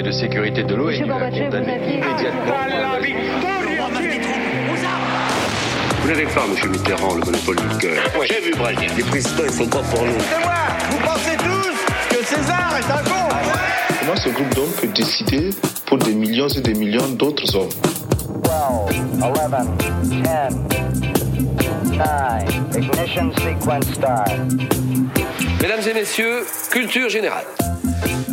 Conseil 0.00 0.02
de 0.02 0.12
sécurité 0.12 0.62
de 0.62 0.74
l'ONU 0.74 1.10
a 1.10 1.30
condamné 1.30 1.74
immédiatement. 1.94 2.54
Vous 6.00 6.08
n'avez 6.08 6.24
pas, 6.24 6.44
M. 6.44 6.70
Mitterrand, 6.70 7.14
le 7.14 7.20
monopole 7.20 7.56
du 7.56 7.76
cœur. 7.78 8.02
Moi, 8.14 8.24
j'ai 8.26 8.40
vu 8.40 8.52
Brazil. 8.56 8.90
Les 8.96 9.02
présidents, 9.02 9.42
ils 9.44 9.52
sont 9.52 9.66
pas 9.66 9.82
pour 9.82 10.02
nous. 10.04 10.12
C'est 10.18 10.42
moi 10.42 10.54
Vous 10.90 10.98
pensez 11.04 11.36
tous 11.36 12.16
que 12.16 12.24
César 12.24 12.72
est 12.78 12.90
un 12.90 13.02
con 13.04 13.28
Comment 14.00 14.16
ce 14.16 14.28
groupe 14.30 14.54
d'hommes 14.54 14.72
peut 14.80 14.88
décider 14.88 15.50
pour 15.86 15.98
des 15.98 16.14
millions 16.14 16.48
et 16.48 16.60
des 16.60 16.74
millions 16.74 17.08
d'autres 17.08 17.54
hommes? 17.56 17.68
12, 18.42 18.52
11, 19.22 19.38
10, 20.08 20.22
9, 20.22 20.54
ignition 22.78 23.32
sequence 23.32 23.92
start. 23.94 24.30
Mesdames 25.60 25.82
et 25.90 25.94
messieurs, 25.94 26.46
culture 26.70 27.10
générale. 27.10 27.44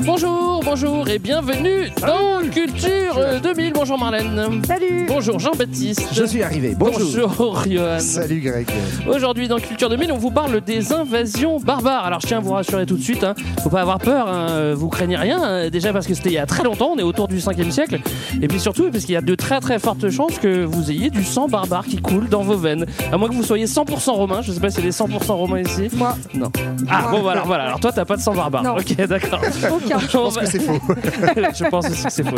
Bonjour, 0.08 0.62
bonjour 0.64 1.10
et 1.10 1.20
bienvenue 1.20 1.90
dans 2.00 2.40
Culture 2.50 3.20
2000. 3.44 3.74
Bonjour 3.74 4.00
Marlène. 4.00 4.62
Salut. 4.66 5.06
Bonjour 5.06 5.38
Jean-Baptiste. 5.38 6.08
Je 6.14 6.24
suis 6.24 6.42
arrivé. 6.42 6.76
Bonjour. 6.80 7.28
Bonjour 7.28 7.64
Johan. 7.68 8.00
Salut 8.00 8.40
Greg. 8.40 8.68
Aujourd'hui 9.06 9.50
dans 9.50 9.60
Culture 9.60 9.90
2000, 9.90 10.14
on 10.14 10.18
vous 10.18 10.32
parle 10.32 10.62
des 10.62 10.94
invasions 10.94 11.60
barbares. 11.60 12.06
Alors 12.06 12.22
je 12.22 12.28
tiens 12.28 12.38
à 12.38 12.40
vous 12.40 12.54
rassurer 12.54 12.86
tout 12.86 12.96
de 12.96 13.02
suite, 13.04 13.26
hein, 13.26 13.36
faut 13.62 13.70
pas 13.70 13.82
avoir 13.82 13.98
peur, 14.00 14.30
hein, 14.30 14.74
vous 14.76 14.88
craignez 14.88 15.18
rien. 15.18 15.44
hein, 15.44 15.70
déjà 15.70 15.92
parce 15.92 16.08
que 16.08 16.14
c'était 16.14 16.30
il 16.30 16.36
y 16.36 16.40
a 16.40 16.46
très 16.46 16.64
longtemps, 16.64 16.92
on 16.96 16.98
est 16.98 17.04
autour 17.04 17.28
du 17.28 17.40
5e 17.40 17.70
siècle. 17.70 18.00
Et 18.42 18.48
puis 18.48 18.62
surtout 18.62 18.90
parce 18.90 19.04
qu'il 19.04 19.14
y 19.14 19.18
a 19.18 19.22
de 19.22 19.36
très 19.36 19.60
très 19.60 19.78
fortes 19.78 20.10
chances 20.10 20.40
que 20.40 20.64
vous 20.64 20.90
ayez 20.90 21.10
du 21.10 21.26
sang 21.26 21.50
barbare 21.50 21.86
qui 21.86 21.98
coule 21.98 22.30
dans 22.30 22.44
vos 22.44 22.55
veines. 22.55 22.86
À 23.12 23.18
moins 23.18 23.28
que 23.28 23.34
vous 23.36 23.44
soyez 23.44 23.66
100% 23.66 24.12
romain. 24.12 24.42
Je 24.42 24.54
sais 24.54 24.62
pas 24.62 24.70
s'il 24.70 24.80
y 24.86 24.88
a 24.88 24.90
des 24.90 24.96
100% 24.96 25.32
romains 25.34 25.60
ici. 25.60 25.90
Moi. 25.94 26.16
Non. 26.34 26.50
Ah 26.90 27.10
bon 27.12 27.20
voilà, 27.22 27.42
voilà. 27.42 27.66
Alors 27.66 27.82
toi 27.82 27.92
t'as 27.92 28.05
pas 28.05 28.16
de 28.16 28.22
sang 28.22 28.34
barbare. 28.34 28.64
Non. 28.64 28.78
Ok 28.78 28.96
d'accord. 29.05 29.42
Aucun. 29.72 29.97
Je 30.00 30.08
pense 30.18 30.38
que 30.38 30.46
c'est 30.46 30.60
faux. 30.60 30.80
je 31.55 31.70
pense 31.70 31.90
aussi 31.90 32.04
que 32.04 32.12
c'est 32.12 32.24
faux. 32.27 32.35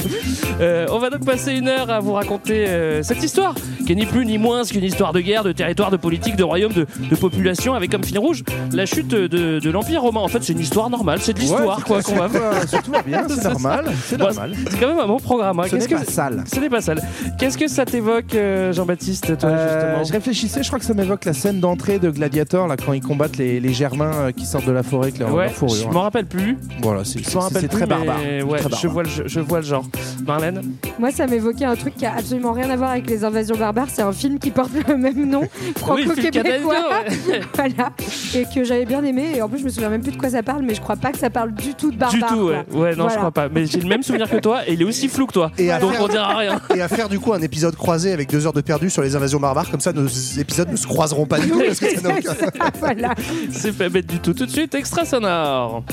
Euh, 0.62 0.86
on 0.92 1.00
va 1.00 1.10
donc 1.10 1.26
passer 1.26 1.54
une 1.54 1.68
heure 1.68 1.90
à 1.90 2.00
vous 2.00 2.14
raconter 2.14 2.66
euh, 2.68 3.04
cette 3.04 3.24
histoire, 3.24 3.56
qui 3.86 3.92
est 3.94 3.96
ni 3.96 4.06
plus 4.06 4.26
ni 4.26 4.38
moins 4.38 4.64
qu'une 4.64 4.84
histoire 4.84 5.14
de 5.14 5.20
guerre, 5.22 5.44
de 5.44 5.52
territoire, 5.52 5.92
de 5.92 5.98
politique, 5.98 6.36
de 6.36 6.44
royaume, 6.44 6.74
de, 6.74 6.86
de 7.10 7.16
population, 7.16 7.74
avec 7.74 7.92
comme 7.92 8.04
fil 8.04 8.20
rouge 8.20 8.44
la 8.74 8.86
chute 8.86 9.08
de, 9.08 9.28
de 9.60 9.70
l'Empire 9.70 10.02
romain. 10.02 10.22
En 10.22 10.28
fait, 10.28 10.44
c'est 10.44 10.54
une 10.54 10.60
histoire 10.60 10.90
normale, 10.90 11.20
c'est 11.22 11.34
de 11.34 11.40
l'histoire, 11.40 11.84
quoi, 11.84 12.02
qu'on 12.02 12.16
va. 12.16 12.30
Surtout 12.68 12.92
va 12.92 13.02
bien, 13.02 13.24
c'est 13.30 13.44
normal. 13.44 13.86
C'est 14.06 14.18
Bon, 14.18 14.26
normal. 14.26 14.54
C'est 14.70 14.80
quand 14.80 14.88
même 14.88 15.00
un 15.00 15.08
bon 15.08 15.18
programme. 15.20 15.60
hein. 15.60 15.64
Ce 15.70 15.76
n'est 15.76 15.88
pas 15.88 16.00
que 16.06 16.12
sale. 16.12 16.44
ce 16.52 16.60
n'est 16.60 16.70
pas 16.70 16.82
sale. 16.82 17.02
Qu'est-ce 17.38 17.58
que 17.58 17.68
ça 17.68 17.86
t'évoque, 17.86 18.36
euh, 18.36 18.72
Jean-Baptiste, 18.74 19.38
toi, 19.38 19.50
justement 19.52 20.04
je 20.04 20.12
réfléchissais, 20.14 20.62
je 20.64 20.68
crois 20.68 20.80
que 20.80 20.86
ça 20.86 20.94
m'évoque 20.94 21.26
la 21.26 21.34
scène 21.34 21.60
d'entrée 21.60 22.00
de 22.00 22.10
Gladiator, 22.10 22.68
là, 22.68 22.76
quand 22.78 22.94
ils 22.94 23.02
combattent 23.02 23.38
les, 23.38 23.60
les 23.60 23.74
Germains 23.74 24.32
qui 24.36 24.46
sortent 24.46 24.66
de 24.66 24.72
la 24.72 24.84
forêt 24.84 25.08
avec 25.08 25.20
leur, 25.20 25.34
Ouais, 25.34 25.46
leur 25.46 25.54
fourrure. 25.54 25.76
je 25.90 25.94
m'en 25.94 26.02
rappelle 26.02 26.26
plus. 26.26 26.58
Voilà, 26.82 27.04
c'est- 27.04 27.20
rappelle 27.50 27.62
c'est 27.62 27.68
plus, 27.68 27.78
très 27.86 27.86
mais 28.00 28.06
barbare. 28.06 28.48
Ouais, 28.48 28.60
Très 28.60 28.78
je 28.82 28.88
vois, 28.88 29.04
le, 29.04 29.10
je 29.26 29.40
vois 29.40 29.60
le 29.60 29.66
genre. 29.66 29.86
Marlène 30.26 30.62
Moi, 31.00 31.12
ça 31.12 31.28
m'évoquait 31.28 31.66
un 31.66 31.76
truc 31.76 31.96
qui 31.96 32.06
a 32.06 32.14
absolument 32.16 32.52
rien 32.54 32.70
à 32.70 32.76
voir 32.76 32.92
avec 32.92 33.10
les 33.10 33.24
invasions 33.24 33.56
barbares. 33.58 33.88
C'est 33.92 34.02
un 34.02 34.12
film 34.14 34.40
qui 34.40 34.52
porte 34.52 34.72
le 34.88 34.96
même 34.98 35.30
nom, 35.30 35.44
franco-québécois. 35.78 36.76
voilà. 37.56 37.92
Et 38.36 38.46
que 38.54 38.64
j'avais 38.64 38.86
bien 38.86 39.04
aimé. 39.04 39.34
Et 39.36 39.42
en 39.42 39.50
plus, 39.50 39.60
je 39.60 39.64
me 39.66 39.70
souviens 39.70 39.90
même 39.90 40.02
plus 40.02 40.12
de 40.12 40.18
quoi 40.18 40.30
ça 40.30 40.44
parle, 40.44 40.64
mais 40.64 40.76
je 40.76 40.82
crois 40.82 40.96
pas 40.96 41.12
que 41.12 41.18
ça 41.18 41.30
parle 41.30 41.54
du 41.54 41.74
tout 41.76 41.88
de 41.88 41.94
Du 41.94 41.98
barbare. 41.98 42.30
tout, 42.30 42.40
ouais. 42.48 42.64
quoi. 42.72 42.80
Ouais, 42.82 42.90
non, 42.92 42.96
je 42.96 43.02
Voilà. 43.04 43.16
crois 43.18 43.32
pas. 43.32 43.50
Mais 43.50 43.66
j'ai 43.66 43.80
le 43.82 43.88
même 43.88 44.04
souvenir 44.04 44.30
que 44.30 44.38
toi, 44.38 44.68
et 44.68 44.74
il 44.74 44.82
est 44.82 44.86
aussi 44.86 45.08
flou 45.08 45.26
que 45.28 45.34
toi. 45.34 45.52
Et 45.58 45.72
à 45.72 45.80
Donc 45.80 45.92
faire- 45.94 46.04
on 46.04 46.08
dira 46.08 46.38
rien. 46.38 46.60
Et 46.76 46.82
à 46.82 46.88
faire 46.88 47.10
du 47.10 47.20
coup 47.20 47.34
un 47.34 47.42
épisode 47.42 47.76
croisé 47.76 48.12
avec 48.14 48.30
deux 48.30 48.46
heures 48.46 48.54
de 48.54 48.62
perdu 48.62 48.90
sur 48.90 49.02
les 49.02 49.16
invasions 49.16 49.40
barbares, 49.40 49.70
comme 49.70 49.80
ça 49.80 49.92
nos 49.94 50.08
épisodes 50.08 50.70
ne 50.72 50.76
se 50.78 50.88
croiseront 50.88 51.26
pas 51.26 51.40
du 51.40 51.50
tout. 51.50 51.60
parce 51.66 51.80
que 51.80 51.96
ça 52.00 52.08
n'a 52.08 52.16
aucun- 52.18 52.36
voilà. 52.80 53.16
C'est 53.52 53.76
pas 53.78 53.90
bête 53.90 54.08
du 54.08 54.20
tout. 54.20 54.34
Tout 54.34 54.46
de 54.46 54.52
suite, 54.52 54.76
extra 54.76 55.06
sonore. 55.06 55.84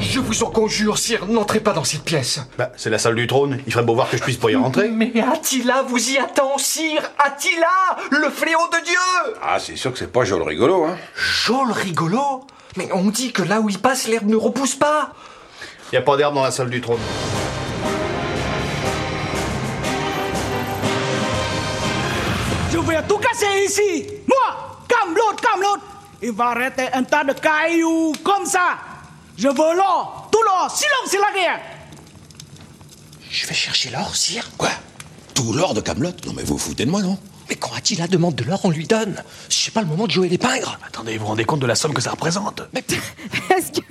Je 0.00 0.18
vous 0.18 0.42
en 0.42 0.50
conjure, 0.50 0.98
sire, 0.98 1.26
n'entrez 1.26 1.60
pas 1.60 1.72
dans 1.72 1.84
cette 1.84 2.04
pièce. 2.04 2.40
Bah, 2.56 2.72
c'est 2.76 2.90
la 2.90 2.98
salle 2.98 3.14
du 3.14 3.26
trône. 3.26 3.60
Il 3.66 3.72
ferait 3.72 3.84
beau 3.84 3.94
voir 3.94 4.08
que 4.08 4.16
je 4.16 4.22
puisse 4.22 4.38
pas 4.38 4.50
y 4.50 4.56
rentrer. 4.56 4.88
Mais 4.90 5.12
Attila 5.20 5.82
vous 5.82 6.10
y 6.10 6.18
attend, 6.18 6.56
sire 6.58 7.02
Attila, 7.18 7.66
le 8.10 8.30
fléau 8.30 8.66
de 8.72 8.84
Dieu 8.84 9.34
Ah, 9.42 9.58
c'est 9.58 9.76
sûr 9.76 9.92
que 9.92 9.98
c'est 9.98 10.10
pas 10.10 10.24
joli 10.24 10.44
rigolo, 10.44 10.84
hein. 10.84 10.96
Jol 11.14 11.70
rigolo 11.70 12.46
Mais 12.76 12.88
on 12.92 13.04
dit 13.10 13.32
que 13.32 13.42
là 13.42 13.60
où 13.60 13.68
il 13.68 13.78
passe, 13.78 14.08
l'herbe 14.08 14.26
ne 14.28 14.36
repousse 14.36 14.74
pas 14.74 15.12
Y 15.92 15.96
a 15.98 16.02
pas 16.02 16.16
d'herbe 16.16 16.34
dans 16.34 16.42
la 16.44 16.50
salle 16.50 16.70
du 16.70 16.80
trône. 16.80 16.98
Je 22.72 22.78
vais 22.78 23.02
tout 23.06 23.18
casser 23.18 23.64
ici 23.66 24.06
Moi 24.26 24.78
Camelot, 24.88 25.36
Camelot 25.42 25.82
Il 26.22 26.32
va 26.32 26.48
arrêter 26.48 26.86
un 26.92 27.02
tas 27.02 27.24
de 27.24 27.32
cailloux 27.32 28.12
comme 28.24 28.46
ça 28.46 28.78
Je 29.40 29.48
veux 29.48 29.74
l'or 29.74 30.28
Tout 30.30 30.42
l'or 30.42 30.70
Silence, 30.70 31.06
c'est 31.06 31.16
la 31.16 31.32
guerre. 31.32 31.60
Je 33.30 33.46
vais 33.46 33.54
chercher 33.54 33.88
l'or, 33.88 34.14
sire. 34.14 34.50
Quoi? 34.58 34.68
Tout 35.32 35.54
l'or 35.54 35.72
de 35.72 35.80
Camelot? 35.80 36.10
Non 36.26 36.34
mais 36.34 36.42
vous 36.42 36.58
vous 36.58 36.58
foutez 36.58 36.84
de 36.84 36.90
moi, 36.90 37.00
non? 37.00 37.18
Mais 37.50 37.56
quand 37.56 37.70
Attila 37.76 38.06
demande 38.06 38.36
de 38.36 38.44
l'or, 38.44 38.60
on 38.64 38.70
lui 38.70 38.86
donne. 38.86 39.16
C'est 39.48 39.74
pas 39.74 39.80
le 39.80 39.86
moment 39.88 40.06
de 40.06 40.12
jouer 40.12 40.28
les 40.28 40.38
pingres. 40.38 40.78
Attendez, 40.86 41.14
vous 41.14 41.20
vous 41.20 41.26
rendez 41.26 41.44
compte 41.44 41.58
de 41.60 41.66
la 41.66 41.74
somme 41.74 41.92
que 41.92 42.00
ça 42.00 42.12
représente? 42.12 42.62
Mais 42.72 42.84
Est-ce 43.56 43.72
que 43.72 43.84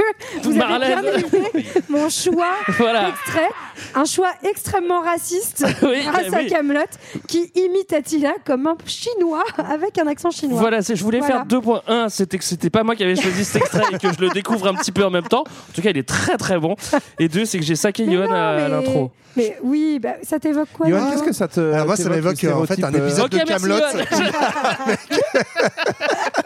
vous 0.44 0.50
avez 0.52 0.58
Marlène. 0.60 1.02
bien 1.02 1.14
aimé 1.54 1.66
mon 1.90 2.10
choix 2.10 2.54
Voilà. 2.78 3.10
extrait 3.10 3.50
Un 3.96 4.06
choix 4.06 4.30
extrêmement 4.50 5.02
raciste 5.02 5.66
Oui, 5.84 6.04
grâce 6.06 6.34
à 6.34 6.38
oui. 6.38 6.48
Camelot 6.48 6.80
qui 7.28 7.52
imite 7.56 7.92
Attila 7.92 8.32
comme 8.46 8.66
un 8.68 8.78
chinois 8.86 9.44
avec 9.58 9.98
un 9.98 10.08
accent 10.08 10.32
chinois. 10.32 10.60
Voilà, 10.60 10.80
je 10.80 10.94
voulais 11.04 11.20
Voilà. 11.20 11.36
faire 11.36 11.46
deux 11.46 11.60
points. 11.60 11.82
Un, 11.88 12.08
c'était 12.08 12.38
que 12.38 12.46
c'était 12.46 12.70
pas 12.70 12.84
moi 12.84 12.96
qui 12.96 13.04
avais 13.04 13.16
choisi 13.18 13.44
cet 13.44 13.62
extrait 13.64 13.84
et 13.92 13.98
que 13.98 14.14
je 14.14 14.22
le 14.22 14.30
découvre 14.30 14.68
un 14.68 14.74
petit 14.74 14.94
peu 14.94 15.04
en 15.06 15.10
même 15.10 15.28
temps. 15.28 15.44
En 15.44 15.74
tout 15.74 15.82
cas, 15.82 15.90
il 15.90 15.98
est 15.98 16.08
très 16.08 16.38
très 16.38 16.58
bon. 16.60 16.76
Et 17.20 17.28
deux, 17.28 17.44
c'est 17.44 17.60
que 17.60 17.66
j'ai 17.66 17.76
saqué 17.76 18.06
Johan 18.10 18.32
à, 18.32 18.56
mais- 18.56 18.70
l'intro. 18.70 19.12
Mais 19.36 19.56
oui, 19.64 20.00
bah, 20.02 20.16
ça 20.24 20.40
t'évoque 20.40 20.68
quoi 20.74 20.90
Johan, 20.90 21.12
qu'est-ce 21.12 21.24
que 21.24 21.32
ça 21.34 21.48
te. 21.48 21.60
Alors 21.60 21.86
moi, 21.86 21.96
ça 21.96 22.10
m'évoque 22.10 22.34
en 22.34 22.66
fait 22.66 22.84
un 22.84 22.90
stéréotype, 22.90 23.04
épisode 23.04 23.30
de 23.30 23.38
Camelot. 23.50 23.96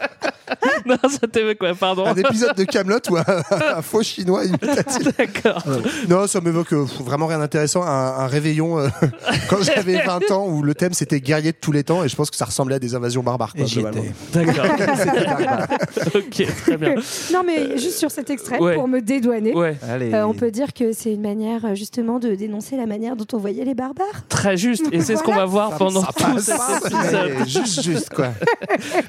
non, 0.86 0.96
ça 1.08 1.26
t'évoque 1.26 1.58
quoi, 1.58 1.74
pardon. 1.74 2.06
un 2.06 2.14
épisode 2.14 2.54
de 2.56 2.64
Camelot 2.64 2.98
où 3.10 3.16
un, 3.16 3.24
un 3.76 3.82
faux 3.82 4.02
chinois. 4.02 4.42
D'accord. 5.18 5.62
Non, 6.08 6.26
ça 6.26 6.40
m'évoque 6.40 6.72
euh, 6.72 6.84
vraiment 7.00 7.26
rien 7.26 7.38
d'intéressant. 7.38 7.82
Un, 7.82 7.88
un 8.18 8.26
réveillon 8.26 8.78
euh, 8.78 8.88
quand 9.48 9.62
j'avais 9.62 10.02
20 10.04 10.30
ans 10.30 10.46
où 10.48 10.62
le 10.62 10.74
thème 10.74 10.92
c'était 10.92 11.20
guerrier 11.20 11.52
de 11.52 11.56
tous 11.60 11.72
les 11.72 11.84
temps 11.84 12.04
et 12.04 12.08
je 12.08 12.16
pense 12.16 12.30
que 12.30 12.36
ça 12.36 12.44
ressemblait 12.44 12.76
à 12.76 12.78
des 12.78 12.94
invasions 12.94 13.22
barbares. 13.22 13.54
Quoi, 13.54 13.64
globalement. 13.66 14.02
D'accord. 14.32 14.64
ok, 16.14 16.46
très 16.62 16.76
bien. 16.76 16.94
Non, 17.32 17.42
mais 17.44 17.78
juste 17.78 17.98
sur 17.98 18.10
cet 18.10 18.30
extrait, 18.30 18.58
Ouais. 18.58 18.74
pour 18.76 18.88
me 18.88 19.00
dédouaner, 19.00 19.52
Ouais, 19.54 19.76
Allez. 19.88 20.12
euh, 20.14 20.26
on 20.26 20.34
peut 20.34 20.50
dire 20.50 20.72
que 20.72 20.92
c'est 20.92 21.12
une 21.12 21.20
manière 21.22 21.64
euh, 21.64 21.74
justement 21.74 22.18
de 22.18 22.34
dénoncer 22.34 22.76
la 22.76 22.86
manière 22.86 23.16
dont 23.16 23.26
on 23.32 23.38
voyait 23.38 23.64
les 23.64 23.74
barbares. 23.74 24.26
très 24.28 24.56
juste. 24.56 24.84
Et 24.92 25.00
c'est 25.00 25.16
ce 25.16 25.22
qu'on 25.22 25.34
va 25.34 25.44
voir 25.44 25.76
pendant 25.76 26.02
Ça 26.02 26.12
tout 26.16 26.24
passe, 26.24 26.44
cet 26.82 26.92
épisode. 26.92 27.30
mais 27.38 27.46
juste, 27.46 27.82
juste 27.82 28.10
quoi. 28.14 28.28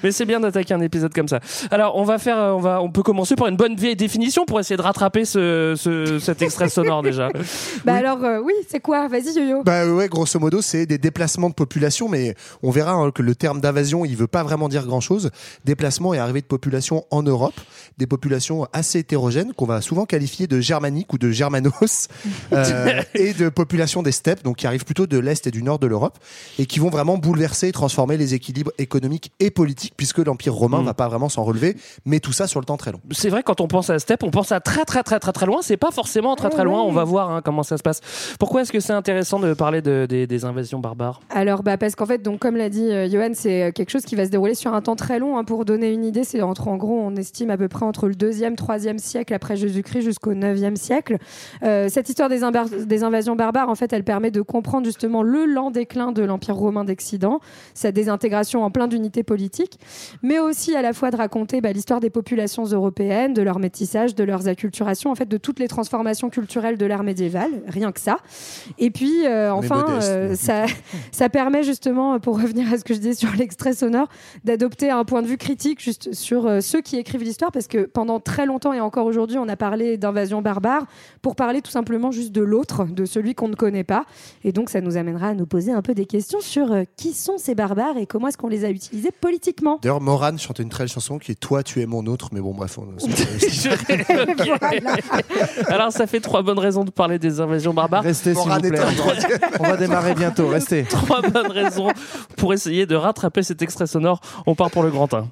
Mais 0.04 0.12
c'est 0.12 0.26
bien 0.26 0.40
d'attaquer 0.40 0.74
un 0.74 0.82
épisode 0.82 1.14
comme 1.14 1.28
ça. 1.28 1.35
Alors, 1.72 1.96
on 1.98 2.04
va 2.04 2.18
faire, 2.20 2.38
euh, 2.38 2.52
on 2.54 2.60
va, 2.60 2.82
on 2.82 2.90
peut 2.92 3.04
commencer 3.04 3.36
par 3.36 3.48
une 3.48 3.56
bonne 3.58 3.76
vieille 3.76 3.96
définition 3.96 4.46
pour 4.46 4.60
essayer 4.60 4.78
de 4.78 4.82
rattraper 4.82 5.26
ce, 5.26 5.74
ce- 5.78 6.20
cet 6.20 6.42
extrait 6.42 6.70
sonore 6.70 7.02
déjà. 7.04 7.30
Bah 7.86 7.96
alors, 7.96 8.24
euh, 8.24 8.40
oui, 8.44 8.54
c'est 8.70 8.80
quoi? 8.80 9.08
Vas-y, 9.08 9.36
Yo-Yo. 9.36 9.64
Bah 9.64 9.86
ouais, 9.88 10.08
grosso 10.08 10.40
modo, 10.40 10.62
c'est 10.62 10.86
des 10.86 10.98
déplacements 10.98 11.50
de 11.50 11.54
population, 11.54 12.10
mais 12.10 12.36
on 12.64 12.72
verra 12.72 12.94
hein, 12.94 13.12
que 13.12 13.22
le 13.22 13.36
terme 13.36 13.62
d'invasion, 13.62 14.06
il 14.06 14.16
veut 14.16 14.28
pas 14.28 14.44
vraiment 14.44 14.70
dire 14.70 14.86
grand-chose. 14.86 15.30
Déplacement 15.66 16.14
et 16.14 16.20
arrivée 16.20 16.42
de 16.42 16.46
population 16.48 17.06
en 17.12 17.22
Europe, 17.24 17.54
des 17.98 18.08
populations 18.08 18.68
assez 18.74 19.00
hétérogènes 19.00 19.54
qu'on 19.54 19.66
va 19.66 19.82
souvent 19.82 20.06
qualifier 20.06 20.48
de 20.48 20.60
germaniques 20.60 21.12
ou 21.14 21.18
de 21.18 21.30
germanos, 21.32 22.08
euh, 22.54 23.02
et 23.14 23.34
de 23.34 23.50
populations 23.50 24.02
des 24.04 24.12
steppes, 24.12 24.44
donc 24.44 24.58
qui 24.58 24.68
arrivent 24.68 24.86
plutôt 24.86 25.08
de 25.08 25.18
l'est 25.20 25.46
et 25.48 25.52
du 25.52 25.64
nord 25.64 25.80
de 25.80 25.88
l'Europe, 25.88 26.18
et 26.60 26.66
qui 26.66 26.80
vont 26.80 26.90
vraiment 26.90 27.18
bouleverser 27.18 27.68
et 27.68 27.72
transformer 27.72 28.18
les 28.18 28.34
équilibres 28.34 28.72
économiques 28.78 29.32
et 29.40 29.52
politiques, 29.52 29.94
puisque 29.98 30.20
l'empire 30.20 30.54
romain 30.54 30.82
Mm. 30.82 30.86
va 30.86 30.94
pas 30.94 31.08
vraiment 31.08 31.25
s'en 31.30 31.44
relever, 31.44 31.76
mais 32.06 32.20
tout 32.20 32.32
ça 32.34 32.48
sur 32.48 32.60
le 32.60 32.66
temps 32.66 32.78
très 32.78 32.92
long. 32.92 33.00
C'est 33.12 33.30
vrai 33.30 33.44
quand 33.44 33.62
on 33.62 33.68
pense 33.68 33.90
à 33.90 34.00
Step, 34.00 34.24
on 34.24 34.32
pense 34.32 34.52
à 34.52 34.60
très 34.60 34.86
très 34.86 35.04
très 35.04 35.20
très 35.20 35.32
très 35.32 35.46
loin. 35.46 35.60
C'est 35.62 35.78
pas 35.78 35.92
forcément 35.92 36.36
très 36.36 36.50
très 36.50 36.64
loin. 36.64 36.82
On 36.82 36.92
va 36.92 37.04
voir 37.04 37.30
hein, 37.32 37.42
comment 37.44 37.64
ça 37.64 37.78
se 37.78 37.84
passe. 37.84 38.02
Pourquoi 38.40 38.62
est-ce 38.62 38.72
que 38.72 38.80
c'est 38.80 38.94
intéressant 38.94 39.40
de 39.40 39.54
parler 39.54 39.82
de- 39.82 40.06
des- 40.10 40.28
des 40.28 40.46
invasions 40.46 40.80
barbares? 40.80 41.22
Alors, 41.30 41.64
bah, 41.64 41.78
parce 41.78 41.96
qu'en 41.96 42.06
fait, 42.06 42.20
donc, 42.22 42.40
comme 42.40 42.56
l'a 42.58 42.70
dit 42.70 42.90
euh, 42.92 43.10
Johan, 43.10 43.32
c'est 43.34 43.64
euh, 43.64 43.72
quelque 43.72 43.90
chose 43.90 44.04
qui 44.04 44.16
va 44.16 44.26
se 44.26 44.30
dérouler 44.32 44.56
sur 44.56 44.74
un 44.74 44.82
temps 44.82 44.96
très 44.96 45.20
long. 45.20 45.38
hein. 45.38 45.44
pour 45.44 45.66
donner 45.66 45.92
une 45.92 46.04
idée, 46.06 46.24
c'est 46.24 46.42
entre, 46.42 46.68
en 46.68 46.76
gros, 46.78 47.00
on 47.00 47.16
estime 47.16 47.50
à 47.50 47.58
peu 47.58 47.68
près 47.68 47.86
entre 47.86 48.08
le 48.08 48.16
2e, 48.16 48.56
3e 48.56 48.98
siècle 48.98 49.34
après 49.34 49.56
Jésus-Christ 49.56 50.02
jusqu'au 50.04 50.34
9e 50.34 50.76
siècle. 50.76 51.18
Euh, 51.64 51.88
cette 51.90 52.10
histoire 52.10 52.30
des, 52.30 52.42
des 52.86 53.04
invasions 53.04 53.36
barbares, 53.36 53.70
en 53.70 53.76
fait, 53.76 53.92
elle 53.94 54.04
permet 54.04 54.32
de 54.32 54.42
comprendre 54.42 54.86
justement 54.86 55.24
le 55.24 55.46
lent 55.46 55.72
déclin 55.72 56.12
de 56.12 56.24
l'Empire 56.24 56.56
romain 56.56 56.84
d'Occident, 56.84 57.40
sa 57.74 57.92
désintégration 57.92 58.64
en 58.64 58.72
plein 58.72 58.88
d'unités 58.88 59.24
politiques, 59.24 59.80
mais 60.24 60.40
aussi 60.40 60.76
à 60.76 60.82
la 60.82 60.94
fois 60.94 61.12
de 61.12 61.15
raconter 61.16 61.62
bah, 61.62 61.72
l'histoire 61.72 62.00
des 62.00 62.10
populations 62.10 62.66
européennes, 62.66 63.34
de 63.34 63.42
leur 63.42 63.60
métissage, 63.60 64.16
de 64.16 64.24
leurs 64.24 64.48
acculturations, 64.48 65.12
en 65.12 65.16
fait, 65.16 65.28
de 65.28 65.38
toutes 65.38 65.60
les 65.60 65.68
transformations 65.68 66.30
culturelles 66.30 66.78
de 66.78 66.86
l'ère 66.86 67.04
médiévale, 67.04 67.52
rien 67.68 67.92
que 67.92 68.00
ça. 68.00 68.18
Et 68.78 68.92
puis, 68.92 69.26
euh, 69.26 69.52
enfin, 69.54 69.86
euh, 70.02 70.36
ça, 70.36 70.66
ça 71.12 71.30
permet 71.30 71.64
justement, 71.64 72.20
pour 72.20 72.42
revenir 72.42 72.72
à 72.72 72.78
ce 72.78 72.84
que 72.84 72.94
je 72.94 73.00
disais 73.00 73.14
sur 73.14 73.32
l'extrait 73.36 73.74
sonore, 73.74 74.08
d'adopter 74.44 74.90
un 74.90 75.06
point 75.06 75.22
de 75.22 75.28
vue 75.28 75.38
critique 75.38 75.82
juste 75.82 76.14
sur 76.14 76.46
euh, 76.46 76.62
ceux 76.62 76.82
qui 76.82 76.98
écrivent 76.98 77.24
l'histoire, 77.24 77.52
parce 77.52 77.68
que 77.68 77.86
pendant 77.86 78.20
très 78.20 78.46
longtemps 78.46 78.74
et 78.74 78.82
encore 78.82 79.06
aujourd'hui, 79.06 79.38
on 79.38 79.48
a 79.48 79.56
parlé 79.56 79.98
d'invasion 79.98 80.42
barbare 80.42 80.86
pour 81.22 81.36
parler 81.36 81.62
tout 81.62 81.72
simplement 81.72 82.12
juste 82.12 82.32
de 82.32 82.42
l'autre, 82.42 82.86
de 82.86 83.06
celui 83.06 83.36
qu'on 83.36 83.48
ne 83.48 83.56
connaît 83.56 83.84
pas. 83.84 84.06
Et 84.44 84.52
donc, 84.52 84.70
ça 84.70 84.82
nous 84.82 84.98
amènera 84.98 85.30
à 85.30 85.34
nous 85.34 85.46
poser 85.46 85.72
un 85.72 85.82
peu 85.82 85.94
des 85.94 86.06
questions 86.06 86.42
sur 86.42 86.76
qui 86.98 87.14
sont 87.14 87.38
ces 87.38 87.56
barbares 87.56 87.98
et 87.98 88.06
comment 88.06 88.28
est-ce 88.28 88.38
qu'on 88.38 88.48
les 88.48 88.66
a 88.66 88.70
utilisés 88.70 89.12
politiquement. 89.12 89.80
D'ailleurs, 89.82 90.02
Morane 90.02 90.40
chantait 90.40 90.64
une 90.64 90.70
très 90.70 90.84
belle 90.84 90.90
chanson 90.90 91.05
qui 91.20 91.32
est 91.32 91.36
Toi, 91.36 91.64
tu 91.64 91.82
es 91.82 91.86
mon 91.86 92.06
autre, 92.08 92.30
mais 92.32 92.42
bon, 92.42 92.54
bref. 92.54 92.78
on- 92.78 92.88
Alors, 95.68 95.92
ça 95.92 96.08
fait 96.08 96.20
trois 96.20 96.42
bonnes 96.42 96.60
raisons 96.60 96.84
de 96.84 96.92
parler 96.92 97.20
des 97.20 97.40
invasions 97.40 97.74
barbares. 97.74 98.04
Restez, 98.04 98.34
s'il 98.36 98.50
vous 98.50 98.60
plaît. 98.60 98.80
On 99.60 99.64
va 99.64 99.78
démarrer 99.78 100.14
bientôt, 100.16 100.48
restez. 100.48 100.84
Trois 100.90 101.22
bonnes 101.22 101.52
raisons 101.52 101.90
pour 102.38 102.54
essayer 102.54 102.86
de 102.86 102.96
rattraper 102.96 103.44
cet 103.44 103.62
extrait 103.62 103.88
sonore. 103.88 104.20
On 104.46 104.56
part 104.56 104.72
pour 104.72 104.84
le 104.84 104.90
grand 104.90 105.14
1. 105.14 105.28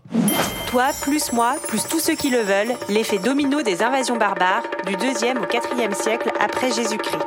Toi, 0.68 0.86
plus 1.02 1.32
moi, 1.34 1.56
plus 1.68 1.84
tous 1.88 2.00
ceux 2.00 2.16
qui 2.16 2.30
le 2.30 2.40
veulent, 2.40 2.76
l'effet 2.90 3.20
domino 3.20 3.62
des 3.62 3.84
invasions 3.84 4.18
barbares 4.18 4.64
du 4.88 4.96
2e 4.96 5.38
au 5.40 5.46
4e 5.46 5.94
siècle 5.96 6.32
après 6.40 6.72
Jésus-Christ. 6.72 7.18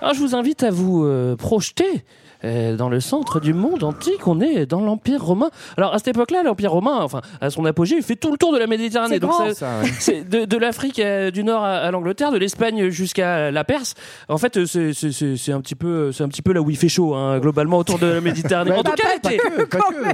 Alors, 0.00 0.14
je 0.14 0.20
vous 0.20 0.34
invite 0.34 0.62
à 0.62 0.70
vous 0.70 1.04
euh, 1.04 1.36
projeter 1.36 2.04
euh, 2.44 2.76
dans 2.76 2.88
le 2.88 3.00
centre 3.00 3.40
du 3.40 3.52
monde 3.54 3.82
antique. 3.84 4.26
On 4.26 4.40
est 4.40 4.66
dans 4.66 4.80
l'Empire 4.80 5.22
romain. 5.24 5.50
Alors, 5.76 5.94
à 5.94 5.98
cette 5.98 6.08
époque-là, 6.08 6.42
l'Empire 6.42 6.72
romain, 6.72 6.98
enfin, 7.02 7.20
à 7.40 7.50
son 7.50 7.64
apogée, 7.64 7.96
il 7.96 8.02
fait 8.02 8.16
tout 8.16 8.30
le 8.30 8.36
tour 8.38 8.52
de 8.52 8.58
la 8.58 8.66
Méditerranée. 8.66 9.14
C'est 9.14 9.20
Donc, 9.20 9.30
grand, 9.30 9.54
ça- 9.54 9.80
ouais. 9.82 9.90
c'est 9.98 10.28
de, 10.28 10.44
de 10.44 10.56
l'Afrique 10.56 10.98
euh, 10.98 11.30
du 11.30 11.44
Nord 11.44 11.64
à, 11.64 11.74
à 11.76 11.90
l'Angleterre, 11.90 12.32
de 12.32 12.38
l'Espagne 12.38 12.88
jusqu'à 12.90 13.50
la 13.50 13.64
Perse. 13.64 13.94
En 14.28 14.38
fait, 14.38 14.64
c'est- 14.66 14.92
c'est 14.92 15.12
c'est- 15.12 15.36
c'est 15.36 15.52
un 15.52 15.60
petit 15.60 15.74
peu, 15.74 16.12
c'est 16.12 16.22
un 16.24 16.28
petit 16.28 16.42
peu 16.42 16.52
là 16.52 16.60
où 16.62 16.70
il 16.70 16.76
fait 16.76 16.88
chaud, 16.88 17.14
hein, 17.14 17.38
globalement 17.38 17.78
autour 17.78 17.98
de 17.98 18.06
la 18.06 18.20
Méditerranée. 18.20 18.70
Bah, 18.70 18.78
en 18.78 18.82
tout 18.82 18.90
pas- 18.92 18.96
cas, 18.96 19.30
l'été. 19.30 19.40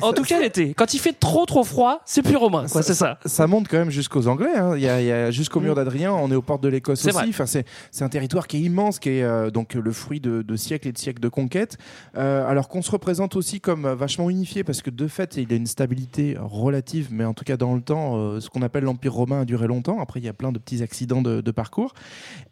En 0.02 0.12
tout 0.12 0.22
cas, 0.22 0.40
l'été. 0.40 0.75
Quand 0.75 0.94
il 0.94 0.98
fait 0.98 1.12
trop 1.18 1.46
trop 1.46 1.64
froid, 1.64 2.00
c'est 2.04 2.22
plus 2.22 2.36
romain, 2.36 2.66
quoi. 2.70 2.82
C'est 2.82 2.94
ça. 2.94 3.18
Ça 3.26 3.46
monte 3.46 3.68
quand 3.68 3.78
même 3.78 3.90
jusqu'aux 3.90 4.26
Anglais. 4.28 4.54
hein. 4.56 4.72
Il 4.76 4.82
y 4.82 4.88
a, 4.88 5.00
il 5.00 5.06
y 5.06 5.12
a 5.12 5.30
jusqu'au 5.30 5.60
mur 5.60 5.75
d'Adrien. 5.75 6.12
On 6.12 6.30
est 6.30 6.34
aux 6.34 6.42
portes 6.42 6.62
de 6.62 6.68
l'Écosse 6.68 7.04
aussi. 7.06 7.28
Enfin, 7.28 7.46
c'est 7.46 7.64
un 8.02 8.08
territoire 8.08 8.46
qui 8.46 8.58
est 8.58 8.60
immense, 8.60 8.98
qui 8.98 9.10
est 9.10 9.22
euh, 9.22 9.50
donc 9.50 9.75
le 9.75 9.92
fruit 9.92 10.20
de, 10.20 10.42
de 10.42 10.56
siècles 10.56 10.88
et 10.88 10.92
de 10.92 10.98
siècles 10.98 11.20
de 11.20 11.28
conquête. 11.28 11.76
Euh, 12.17 12.47
alors 12.47 12.69
qu'on 12.69 12.82
se 12.82 12.91
représente 12.91 13.37
aussi 13.37 13.61
comme 13.61 13.87
euh, 13.87 13.94
vachement 13.94 14.29
unifié, 14.29 14.64
parce 14.64 14.82
que 14.82 14.91
de 14.91 15.09
fait, 15.09 15.37
il 15.37 15.50
y 15.50 15.55
a 15.55 15.56
une 15.56 15.67
stabilité 15.67 16.37
relative, 16.38 17.09
mais 17.11 17.25
en 17.25 17.32
tout 17.35 17.44
cas 17.44 17.56
dans 17.56 17.75
le 17.75 17.81
temps, 17.81 18.17
euh, 18.17 18.41
ce 18.41 18.50
qu'on 18.50 18.62
appelle 18.62 18.85
l'Empire 18.85 19.14
romain 19.14 19.41
a 19.41 19.44
duré 19.44 19.67
longtemps. 19.67 20.00
Après, 20.00 20.20
il 20.20 20.26
y 20.26 20.29
a 20.29 20.32
plein 20.32 20.53
de 20.53 20.59
petits 20.59 20.82
accidents 20.82 21.23
de, 21.23 21.41
de 21.41 21.50
parcours. 21.50 21.94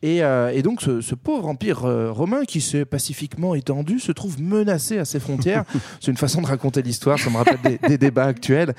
Et, 0.03 0.23
euh, 0.23 0.51
et 0.55 0.63
donc, 0.63 0.81
ce, 0.81 1.01
ce 1.01 1.15
pauvre 1.15 1.47
empire 1.49 1.81
romain 2.13 2.45
qui 2.45 2.61
s'est 2.61 2.85
pacifiquement 2.85 3.55
étendu 3.55 3.99
se 3.99 4.13
trouve 4.13 4.41
menacé 4.41 4.99
à 4.99 5.05
ses 5.05 5.21
frontières. 5.21 5.65
C'est 6.01 6.11
une 6.11 6.17
façon 6.17 6.41
de 6.41 6.47
raconter 6.47 6.81
l'histoire. 6.83 7.19
Ça 7.19 7.29
me 7.31 7.37
rappelle 7.37 7.59
des, 7.63 7.79
des 7.89 7.99
débats 7.99 8.25
actuels. 8.27 8.75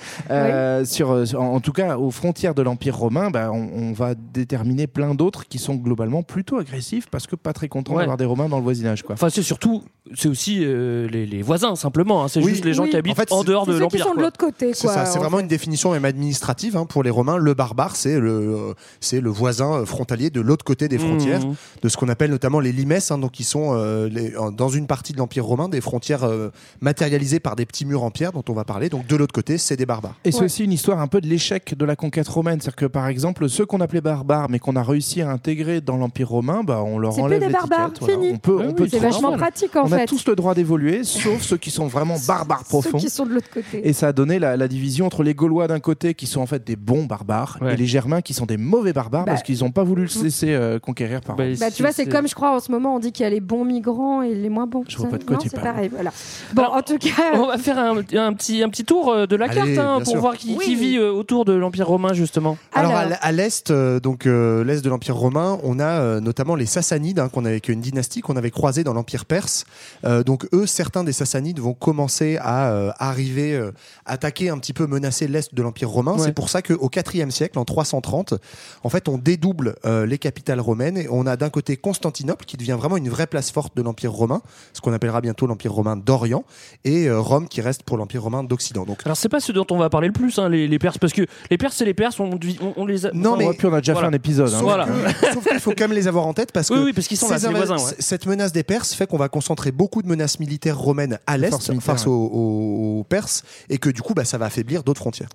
Sur, 0.85 1.09
en 1.35 1.59
tout 1.59 1.71
cas, 1.73 1.97
aux 1.97 2.11
frontières 2.11 2.55
de 2.55 2.61
l'empire 2.61 2.97
romain, 2.97 3.29
bah, 3.29 3.51
on, 3.51 3.69
on 3.73 3.93
va 3.93 4.15
déterminer 4.15 4.87
plein 4.87 5.13
d'autres 5.15 5.47
qui 5.47 5.59
sont 5.59 5.75
globalement 5.75 6.23
plutôt 6.23 6.57
agressifs 6.57 7.07
parce 7.09 7.27
que 7.27 7.35
pas 7.35 7.53
très 7.53 7.67
contents 7.67 7.91
Ouais. 7.91 7.99
d'avoir 7.99 8.17
des 8.17 8.25
Romains 8.25 8.47
dans 8.47 8.57
le 8.57 8.63
voisinage. 8.63 9.03
Quoi. 9.03 9.13
Enfin, 9.15 9.29
c'est 9.29 9.41
surtout, 9.43 9.83
c'est 10.15 10.29
aussi 10.29 10.63
euh, 10.71 11.07
les, 11.09 11.25
les 11.25 11.41
voisins 11.41 11.75
simplement. 11.75 12.23
hein. 12.23 12.27
C'est 12.27 12.39
Oui. 12.41 12.51
juste 12.51 12.65
les 12.65 12.73
gens 12.73 12.83
Oui. 12.83 12.89
qui 12.89 12.95
habitent 12.97 13.11
En 13.13 13.15
fait, 13.15 13.31
en 13.31 13.41
c'est- 13.41 13.47
dehors 13.47 13.65
de 13.65 13.77
l'empire. 13.77 14.05
sont 14.05 14.15
de 14.15 14.21
l'autre 14.21 14.37
côté, 14.37 14.73
C'est 14.73 14.87
vraiment 14.87 15.37
fait. 15.37 15.41
une 15.43 15.47
définition 15.47 15.91
même 15.91 16.05
administrative 16.05 16.77
hein, 16.77 16.85
pour 16.85 17.03
les 17.03 17.09
Romains. 17.09 17.37
Le 17.37 17.53
barbare, 17.53 17.95
c'est 17.95 18.19
le, 18.19 18.73
c'est 18.99 19.21
le 19.21 19.29
voisin 19.29 19.85
frontalier 19.85 20.29
de 20.29 20.41
l'autre 20.41 20.65
côté 20.65 20.87
des 20.87 20.97
frontières, 20.97 21.45
Mmh. 21.45 21.55
de 21.83 21.89
ce 21.89 21.97
qu'on 21.97 22.09
appelle 22.09 22.31
notamment 22.31 22.59
les 22.59 22.71
limes, 22.71 22.91
hein, 23.09 23.17
donc 23.17 23.31
qui 23.31 23.43
sont 23.43 23.73
euh, 23.75 24.09
les- 24.09 24.33
dans 24.57 24.69
une 24.69 24.87
partie 24.87 25.13
de 25.13 25.17
l'Empire 25.17 25.45
romain 25.45 25.69
des 25.69 25.81
frontières 25.81 26.23
euh, 26.23 26.49
matérialisées 26.81 27.39
par 27.39 27.55
des 27.55 27.65
petits 27.65 27.85
murs 27.85 28.03
en 28.03 28.11
pierre 28.11 28.31
dont 28.31 28.43
on 28.49 28.53
va 28.53 28.63
parler. 28.65 28.89
Donc 28.89 29.07
de 29.07 29.15
l'autre 29.15 29.33
côté, 29.33 29.57
c'est 29.57 29.75
des 29.77 29.85
barbares. 29.85 30.15
Et 30.25 30.31
c'est 30.31 30.43
aussi 30.45 30.63
une 30.63 30.71
histoire 30.73 30.99
un 30.99 31.07
peu 31.07 31.21
de 31.21 31.27
l'échec 31.27 31.77
de 31.77 31.85
la 31.85 31.95
conquête 31.95 32.27
romaine. 32.27 32.59
C'est-à-dire 32.59 32.75
que 32.75 32.85
par 32.85 33.07
exemple, 33.07 33.47
ceux 33.49 33.65
qu'on 33.65 33.81
appelait 33.81 34.01
barbares, 34.01 34.49
mais 34.49 34.59
qu'on 34.59 34.75
a 34.75 34.83
réussi 34.83 35.21
à 35.21 35.29
intégrer 35.29 35.81
dans 35.81 35.97
l'Empire 35.97 36.29
romain, 36.29 36.63
bah, 36.63 36.81
on 36.85 36.97
leur 36.99 37.11
C'est 37.13 37.17
plus 37.17 37.23
enlève 37.25 37.39
des 37.39 37.47
l'étiquette. 37.47 37.69
barbares, 37.69 37.91
voilà. 37.99 38.13
fini. 38.15 38.31
On 38.33 38.37
peut, 38.37 38.57
on 38.59 38.67
oui, 38.67 38.73
peut 38.73 38.87
C'est 38.89 38.99
vachement 38.99 39.31
pratique 39.37 39.75
en 39.75 39.83
On 39.85 39.87
fait. 39.87 40.01
a 40.01 40.05
tous 40.05 40.25
le 40.27 40.35
droit 40.35 40.53
d'évoluer, 40.61 41.03
sauf 41.03 41.41
ceux 41.41 41.57
qui 41.57 41.71
sont 41.71 41.87
vraiment 41.87 42.17
barbares 42.27 42.59
Ceux 42.61 42.69
profonds. 42.69 42.97
qui 42.97 43.09
sont 43.09 43.25
de 43.25 43.33
l'autre 43.33 43.49
côté. 43.53 43.87
Et 43.87 43.93
ça 43.93 44.09
a 44.09 44.13
donné 44.13 44.39
la, 44.39 44.55
la 44.57 44.67
division 44.67 45.05
entre 45.05 45.23
les 45.23 45.33
Gaulois 45.33 45.67
d'un 45.67 45.79
côté 45.79 46.13
qui 46.13 46.27
sont 46.27 46.41
en 46.41 46.45
fait 46.45 46.65
des 46.65 46.75
bons 46.75 47.05
barbares 47.05 47.57
Ouais. 47.61 47.73
et 47.73 47.77
les 47.77 47.85
Germains 47.85 48.21
qui 48.21 48.33
sont 48.33 48.45
des 48.45 48.57
mauvais 48.57 48.93
barbares 48.93 49.25
Bah, 49.25 49.31
parce 49.33 49.43
qu'ils 49.43 49.59
n'ont 49.59 49.71
pas 49.71 49.83
voulu 49.83 50.07
se 50.07 50.23
laisser 50.23 50.53
euh, 50.53 50.79
conquérir 50.79 51.21
par 51.21 51.35
Bah, 51.35 51.45
eux. 51.45 51.55
Bah, 51.59 51.71
tu 51.71 51.81
vois, 51.83 51.91
c'est 51.91 52.05
comme 52.05 52.27
je 52.27 52.35
crois 52.35 52.55
en 52.55 52.59
ce 52.59 52.71
moment, 52.71 52.95
on 52.95 52.99
dit 52.99 53.11
qu'il 53.11 53.23
y 53.23 53.27
a 53.27 53.29
les 53.29 53.39
bons 53.41 53.65
migrants 53.65 54.21
et 54.21 54.33
les 54.35 54.49
moins 54.49 54.67
bons. 54.67 54.83
Je 54.87 54.97
vois 54.97 55.09
pas 55.09 55.17
de 55.17 55.23
quoi 55.23 55.35
non, 55.37 55.41
tu 55.41 55.49
parles. 55.49 55.63
pareil. 55.63 55.89
Voilà. 55.93 56.11
Bon, 56.53 56.63
Alors, 56.63 56.75
en 56.75 56.81
tout 56.81 56.97
cas, 56.97 57.09
On 57.35 57.47
va 57.47 57.57
faire 57.57 57.77
un, 57.79 57.97
un 57.97 58.33
petit, 58.33 58.61
un 58.63 58.69
petit 58.69 58.83
tour 58.85 59.11
euh, 59.11 59.25
de 59.25 59.35
la 59.35 59.45
Allez, 59.45 59.55
carte 59.55 59.77
hein, 59.77 59.97
pour 59.99 60.07
sûr. 60.11 60.19
voir 60.21 60.35
qui, 60.37 60.55
Oui. 60.57 60.65
qui 60.65 60.75
vit 60.75 60.97
euh, 60.97 61.11
autour 61.11 61.45
de 61.45 61.53
l'Empire 61.53 61.87
romain, 61.87 62.13
justement. 62.13 62.57
Alors, 62.73 62.91
à 62.93 62.99
Alors. 62.99 63.11
l- 63.13 63.17
à 63.21 63.31
l'est, 63.31 63.71
euh, 63.71 63.99
donc 63.99 64.25
euh, 64.25 64.63
l'est 64.63 64.81
de 64.83 64.89
l'Empire 64.89 65.15
romain, 65.15 65.59
on 65.63 65.79
a 65.79 65.85
euh, 65.85 66.19
notamment 66.19 66.55
les 66.55 66.65
Sassanides, 66.65 67.19
hein, 67.19 67.29
qu'on 67.29 67.45
avait 67.45 67.57
une 67.67 67.81
dynastie 67.81 68.21
qu'on 68.21 68.35
avait 68.35 68.51
croisée 68.51 68.83
dans 68.83 68.93
l'Empire 68.93 69.25
perse. 69.25 69.65
Euh, 70.05 70.23
donc 70.23 70.45
eux, 70.53 70.65
certains 70.65 71.03
des 71.03 71.13
Sassanides 71.13 71.59
vont 71.59 71.73
commencer 71.73 72.37
à 72.41 72.71
euh, 72.71 72.91
arriver, 72.99 73.53
euh, 73.55 73.71
attaquer 74.05 74.49
un 74.49 74.57
petit 74.57 74.73
peu, 74.73 74.87
menacer 74.87 75.27
l'est 75.27 75.53
de 75.53 75.61
l'Empire 75.61 75.89
romain. 75.89 76.13
Ouais. 76.13 76.19
C'est 76.25 76.33
pour 76.33 76.49
ça 76.49 76.61
qu'au 76.61 76.89
IVe 76.93 77.29
siècle, 77.31 77.57
en 77.59 77.65
330, 77.65 78.35
en 78.83 78.89
fait, 78.89 79.07
on 79.07 79.17
dédouble 79.17 79.75
euh, 79.85 80.05
les 80.05 80.17
capitales 80.17 80.59
romaines 80.59 80.97
et 80.97 81.07
on 81.09 81.25
a 81.25 81.35
d'un 81.37 81.49
côté 81.49 81.77
Constantinople 81.77 82.45
qui 82.45 82.57
devient 82.57 82.75
vraiment 82.77 82.97
une 82.97 83.09
vraie 83.09 83.27
place 83.27 83.51
forte 83.51 83.75
de 83.75 83.81
l'Empire 83.81 84.11
romain, 84.11 84.41
ce 84.73 84.81
qu'on 84.81 84.93
appellera 84.93 85.21
bientôt 85.21 85.47
l'Empire 85.47 85.73
romain 85.73 85.95
d'Orient, 85.97 86.43
et 86.85 87.09
Rome 87.11 87.47
qui 87.47 87.61
reste 87.61 87.83
pour 87.83 87.97
l'Empire 87.97 88.23
romain 88.23 88.43
d'Occident. 88.43 88.85
Donc 88.85 88.99
Alors, 89.05 89.17
c'est 89.17 89.29
pas 89.29 89.39
ce 89.39 89.51
dont 89.51 89.65
on 89.71 89.77
va 89.77 89.89
parler 89.89 90.07
le 90.07 90.13
plus, 90.13 90.37
hein, 90.39 90.49
les, 90.49 90.67
les 90.67 90.79
Perses, 90.79 90.97
parce 90.97 91.13
que 91.13 91.23
les 91.49 91.57
Perses, 91.57 91.75
c'est 91.77 91.85
les 91.85 91.93
Perses, 91.93 92.19
on, 92.19 92.29
on- 92.61 92.73
on 92.75 92.85
les 92.85 93.05
a. 93.05 93.11
Non, 93.13 93.37
mais- 93.37 93.45
Ouais, 93.47 93.53
puis 93.57 93.67
on 93.67 93.73
a 93.73 93.79
déjà 93.81 93.93
Voilà. 93.93 94.07
fait 94.09 94.13
un 94.13 94.15
épisode. 94.15 94.47
hein. 94.49 94.51
Sauf 94.51 94.61
Voilà. 94.63 94.85
que- 94.85 95.33
sauf 95.33 95.47
qu'il 95.47 95.59
faut 95.59 95.71
quand 95.71 95.87
même 95.87 95.93
les 95.93 96.07
avoir 96.07 96.25
en 96.27 96.33
tête 96.33 96.51
parce 96.51 96.69
que 96.69 96.73
Oui, 96.73 96.79
oui, 96.85 96.93
parce 96.93 97.07
qu'ils 97.07 97.17
sont 97.17 97.29
là, 97.29 97.37
voisins, 97.37 97.77
ouais. 97.77 97.93
cette 97.99 98.25
menace 98.25 98.51
des 98.51 98.63
Perses 98.63 98.93
fait 98.93 99.07
qu'on 99.07 99.17
va 99.17 99.29
concentrer 99.29 99.71
beaucoup 99.71 100.01
de 100.01 100.07
menaces 100.07 100.39
militaires 100.41 100.77
romaines 100.77 101.17
à 101.27 101.37
l'est 101.37 101.51
face 101.79 102.07
aux, 102.07 102.11
aux- 102.11 102.99
aux 102.99 103.03
Perses 103.03 103.43
et 103.69 103.77
que 103.77 103.89
du 103.89 104.01
coup 104.01 104.13
bah, 104.13 104.25
ça 104.25 104.37
va 104.37 104.45
affaiblir 104.47 104.83
d'autres 104.83 104.99
frontières. 105.01 105.29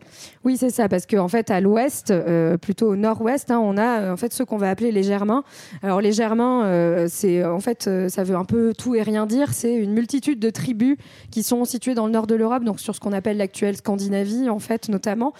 oui, 0.45 0.57
c'est 0.59 0.71
ça, 0.71 0.89
parce 0.89 1.07
qu'en 1.07 1.25
en 1.25 1.29
fait, 1.29 1.51
à 1.51 1.61
l'ouest, 1.61 2.11
euh, 2.11 2.57
plutôt 2.57 2.89
au 2.91 2.97
nord-ouest, 2.97 3.51
hein, 3.51 3.59
on 3.63 3.77
a 3.79 4.01
euh, 4.01 4.13
en 4.13 4.17
fait 4.17 4.33
ceux 4.33 4.45
qu'on 4.45 4.57
va 4.59 4.69
appeler 4.71 4.93
les 4.93 5.03
Germains. 5.03 5.43
Alors, 5.83 6.01
les 6.01 6.13
Germains, 6.13 6.65
euh, 6.67 7.07
c'est 7.11 7.45
en 7.45 7.61
fait, 7.61 7.87
euh, 7.87 8.09
ça 8.09 8.23
veut 8.25 8.37
un 8.37 8.45
peu 8.45 8.73
tout 8.77 8.95
et 8.95 9.03
rien 9.03 9.27
dire. 9.27 9.53
C'est 9.53 9.75
une 9.75 9.93
multitude 9.93 10.39
de 10.41 10.51
tribus 10.51 10.97
qui 11.31 11.43
sont 11.43 11.65
situées 11.65 11.95
dans 11.95 12.07
le 12.07 12.13
nord 12.13 12.27
de 12.27 12.35
l'Europe, 12.35 12.65
donc 12.65 12.81
sur 12.81 12.95
ce 12.95 13.01
qu'on 13.01 13.13
appelle 13.13 13.37
l'actuelle 13.39 13.77
Scandinavie, 13.77 14.49
en 14.51 14.59
fait, 14.59 14.89
notamment, 14.89 15.33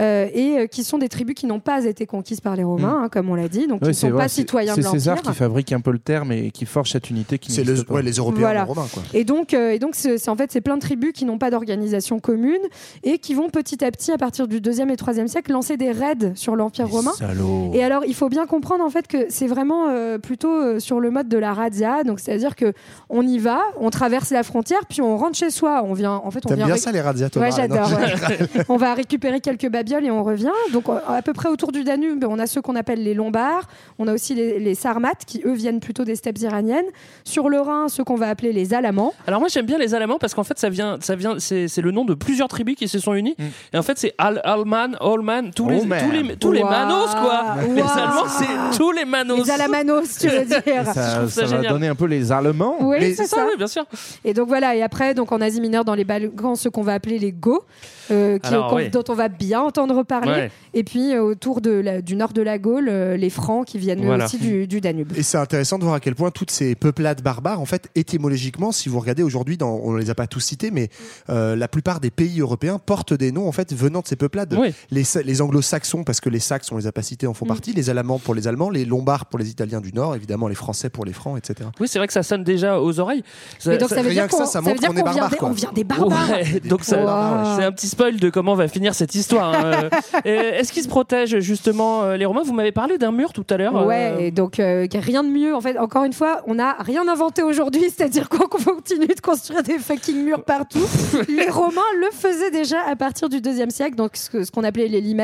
euh, 0.00 0.28
et 0.32 0.58
euh, 0.58 0.66
qui 0.66 0.84
sont 0.84 0.98
des 0.98 1.08
tribus 1.08 1.34
qui 1.34 1.46
n'ont 1.46 1.60
pas 1.60 1.84
été 1.84 2.06
conquises 2.06 2.40
par 2.40 2.56
les 2.56 2.64
Romains, 2.64 3.02
hein, 3.04 3.08
comme 3.10 3.28
on 3.30 3.34
l'a 3.34 3.48
dit, 3.48 3.66
donc 3.66 3.80
Ouais, 3.82 3.88
qui 3.88 3.88
ne 3.88 3.92
sont 3.92 4.10
vrai, 4.10 4.24
pas 4.24 4.28
citoyens 4.28 4.74
de 4.76 4.82
C'est 4.82 4.88
César 4.90 5.16
l'Empire. 5.16 5.32
qui 5.32 5.36
fabrique 5.38 5.72
un 5.72 5.80
peu 5.80 5.90
le 5.92 5.98
terme 5.98 6.32
et 6.32 6.50
qui 6.50 6.66
forge 6.66 6.90
cette 6.90 7.10
unité 7.10 7.38
qui 7.38 7.52
C'est 7.52 7.64
le- 7.64 7.82
pas. 7.84 7.94
ouais, 7.94 8.02
les 8.02 8.12
Européens 8.12 8.40
Voilà. 8.40 8.60
les 8.62 8.66
Romains. 8.68 8.86
Quoi. 8.92 9.02
Et 9.14 9.24
donc, 9.24 9.54
euh, 9.54 9.70
et 9.70 9.78
donc 9.78 9.94
c'est 9.94 10.28
en 10.28 10.36
fait, 10.36 10.50
c'est 10.52 10.60
plein 10.60 10.76
de 10.76 10.80
tribus 10.80 11.12
qui 11.12 11.24
n'ont 11.24 11.38
pas 11.38 11.50
d'organisation 11.50 12.18
commune 12.18 12.60
et 13.04 13.18
qui 13.18 13.32
vont 13.34 13.48
petit 13.48 13.84
à 13.84 13.90
petit, 13.90 14.12
à 14.12 14.18
partir 14.18 14.48
du 14.48 14.60
2e 14.60 14.90
et 14.90 14.96
3e 14.96 15.28
siècle, 15.28 15.52
lancer 15.52 15.76
des 15.76 15.92
raids 15.92 16.32
sur 16.34 16.56
l'Empire 16.56 16.88
romain. 16.88 17.12
Salaud. 17.16 17.70
Et 17.72 17.84
alors, 17.84 18.04
il 18.04 18.14
faut 18.14 18.28
bien 18.28 18.46
comprendre 18.46 18.84
en 18.84 18.90
fait 18.90 19.06
que 19.06 19.26
c'est 19.28 19.46
vraiment 19.46 19.88
euh, 19.88 20.18
plutôt 20.18 20.52
euh, 20.52 20.80
sur 20.80 20.98
le 20.98 21.10
mode 21.10 21.28
de 21.28 21.38
la 21.38 21.54
razzia. 21.54 22.02
Donc, 22.02 22.18
c'est-à-dire 22.18 22.56
que 22.56 22.72
on 23.08 23.22
y 23.26 23.38
va, 23.38 23.60
on 23.78 23.90
traverse 23.90 24.30
la 24.30 24.42
frontière, 24.42 24.80
puis 24.88 25.00
on 25.00 25.16
rentre 25.16 25.38
chez 25.38 25.50
soi. 25.50 25.82
On 25.84 25.94
vient, 25.94 26.20
en 26.24 26.30
fait, 26.30 26.40
on 26.46 26.54
vient. 26.54 26.66
bien 26.66 26.76
ça 26.76 26.90
les 26.90 27.00
razzias 27.00 27.30
Thomas 27.30 27.46
Ouais, 27.46 27.52
j'adore. 27.56 27.88
Non, 27.88 27.96
ouais. 27.96 28.64
on 28.68 28.76
va 28.76 28.94
récupérer 28.94 29.40
quelques 29.40 29.68
babioles 29.68 30.04
et 30.04 30.10
on 30.10 30.24
revient. 30.24 30.50
Donc, 30.72 30.86
à 30.88 31.22
peu 31.22 31.32
près 31.32 31.48
autour 31.48 31.70
du 31.70 31.84
Danube, 31.84 32.24
on 32.28 32.38
a 32.38 32.46
ceux 32.46 32.62
qu'on 32.62 32.76
appelle 32.76 33.02
les 33.02 33.14
Lombards. 33.14 33.68
On 33.98 34.08
a 34.08 34.12
aussi 34.12 34.34
les, 34.34 34.58
les 34.58 34.74
Sarmates 34.74 35.24
qui, 35.24 35.42
eux, 35.44 35.54
viennent 35.54 35.80
plutôt 35.80 36.04
des 36.04 36.16
steppes 36.16 36.38
iraniennes. 36.38 36.86
Sur 37.22 37.48
le 37.48 37.60
Rhin, 37.60 37.88
ceux 37.88 38.02
qu'on 38.02 38.16
va 38.16 38.28
appeler 38.28 38.52
les 38.52 38.74
Alamans. 38.74 39.03
Alors 39.26 39.40
moi 39.40 39.48
j'aime 39.48 39.66
bien 39.66 39.78
les 39.78 39.94
Alamans 39.94 40.18
parce 40.18 40.34
qu'en 40.34 40.44
fait 40.44 40.58
ça 40.58 40.68
vient, 40.68 40.98
ça 41.00 41.16
vient, 41.16 41.34
c'est 41.38 41.68
c'est 41.68 41.80
le 41.82 41.90
nom 41.90 42.04
de 42.04 42.14
plusieurs 42.14 42.48
tribus 42.48 42.76
qui 42.76 42.88
se 42.88 42.98
sont 42.98 43.14
unies 43.14 43.36
et 43.72 43.78
en 43.78 43.82
fait 43.82 43.98
c'est 43.98 44.14
Al 44.18 44.40
Alman, 44.44 44.96
Allman, 45.00 45.50
tous 45.54 45.68
les, 45.68 45.80
Allman. 45.80 45.98
tous 46.04 46.10
les, 46.10 46.36
tous 46.36 46.52
les 46.52 46.62
manos 46.64 47.10
quoi. 47.14 47.56
Les 47.74 47.82
Waouh. 47.82 47.90
Allemands 47.90 48.28
c'est 48.28 48.76
tous 48.78 48.92
les 48.92 49.04
manos. 49.04 49.44
Les 49.44 49.50
Alamanos, 49.50 50.18
tu 50.18 50.28
veux 50.28 50.44
dire. 50.44 50.62
Et 50.66 50.84
ça, 50.84 50.92
ça 50.94 51.28
ça 51.28 51.44
va 51.46 51.62
donner 51.68 51.88
un 51.88 51.94
peu 51.94 52.06
les 52.06 52.32
Allemands. 52.32 52.76
Oui, 52.80 52.96
c'est 53.14 53.26
ça, 53.26 53.36
ça. 53.36 53.46
oui, 53.46 53.52
bien 53.56 53.66
sûr. 53.66 53.84
Et 54.24 54.34
donc 54.34 54.48
voilà, 54.48 54.74
et 54.76 54.82
après, 54.82 55.14
donc 55.14 55.32
en 55.32 55.40
Asie 55.40 55.60
mineure, 55.60 55.84
dans 55.84 55.94
les 55.94 56.04
Balkans, 56.04 56.56
ceux 56.56 56.70
qu'on 56.70 56.82
va 56.82 56.94
appeler 56.94 57.18
les 57.18 57.32
Go, 57.32 57.64
euh, 58.10 58.38
qui- 58.38 58.48
Alors, 58.48 58.68
qu'on- 58.70 58.76
oui. 58.76 58.90
dont 58.90 59.04
on 59.08 59.14
va 59.14 59.28
bien 59.28 59.60
entendre 59.60 60.02
parler. 60.02 60.30
Ouais. 60.32 60.50
Et 60.74 60.84
puis 60.84 61.14
euh, 61.14 61.22
autour 61.22 61.60
de 61.60 61.70
la- 61.70 62.02
du 62.02 62.16
nord 62.16 62.32
de 62.32 62.42
la 62.42 62.58
Gaule, 62.58 62.88
euh, 62.88 63.16
les 63.16 63.30
Francs 63.30 63.66
qui 63.66 63.78
viennent 63.78 64.04
Voilà. 64.04 64.24
aussi 64.26 64.38
du, 64.38 64.66
du 64.66 64.80
Danube. 64.80 65.12
Et 65.16 65.22
c'est 65.22 65.38
intéressant 65.38 65.78
de 65.78 65.84
voir 65.84 65.94
à 65.96 66.00
quel 66.00 66.14
point 66.14 66.30
toutes 66.30 66.50
ces 66.50 66.74
peuplades 66.74 67.22
barbares, 67.22 67.60
en 67.60 67.66
fait, 67.66 67.88
étymologiquement, 67.94 68.72
si 68.72 68.88
vous 68.88 68.93
regardez 69.00 69.22
aujourd'hui, 69.22 69.56
dans- 69.56 69.80
on 69.82 69.94
les 69.96 70.10
a 70.10 70.14
pas 70.14 70.26
tous 70.26 70.40
cités, 70.40 70.70
mais 70.70 70.88
euh, 71.30 71.56
la 71.56 71.68
plupart 71.68 72.00
des 72.00 72.10
pays 72.10 72.40
européens 72.40 72.78
portent 72.78 73.14
des 73.14 73.32
noms 73.32 73.48
en 73.48 73.52
fait 73.52 73.72
venant 73.74 74.00
de 74.00 74.06
ces 74.06 74.16
peuplades. 74.16 74.54
Oui. 74.58 74.72
Les, 74.90 75.04
Sa- 75.04 75.22
les 75.22 75.40
anglo-saxons, 75.42 76.04
parce 76.04 76.20
que 76.20 76.28
les 76.30 76.38
Saxes, 76.40 76.70
on 76.72 76.76
les 76.76 76.86
a 76.86 76.92
pas 76.92 77.02
cités, 77.02 77.26
en 77.26 77.34
font 77.34 77.44
Mm. 77.44 77.48
partie. 77.48 77.72
Les 77.72 77.90
Allemands 77.90 78.18
pour 78.18 78.34
les 78.34 78.48
Allemands, 78.48 78.70
les 78.70 78.84
Lombards 78.84 79.26
pour 79.26 79.38
les 79.38 79.50
Italiens 79.50 79.80
du 79.80 79.92
Nord, 79.92 80.14
évidemment 80.16 80.48
les 80.48 80.54
Français 80.54 80.90
pour 80.90 81.04
les 81.04 81.12
Francs, 81.12 81.38
etc. 81.38 81.68
Oui, 81.80 81.88
c'est 81.88 81.98
vrai 81.98 82.06
que 82.06 82.12
ça 82.12 82.22
sonne 82.22 82.44
déjà 82.44 82.80
aux 82.80 83.00
oreilles. 83.00 83.22
Mais 83.66 83.78
donc 83.78 83.88
ça, 83.88 83.96
veut 84.02 84.08
rien 84.08 84.22
dire 84.22 84.26
que 84.26 84.32
ça, 84.32 84.38
qu'on 84.38 84.44
ça 84.46 84.52
ça 84.52 84.60
vient, 84.60 84.92
des- 84.92 85.36
quoi. 85.36 85.48
on 85.48 85.52
vient 85.52 85.72
des 85.72 85.84
barbares. 85.84 86.30
Ouais, 86.30 86.60
donc 86.64 86.84
ça- 86.84 86.96
Wow. 87.04 87.56
c'est 87.58 87.64
un 87.64 87.72
petit 87.72 87.88
spoil 87.88 88.16
de 88.16 88.30
comment 88.30 88.54
va 88.54 88.68
finir 88.68 88.94
cette 88.94 89.14
histoire. 89.14 89.54
hein. 89.54 89.88
Euh, 90.26 90.52
Est-ce 90.58 90.72
qu'ils 90.72 90.82
se 90.82 90.88
protègent 90.88 91.38
justement 91.40 92.04
euh, 92.04 92.16
les 92.16 92.24
Romains? 92.24 92.42
Vous 92.44 92.52
m'avez 92.54 92.72
parlé 92.72 92.98
d'un 92.98 93.12
mur 93.12 93.32
tout 93.32 93.44
à 93.50 93.56
l'heure. 93.56 93.76
euh, 93.76 93.84
Ouais, 93.86 94.26
et 94.26 94.30
donc 94.30 94.58
euh, 94.58 94.86
rien 94.94 95.22
de 95.24 95.28
mieux. 95.28 95.54
En 95.54 95.60
fait, 95.60 95.76
encore 95.78 96.04
une 96.04 96.12
fois, 96.12 96.42
on 96.46 96.54
n'a 96.54 96.76
rien 96.80 97.06
inventé 97.08 97.42
aujourd'hui, 97.42 97.82
c'est-à-dire 97.96 98.28
qu'on 98.28 98.46
continue 98.84 99.06
de 99.06 99.20
construire 99.20 99.62
des 99.62 99.78
fucking 99.78 100.24
murs 100.24 100.44
partout. 100.44 100.78
les 101.28 101.48
Romains 101.48 101.80
le 102.00 102.08
faisaient 102.12 102.50
déjà 102.50 102.76
à 102.86 102.94
partir 102.96 103.28
du 103.30 103.40
deuxième 103.40 103.70
siècle, 103.70 103.96
donc 103.96 104.10
ce 104.16 104.50
qu'on 104.50 104.62
appelait 104.64 104.88
les 104.88 105.00
limes. 105.00 105.14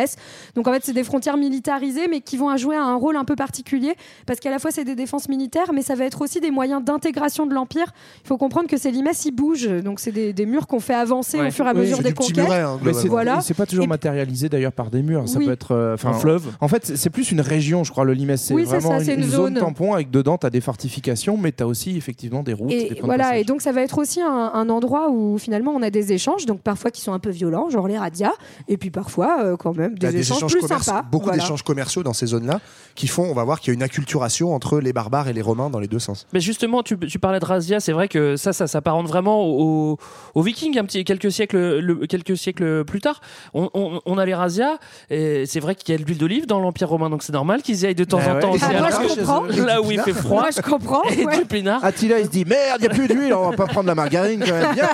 Donc 0.55 0.67
en 0.69 0.73
fait, 0.73 0.83
c'est 0.85 0.93
des 0.93 1.05
frontières 1.05 1.37
militarisées, 1.37 2.07
mais 2.09 2.21
qui 2.21 2.37
vont 2.37 2.57
jouer 2.57 2.77
un 2.77 2.95
rôle 2.95 3.17
un 3.17 3.25
peu 3.25 3.35
particulier, 3.37 3.95
parce 4.27 4.41
qu'à 4.41 4.51
la 4.51 4.59
fois 4.59 4.71
c'est 4.71 4.85
des 4.85 4.95
défenses 4.95 5.29
militaires, 5.29 5.73
mais 5.75 5.83
ça 5.83 5.95
va 5.95 6.05
être 6.05 6.23
aussi 6.23 6.41
des 6.41 6.51
moyens 6.51 6.83
d'intégration 6.85 7.45
de 7.47 7.53
l'empire. 7.55 7.93
Il 8.25 8.29
faut 8.29 8.39
comprendre 8.39 8.69
que 8.69 8.77
ces 8.79 8.91
limes, 8.91 9.09
ils 9.25 9.31
bougent, 9.33 9.69
donc 9.83 9.99
c'est 10.01 10.13
des, 10.13 10.33
des 10.33 10.47
murs 10.47 10.67
qu'on 10.67 10.81
fait 10.81 10.95
avancer 10.95 11.39
Ouais. 11.41 11.49
au 11.49 11.51
fur 11.51 11.67
et 11.67 11.71
à 11.71 11.73
Oui, 11.75 11.81
mesure 11.81 11.99
des 11.99 12.13
petit 12.13 12.29
conquêtes. 12.33 12.45
muret, 12.49 12.61
hein, 12.61 12.79
Mais 12.85 12.93
c'est 12.93 13.09
voilà. 13.09 13.41
c'est 13.41 13.55
pas 13.55 13.67
toujours 13.67 13.87
matérialisé 13.89 14.49
d'ailleurs 14.49 14.73
par 14.73 14.91
des 14.91 15.03
murs. 15.03 15.29
Ça 15.29 15.39
Oui. 15.39 15.47
peut 15.47 15.53
être 15.53 15.73
euh, 15.73 15.95
enfin, 15.95 16.11
Un 16.11 16.15
fleuve. 16.15 16.45
En 16.61 16.69
fait, 16.69 16.87
c'est- 16.97 17.11
plus 17.11 17.33
une 17.33 17.41
région, 17.41 17.83
je 17.85 17.91
crois, 17.91 18.05
le 18.05 18.13
Limès. 18.15 18.41
C'est 18.41 18.55
Oui, 18.55 18.63
c'est 18.65 18.79
vraiment 18.79 19.01
ça, 19.05 19.13
une, 19.13 19.23
zone 19.25 19.31
zone. 19.47 19.55
tampon 19.55 19.95
avec 19.95 20.11
dedans, 20.11 20.39
tu 20.39 20.47
as 20.47 20.51
des 20.51 20.61
fortifications, 20.61 21.37
mais 21.37 21.51
tu 21.53 21.63
as 21.65 21.67
aussi 21.67 21.97
effectivement 21.97 22.43
des 22.45 22.53
routes. 22.53 22.69
des 22.69 22.77
Et 22.97 23.01
voilà. 23.03 23.40
Et 23.41 23.45
donc 23.45 23.63
ça 23.63 23.73
va 23.73 23.81
être 23.83 23.99
aussi 23.99 24.21
un, 24.21 24.51
un 24.55 24.69
endroit 24.69 25.09
où 25.11 25.39
finalement 25.39 25.73
on 25.75 25.83
a 25.83 25.91
des 25.91 26.13
échanges, 26.13 26.47
donc 26.47 26.61
parfois 26.61 26.91
qui 26.91 27.01
sont 27.01 27.13
un 27.13 27.19
peu 27.19 27.31
violents, 27.31 27.69
genre 27.71 27.89
les 27.89 27.99
radias, 27.99 28.33
et 28.69 28.77
puis 28.77 28.91
parfois 28.91 29.43
euh, 29.43 29.57
quand 29.57 29.77
même 29.77 29.99
des, 29.99 30.11
des 30.13 30.21
échanges, 30.21 30.39
échanges 30.39 30.53
plus 30.53 30.61
commerciaux, 30.61 30.93
sympas. 30.93 31.03
beaucoup 31.11 31.25
Voilà. 31.27 31.41
d'échanges 31.43 31.63
commerciaux 31.63 32.03
dans 32.03 32.13
ces 32.13 32.27
zones-là 32.27 32.61
qui 32.95 33.07
font, 33.07 33.25
on 33.25 33.35
va 33.35 33.45
voir 33.45 33.61
qu'il 33.61 33.69
y 33.69 33.71
a 33.73 33.75
une 33.75 33.83
acculturation 33.83 34.55
entre 34.55 34.79
les 34.81 34.93
barbares 34.93 35.29
et 35.29 35.33
les 35.33 35.43
romains 35.43 35.71
dans 35.71 35.79
les 35.81 35.87
deux 35.89 35.99
sens. 35.99 36.27
Mais 36.33 36.41
justement, 36.41 36.83
tu, 36.83 36.99
tu 36.99 37.19
parlais 37.19 37.41
de 37.41 37.45
Razia, 37.45 37.81
c'est 37.81 37.93
vrai 37.93 38.09
que 38.09 38.37
ça, 38.37 38.53
ça 38.53 38.67
s'apparente 38.67 39.07
vraiment 39.07 39.45
aux, 39.47 39.97
aux 40.35 40.43
Vikings, 40.43 40.79
un 40.79 40.85
petit 40.85 41.05
quelques 41.05 41.33
siècles, 41.33 41.79
le- 41.79 42.07
quelques 42.07 42.37
siècles 42.37 42.85
plus 42.85 43.01
tard. 43.01 43.21
On, 43.55 43.71
on- 43.75 44.01
on 44.05 44.19
a 44.19 44.27
les 44.27 44.35
Razia, 44.35 44.79
et 45.09 45.47
c'est 45.47 45.61
vrai 45.61 45.75
qu'il 45.75 45.95
y 45.95 45.99
a 45.99 46.01
de 46.01 46.05
l'huile 46.07 46.19
d'olive 46.19 46.47
dans 46.47 46.61
l'Empire 46.61 46.89
romain, 46.89 47.09
donc 47.11 47.23
c'est 47.23 47.33
normal 47.33 47.63
qu'ils 47.63 47.81
y 47.83 47.87
aillent 47.87 47.95
de 47.95 48.05
temps 48.05 48.19
Ah 48.23 48.31
en 48.31 48.35
ouais. 48.35 48.41
temps 48.41 48.53
Ah, 48.61 48.79
moi, 48.79 48.89
je 48.91 49.15
comprends. 49.15 49.43
Là 49.65 49.81
où 49.83 49.91
il 49.91 50.01
fait 50.01 50.13
froid. 50.13 50.41
Moi 50.43 50.51
je 50.55 50.61
comprends. 50.61 51.03
Et 51.11 51.25
ouais. 51.25 51.39
du 51.39 51.45
pinard. 51.47 51.85
Attila, 51.85 52.19
il 52.21 52.27
se 52.27 52.31
dit 52.31 52.45
merde, 52.45 52.79
il 52.81 52.83
n'y 52.83 52.87
a 52.89 52.91
plus 52.95 53.09
d'huile, 53.09 53.30
on 53.33 53.51
va 53.51 53.57
pas 53.57 53.67
prendre 53.67 53.87
la 53.87 53.95
margarine 53.95 54.41
quand 54.45 54.53
même. 54.53 54.75
Bien, 54.75 54.89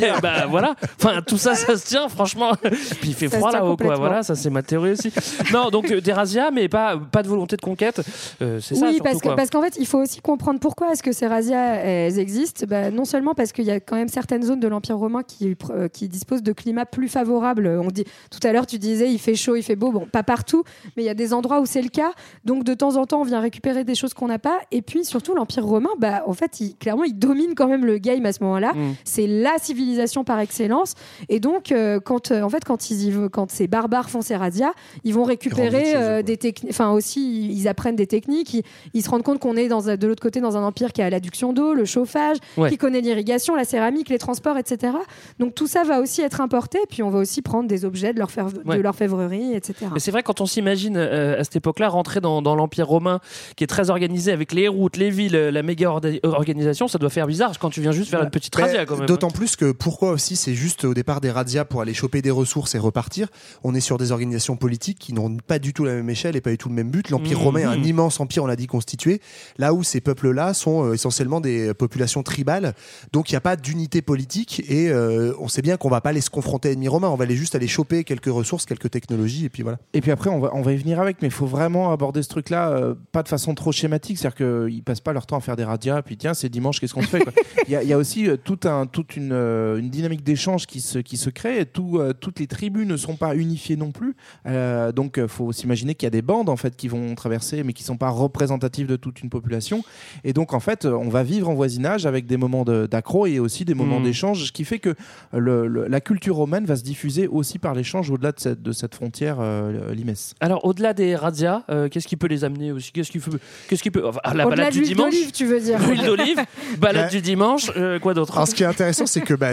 Eh 0.00 0.20
ben, 0.20 0.46
voilà. 0.48 0.74
Enfin, 0.98 1.22
tout 1.26 1.38
ça, 1.38 1.54
ça 1.54 1.76
se 1.76 1.86
tient, 1.86 2.08
franchement. 2.08 2.52
Puis 2.62 3.10
il 3.10 3.14
fait 3.14 3.28
Ça 3.28 3.38
froid 3.38 3.50
tient 3.50 3.58
là-haut, 3.60 3.76
quoi. 3.76 3.86
complètement. 3.86 3.98
Voilà, 4.06 4.22
ça 4.22 4.34
c'est 4.34 4.50
ma 4.50 4.62
théorie 4.62 4.92
aussi. 4.92 5.12
non, 5.52 5.70
donc 5.70 5.90
euh, 5.90 6.00
des 6.00 6.12
razzias, 6.12 6.50
mais 6.50 6.68
pas, 6.68 6.96
pas 6.96 7.22
de 7.22 7.28
volonté 7.28 7.56
de 7.56 7.62
conquête. 7.62 8.00
Euh, 8.42 8.60
c'est 8.60 8.74
ça, 8.74 8.86
Oui, 8.86 8.94
surtout, 8.94 9.04
parce 9.04 9.16
que- 9.18 9.22
quoi. 9.22 9.36
parce 9.36 9.50
qu'en 9.50 9.62
fait, 9.62 9.76
il 9.78 9.86
faut 9.86 9.98
aussi 9.98 10.20
comprendre 10.20 10.60
pourquoi 10.60 10.92
est-ce 10.92 11.02
que 11.02 11.12
ces 11.12 11.26
razzias 11.26 11.74
elles 11.76 12.18
existent. 12.18 12.66
Bah, 12.68 12.90
non 12.90 13.04
seulement 13.04 13.34
parce 13.34 13.52
qu'il 13.52 13.64
y 13.64 13.70
a 13.70 13.80
quand 13.80 13.96
même 13.96 14.08
certaines 14.08 14.42
zones 14.42 14.60
de 14.60 14.68
l'Empire 14.68 14.96
romain 14.98 15.22
qui, 15.22 15.56
euh, 15.70 15.88
qui 15.88 16.08
disposent 16.08 16.42
de 16.42 16.52
climats 16.52 16.86
plus 16.86 17.08
favorables. 17.08 17.66
On 17.82 17.88
dit 17.88 18.04
tout 18.30 18.46
à 18.46 18.52
l'heure, 18.52 18.66
tu 18.66 18.78
disais, 18.78 19.10
il 19.10 19.18
fait 19.18 19.34
chaud, 19.34 19.56
il 19.56 19.62
fait 19.62 19.76
beau. 19.76 19.90
Bon, 19.92 20.06
pas 20.10 20.22
partout, 20.22 20.64
mais 20.96 21.02
il 21.02 21.06
y 21.06 21.10
a 21.10 21.14
des 21.14 21.32
endroits 21.34 21.60
où 21.60 21.66
c'est 21.66 21.82
le 21.82 21.88
cas. 21.88 22.12
Donc 22.44 22.64
de 22.64 22.74
temps 22.74 22.96
en 22.96 23.06
temps, 23.06 23.20
on 23.20 23.24
vient 23.24 23.40
récupérer 23.40 23.84
des 23.84 23.94
choses 23.94 24.14
qu'on 24.14 24.28
n'a 24.28 24.38
pas. 24.38 24.58
Et 24.70 24.82
puis 24.82 25.04
surtout, 25.04 25.34
l'Empire 25.34 25.64
romain, 25.64 25.90
bah, 25.98 26.22
en 26.26 26.32
fait, 26.32 26.60
il, 26.60 26.76
clairement, 26.76 27.04
il 27.04 27.18
domine 27.18 27.54
quand 27.54 27.68
même 27.68 27.79
le 27.84 27.98
game 27.98 28.24
à 28.26 28.32
ce 28.32 28.42
moment-là. 28.42 28.72
Mm. 28.74 28.94
C'est 29.04 29.26
la 29.26 29.58
civilisation 29.60 30.24
par 30.24 30.40
excellence. 30.40 30.94
Et 31.28 31.40
donc, 31.40 31.72
euh, 31.72 32.00
quand, 32.00 32.30
euh, 32.30 32.42
en 32.42 32.48
fait, 32.48 32.64
quand, 32.64 32.90
ils 32.90 33.28
quand 33.30 33.50
ces 33.50 33.66
barbares 33.66 34.10
font 34.10 34.22
ces 34.22 34.36
razzias, 34.36 34.72
ils 35.04 35.14
vont 35.14 35.24
récupérer 35.24 35.94
euh, 35.96 36.22
des 36.22 36.36
techniques. 36.36 36.70
Enfin, 36.72 36.90
aussi, 36.90 37.48
ils, 37.50 37.68
apprennent 37.68 37.96
des 37.96 38.06
techniques. 38.06 38.54
Ils, 38.54 38.62
ils 38.94 39.02
se 39.02 39.10
rendent 39.10 39.22
compte 39.22 39.40
qu'on 39.40 39.56
est 39.56 39.68
dans, 39.68 39.82
de 39.82 40.06
l'autre 40.06 40.22
côté 40.22 40.40
dans 40.40 40.56
un 40.56 40.62
empire 40.62 40.92
qui 40.92 41.02
a 41.02 41.10
l'adduction 41.10 41.52
d'eau, 41.52 41.74
le 41.74 41.84
chauffage, 41.84 42.38
Ouais. 42.56 42.68
qui 42.70 42.78
connaît 42.78 43.00
l'irrigation, 43.00 43.54
la 43.54 43.64
céramique, 43.64 44.08
les 44.08 44.18
transports, 44.18 44.58
etc. 44.58 44.92
Donc 45.38 45.54
tout 45.54 45.66
ça 45.66 45.84
va 45.84 46.00
aussi 46.00 46.20
être 46.22 46.40
importé. 46.40 46.78
Puis 46.88 47.02
on 47.02 47.10
va 47.10 47.18
aussi 47.18 47.42
prendre 47.42 47.68
des 47.68 47.84
objets 47.84 48.12
de 48.12 48.18
leur, 48.18 48.30
Ouais. 48.64 48.76
de 48.76 48.82
leur 48.82 48.94
fèvrerie, 48.94 49.54
etc. 49.54 49.86
Mais 49.92 50.00
c'est 50.00 50.10
vrai, 50.10 50.22
quand 50.22 50.40
on 50.40 50.46
s'imagine 50.46 50.96
à 50.96 51.42
cette 51.44 51.56
époque-là 51.56 51.88
rentrer 51.88 52.20
dans, 52.20 52.42
dans 52.42 52.54
l'Empire 52.54 52.86
romain, 52.86 53.20
qui 53.56 53.64
est 53.64 53.68
très 53.68 53.90
organisé 53.90 54.32
avec 54.32 54.52
les 54.52 54.68
routes, 54.68 54.96
les 54.96 55.10
villes, 55.10 55.36
la 55.36 55.62
méga 55.62 55.90
organisation, 56.22 56.88
ça 56.88 56.98
doit 56.98 57.10
faire 57.10 57.26
bizarre 57.26 57.58
quand 57.58 57.69
tu 57.70 57.80
viens 57.80 57.92
juste 57.92 58.10
faire 58.10 58.22
une 58.22 58.30
petite 58.30 58.54
razzia 58.54 58.84
quand 58.86 58.94
même. 58.94 59.02
hein. 59.02 59.06
D'autant 59.06 59.30
plus 59.30 59.56
que 59.56 59.72
pourquoi 59.72 60.10
aussi 60.10 60.36
c'est 60.36 60.54
juste 60.54 60.84
au 60.84 60.94
départ 60.94 61.20
des 61.20 61.30
razzias 61.30 61.64
pour 61.64 61.80
aller 61.80 61.94
choper 61.94 62.22
des 62.22 62.30
ressources 62.30 62.74
et 62.74 62.78
repartir. 62.78 63.28
On 63.64 63.74
est 63.74 63.80
sur 63.80 63.96
des 63.98 64.12
organisations 64.12 64.56
politiques 64.56 64.98
qui 64.98 65.12
n'ont 65.12 65.36
pas 65.38 65.58
du 65.58 65.72
tout 65.72 65.84
la 65.84 65.94
même 65.94 66.10
échelle 66.10 66.36
et 66.36 66.40
pas 66.40 66.50
du 66.50 66.58
tout 66.58 66.68
le 66.68 66.74
même 66.74 66.90
but. 66.90 67.10
L'Empire 67.10 67.38
Mhm. 67.38 67.44
romain 67.44 67.60
est 67.60 67.64
un 67.64 67.82
immense 67.82 68.20
empire, 68.20 68.44
on 68.44 68.46
l'a 68.46 68.56
dit, 68.56 68.66
constitué. 68.66 69.20
Là 69.58 69.72
où 69.74 69.82
ces 69.82 70.00
peuples-là 70.00 70.54
sont 70.54 70.84
euh, 70.86 70.92
essentiellement 70.94 71.40
des 71.40 71.72
populations 71.74 72.22
tribales. 72.22 72.74
Donc 73.12 73.30
il 73.30 73.32
n'y 73.34 73.38
a 73.38 73.40
pas 73.40 73.56
d'unité 73.56 74.02
politique 74.02 74.62
et 74.68 74.90
euh, 74.90 75.32
on 75.40 75.48
sait 75.48 75.62
bien 75.62 75.76
qu'on 75.76 75.88
va 75.88 76.00
pas 76.00 76.10
aller 76.10 76.20
se 76.20 76.30
confronter 76.30 76.68
à 76.68 76.70
l'ennemi 76.72 76.88
romain. 76.88 77.08
On 77.08 77.16
va 77.16 77.24
aller 77.24 77.36
juste 77.36 77.54
aller 77.54 77.68
choper 77.68 78.04
quelques 78.04 78.26
ressources, 78.26 78.66
quelques 78.66 78.90
technologies 78.90 79.44
et 79.44 79.48
puis 79.48 79.62
voilà. 79.62 79.78
Et 79.94 80.00
puis 80.00 80.10
après, 80.10 80.30
on 80.30 80.40
va, 80.40 80.50
on 80.54 80.62
va 80.62 80.72
y 80.72 80.76
venir 80.76 81.00
avec, 81.00 81.22
mais 81.22 81.28
il 81.28 81.32
faut 81.34 81.46
vraiment 81.46 81.92
aborder 81.92 82.22
ce 82.22 82.28
truc-là, 82.28 82.70
euh, 82.70 82.94
pas 83.12 83.22
de 83.22 83.28
façon 83.28 83.54
trop 83.54 83.72
schématique, 83.72 84.18
c'est-à-dire 84.18 84.36
qu'ils 84.68 84.82
passent 84.82 85.00
pas 85.00 85.12
leur 85.12 85.26
temps 85.26 85.36
à 85.36 85.40
faire 85.40 85.56
des 85.56 85.64
radias, 85.64 86.02
puis 86.02 86.16
tiens, 86.16 86.34
c'est 86.34 86.48
dimanche, 86.48 86.80
qu'est-ce 86.80 86.94
qu'on 86.94 87.02
fait 87.02 87.20
quoi? 87.20 87.32
Il 87.66 87.72
y, 87.72 87.76
a- 87.76 87.82
il 87.82 87.88
y 87.88 87.92
a 87.92 87.98
aussi 87.98 88.28
euh, 88.28 88.36
tout 88.36 88.58
un, 88.64 88.86
toute 88.86 89.16
une, 89.16 89.32
euh, 89.32 89.78
une 89.78 89.90
dynamique 89.90 90.22
d'échange 90.22 90.66
qui 90.66 90.80
se, 90.80 90.98
qui 90.98 91.16
se 91.16 91.30
crée, 91.30 91.60
et 91.60 91.66
tout, 91.66 91.98
euh, 91.98 92.12
toutes 92.12 92.40
les 92.40 92.46
tribus 92.46 92.86
ne 92.86 92.96
sont 92.96 93.16
pas 93.16 93.34
unifiées 93.36 93.76
non 93.76 93.92
plus, 93.92 94.14
Euh, 94.46 94.92
donc 94.92 95.16
il 95.18 95.28
faut 95.28 95.52
s'imaginer 95.52 95.94
qu'il 95.94 96.06
y 96.06 96.08
a 96.08 96.10
des 96.10 96.22
bandes 96.22 96.48
en 96.48 96.56
fait 96.56 96.74
qui 96.76 96.88
vont 96.88 97.14
traverser, 97.14 97.62
mais 97.62 97.72
qui 97.72 97.82
sont 97.82 97.96
pas 97.96 98.08
représentatives 98.10 98.86
de 98.86 98.96
toute 98.96 99.20
une 99.22 99.30
population, 99.30 99.82
et 100.24 100.32
donc 100.32 100.54
en 100.54 100.60
fait, 100.60 100.86
on 100.86 101.08
va 101.08 101.22
vivre 101.22 101.48
en 101.48 101.54
voisinage 101.54 102.06
avec 102.06 102.26
des 102.26 102.36
moments 102.36 102.64
de- 102.64 102.86
d'accro 102.86 103.26
et 103.26 103.38
aussi 103.38 103.64
des 103.64 103.74
moments 103.74 103.98
Mhm. 103.98 104.04
d'échange, 104.04 104.44
ce 104.46 104.52
qui 104.52 104.64
fait 104.64 104.78
que 104.78 104.94
le- 105.32 105.66
le- 105.66 105.86
la 105.88 106.00
culture 106.00 106.36
romaine 106.36 106.64
va 106.64 106.76
se 106.76 106.82
diffuser 106.82 107.26
aussi 107.28 107.58
par 107.58 107.74
l'échange 107.74 108.10
au-delà 108.10 108.32
de 108.32 108.40
cette, 108.40 108.62
de 108.62 108.72
cette 108.72 108.94
frontière 108.94 109.36
euh, 109.40 109.92
limès. 109.94 110.34
Alors, 110.40 110.64
au-delà 110.64 110.94
des 110.94 111.14
razzias, 111.16 111.62
euh, 111.70 111.88
qu'est-ce 111.88 112.08
qui 112.08 112.16
peut 112.16 112.26
les 112.28 112.44
amener 112.44 112.72
aussi? 112.72 112.92
Qu'est-ce 112.92 113.10
qui 113.10 113.18
peut, 113.18 113.38
qu'est-ce 113.68 113.82
qui 113.82 113.90
peut 113.90 114.06
enfin, 114.06 114.20
la 114.24 114.46
Au-delà 114.46 114.64
balade 114.64 114.68
de 114.68 114.72
du 114.72 114.78
l'huile 114.80 114.88
dimanche? 114.96 115.12
d'olive, 115.14 115.30
tu 115.32 115.44
veux 115.46 115.60
dire 115.60 115.78
L'huile 115.80 116.04
d'olive, 116.04 116.38
balade 116.78 117.04
Ouais. 117.04 117.10
du 117.10 117.20
dimanche, 117.20 117.49
euh, 117.76 117.98
quoi 117.98 118.14
d'autre 118.14 118.46
ce 118.46 118.54
qui 118.54 118.62
est 118.62 118.66
intéressant, 118.66 119.06
c'est 119.06 119.20
que 119.20 119.34
bah, 119.34 119.52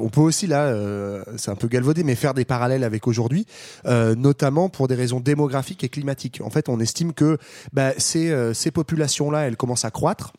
on 0.00 0.08
peut 0.08 0.20
aussi 0.20 0.46
là, 0.46 0.66
euh, 0.66 1.22
c'est 1.36 1.50
un 1.50 1.56
peu 1.56 1.68
galvaudé, 1.68 2.04
mais 2.04 2.14
faire 2.14 2.34
des 2.34 2.44
parallèles 2.44 2.84
avec 2.84 3.06
aujourd'hui, 3.06 3.46
euh, 3.86 4.14
notamment 4.14 4.68
pour 4.68 4.88
des 4.88 4.94
raisons 4.94 5.20
démographiques 5.20 5.84
et 5.84 5.88
climatiques. 5.88 6.40
En 6.42 6.50
fait, 6.50 6.68
on 6.68 6.80
estime 6.80 7.12
que 7.12 7.38
bah, 7.72 7.92
ces, 7.98 8.54
ces 8.54 8.70
populations-là, 8.70 9.46
elles 9.46 9.56
commencent 9.56 9.84
à 9.84 9.90
croître. 9.90 10.32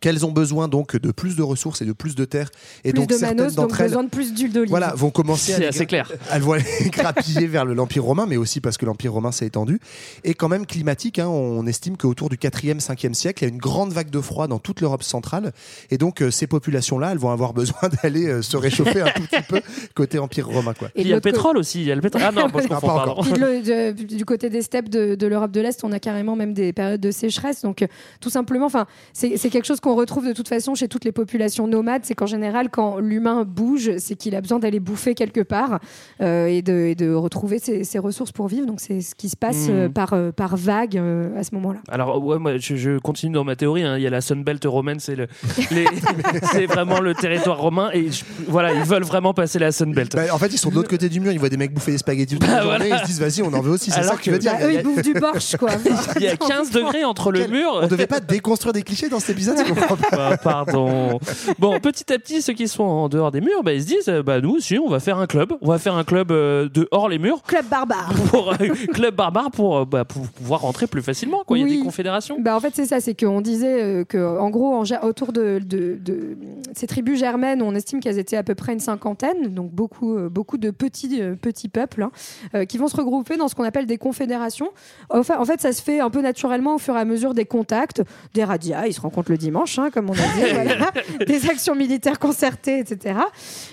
Qu'elles 0.00 0.26
ont 0.26 0.32
besoin 0.32 0.66
donc 0.66 0.96
de 0.96 1.12
plus 1.12 1.36
de 1.36 1.42
ressources 1.42 1.80
et 1.80 1.84
de 1.84 1.92
plus 1.92 2.16
de 2.16 2.24
terres, 2.24 2.50
et 2.82 2.90
plus 2.90 3.00
donc 3.00 3.08
de 3.10 3.14
certaines 3.14 3.36
manos, 3.38 3.54
donc 3.54 3.66
d'entre 3.68 3.80
elles, 3.80 3.86
besoin 3.88 4.02
de 4.02 4.08
plus 4.08 4.34
d'huile 4.34 4.52
d'olive. 4.52 4.68
voilà, 4.70 4.92
vont 4.96 5.10
commencer 5.10 5.54
à 5.54 5.56
C'est 5.58 5.66
assez 5.68 5.86
clair. 5.86 6.10
elles 6.32 6.42
vont 6.42 6.52
aller 6.54 6.64
grappiller 6.90 7.46
vers 7.46 7.64
le- 7.64 7.74
l'Empire 7.74 8.02
romain, 8.02 8.26
mais 8.28 8.36
aussi 8.36 8.60
parce 8.60 8.76
que 8.76 8.86
l'Empire 8.86 9.12
romain 9.12 9.30
s'est 9.30 9.46
étendu. 9.46 9.78
Et 10.24 10.34
quand 10.34 10.48
même 10.48 10.66
climatique, 10.66 11.20
hein, 11.20 11.28
on 11.28 11.64
estime 11.66 11.96
qu'autour 11.96 12.28
du 12.28 12.36
4e, 12.36 12.80
5e 12.80 13.14
siècle, 13.14 13.44
il 13.44 13.46
y 13.46 13.50
a 13.50 13.54
une 13.54 13.60
grande 13.60 13.92
vague 13.92 14.10
de 14.10 14.20
froid 14.20 14.48
dans 14.48 14.58
toute 14.58 14.80
l'Europe 14.80 15.04
centrale. 15.04 15.52
Et 15.90 15.96
donc 15.96 16.22
euh, 16.22 16.30
ces 16.32 16.48
populations-là, 16.48 17.12
elles 17.12 17.18
vont 17.18 17.30
avoir 17.30 17.54
besoin 17.54 17.78
d'aller 18.02 18.26
euh, 18.26 18.42
se 18.42 18.56
réchauffer 18.56 19.00
un 19.02 19.10
tout 19.10 19.22
petit 19.22 19.42
peu 19.48 19.60
côté 19.94 20.18
Empire 20.18 20.48
romain. 20.48 20.74
Quoi. 20.74 20.88
Et 20.96 21.02
Il 21.02 21.06
y 21.08 21.12
a 21.12 21.14
le 21.14 21.20
pétrole 21.20 21.56
aussi. 21.56 21.80
Il 21.82 21.86
y 21.86 21.92
a 21.92 21.94
le 21.94 22.00
pétrole. 22.00 22.22
Ah 22.26 22.32
non, 22.32 22.48
je 22.48 22.66
Ah, 22.70 22.80
pas. 22.80 23.14
Puis 23.22 23.32
le- 23.32 23.62
de- 23.92 24.16
du 24.16 24.24
côté 24.24 24.50
des 24.50 24.62
steppes 24.62 24.88
de, 24.88 25.14
de 25.14 25.26
l'Europe 25.28 25.52
de 25.52 25.60
l'Est, 25.60 25.84
on 25.84 25.92
a 25.92 26.00
carrément 26.00 26.34
même 26.34 26.52
des 26.52 26.72
périodes 26.72 27.00
de 27.00 27.10
sécheresse. 27.12 27.62
Donc, 27.62 27.82
euh, 27.82 27.86
tout 28.20 28.30
simplement, 28.30 28.66
enfin, 28.66 28.86
c'est 29.12 29.36
c'est 29.36 29.50
quelque 29.50 29.66
chose 29.66 29.80
qu'on 29.84 29.94
retrouve 29.94 30.26
de 30.26 30.32
toute 30.32 30.48
façon 30.48 30.74
chez 30.74 30.88
toutes 30.88 31.04
les 31.04 31.12
populations 31.12 31.66
nomades. 31.68 32.02
C'est 32.04 32.14
qu'en 32.14 32.26
général, 32.26 32.70
quand 32.70 32.98
l'humain 32.98 33.44
bouge, 33.44 33.92
c'est 33.98 34.16
qu'il 34.16 34.34
a 34.34 34.40
besoin 34.40 34.58
d'aller 34.58 34.80
bouffer 34.80 35.14
quelque 35.14 35.40
part 35.42 35.78
euh, 36.20 36.46
et, 36.46 36.62
de, 36.62 36.72
et 36.86 36.94
de 36.94 37.12
retrouver 37.14 37.58
ses, 37.58 37.84
ses 37.84 37.98
ressources 37.98 38.32
pour 38.32 38.48
vivre. 38.48 38.66
Donc, 38.66 38.80
c'est 38.80 39.00
ce 39.00 39.14
qui 39.14 39.28
se 39.28 39.36
passe 39.36 39.66
euh, 39.68 39.88
par, 39.88 40.12
euh, 40.14 40.32
par 40.32 40.56
vague 40.56 40.96
euh, 40.98 41.38
à 41.38 41.44
ce 41.44 41.54
moment-là. 41.54 41.80
Alors, 41.88 42.24
ouais, 42.24 42.38
moi, 42.38 42.56
je, 42.56 42.74
je 42.76 42.98
continue 42.98 43.34
dans 43.34 43.44
ma 43.44 43.54
théorie. 43.56 43.82
hein. 43.84 43.96
Il 43.98 44.02
y 44.02 44.06
a 44.06 44.10
la 44.10 44.20
Sunbelt 44.20 44.64
romaine, 44.64 44.98
c'est 45.00 45.14
le, 45.16 45.26
les- 45.70 45.86
c'est 46.52 46.66
vraiment 46.66 47.00
le 47.00 47.14
territoire 47.14 47.58
romain. 47.58 47.90
Et 47.92 48.10
je- 48.10 48.24
voilà, 48.48 48.72
ils 48.72 48.82
veulent 48.82 49.04
vraiment 49.04 49.34
passer 49.34 49.58
la 49.58 49.70
Sunbelt. 49.70 50.16
Bah, 50.16 50.22
en 50.32 50.38
fait, 50.38 50.48
ils 50.52 50.58
sont 50.58 50.70
de 50.70 50.74
l'autre 50.76 50.88
côté 50.90 51.08
du 51.08 51.20
mur, 51.20 51.30
ils 51.32 51.38
voient 51.38 51.48
des 51.50 51.56
mecs 51.56 51.72
bouffer 51.74 51.92
des 51.92 51.98
spaghettis 51.98 52.36
toute 52.38 52.48
Bah, 52.48 52.56
la 52.56 52.62
journée, 52.62 52.78
voilà. 52.88 52.96
ils 52.96 53.00
se 53.00 53.06
disent 53.06 53.20
vas-y, 53.20 53.42
on 53.42 53.52
en 53.52 53.60
veut 53.60 53.72
aussi, 53.72 53.90
c'est 53.90 53.98
Alors 54.00 54.12
ça 54.12 54.16
que 54.16 54.22
tu 54.22 54.30
veux 54.30 54.38
dire. 54.38 54.52
Bah, 54.58 54.66
eux, 54.66 54.72
ils 54.72 54.82
bouffent 54.82 55.02
du 55.02 55.12
borsch, 55.14 55.56
quoi. 55.56 55.70
Il 56.16 56.22
y 56.22 56.28
a 56.28 56.36
15 56.36 56.70
degrés 56.70 57.04
entre 57.04 57.30
le 57.30 57.46
mur. 57.48 57.80
On 57.82 57.86
devait 57.86 58.06
pas 58.06 58.20
déconstruire 58.20 58.72
des 58.72 58.82
clichés 58.82 59.08
dans 59.10 59.20
cet 59.20 59.30
épisode, 59.30 59.56
Bah, 60.12 60.36
pardon. 60.36 61.18
Bon, 61.58 61.78
petit 61.80 62.12
à 62.12 62.18
petit, 62.18 62.42
ceux 62.42 62.52
qui 62.52 62.68
sont 62.68 62.82
en 62.84 63.08
dehors 63.08 63.30
des 63.30 63.40
murs, 63.40 63.62
bah, 63.62 63.72
ils 63.72 63.82
se 63.82 63.86
disent, 63.86 64.08
euh, 64.08 64.22
bah, 64.22 64.40
nous 64.40 64.52
aussi, 64.56 64.78
on 64.78 64.88
va 64.88 65.00
faire 65.00 65.18
un 65.18 65.26
club. 65.26 65.52
On 65.60 65.68
va 65.68 65.78
faire 65.78 65.94
un 65.94 66.04
club 66.04 66.30
euh, 66.30 66.68
de 66.68 66.88
hors 66.90 67.08
les 67.08 67.18
murs. 67.18 67.42
Club 67.42 67.66
barbare. 67.66 68.12
Pour, 68.30 68.52
euh, 68.52 68.68
club 68.92 69.14
barbare 69.14 69.50
pour, 69.50 69.76
euh, 69.78 69.84
bah, 69.84 70.04
pour 70.04 70.26
pouvoir 70.28 70.60
rentrer 70.60 70.86
plus 70.86 71.02
facilement. 71.02 71.42
Quoi. 71.46 71.58
Il 71.58 71.60
y 71.60 71.64
a 71.64 71.66
Oui. 71.68 71.76
des 71.78 71.82
confédérations. 71.84 72.36
Bah 72.40 72.56
en 72.56 72.60
fait 72.60 72.72
c'est 72.74 72.86
ça, 72.86 73.00
c'est 73.00 73.14
qu'on 73.18 73.40
disait 73.40 73.82
euh, 73.82 74.04
que 74.04 74.38
en 74.38 74.50
gros 74.50 74.74
en, 74.74 74.84
ja- 74.84 75.04
autour 75.04 75.32
de, 75.32 75.58
de- 75.64 75.96
de 76.00 76.36
ces 76.74 76.86
tribus 76.86 77.18
germaines, 77.18 77.62
on 77.62 77.74
estime 77.74 78.00
qu'elles 78.00 78.18
étaient 78.18 78.36
à 78.36 78.42
peu 78.42 78.54
près 78.54 78.72
une 78.72 78.80
cinquantaine, 78.80 79.48
donc 79.54 79.70
beaucoup 79.70 80.16
euh, 80.16 80.28
beaucoup 80.28 80.58
de 80.58 80.70
petits 80.70 81.20
euh, 81.20 81.34
petits 81.36 81.68
peuples 81.68 82.02
hein, 82.02 82.10
euh, 82.54 82.64
qui 82.64 82.78
vont 82.78 82.88
se 82.88 82.96
regrouper 82.96 83.36
dans 83.36 83.48
ce 83.48 83.54
qu'on 83.54 83.64
appelle 83.64 83.86
des 83.86 83.98
confédérations. 83.98 84.68
Enfin, 85.10 85.36
en 85.38 85.44
fait 85.44 85.60
ça 85.60 85.72
se 85.72 85.82
fait 85.82 86.00
un 86.00 86.10
peu 86.10 86.20
naturellement 86.20 86.74
au 86.74 86.78
fur 86.78 86.96
et 86.96 87.00
à 87.00 87.04
mesure 87.04 87.34
des 87.34 87.44
contacts, 87.44 88.02
des 88.34 88.44
radias, 88.44 88.86
ils 88.86 88.92
se 88.94 89.00
rencontrent 89.00 89.30
le 89.30 89.38
dimanche, 89.38 89.63
hein, 89.78 89.90
comme 89.92 90.10
on 90.10 90.12
a 90.12 90.16
dit, 90.16 90.52
voilà, 90.52 90.90
des 91.26 91.48
actions 91.50 91.74
militaires 91.74 92.18
concertées, 92.18 92.78
etc. 92.78 93.18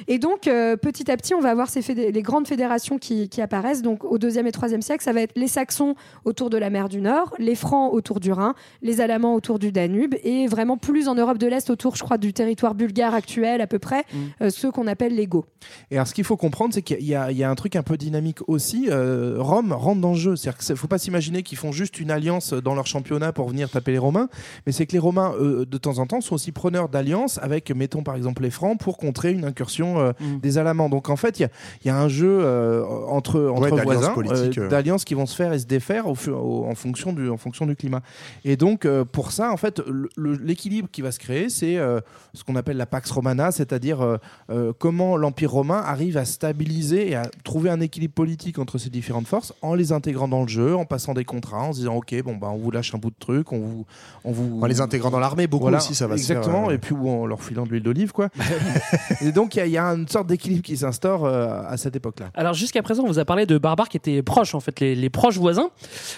Et 0.08 0.20
donc 0.20 0.48
euh, 0.48 0.76
petit 0.78 1.10
à 1.12 1.18
petit 1.18 1.34
on 1.34 1.40
va 1.42 1.50
avoir 1.50 1.70
ces 1.70 1.82
fédé- 1.82 2.12
les 2.12 2.22
grandes 2.22 2.48
fédérations 2.48 2.98
qui, 2.98 3.30
qui 3.30 3.42
apparaissent. 3.42 3.82
Donc 3.82 4.04
au 4.04 4.18
deuxième 4.18 4.48
et 4.48 4.52
troisième 4.52 4.82
siècle, 4.82 5.04
ça 5.04 5.14
va 5.14 5.22
être 5.22 5.34
les 5.36 5.48
Saxons 5.48 5.96
autour 6.26 6.50
de 6.50 6.58
la 6.58 6.70
mer 6.70 6.90
du 6.90 7.02
Nord, 7.02 7.34
les 7.40 7.56
Francs 7.56 7.94
autour 7.94 8.20
du 8.20 8.32
Rhin, 8.32 8.54
les 8.82 9.02
Alamans 9.02 9.36
autour 9.36 9.60
du 9.60 9.72
Danube 9.72 10.16
et 10.24 10.48
vraiment 10.48 10.78
plus 10.78 11.08
en 11.08 11.16
Europe 11.16 11.38
de 11.38 11.48
l'Est 11.48 11.70
autour, 11.70 11.96
je 11.96 12.04
crois, 12.04 12.18
du 12.18 12.34
territoire 12.34 12.76
bulgare 12.76 13.14
actuel 13.14 13.62
à 13.62 13.68
peu 13.68 13.80
près, 13.80 14.04
euh, 14.42 14.50
ceux 14.50 14.72
qu'on 14.72 14.88
appelle 14.88 15.16
les 15.16 15.28
Goths. 15.28 15.46
Et 15.92 15.96
alors, 15.96 16.08
ce 16.08 16.14
qu'il 16.14 16.24
faut 16.24 16.38
comprendre, 16.38 16.74
c'est 16.74 16.82
qu'il 16.82 17.04
y, 17.04 17.16
a- 17.16 17.32
il 17.32 17.38
y 17.38 17.44
a 17.44 17.50
un 17.50 17.56
truc 17.56 17.76
un 17.76 17.84
peu 17.84 17.98
dynamique 17.98 18.40
aussi. 18.48 18.88
Euh, 18.90 19.36
Rome 19.40 19.72
rentre 19.74 20.02
dans 20.02 20.12
le 20.14 20.18
jeu. 20.18 20.36
C'est-à-dire 20.36 20.60
qu'il 20.60 20.72
ne 20.74 20.78
faut 20.78 20.88
pas 20.88 20.98
s'imaginer 20.98 21.44
qu'ils 21.44 21.58
font 21.58 21.72
juste 21.72 22.00
une 22.00 22.12
alliance 22.12 22.54
dans 22.54 22.76
leur 22.76 22.88
championnat 22.88 23.32
pour 23.34 23.48
venir 23.50 23.70
taper 23.70 23.92
les 23.92 23.98
Romains, 23.98 24.30
mais 24.66 24.72
c'est 24.72 24.86
que 24.86 24.94
les 24.94 25.00
Romains, 25.00 25.34
euh, 25.40 25.66
de 25.66 25.78
temps 25.82 26.00
en 26.00 26.06
temps, 26.08 26.22
sont 26.22 26.36
aussi 26.36 26.52
preneurs 26.52 26.88
d'alliances 26.90 27.40
avec, 27.42 27.72
mettons 27.72 28.04
par 28.04 28.16
exemple, 28.16 28.44
les 28.44 28.52
Francs 28.52 28.80
pour 28.80 28.98
contrer 28.98 29.32
une 29.32 29.46
incursion 29.46 30.00
euh, 30.00 30.12
des 30.42 30.58
Alamans. 30.58 30.90
Donc 30.90 31.10
en 31.10 31.16
fait, 31.16 31.40
il 31.40 31.44
y 31.44 31.46
a, 31.46 31.50
il 31.84 31.88
y 31.88 31.90
a 31.90 31.98
un 32.00 32.08
jeu 32.08 32.40
euh, 32.42 32.84
entre, 33.10 33.40
entre 33.50 33.70
voisins, 33.84 34.14
euh, 34.34 34.46
d'alliances 34.70 35.04
qui 35.06 35.14
vont 35.14 35.26
se 35.26 35.36
faire 35.36 35.54
et 35.54 35.60
se 35.60 35.66
défaire 35.66 36.08
au, 36.08 36.16
fu- 36.16 36.30
au- 36.32 36.66
en, 36.66 36.76
fonction 36.76 37.14
du, 37.14 37.30
en 37.30 37.38
fonction 37.38 37.66
du 37.66 37.76
climat. 37.76 38.02
Et 38.46 38.56
donc, 38.58 38.86
euh, 38.86 39.04
pour 39.06 39.32
ça, 39.32 39.52
en 39.52 39.58
fait, 39.58 39.82
l'équilibre 40.18 40.88
qui 40.92 41.02
va 41.02 41.12
se 41.12 41.20
créer, 41.20 41.50
c'est 41.50 41.78
euh, 41.78 42.00
ce 42.34 42.44
qu'on 42.44 42.56
appelle 42.56 42.78
la 42.78 42.86
Pax 42.86 43.10
Romana, 43.12 43.52
c'est-à-dire 43.52 44.02
euh, 44.02 44.18
euh, 44.50 44.74
comment 44.78 45.18
l'Empire 45.18 45.52
romain 45.52 45.82
arrive 45.86 46.18
à 46.18 46.26
stabiliser 46.26 47.10
et 47.12 47.16
à 47.16 47.24
trouver 47.44 47.70
un 47.70 47.80
équilibre 47.82 48.14
politique 48.14 48.60
entre 48.60 48.78
ces 48.78 48.90
différentes 48.90 49.28
forces 49.28 49.54
en 49.62 49.74
les 49.76 49.92
intégrant 49.92 50.28
dans 50.28 50.42
le 50.44 50.48
jeu, 50.48 50.76
en 50.76 50.86
passant 50.86 51.14
des 51.14 51.26
contrats, 51.26 51.64
en 51.64 51.74
se 51.74 51.80
disant 51.80 51.96
ok, 51.96 52.16
bon 52.24 52.36
bah 52.36 52.50
on 52.52 52.58
vous 52.58 52.72
lâche 52.72 52.94
un 52.94 52.98
bout 52.98 53.10
de 53.10 53.16
truc, 53.20 53.52
on 53.52 53.60
vous, 53.60 53.86
on 54.24 54.32
vous, 54.32 54.60
En 54.62 54.66
les 54.66 54.82
intégrant 54.82 55.10
dans 55.10 55.20
l'armée, 55.20 55.48
beaucoup 55.48 55.66
Voilà, 55.72 55.84
aussi, 55.84 55.96
ça 55.96 56.08
va 56.08 56.18
se 56.18 56.26
faire, 56.26 56.38
exactement, 56.38 56.70
euh, 56.70 56.74
et 56.74 56.78
puis 56.78 56.94
ou 56.94 57.10
en 57.10 57.26
leur 57.26 57.42
filant 57.42 57.66
de 57.66 57.70
l'huile 57.72 57.84
d'olive 57.84 58.12
quoi. 58.12 58.30
et 59.22 59.32
donc 59.32 59.56
il 59.56 59.60
y 59.60 59.62
a- 59.62 59.66
il 59.66 59.72
y, 59.72 59.78
a 59.78 59.86
une 59.86 60.08
sorte 60.08 60.28
d'équilibre 60.28 60.62
qui 60.64 60.78
s'instaure 60.78 61.26
euh, 61.26 61.62
à 61.68 61.78
cette 61.78 61.96
époque-là. 61.96 62.28
Alors 62.36 62.54
jusqu'à 62.54 62.82
présent, 62.82 63.04
on 63.04 63.08
vous 63.08 63.20
a 63.20 63.26
parlé 63.26 63.46
de 63.46 63.58
barbares 63.58 63.90
qui 63.90 63.98
étaient 63.98 64.22
proches, 64.22 64.54
en 64.56 64.60
fait, 64.60 64.80
les, 64.80 64.96
les 64.96 65.10
proches 65.10 65.38
voisins, 65.38 65.70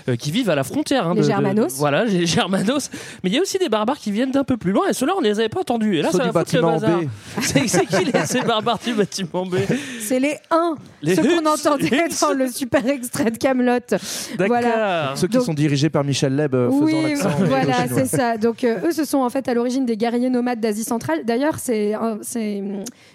euh, 0.10 0.16
qui 0.16 0.32
vivent 0.32 0.50
à 0.50 0.56
la 0.56 0.64
frontière. 0.64 1.08
hein, 1.08 1.14
Les 1.14 1.22
de- 1.22 1.26
de- 1.26 1.32
Germanos. 1.32 1.74
voilà, 1.78 2.04
les 2.06 2.26
Germanos. 2.26 2.90
Mais 3.24 3.30
il 3.30 3.36
y 3.36 3.40
a 3.40 3.42
aussi 3.42 3.58
des 3.58 3.70
barbares 3.70 3.98
qui 3.98 4.12
viennent 4.12 4.32
d'un 4.32 4.44
peu 4.44 4.58
plus 4.58 4.72
loin, 4.72 4.88
et 4.90 4.94
ceux-là, 4.94 5.14
on 5.18 5.22
ne 5.22 5.28
les 5.28 5.40
avait 5.40 5.50
pas 5.50 5.60
entendus. 5.62 5.98
Et 5.98 6.02
là, 6.02 6.10
Ceux 6.12 6.18
ça 6.20 6.26
va 6.32 6.40
foutre 6.44 6.56
le 6.56 6.62
bâtiment 6.62 6.72
bazar. 6.80 7.02
B. 7.02 7.06
C'est 7.68 7.86
qui 7.86 8.06
les, 8.06 8.26
ces 8.26 8.42
barbares 8.42 8.80
du 8.86 8.94
bâtiment 8.94 9.46
B? 9.46 9.56
C'est 10.02 10.20
les 10.20 10.38
1, 10.52 10.76
Les 11.02 11.16
ceux 11.16 11.24
qu'on 11.24 11.46
entendait 11.46 12.08
dans 12.22 12.34
le 12.34 12.48
super 12.50 12.86
extrait 12.88 13.32
de 13.32 13.38
Camelot. 13.38 13.80
Voilà. 14.48 15.14
Ceux 15.16 15.28
qui 15.28 15.38
Donc- 15.38 15.46
sont 15.46 15.54
dirigés 15.54 15.90
par 15.90 16.04
Michel 16.04 16.36
Leb 16.36 16.56
euh, 16.56 16.70
faisant 16.70 16.84
Oui, 16.86 17.04
l'accent 17.14 17.30
voilà, 17.40 17.88
c'est 17.88 18.06
ça. 18.06 18.38
Donc 18.38 18.64
euh, 18.64 18.88
eux, 18.88 18.92
ce 18.92 19.06
sont 19.06 19.20
en 19.20 19.30
fait 19.30 19.43
à 19.48 19.54
l'origine 19.54 19.86
des 19.86 19.98
guerriers 19.98 20.30
nomades 20.30 20.60
d'Asie 20.60 20.84
centrale. 20.84 21.24
D'ailleurs, 21.26 21.60
c'est 21.60 21.94
un- 21.94 22.18
c'est 22.22 22.62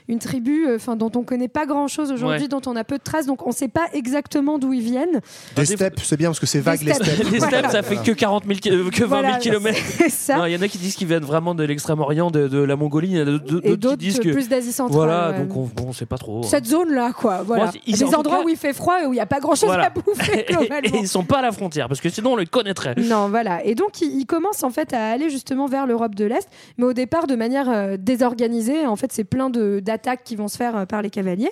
une 0.08 0.18
tribu, 0.18 0.66
euh, 0.66 0.76
enfin 0.76 0.96
dont 0.96 1.10
on 1.14 1.22
connaît 1.22 1.48
pas 1.48 1.66
grand-chose 1.66 2.10
aujourd'hui, 2.12 2.42
Ouais. 2.42 2.48
dont 2.48 2.62
on 2.66 2.76
a 2.76 2.84
peu 2.84 2.98
de 2.98 3.02
traces. 3.02 3.26
Donc 3.26 3.46
on 3.46 3.52
sait 3.52 3.68
pas 3.68 3.86
exactement 3.92 4.58
d'où 4.58 4.72
ils 4.72 4.82
viennent. 4.82 5.20
Des 5.56 5.64
steppes, 5.66 6.00
c'est 6.02 6.16
bien 6.16 6.28
parce 6.28 6.40
que 6.40 6.46
c'est 6.46 6.60
vague 6.60 6.82
les 6.82 6.92
steppes. 6.94 7.06
Les 7.30 7.38
steppes, 7.40 7.50
Voilà. 7.50 7.70
ça 7.70 7.82
fait 7.82 7.96
que 7.96 8.12
40 8.12 8.44
000, 8.46 8.58
ki- 8.58 8.70
euh, 8.70 8.90
que 8.90 9.04
20 9.04 9.08
000 9.08 9.08
Voilà, 9.08 9.38
kilomètres. 9.38 9.78
c'est 9.98 10.08
ça. 10.10 10.36
Non, 10.38 10.46
Il 10.46 10.52
y 10.52 10.56
en 10.56 10.62
a 10.62 10.68
qui 10.68 10.78
disent 10.78 10.94
qu'ils 10.96 11.06
viennent 11.08 11.24
vraiment 11.24 11.54
de 11.54 11.64
l'extrême-orient, 11.64 12.30
de, 12.30 12.48
de 12.48 12.58
la 12.58 12.76
Mongolie, 12.76 13.08
il 13.10 13.16
y 13.16 13.22
en 13.22 13.22
a 13.22 13.38
d'autres 13.76 13.90
qui 13.92 13.96
disent 13.96 14.18
que. 14.20 14.30
plus 14.30 14.48
d'Asie 14.48 14.72
centrale. 14.72 14.96
Voilà, 14.96 15.30
ouais. 15.30 15.38
donc 15.46 15.56
on, 15.56 15.62
bon, 15.82 15.88
on 15.88 15.92
sait 15.92 16.06
pas 16.06 16.18
trop. 16.18 16.42
Cette 16.42 16.66
zone-là, 16.66 17.12
quoi. 17.12 17.42
Voilà. 17.42 17.64
Moi, 17.64 17.72
ils- 17.86 17.98
Des 17.98 18.14
endroits 18.14 18.38
cas- 18.38 18.44
où 18.44 18.48
il 18.48 18.56
fait 18.56 18.72
froid 18.72 19.02
et 19.02 19.06
où 19.06 19.12
il 19.12 19.16
n'y 19.16 19.20
a 19.20 19.26
pas 19.26 19.40
grand-chose 19.40 19.68
Voilà. 19.68 19.86
à 19.86 19.90
bouffer, 19.90 20.46
et, 20.84 20.90
ils 21.00 21.08
sont 21.08 21.24
pas 21.24 21.38
à 21.38 21.42
la 21.42 21.52
frontière, 21.52 21.88
parce 21.88 22.00
que 22.00 22.08
sinon 22.08 22.32
on 22.32 22.36
les 22.36 22.46
connaîtrait. 22.46 22.94
Non, 22.96 23.28
voilà. 23.28 23.64
Et 23.64 23.74
donc, 23.74 24.00
il, 24.00 24.18
il 24.18 24.26
commence 24.26 24.62
en 24.62 24.70
fait 24.70 24.92
à 24.92 25.10
aller 25.10 25.30
justement 25.30 25.66
vers 25.66 25.86
l'Europe 25.86 26.14
de 26.18 26.24
l'Est, 26.26 26.48
mais 26.76 26.84
au 26.84 26.92
départ 26.92 27.26
de 27.26 27.34
manière 27.36 27.68
euh, 27.70 27.96
désorganisée. 27.98 28.86
En 28.86 28.96
fait, 28.96 29.12
c'est 29.12 29.24
plein 29.24 29.48
de- 29.50 29.80
d'attaques 29.80 30.22
qui 30.24 30.36
vont 30.36 30.48
se 30.48 30.56
faire 30.56 30.76
euh, 30.76 30.84
par 30.86 31.00
les 31.02 31.10
cavaliers. 31.10 31.50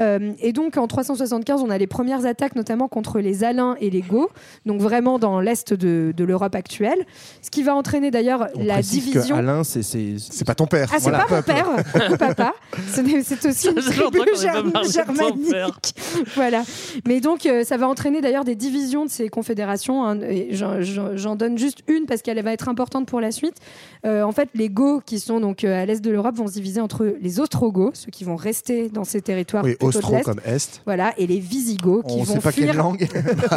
Euh, 0.00 0.32
et 0.40 0.52
donc, 0.52 0.76
en 0.76 0.86
375, 0.86 1.62
on 1.62 1.70
a 1.70 1.78
les 1.78 1.86
premières 1.86 2.26
attaques, 2.26 2.54
notamment 2.56 2.88
contre 2.88 3.18
les 3.20 3.44
Alains 3.44 3.76
et 3.80 3.90
les 3.90 4.02
Goths, 4.02 4.30
donc 4.66 4.80
vraiment 4.80 5.18
dans 5.18 5.40
l'Est 5.40 5.72
de, 5.74 6.12
de 6.16 6.24
l'Europe 6.24 6.54
actuelle. 6.54 7.04
Ce 7.40 7.50
qui 7.50 7.62
va 7.62 7.74
entraîner 7.74 8.10
d'ailleurs 8.10 8.48
la 8.56 8.76
que 8.78 8.82
division. 8.86 9.36
Alain, 9.36 9.64
c'est 9.64 9.82
c'est 9.82 10.16
C'est 10.18 10.44
pas 10.46 10.54
ton 10.54 10.66
père. 10.66 10.88
Ah, 10.92 10.96
c'est 10.98 11.10
Voilà. 11.10 11.24
pas 11.24 11.36
mon 11.36 11.42
père, 11.42 11.68
ou 12.12 12.16
papa. 12.16 12.52
Ce 12.94 13.00
n'est- 13.00 13.22
C'est 13.22 13.44
aussi 13.46 13.68
une 13.68 13.74
tribu 13.76 14.28
germanique. 14.36 15.50
père. 15.50 15.70
voilà. 16.34 16.62
Mais 17.06 17.20
donc, 17.20 17.46
euh, 17.46 17.64
ça 17.64 17.76
va 17.76 17.88
entraîner 17.88 18.20
d'ailleurs 18.20 18.44
des 18.44 18.54
divisions 18.56 19.04
de 19.04 19.10
ces 19.10 19.28
confédérations. 19.28 20.04
hein, 20.06 20.18
j'en 21.14 21.36
donne 21.36 21.58
juste 21.58 21.78
une 21.88 22.06
parce 22.06 22.22
qu'elle 22.22 22.42
va 22.42 22.52
être 22.52 22.68
importante 22.68 23.06
pour 23.06 23.20
la 23.20 23.30
suite. 23.30 23.56
Euh, 24.04 24.22
en 24.24 24.32
fait, 24.32 24.48
les 24.54 24.68
Goths, 24.68 25.04
qui 25.04 25.20
sont 25.20 25.38
donc 25.38 25.62
euh, 25.62 25.80
à 25.80 25.86
l'est 25.86 26.00
de 26.00 26.10
l'Europe, 26.10 26.34
vont 26.36 26.48
se 26.48 26.54
diviser 26.54 26.80
entre 26.80 27.14
les 27.20 27.38
Ostrogoths, 27.38 27.94
ceux 27.96 28.10
qui 28.10 28.24
vont 28.24 28.34
rester 28.36 28.88
dans 28.88 29.04
ces 29.04 29.20
territoires 29.22 29.62
Oui, 29.64 29.70
plutôt 29.76 29.92
de 29.92 29.96
Austro 29.98 30.14
l'Est. 30.16 30.22
comme 30.24 30.40
Est. 30.44 30.82
Voilà, 30.84 31.12
et 31.18 31.26
les 31.28 31.38
Visigoths 31.38 32.06
qui 32.06 32.14
On 32.18 32.22
vont 32.24 32.34
sait 32.34 32.40
pas 32.40 32.50
fuir 32.52 32.66
quelle 32.68 32.76
langue. 32.76 33.08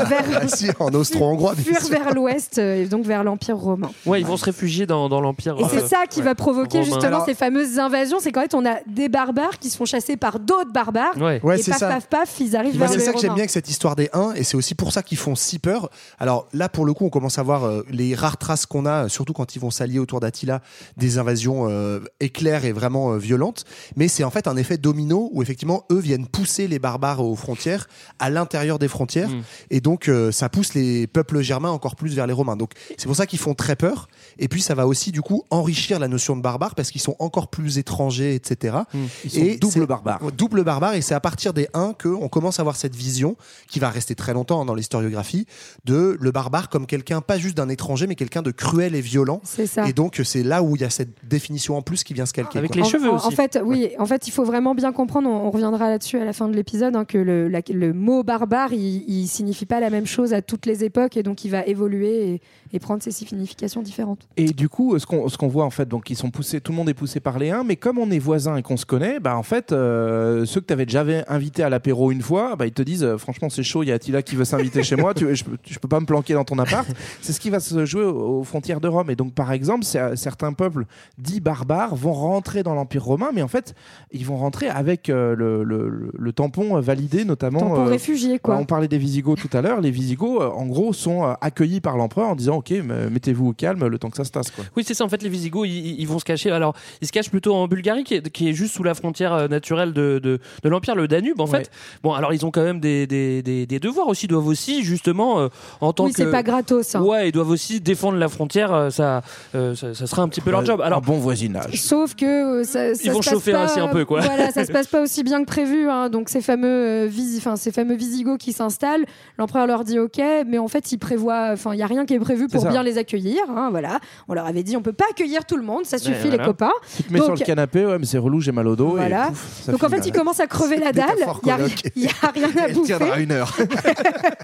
vers, 0.08 0.24
Ah, 0.42 0.48
si, 0.48 0.68
en 0.80 0.90
austro-hongrois. 0.94 1.56
fuir 1.56 1.80
vers 1.90 2.14
l'ouest 2.14 2.60
euh, 2.60 2.84
et 2.84 2.86
donc 2.86 3.06
vers 3.06 3.24
l'Empire 3.24 3.58
romain. 3.58 3.90
Ouais, 4.06 4.22
ils 4.22 4.28
vont 4.28 4.38
se 4.38 4.46
réfugier 4.46 4.86
dans, 4.86 5.10
dans 5.10 5.20
l'Empire. 5.22 5.56
Et 5.60 5.64
c'est 5.70 5.88
ça 5.88 6.04
qui 6.10 6.22
va 6.22 6.36
provoquer 6.36 6.80
Romain. 6.80 6.92
justement 6.92 7.08
Alors- 7.08 7.26
ces 7.26 7.34
fameuses 7.34 7.80
invasions. 7.80 8.18
C'est 8.20 8.32
qu'en 8.32 8.42
fait, 8.42 8.54
on 8.54 8.66
a 8.66 8.76
des 8.88 9.10
barbares 9.10 9.58
qui 9.60 9.70
se 9.72 9.78
font 9.78 9.86
chasser 9.86 10.16
par 10.16 10.40
d'autres 10.40 10.72
barbares. 10.72 11.18
Ouais. 11.18 11.40
Ouais, 11.44 11.60
et 11.60 11.64
c'est 11.64 11.72
paf, 11.72 11.80
ça. 11.80 11.88
paf, 11.88 12.08
paf, 12.08 12.40
ils 12.40 12.56
arrivent 12.56 12.78
vers 12.78 12.90
c'est 12.90 13.00
ça 13.00 13.14
que 13.14 13.20
j'aime 13.20 13.34
bien 13.34 13.42
avec 13.44 13.50
cette 13.50 13.70
histoire 13.70 13.96
des 13.96 14.10
1 14.14 14.34
et 14.36 14.44
c'est 14.44 14.58
aussi 14.58 14.76
pour 14.76 14.92
ça 14.92 15.02
qu'ils 15.02 15.18
font 15.18 15.34
si 15.36 15.58
peur. 15.60 15.90
Alors 16.20 16.48
là, 16.54 16.70
pour 16.70 16.86
le 16.86 16.94
coup, 16.94 17.06
on 17.06 17.10
commence 17.10 17.40
à 17.40 17.44
voir 17.44 17.64
euh, 17.64 17.84
les 17.90 18.14
rares 18.14 18.38
traces 18.38 18.66
qu'on 18.68 18.86
a, 18.86 19.10
surtout 19.10 19.34
quand 19.34 19.56
ils 19.56 19.60
vont 19.60 19.72
s'allier 19.72 19.98
autour 20.00 20.20
d'Attila, 20.36 20.62
des 20.98 21.18
invasions 21.18 21.68
euh, 21.70 22.00
éclairs 22.20 22.66
et 22.66 22.72
vraiment 22.72 23.14
euh, 23.14 23.18
violentes. 23.18 23.64
Mais 23.96 24.08
c'est 24.08 24.24
en 24.24 24.30
fait 24.30 24.48
un 24.48 24.58
effet 24.58 24.78
domino 24.78 25.30
où 25.34 25.42
effectivement, 25.42 25.86
eux 25.92 26.00
viennent 26.00 26.28
pousser 26.28 26.68
les 26.68 26.80
barbares 26.80 27.24
aux 27.24 27.36
frontières, 27.36 27.88
à 28.20 28.30
l'intérieur 28.30 28.80
des 28.80 28.88
frontières. 28.88 29.30
Mm. 29.30 29.42
Et 29.70 29.82
donc, 29.82 30.10
euh, 30.10 30.32
ça 30.32 30.50
pousse 30.50 30.74
les 30.74 31.08
peuples 31.08 31.42
germains 31.42 31.70
encore 31.70 31.96
plus 31.96 32.16
vers 32.16 32.28
les 32.28 32.34
Romains. 32.34 32.58
Donc, 32.58 32.72
c'est 32.98 33.08
pour 33.08 33.16
ça 33.16 33.26
qu'ils 33.26 33.40
font 33.40 33.54
très 33.54 33.76
peur. 33.76 34.08
Et 34.40 34.48
puis, 34.48 34.62
ça 34.62 34.76
va 34.76 34.88
aussi, 34.88 35.12
du 35.12 35.22
coup, 35.22 35.44
enrichir 35.50 36.00
la 36.00 36.08
notion 36.08 36.36
de 36.36 36.42
barbare 36.42 36.76
parce 36.76 36.92
qu'ils 36.92 37.02
sont 37.02 37.16
encore 37.20 37.50
plus 37.50 37.78
étrangers, 37.78 38.36
etc. 38.36 38.78
Ils 39.24 39.32
sont 39.32 39.40
Et 39.40 39.58
double 39.58 39.86
barbares. 39.88 40.20
Double 40.34 40.64
barbare, 40.64 40.96
et 40.96 41.02
c'est 41.02 41.14
à 41.14 41.20
partir 41.20 41.54
des 41.54 41.68
1 41.74 41.94
qu'on 41.94 42.28
commence 42.28 42.60
à 42.60 42.62
avoir 42.62 42.76
cette 42.76 42.96
vision, 42.96 43.38
qui 43.70 43.80
va 43.80 43.90
rester 43.90 44.16
très 44.16 44.34
longtemps 44.34 44.62
hein, 44.62 44.66
dans 44.66 44.76
l'historiographie, 44.76 45.46
de 45.86 46.18
le 46.20 46.32
barbare 46.32 46.70
comme 46.70 46.86
quelqu'un, 46.86 47.22
pas 47.22 47.38
juste 47.38 47.56
d'un 47.56 47.70
étranger, 47.70 48.08
mais 48.08 48.16
quelqu'un 48.16 48.42
de 48.42 48.52
cruel 48.52 48.96
et 48.96 49.02
violent. 49.02 49.42
C'est 49.44 49.68
ça. 49.68 49.88
Et 49.88 49.94
donc, 49.94 50.22
c'est 50.26 50.44
là 50.44 50.62
où 50.62 50.76
il 50.76 50.82
y 50.82 50.86
a 50.86 50.90
cette 50.90 51.16
définition 51.26 51.78
en 51.78 51.82
plus 51.82 52.04
qui 52.04 52.14
vient 52.14 52.26
se 52.26 52.34
calquer. 52.34 52.58
Avec 52.60 52.72
quoi. 52.72 52.82
les 52.82 52.88
En- 52.88 52.90
cheveux 52.90 53.10
en, 53.10 53.16
aussi. 53.16 53.28
en 53.28 53.32
fait, 53.32 53.60
oui. 53.64 53.90
En 54.00 54.06
fait, 54.06 54.28
il 54.28 54.32
faut 54.32 54.44
vraiment 54.44 54.76
bien 54.76 54.92
comprendre. 54.92 55.30
On, 55.30 55.48
on 55.48 55.52
reviendra 55.52 55.90
là-dessus 55.90 56.18
à 56.18 56.26
la 56.26 56.34
fin 56.34 56.48
de 56.50 56.56
l'épisode 56.56 56.96
hein, 56.96 57.06
que 57.06 57.18
le, 57.18 57.48
la- 57.48 57.62
le 57.72 57.94
mot 57.94 58.24
barbare, 58.24 58.74
il, 58.74 59.04
il 59.08 59.28
signifie 59.28 59.66
pas 59.66 59.80
la 59.80 59.90
même 59.90 60.06
chose 60.06 60.34
à 60.34 60.42
toutes 60.42 60.66
les 60.66 60.84
époques 60.84 61.16
et 61.18 61.24
donc 61.24 61.46
il 61.46 61.50
va 61.52 61.64
évoluer 61.66 62.30
et, 62.32 62.42
et 62.74 62.80
prendre 62.80 63.02
ses 63.02 63.12
significations 63.12 63.82
différentes. 63.82 64.28
Et 64.38 64.48
du 64.48 64.68
coup, 64.70 64.98
ce 65.00 65.06
qu'on 65.06 65.48
voit 65.48 65.66
en 65.66 65.70
fait, 65.70 65.88
donc 65.88 66.10
ils 66.10 66.16
sont 66.18 66.32
poussés, 66.32 66.60
tout 66.62 66.72
le 66.72 66.78
monde 66.78 66.90
est 66.90 66.94
poussé 66.94 67.20
par 67.20 67.40
les 67.40 67.52
uns, 67.52 67.64
mais 67.64 67.76
comme 67.76 67.98
on 68.00 68.10
est 68.12 68.20
voisins 68.20 68.58
et 68.58 68.62
qu'on 68.64 68.78
se 68.78 68.86
connaît, 68.86 69.20
bah 69.20 69.38
en 69.38 69.44
fait, 69.44 69.72
euh, 69.72 70.46
ceux 70.46 70.62
que 70.62 70.66
tu 70.66 70.74
avais 70.74 70.86
déjà 70.86 71.06
invité 71.28 71.64
à 71.64 71.70
l'apéro 71.70 72.12
une 72.12 72.22
fois, 72.22 72.56
bah 72.56 72.66
ils 72.66 72.74
te 72.74 72.82
disent 72.82 73.04
euh, 73.04 73.18
franchement 73.18 73.50
c'est 73.50 73.64
chaud, 73.64 73.84
il 73.84 73.90
y 73.90 73.92
a 73.92 73.96
Attila 73.96 74.22
qui 74.22 74.36
veut 74.36 74.46
s'inviter 74.46 74.82
chez 74.84 74.96
moi, 74.96 75.14
tu, 75.14 75.36
je, 75.36 75.44
peux- 75.44 75.58
je 75.66 75.78
peux 75.80 75.88
pas 75.88 76.00
me 76.00 76.06
planquer 76.06 76.34
dans 76.34 76.44
ton 76.44 76.58
appart. 76.60 76.88
C'est 77.22 77.34
ce 77.34 77.40
qui 77.40 77.50
va 77.50 77.60
se 77.60 77.86
jouer 77.86 78.04
aux, 78.04 78.40
aux 78.40 78.44
frontières 78.44 78.82
de 78.82 78.88
Rome. 78.88 79.10
Et 79.10 79.16
donc 79.16 79.34
par 79.34 79.52
exemple, 79.52 79.84
c'est- 79.86 80.15
certains 80.16 80.54
peuples 80.54 80.86
dits 81.18 81.40
barbares 81.40 81.96
vont 81.96 82.14
rentrer 82.14 82.64
dans 82.64 82.74
l'empire 82.76 83.04
romain, 83.04 83.30
mais 83.34 83.42
en 83.42 83.48
fait, 83.48 83.74
ils 84.12 84.26
vont 84.26 84.38
rentrer 84.38 84.68
avec 84.70 85.10
euh, 85.10 85.36
le, 85.36 85.64
le- 85.64 85.90
le- 85.90 86.12
le 86.18 86.34
tampon 86.34 86.80
validé, 86.80 87.26
notamment. 87.26 87.60
Tampon 87.60 87.86
euh, 87.86 87.90
réfugié, 87.90 88.40
quoi. 88.40 88.58
on 88.58 88.66
parlait 88.66 88.88
des 88.88 88.98
Visigoths 88.98 89.40
tout 89.40 89.56
à 89.58 89.62
l'heure. 89.62 89.82
Les 89.82 89.92
Visigoths, 89.92 90.42
euh, 90.42 90.50
en 90.50 90.66
gros, 90.66 90.94
sont 90.94 91.24
euh, 91.26 91.34
accueillis 91.42 91.82
par 91.82 91.98
l'empereur 91.98 92.30
en 92.30 92.36
disant 92.36 92.58
Ok, 92.58 92.72
mettez-vous 92.72 93.50
au 93.50 93.54
calme 93.54 93.86
le 93.88 93.98
temps 94.00 94.10
que 94.10 94.18
ça 94.18 94.24
se 94.24 94.32
tasse. 94.32 94.52
Quoi. 94.52 94.66
Oui, 94.76 94.84
c'est 94.86 94.94
ça. 94.94 95.04
En 95.06 95.10
fait, 95.10 95.22
les 95.24 95.30
Visigoths, 95.30 95.68
ils, 95.68 96.00
ils 96.00 96.08
vont 96.08 96.20
se 96.20 96.26
cacher. 96.26 96.52
Alors, 96.52 96.76
ils 97.02 97.08
se 97.08 97.12
cachent 97.12 97.30
plutôt 97.30 97.54
en 97.56 97.68
Bulgarie, 97.68 98.04
qui 98.04 98.16
est, 98.16 98.30
qui 98.30 98.50
est 98.50 98.54
juste 98.54 98.76
sous 98.76 98.84
la 98.84 98.94
frontière 98.94 99.34
euh, 99.34 99.48
naturelle 99.48 99.94
de, 99.94 100.20
de, 100.22 100.40
de 100.64 100.70
l'Empire, 100.70 100.96
le 100.96 101.08
Danube, 101.08 101.40
en 101.40 101.46
Ouais. 101.46 101.60
fait. 101.60 101.72
Bon, 102.04 102.14
alors, 102.14 102.34
ils 102.34 102.46
ont 102.46 102.52
quand 102.52 102.64
même 102.64 102.80
des, 102.80 103.06
des, 103.08 103.42
des, 103.44 103.66
des 103.66 103.80
devoirs 103.80 104.08
aussi. 104.08 104.26
Ils 104.26 104.30
doivent 104.30 104.48
aussi, 104.48 104.84
justement, 104.84 105.40
euh, 105.40 105.48
en 105.82 105.94
tant 105.94 106.06
Oui, 106.06 106.12
que. 106.12 106.18
c'est 106.18 106.32
pas 106.32 106.44
gratos. 106.44 106.96
hein. 106.96 107.02
Ouais, 107.02 107.30
ils 107.30 107.32
doivent 107.32 107.50
aussi 107.52 107.80
défendre 107.82 108.18
la 108.18 108.28
frontière. 108.30 108.74
euh, 108.74 108.90
Ça, 108.90 109.22
euh, 109.56 109.76
ça, 109.76 109.94
ça 109.96 110.06
sera 110.08 110.22
un 110.22 110.28
petit 110.28 110.42
peu 110.42 110.52
leur 110.52 110.64
job. 110.66 110.82
Alors, 110.82 111.00
un 111.00 111.02
bon 111.02 111.18
voisinage. 111.18 111.82
Sauf 111.82 112.14
que 112.16 112.26
euh, 112.62 112.64
ça, 112.64 112.94
ça 112.94 113.02
Ils 113.04 113.12
vont 113.12 113.22
se 113.22 113.26
passe 113.30 113.34
chauffer 113.34 113.52
pas, 113.54 113.64
ainsi 113.64 113.80
un 113.80 113.88
peu, 113.88 114.06
quoi. 114.06 114.22
Voilà, 114.22 114.52
ça 114.52 114.64
se 114.66 114.72
passe 114.72 114.88
pas 114.88 115.02
aussi 115.02 115.24
bien 115.24 115.40
que 115.42 115.46
prévu. 115.48 115.90
hein. 115.90 116.10
Donc 116.10 116.30
ces 116.30 116.42
fameux, 116.42 116.68
euh, 116.68 117.08
visi- 117.10 117.38
enfin 117.38 117.56
ces 117.56 117.72
fameux 117.72 117.96
Visigoths 117.96 118.40
qui 118.40 118.54
s'installent, 118.54 119.06
l'empereur 119.38 119.66
leur 119.68 119.84
dit 119.84 119.98
OK, 120.00 120.22
mais 120.48 120.58
en 120.58 120.68
fait 120.68 120.92
il 120.92 120.98
prévoit, 120.98 121.50
enfin 121.54 121.74
il 121.74 121.80
y 121.80 121.84
a 121.84 121.88
rien 121.88 122.06
qui 122.06 122.14
est 122.14 122.20
prévu 122.20 122.48
pour 122.48 122.66
bien 122.68 122.84
les 122.84 122.98
accueillir. 122.98 123.42
hein, 123.50 123.70
voilà, 123.72 124.00
on 124.28 124.34
leur 124.34 124.46
avait 124.46 124.64
dit 124.64 124.76
on 124.78 124.82
peut 124.82 124.94
pas 124.94 125.06
accueillir 125.10 125.46
tout 125.46 125.58
le 125.58 125.64
monde, 125.64 125.86
ça 125.86 125.98
suffit 125.98 126.30
les 126.30 126.38
copains. 126.38 126.72
Tu 126.98 127.04
te 127.04 127.14
mets 127.14 127.20
sur 127.22 127.34
le 127.36 127.38
canapé, 127.40 127.86
ouais, 127.86 127.98
mais 128.00 128.06
c'est 128.06 128.18
relou, 128.18 128.42
j'ai 128.42 128.52
mal 128.52 128.68
au 128.68 128.76
dos. 128.76 128.92
Voilà. 128.98 129.26
Et 129.26 129.30
pouf, 129.30 129.68
Donc 129.70 129.84
en 129.84 129.90
fait, 129.90 129.98
il 130.06 130.12
mal. 130.12 130.20
commence 130.20 130.40
à 130.40 130.48
crever 130.48 130.78
la 130.78 130.92
dalle. 130.92 131.06
Il 131.44 131.48
y 131.48 131.52
a, 131.52 131.58
y 131.96 132.08
rien 132.34 132.50
à 132.58 132.68
Elle 132.68 132.74
bouffer. 132.74 132.86
tiendra 132.98 133.20
une 133.20 133.32
heure. 133.32 133.56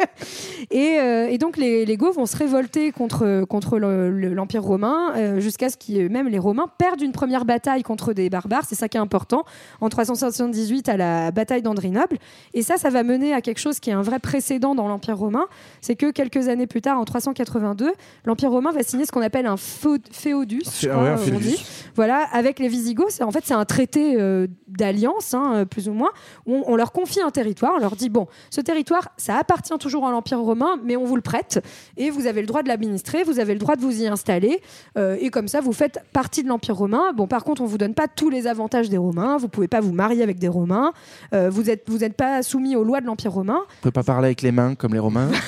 Et, 0.72 0.98
euh, 1.00 1.28
et 1.30 1.38
donc 1.38 1.58
les, 1.58 1.86
les 1.86 1.98
Goths 1.98 2.16
vont 2.16 2.26
se 2.26 2.38
révolter 2.38 2.92
contre, 2.92 3.44
contre 3.46 3.78
le- 3.78 4.10
le- 4.10 4.34
l'Empire 4.34 4.64
romain 4.64 5.12
euh, 5.18 5.41
jusqu'à 5.42 5.70
ce 5.70 5.78
que 5.78 6.08
même 6.08 6.28
les 6.28 6.40
Romains 6.40 6.68
perdent 6.78 7.02
une 7.02 7.12
première 7.12 7.44
bataille 7.46 7.84
contre 7.84 8.14
des 8.14 8.30
barbares. 8.30 8.64
C'est 8.68 8.76
ça 8.76 8.88
qui 8.88 8.98
est 8.98 9.02
important. 9.02 9.44
En 9.82 9.90
378 9.90 10.88
à 10.90 10.98
la 10.98 11.32
bataille 11.32 11.62
d'Andrinople. 11.62 12.18
Et 12.54 12.62
ça, 12.62 12.78
ça 12.78 12.90
va 12.90 13.04
mener 13.04 13.34
à 13.34 13.42
quelque 13.42 13.60
chose 13.60 13.80
qui 13.80 13.90
est 13.90 13.94
un 13.94 14.02
vrai 14.02 14.20
précédent 14.20 14.76
dans 14.76 14.88
l'Empire 14.88 15.18
romain. 15.18 15.48
C'est 15.82 15.96
que 15.96 16.12
quelques 16.12 16.48
années 16.48 16.68
plus 16.68 16.82
tard, 16.82 17.00
en 17.00 17.06
382, 17.06 17.92
l'Empire 18.26 18.52
romain 18.52 18.72
va 18.72 18.84
signer 18.84 19.06
ce 19.06 19.12
qu'on 19.12 19.22
appelle 19.22 19.46
un 19.48 19.58
feu- 19.58 20.00
féodus. 20.12 20.62
crois, 20.88 21.16
on 21.36 21.40
dit. 21.40 21.66
Voilà, 21.96 22.28
avec 22.32 22.60
les 22.60 22.68
Visigoths. 22.68 23.22
En 23.22 23.32
fait, 23.32 23.42
c'est 23.44 23.54
un 23.54 23.66
traité 23.66 24.16
euh, 24.20 24.48
d'alliance, 24.68 25.34
hein, 25.34 25.54
euh, 25.56 25.66
plus 25.66 25.90
ou 25.90 25.94
moins, 25.94 26.12
où 26.46 26.56
on, 26.56 26.64
on 26.74 26.76
leur 26.76 26.92
confie 26.92 27.22
un 27.22 27.32
territoire. 27.32 27.74
On 27.76 27.80
leur 27.80 27.96
dit 27.96 28.10
bon, 28.10 28.28
ce 28.50 28.62
territoire, 28.62 29.10
ça 29.18 29.38
appartient 29.38 29.78
toujours 29.80 30.08
à 30.08 30.12
l'Empire 30.12 30.40
romain, 30.40 30.78
mais 30.84 30.96
on 30.96 31.04
vous 31.06 31.16
le 31.16 31.22
prête 31.22 31.60
et 31.98 32.10
vous 32.10 32.28
avez 32.28 32.42
le 32.42 32.48
droit 32.48 32.64
de 32.64 32.68
l'administrer, 32.68 33.24
vous 33.24 33.40
avez 33.40 33.54
le 33.54 33.60
droit 33.60 33.76
de 33.76 33.82
vous 33.82 34.02
y 34.02 34.08
installer. 34.08 34.62
euh, 34.98 35.18
et 35.20 35.30
comme 35.32 35.48
ça, 35.48 35.62
vous 35.62 35.74
faites 35.74 36.00
partie 36.14 36.44
de 36.44 36.48
l'Empire 36.50 36.76
romain. 36.76 37.12
Bon, 37.16 37.26
par 37.28 37.44
contre, 37.44 37.62
on 37.62 37.66
vous 37.66 37.78
donne 37.80 37.94
pas 37.96 38.08
tous 38.08 38.30
les 38.30 38.46
avantages 38.48 38.90
des 38.90 38.98
Romains. 38.98 39.38
Vous 39.38 39.48
pouvez 39.48 39.68
pas 39.68 39.80
vous 39.82 39.94
marier 39.94 40.22
avec 40.22 40.38
des 40.38 40.48
Romains. 40.48 40.92
euh, 41.34 41.50
vous 41.50 41.70
êtes 41.70 41.90
vous 41.90 42.04
êtes 42.04 42.16
pas 42.16 42.44
soumis 42.44 42.76
aux 42.76 42.84
lois 42.84 43.02
de 43.02 43.06
l'Empire 43.08 43.32
romain. 43.34 43.60
On 43.80 43.84
peut 43.84 43.92
pas 43.92 44.04
parler 44.04 44.28
avec 44.28 44.42
les 44.44 44.52
mains 44.52 44.76
comme 44.76 44.94
les 44.94 45.00
Romains. 45.00 45.30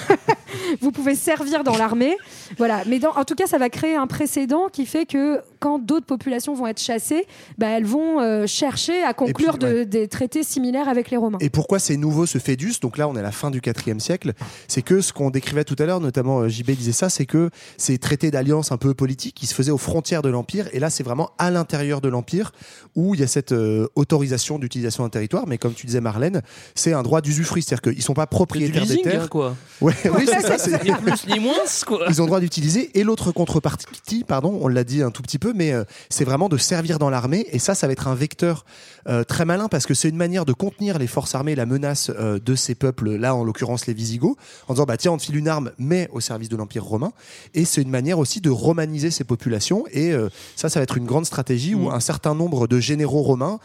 Vous 0.81 0.91
pouvez 0.91 1.15
servir 1.15 1.63
dans 1.63 1.75
l'armée. 1.77 2.15
Voilà. 2.57 2.81
Mais 2.87 2.99
dans- 2.99 3.11
en 3.15 3.23
tout 3.25 3.35
cas, 3.35 3.47
ça 3.47 3.57
va 3.57 3.69
créer 3.69 3.95
un 3.95 4.07
précédent 4.07 4.67
qui 4.71 4.85
fait 4.85 5.05
que 5.05 5.41
quand 5.63 5.79
d'autres 5.79 6.05
populations 6.05 6.53
vont 6.53 6.67
être 6.67 6.81
chassées, 6.81 7.25
bah, 7.57 7.67
elles 7.69 7.85
vont 7.85 8.19
euh, 8.19 8.45
chercher 8.47 9.01
à 9.03 9.13
conclure 9.13 9.57
puis, 9.57 9.65
ouais. 9.67 9.73
de- 9.79 9.83
des 9.85 10.07
traités 10.09 10.43
similaires 10.43 10.89
avec 10.89 11.09
les 11.09 11.15
Romains. 11.15 11.37
Et 11.39 11.49
pourquoi 11.49 11.79
c'est 11.79 11.95
nouveau 11.95 12.25
ce 12.25 12.37
Fédus 12.37 12.73
Donc 12.81 12.97
là, 12.97 13.07
on 13.07 13.15
est 13.15 13.19
à 13.19 13.23
la 13.23 13.31
fin 13.31 13.49
du 13.49 13.61
IVe 13.65 13.99
siècle. 13.99 14.33
C'est 14.67 14.81
que 14.81 14.99
ce 14.99 15.13
qu'on 15.13 15.29
décrivait 15.29 15.63
tout 15.63 15.77
à 15.79 15.85
l'heure, 15.85 16.01
notamment 16.01 16.41
euh, 16.41 16.49
JB 16.49 16.71
disait 16.71 16.91
ça, 16.91 17.07
c'est 17.09 17.25
que 17.25 17.49
ces 17.77 17.97
traités 17.97 18.29
d'alliance 18.29 18.73
un 18.73 18.77
peu 18.77 18.93
politiques 18.93 19.35
qui 19.35 19.47
se 19.47 19.53
faisaient 19.55 19.71
aux 19.71 19.77
frontières 19.77 20.21
de 20.21 20.27
l'Empire. 20.29 20.67
Et 20.73 20.79
là, 20.79 20.89
c'est 20.89 21.03
vraiment 21.03 21.29
à 21.37 21.49
l'intérieur 21.49 22.01
de 22.01 22.09
l'Empire 22.09 22.51
où 22.95 23.15
il 23.15 23.21
y 23.21 23.23
a 23.23 23.27
cette 23.27 23.53
euh, 23.53 23.87
autorisation 23.95 24.59
d'utilisation 24.59 25.03
d'un 25.03 25.09
territoire. 25.09 25.47
Mais 25.47 25.57
comme 25.57 25.73
tu 25.73 25.85
disais, 25.85 26.01
Marlène, 26.01 26.41
c'est 26.75 26.91
un 26.91 27.03
droit 27.03 27.21
d'usufruit. 27.21 27.61
C'est-à-dire 27.63 27.93
qu'ils 27.93 28.01
sont 28.03 28.13
pas 28.13 28.27
propriétaires 28.27 28.85
des 28.85 29.01
terres. 29.01 29.23
hein, 29.23 29.27
quoi. 29.29 29.55
Ouais, 29.79 29.93
oui, 30.17 30.25
c'est 30.27 30.41
ça. 30.41 30.57
c'est- 30.57 30.83
Ni 30.83 30.91
plus 30.91 31.27
ni 31.27 31.39
moins, 31.39 31.53
quoi. 31.87 32.05
Ils 32.09 32.21
ont 32.21 32.25
le 32.25 32.29
droit 32.29 32.41
d'utiliser. 32.41 32.91
Et 32.99 33.03
l'autre 33.05 33.31
contrepartie, 33.31 34.23
pardon, 34.27 34.57
on 34.61 34.67
l'a 34.67 34.83
dit 34.83 35.01
un 35.01 35.11
tout 35.11 35.21
petit 35.21 35.39
peu, 35.39 35.52
mais 35.53 35.71
euh, 35.71 35.83
c'est 36.09 36.25
vraiment 36.25 36.49
de 36.49 36.57
servir 36.57 36.99
dans 36.99 37.09
l'armée. 37.09 37.45
Et 37.51 37.59
ça, 37.59 37.75
ça 37.75 37.87
va 37.87 37.93
être 37.93 38.07
un 38.07 38.15
vecteur 38.15 38.65
euh, 39.07 39.23
très 39.23 39.45
malin 39.45 39.67
parce 39.67 39.85
que 39.85 39.93
c'est 39.93 40.09
une 40.09 40.17
manière 40.17 40.45
de 40.45 40.53
contenir 40.53 40.97
les 40.99 41.07
forces 41.07 41.35
armées, 41.35 41.55
la 41.55 41.65
menace 41.65 42.11
euh, 42.17 42.39
de 42.39 42.55
ces 42.55 42.75
peuples, 42.75 43.11
là 43.15 43.35
en 43.35 43.43
l'occurrence 43.43 43.87
les 43.87 43.93
Visigoths, 43.93 44.37
en 44.67 44.73
disant 44.73 44.85
bah 44.85 44.97
tiens, 44.97 45.11
on 45.11 45.17
te 45.17 45.23
file 45.23 45.37
une 45.37 45.47
arme, 45.47 45.71
mais 45.77 46.09
au 46.11 46.19
service 46.19 46.49
de 46.49 46.55
l'Empire 46.55 46.83
romain. 46.83 47.11
Et 47.53 47.65
c'est 47.65 47.81
une 47.81 47.89
manière 47.89 48.19
aussi 48.19 48.41
de 48.41 48.49
romaniser 48.49 49.11
ces 49.11 49.23
populations. 49.23 49.85
Et 49.91 50.13
ça, 50.55 50.69
ça 50.69 50.79
va 50.79 50.83
être 50.83 50.97
une 50.97 51.05
grande 51.05 51.25
stratégie 51.25 51.75
où 51.75 51.89
un 51.89 51.99
certain 51.99 52.35
nombre 52.35 52.67
de 52.67 52.79
généraux 52.79 53.21
romains 53.21 53.59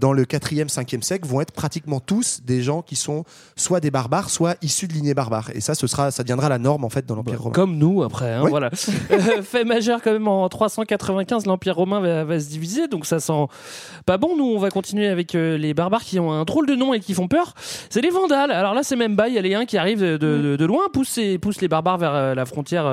dans 0.00 0.12
le 0.12 0.24
4e, 0.24 0.68
5e 0.68 1.02
siècle 1.02 1.26
vont 1.26 1.40
être 1.40 1.52
pratiquement 1.52 2.00
tous 2.00 2.40
des 2.44 2.62
gens 2.62 2.82
qui 2.82 2.96
sont 2.96 3.24
soit 3.56 3.80
des 3.80 3.90
barbares, 3.90 4.30
soit 4.30 4.56
issus 4.62 4.88
de 4.88 4.92
lignées 4.92 5.14
barbares. 5.14 5.50
Et 5.54 5.60
ça, 5.60 5.74
ce 5.74 5.86
sera, 5.86 6.10
ça 6.10 6.22
deviendra 6.22 6.48
la 6.48 6.58
norme 6.58 6.84
en 6.84 6.90
fait 6.90 7.06
dans 7.06 7.14
l'Empire 7.14 7.40
romain. 7.42 7.54
Comme 7.54 7.76
nous, 7.76 8.02
après. 8.02 8.32
hein, 8.32 8.42
Oui. 8.44 8.50
voilà. 8.50 8.70
Fait 9.42 9.64
majeur, 9.64 10.00
quand 10.02 10.12
même, 10.12 10.28
en 10.28 10.48
395, 10.48 11.29
l'Empire 11.46 11.76
romain 11.76 12.00
va, 12.00 12.24
va 12.24 12.40
se 12.40 12.48
diviser. 12.48 12.88
Donc 12.88 13.06
ça 13.06 13.20
sent 13.20 13.46
pas 14.06 14.18
bon. 14.18 14.36
Nous, 14.36 14.44
on 14.44 14.58
va 14.58 14.70
continuer 14.70 15.06
avec 15.08 15.34
euh, 15.34 15.56
les 15.58 15.74
barbares 15.74 16.02
qui 16.02 16.18
ont 16.18 16.32
un 16.32 16.44
drôle 16.44 16.66
de 16.66 16.74
nom 16.74 16.94
et 16.94 17.00
qui 17.00 17.14
font 17.14 17.28
peur. 17.28 17.54
C'est 17.90 18.00
les 18.00 18.10
Vandales. 18.10 18.50
Alors 18.50 18.74
là, 18.74 18.82
c'est 18.82 18.96
même 18.96 19.16
bas. 19.16 19.28
Il 19.28 19.34
y 19.34 19.38
a 19.38 19.42
les 19.42 19.54
uns 19.54 19.64
qui 19.64 19.76
arrivent 19.78 20.00
de, 20.02 20.16
de- 20.16 20.56
de 20.56 20.64
loin, 20.64 20.82
poussent, 20.92 21.16
les 21.18 21.68
barbares 21.68 21.98
vers 21.98 22.14
euh, 22.14 22.34
la 22.34 22.44
frontière 22.46 22.84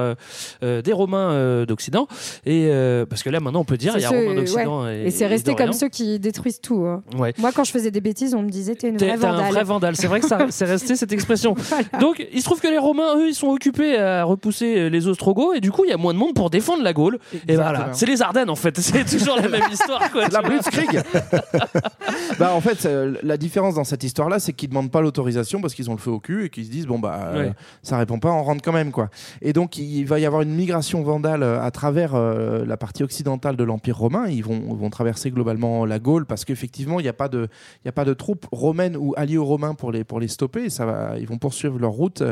euh, 0.64 0.82
des 0.82 0.94
Romains 0.94 1.66
d'Occident. 1.66 2.08
Et 2.46 2.70
parce 3.10 3.24
que 3.24 3.30
là, 3.30 3.40
maintenant, 3.40 3.62
on 3.62 3.66
peut 3.66 3.78
dire, 3.78 3.94
il 3.96 4.02
y 4.02 4.06
a 4.06 4.10
Romains 4.10 4.36
d'Occident. 4.36 4.84
ouais. 4.86 5.00
Et, 5.04 5.08
Et 5.08 5.12
c'est 5.12 5.28
resté 5.28 5.56
comme 5.56 5.74
ceux 5.74 5.90
qui 5.90 6.20
détruisent 6.20 6.62
tout. 6.62 6.86
hein. 6.86 7.04
Ouais. 7.18 7.34
Moi, 7.38 7.52
quand 7.52 7.64
je 7.64 7.72
faisais 7.72 7.92
des 7.92 8.02
bêtises, 8.02 8.34
on 8.36 8.42
me 8.42 8.50
disait 8.50 8.76
t'es 8.76 8.90
une 8.90 8.98
vraie 8.98 9.08
t'es 9.18 9.26
un 9.26 9.32
vandale. 9.32 9.52
vrai 9.52 9.64
vandale. 9.64 9.96
C'est 9.96 10.08
vrai 10.08 10.20
que 10.20 10.28
ça, 10.28 10.40
c'est 10.50 10.66
resté 10.66 10.96
cette 10.96 11.12
expression. 11.12 11.56
Donc, 12.00 12.26
il 12.32 12.40
se 12.40 12.46
trouve 12.46 12.60
que 12.62 12.68
les 12.68 12.78
Romains, 12.78 13.16
eux, 13.18 13.28
ils 13.30 13.36
sont 13.36 13.48
occupés 13.50 13.98
à 13.98 14.24
repousser 14.24 14.90
les 14.90 15.08
Ostrogoths 15.08 15.56
et 15.56 15.60
du 15.62 15.72
coup, 15.72 15.84
il 15.86 15.90
y 15.90 15.94
a 15.94 15.98
moins 15.98 16.14
de 16.14 16.20
monde 16.20 16.34
pour 16.34 16.50
défendre 16.50 16.84
la 16.84 16.94
Gaule. 16.94 17.20
Et 17.48 17.56
voilà, 17.56 17.90
c'est 17.94 18.06
les 18.06 18.22
En 18.36 18.56
fait. 18.56 18.78
C'est 18.80 19.06
toujours 19.06 19.38
la 19.38 19.48
même 19.50 19.70
histoire. 19.72 20.12
Quoi, 20.12 20.28
La. 20.28 20.42
Blitzkrieg 20.42 21.02
Bah 22.40 22.54
en 22.54 22.62
fait, 22.62 22.86
euh, 22.86 23.16
la 23.24 23.38
différence 23.38 23.76
dans 23.76 23.84
cette 23.84 24.04
histoire-là, 24.04 24.40
c'est 24.40 24.54
qu'ils 24.54 24.70
demandent 24.70 24.92
pas 24.92 25.02
l'autorisation 25.02 25.60
parce 25.62 25.74
qu'ils 25.74 25.90
ont 25.90 25.94
le 25.94 26.00
feu 26.00 26.12
au 26.12 26.20
cul 26.20 26.46
et 26.46 26.50
qu'ils 26.50 26.66
se 26.66 26.70
disent 26.72 26.86
bon 26.88 27.00
bah 27.00 27.20
euh, 27.34 27.48
Ouais. 27.48 27.54
ça 27.84 27.98
répond 27.98 28.20
pas, 28.20 28.32
on 28.32 28.44
rentre 28.44 28.62
quand 28.64 28.72
même 28.72 28.92
quoi. 28.92 29.10
Et 29.42 29.54
donc 29.54 29.78
il 29.78 30.04
va 30.06 30.20
y 30.20 30.26
avoir 30.26 30.42
une 30.42 30.54
migration 30.54 31.02
vandale 31.04 31.44
euh, 31.44 31.62
à 31.62 31.72
travers 31.72 32.16
euh, 32.16 32.66
la 32.66 32.78
partie 32.78 33.04
occidentale 33.04 33.56
de 33.56 33.64
l'Empire 33.64 33.98
romain. 33.98 34.28
Ils 34.28 34.44
vont, 34.44 34.60
vont 34.76 34.90
traverser 34.90 35.32
globalement 35.32 35.86
la 35.86 36.00
Gaule 36.00 36.26
parce 36.26 36.46
qu'effectivement 36.46 37.00
il 37.00 37.04
n'y 37.04 37.10
a 37.10 37.14
pas 37.14 37.28
de 37.30 37.48
il 37.86 37.90
a 37.90 37.92
pas 37.92 38.06
de 38.06 38.14
troupes 38.14 38.46
romaines 38.52 38.96
ou 38.98 39.14
alliées 39.18 39.38
aux 39.38 39.46
Romains 39.46 39.74
pour 39.74 39.92
les 39.92 40.04
pour 40.04 40.20
les 40.20 40.28
stopper. 40.28 40.66
Et 40.66 40.70
ça 40.70 40.86
va, 40.86 41.18
ils 41.20 41.28
vont 41.28 41.38
poursuivre 41.38 41.80
leur 41.80 41.92
route 41.92 42.24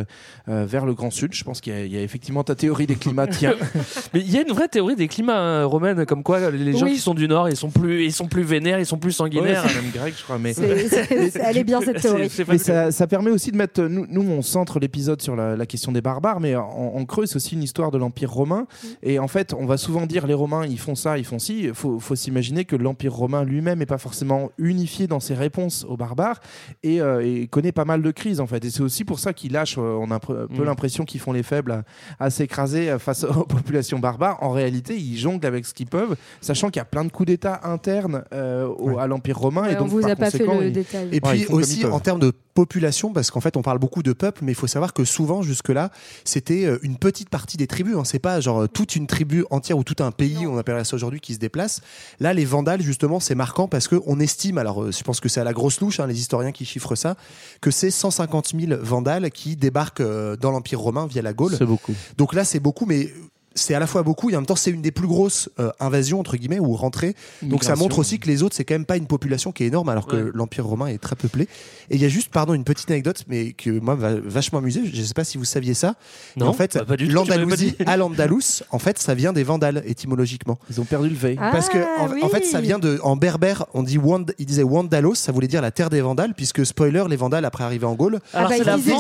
vers 0.48 0.86
le 0.86 0.94
Grand 0.94 1.12
Sud. 1.12 1.34
Je 1.34 1.44
pense 1.44 1.62
qu'il 1.62 1.74
y, 1.74 1.76
a- 1.76 1.86
il 1.86 1.94
y 1.94 1.98
a 1.98 2.02
effectivement 2.02 2.44
ta 2.44 2.56
théorie 2.56 2.88
des 2.88 2.96
climats 2.96 3.28
tient. 3.28 3.54
Mais 4.14 4.20
il 4.22 4.32
y 4.32 4.38
a 4.38 4.42
une 4.42 4.54
vraie 4.54 4.68
théorie 4.68 4.96
des 4.96 5.08
climats 5.08 5.40
hein, 5.40 5.66
comme 6.08 6.24
quoi 6.24 6.50
les 6.52 6.74
gens 6.74 6.86
Oui. 6.86 6.94
qui 6.94 7.00
sont 7.00 7.14
du 7.14 7.28
Nord, 7.28 7.50
ils 7.50 7.56
sont 7.56 7.70
plus, 7.70 8.06
ils 8.06 8.12
sont 8.14 8.28
plus 8.28 8.44
vénères, 8.44 8.80
ils 8.80 8.86
sont 8.86 8.98
plus 8.98 9.10
Ouais, 9.10 9.14
sanguinaires. 9.14 9.64
c'est 9.68 9.76
même 9.82 9.92
grec, 9.92 10.14
je 10.18 10.24
crois. 10.24 10.38
Mais 10.38 10.54
C'est- 10.54 10.88
c'est- 10.88 11.06
c'est- 11.32 11.40
elle 11.44 11.58
est 11.58 11.64
bien 11.64 11.82
cette 11.82 12.02
théorie. 12.02 12.30
C'est- 12.30 12.48
Mais 12.48 12.58
ça, 12.58 12.92
ça 12.92 13.08
permet 13.08 13.32
aussi 13.32 13.52
de 13.52 13.58
mettre. 13.58 13.82
Nous, 13.84 14.06
nous 14.10 14.22
on 14.24 14.42
centre 14.42 14.80
l'épisode 14.80 15.22
sur 15.22 15.36
la, 15.36 15.56
la 15.56 15.66
question 15.66 15.92
des 15.92 16.02
barbares, 16.02 16.40
mais 16.40 16.56
en, 16.56 16.64
en 16.96 17.06
creux, 17.06 17.26
c'est 17.26 17.36
aussi 17.36 17.56
une 17.56 17.64
histoire 17.64 17.92
de 17.92 17.98
l'Empire 17.98 18.32
romain. 18.32 18.66
Et 19.04 19.20
en 19.20 19.28
fait, 19.28 19.54
on 19.54 19.66
va 19.66 19.78
souvent 19.78 20.06
dire 20.06 20.28
les 20.28 20.34
Romains, 20.34 20.66
ils 20.66 20.80
font 20.80 20.96
ça, 20.96 21.18
ils 21.18 21.26
font 21.26 21.40
ci. 21.40 21.64
Il 21.64 21.74
faut, 21.74 22.00
faut 22.00 22.16
s'imaginer 22.16 22.66
que 22.66 22.76
l'Empire 22.76 23.14
romain 23.14 23.44
lui-même 23.44 23.80
n'est 23.80 23.86
pas 23.86 23.98
forcément 23.98 24.52
unifié 24.58 25.08
dans 25.08 25.20
ses 25.20 25.34
réponses 25.34 25.86
aux 25.88 25.98
barbares 25.98 26.40
et, 26.84 27.02
euh, 27.02 27.22
et 27.26 27.48
connaît 27.48 27.72
pas 27.72 27.86
mal 27.86 28.02
de 28.02 28.12
crises, 28.12 28.40
en 28.40 28.48
fait. 28.48 28.64
Et 28.66 28.70
c'est 28.70 28.82
aussi 28.82 29.04
pour 29.04 29.20
ça 29.20 29.34
qu'ils 29.34 29.52
lâchent. 29.52 29.78
euh, 29.78 29.98
on 30.00 30.12
a 30.12 30.16
un 30.16 30.20
peu 30.20 30.48
Mm. 30.50 30.64
l'impression 30.64 31.06
qu'ils 31.06 31.20
font 31.22 31.32
les 31.34 31.44
faibles 31.44 31.72
à, 31.72 31.84
à 32.20 32.30
s'écraser 32.30 32.90
euh, 32.90 33.00
face 33.00 33.24
aux 33.24 33.46
populations 33.46 34.00
barbares. 34.00 34.38
En 34.42 34.52
réalité, 34.52 34.96
ils 34.98 35.18
jonglent 35.18 35.46
avec 35.46 35.65
ce 35.66 35.74
qu'ils 35.74 35.88
peuvent, 35.88 36.16
sachant 36.42 36.70
qu'il 36.70 36.80
y 36.80 36.82
a 36.82 36.86
plein 36.86 37.04
de 37.06 37.12
coups 37.12 37.28
d'État 37.28 37.62
internes 37.64 38.24
euh, 38.34 38.68
au- 38.68 38.98
à 39.00 39.08
l'Empire 39.08 39.38
romain. 39.38 39.64
Ouais, 39.64 39.74
et 39.74 39.76
donc, 39.76 39.88
on 39.88 39.90
vous 39.90 40.02
par 40.02 40.12
a 40.12 40.16
pas 40.16 40.32
fait 40.32 40.40
conséquent, 40.40 40.60
le 40.60 40.68
ils- 40.68 40.74
détail. 40.74 41.10
Et 41.12 41.20
puis 41.22 41.46
aussi 41.48 41.86
en 41.86 42.00
termes 42.00 42.20
de 42.20 42.32
population, 42.54 43.12
parce 43.12 43.32
qu'en 43.32 43.42
fait 43.42 43.58
on 43.58 43.62
parle 43.62 43.80
beaucoup 43.80 44.02
de 44.02 44.14
peuple, 44.14 44.42
mais 44.46 44.54
il 44.54 44.56
faut 44.56 44.68
savoir 44.68 44.94
que 44.94 45.04
souvent 45.04 45.42
jusque-là 45.42 45.90
c'était 46.24 46.66
euh, 46.66 46.80
une 46.84 46.96
petite 46.98 47.30
partie 47.30 47.58
des 47.58 47.68
tribus. 47.68 47.96
Hein. 47.98 48.04
C'est 48.06 48.20
pas 48.20 48.40
genre 48.40 48.62
euh, 48.64 48.68
toute 48.68 48.96
une 48.96 49.08
tribu 49.08 49.44
entière 49.50 49.78
ou 49.78 49.84
tout 49.84 50.02
un 50.02 50.12
pays, 50.12 50.48
on 50.48 50.58
appellerait 50.58 50.86
ça 50.86 50.96
aujourd'hui, 50.96 51.20
qui 51.20 51.34
se 51.34 51.40
déplace. 51.40 51.82
Là, 52.22 52.34
les 52.34 52.46
Vandales 52.46 52.82
justement, 52.82 53.20
c'est 53.20 53.36
marquant 53.36 53.68
parce 53.68 53.90
que 53.90 53.98
on 54.06 54.20
estime, 54.22 54.58
alors 54.58 54.90
je 54.92 55.04
pense 55.04 55.20
que 55.20 55.28
c'est 55.28 55.42
à 55.42 55.44
la 55.44 55.52
grosse 55.54 55.82
louche, 55.82 56.00
hein, 56.00 56.08
les 56.08 56.18
historiens 56.20 56.54
qui 56.54 56.64
chiffrent 56.64 56.96
ça, 56.96 57.16
que 57.60 57.72
c'est 57.72 57.92
150 57.92 58.54
000 58.58 58.80
Vandales 58.82 59.30
qui 59.32 59.58
débarquent 59.58 60.04
dans 60.40 60.52
l'Empire 60.52 60.80
romain 60.80 61.08
via 61.08 61.22
la 61.22 61.34
Gaule. 61.34 61.56
C'est 61.58 61.66
beaucoup. 61.66 61.94
Donc 62.18 62.34
là, 62.34 62.46
c'est 62.46 62.60
beaucoup, 62.62 62.86
mais 62.86 63.10
c'est 63.56 63.74
à 63.74 63.80
la 63.80 63.88
fois 63.88 64.04
beaucoup 64.04 64.30
et 64.30 64.36
en 64.36 64.40
même 64.40 64.46
temps 64.46 64.56
c'est 64.56 64.70
une 64.72 64.82
des 64.82 64.92
plus 64.92 65.08
grosses 65.08 65.50
euh, 65.60 65.72
invasions 65.80 66.20
entre 66.20 66.36
guillemets 66.38 66.60
ou 66.60 66.74
rentrées. 66.74 67.16
Donc 67.42 67.64
ça 67.64 67.76
montre 67.76 68.00
aussi 68.00 68.20
que 68.20 68.28
les 68.28 68.44
autres 68.44 68.56
c'est 68.56 68.66
quand 68.66 68.74
même 68.76 68.86
pas 68.86 68.98
une 68.98 69.08
population 69.08 69.52
qui 69.52 69.64
est 69.64 69.68
énorme 69.68 69.90
alors 69.90 70.08
que 70.08 70.16
Ouais. 70.16 70.32
l'Empire 70.34 70.66
romain 70.66 70.88
est 70.88 70.98
très 70.98 71.16
peuplé. 71.16 71.48
Et 71.90 71.96
il 71.96 72.02
y 72.02 72.06
a 72.06 72.10
juste 72.10 72.30
pardon 72.32 72.54
une 72.54 72.64
petite 72.64 72.90
anecdote 72.92 73.24
mais 73.28 73.54
que 73.54 73.70
moi 73.80 73.96
m'a 73.96 74.14
vachement 74.16 74.60
amusé. 74.60 74.82
Je 74.92 75.02
sais 75.02 75.14
pas 75.14 75.24
si 75.24 75.38
vous 75.38 75.46
saviez 75.46 75.74
ça. 75.74 75.96
Non, 76.36 76.46
Mais 76.46 76.50
en 76.50 76.54
fait 76.54 76.78
bah, 76.88 76.96
l'Andalousie 77.00 77.76
à 77.86 77.98
l'Andalous 77.98 78.62
en 78.72 78.80
fait 78.80 79.00
ça 79.00 79.14
vient 79.16 79.34
des 79.34 79.44
Vandales 79.44 79.84
étymologiquement. 79.86 80.58
Ils 80.70 80.82
ont 80.82 80.86
perdu 80.86 81.10
le 81.10 81.16
V. 81.16 81.38
Ah, 81.40 81.52
Parce 81.52 81.70
que 81.70 81.78
en, 82.00 82.10
oui. 82.12 82.20
en 82.24 82.30
fait 82.30 82.46
ça 82.46 82.62
vient 82.62 82.80
de 82.80 83.00
en 83.04 83.16
berbère 83.16 83.66
on 83.74 83.84
dit 83.84 83.98
Wand, 83.98 84.26
il 84.40 84.46
disait 84.46 84.64
Wandalos 84.64 85.16
ça 85.16 85.32
voulait 85.32 85.48
dire 85.48 85.62
la 85.62 85.72
terre 85.72 85.90
des 85.90 86.02
Vandales 86.02 86.34
puisque 86.36 86.66
spoiler 86.66 87.04
les 87.10 87.16
Vandales 87.16 87.46
après 87.46 87.64
arriver 87.64 87.86
en 87.86 87.96
Gaule 87.96 88.20
Ah 88.34 88.40
Alors 88.40 88.50
bah, 88.50 88.56
c'est 88.58 88.64
ils 88.64 88.66
la 88.68 88.78
disaient 88.78 88.92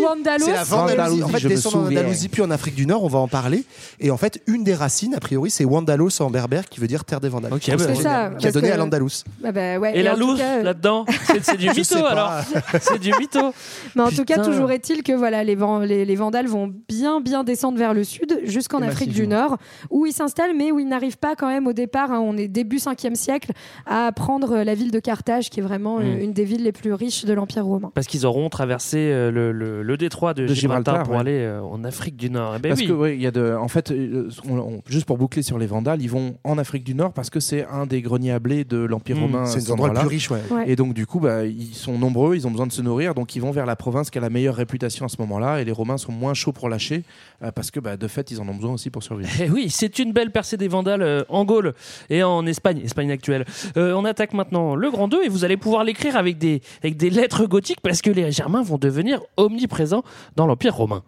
Vandalousie. 0.00 0.44
C'est 0.44 0.52
la 0.52 0.64
Vandalousie. 0.64 1.22
En 1.22 1.28
fait, 1.28 1.38
je 1.40 1.48
me 1.48 1.54
descendre 1.54 1.76
en 1.78 1.84
souviens. 1.84 2.00
Andalousie 2.00 2.28
puis 2.28 2.42
en 2.42 2.50
Afrique 2.50 2.74
du 2.74 2.86
Nord, 2.86 3.02
on 3.04 3.08
va 3.08 3.18
en 3.18 3.28
parler. 3.28 3.64
Et 4.00 4.10
en 4.10 4.16
fait, 4.16 4.42
une 4.46 4.64
des 4.64 4.74
racines, 4.74 5.14
a 5.14 5.20
priori, 5.20 5.50
c'est 5.50 5.64
Wandalos 5.64 6.20
en 6.20 6.30
berbère, 6.30 6.68
qui 6.68 6.80
veut 6.80 6.86
dire 6.86 7.04
terre 7.04 7.20
des 7.20 7.28
Vandales. 7.28 7.52
Ok, 7.54 7.62
C'est 7.64 7.94
ça, 7.96 8.30
Qui 8.38 8.46
a 8.46 8.52
donné 8.52 8.68
que- 8.68 8.72
à 8.74 8.76
l'Andalous. 8.76 9.08
Ah 9.44 9.52
bah 9.52 9.78
ouais, 9.78 9.98
Et, 9.98 10.02
la 10.02 10.14
tout 10.14 10.20
louche 10.20 10.38
cas, 10.38 10.58
euh, 10.58 10.62
là-dedans, 10.62 11.04
c'est 11.42 11.56
du 11.56 11.68
mytho 11.76 12.04
alors. 12.04 12.32
C'est 12.80 12.98
du 12.98 13.10
mytho. 13.18 13.52
Mais 13.94 14.02
en 14.02 14.10
tout 14.10 14.24
cas, 14.24 14.42
toujours 14.44 14.70
est-il 14.70 15.02
que 15.02 15.12
voilà, 15.12 15.44
les, 15.44 15.54
Van- 15.54 15.78
les, 15.80 16.04
les 16.04 16.16
Vandales 16.16 16.46
vont 16.46 16.72
bien, 16.88 17.20
bien 17.20 17.42
descendre 17.44 17.78
vers 17.78 17.94
le 17.94 18.04
sud, 18.04 18.40
jusqu'en 18.44 18.82
Et 18.82 18.86
Afrique 18.86 19.12
du. 19.12 19.26
Nord, 19.26 19.56
où 19.90 20.06
ils 20.06 20.12
s'installent, 20.12 20.54
mais 20.56 20.70
où 20.72 20.78
ils 20.78 20.86
n'arrivent 20.88 21.18
pas 21.18 21.34
quand 21.34 21.48
même 21.48 21.66
au 21.66 21.72
départ, 21.72 22.12
hein, 22.12 22.20
on 22.20 22.36
est 22.36 22.48
début 22.48 22.76
5e 22.78 23.14
siècle, 23.14 23.52
à 23.86 24.12
prendre 24.12 24.58
la 24.58 24.74
ville 24.74 24.90
de 24.90 25.00
Carthage, 25.00 25.50
qui 25.50 25.60
est 25.60 25.62
vraiment 25.62 25.98
euh, 25.98 26.02
Mm. 26.02 26.20
une 26.20 26.32
des 26.32 26.44
villes 26.44 26.62
les 26.62 26.72
plus 26.72 26.92
riches 26.92 27.24
de 27.24 27.32
l'Empire 27.32 27.64
romain. 27.64 27.90
Parce 27.94 28.06
qu'ils 28.06 28.26
auront 28.26 28.48
traversé 28.48 28.98
euh, 28.98 29.30
le, 29.30 29.52
le- 29.52 29.82
le 29.82 29.96
détroit 29.96 30.34
de, 30.34 30.46
De 30.46 30.54
Gibraltar, 30.54 30.94
Gibraltar, 30.94 31.02
pour 31.04 31.14
ouais. 31.14 31.20
aller 31.20 31.40
euh, 31.44 31.60
en 31.62 31.82
Afrique 31.84 32.16
du 32.16 32.30
Nord. 32.30 32.54
Eh 32.56 32.58
ben 32.60 32.68
parce 32.70 32.80
oui. 32.80 32.86
que 32.88 33.12
il 33.14 33.20
y 33.22 33.26
a 33.26 33.30
de, 33.30 33.54
en 33.54 33.68
fait, 33.68 33.85
euh, 33.90 34.28
on- 34.48 34.58
on- 34.58 34.82
juste 34.86 35.04
pour 35.06 35.18
boucler 35.18 35.42
sur 35.42 35.58
les 35.58 35.66
Vandales, 35.66 36.00
ils 36.02 36.10
vont 36.10 36.36
en 36.44 36.58
Afrique 36.58 36.84
du 36.84 36.94
Nord 36.94 37.12
parce 37.12 37.30
que 37.30 37.40
c'est 37.40 37.64
un 37.66 37.86
des 37.86 38.02
greniers 38.02 38.32
à 38.32 38.38
blé 38.38 38.64
de 38.64 38.76
l'Empire 38.78 39.16
Mm. 39.16 39.22
romain. 39.22 39.46
C'est 39.46 39.68
un 39.70 39.72
endroit 39.74 39.88
le 39.88 39.94
plus 40.00 40.08
riche, 40.08 40.30
ouais. 40.30 40.40
Ouais. 40.50 40.64
Et 40.70 40.76
donc 40.76 40.94
du 40.94 41.06
coup, 41.06 41.20
bah, 41.20 41.44
ils 41.44 41.74
sont 41.74 41.98
nombreux, 41.98 42.36
ils 42.36 42.46
ont 42.46 42.50
besoin 42.50 42.66
de 42.66 42.72
se 42.72 42.82
nourrir, 42.82 43.14
donc 43.14 43.34
ils 43.36 43.40
vont 43.40 43.50
vers 43.50 43.66
la 43.66 43.76
province 43.76 44.10
qui 44.10 44.18
a 44.18 44.20
la 44.20 44.30
meilleure 44.30 44.54
réputation 44.56 45.06
à 45.06 45.08
ce 45.08 45.16
moment-là. 45.20 45.60
Et 45.60 45.64
les 45.64 45.72
Romains 45.72 45.98
sont 45.98 46.12
moins 46.12 46.34
chauds 46.34 46.52
pour 46.52 46.68
lâcher 46.68 47.02
euh, 47.42 47.50
parce 47.52 47.70
que 47.70 47.80
bah, 47.80 47.96
de 47.96 48.08
fait, 48.08 48.30
ils 48.30 48.40
en 48.40 48.48
ont 48.48 48.54
besoin 48.54 48.72
aussi 48.74 48.90
pour 48.90 49.02
survivre. 49.02 49.30
Eh 49.40 49.50
oui, 49.50 49.70
c'est 49.70 49.98
une 49.98 50.12
belle 50.12 50.30
percée 50.30 50.56
des 50.56 50.68
Vandales 50.68 51.02
euh, 51.02 51.22
en 51.28 51.44
Gaule 51.44 51.74
et 52.10 52.22
en 52.22 52.46
Espagne, 52.46 52.80
Espagne 52.84 53.10
actuelle. 53.10 53.44
Euh, 53.76 53.92
on 53.94 54.04
attaque 54.04 54.32
maintenant 54.34 54.74
le 54.74 54.90
Grand 54.90 55.08
2 55.08 55.24
et 55.24 55.28
vous 55.28 55.44
allez 55.44 55.56
pouvoir 55.56 55.84
l'écrire 55.84 56.16
avec 56.16 56.38
des, 56.38 56.60
avec 56.82 56.96
des 56.96 57.10
lettres 57.10 57.46
gothiques 57.46 57.80
parce 57.82 58.02
que 58.02 58.10
les 58.10 58.30
Germains 58.32 58.62
vont 58.62 58.78
devenir 58.78 59.20
omniprésents 59.36 60.02
dans 60.36 60.46
l'Empire 60.46 60.74
romain. 60.74 61.02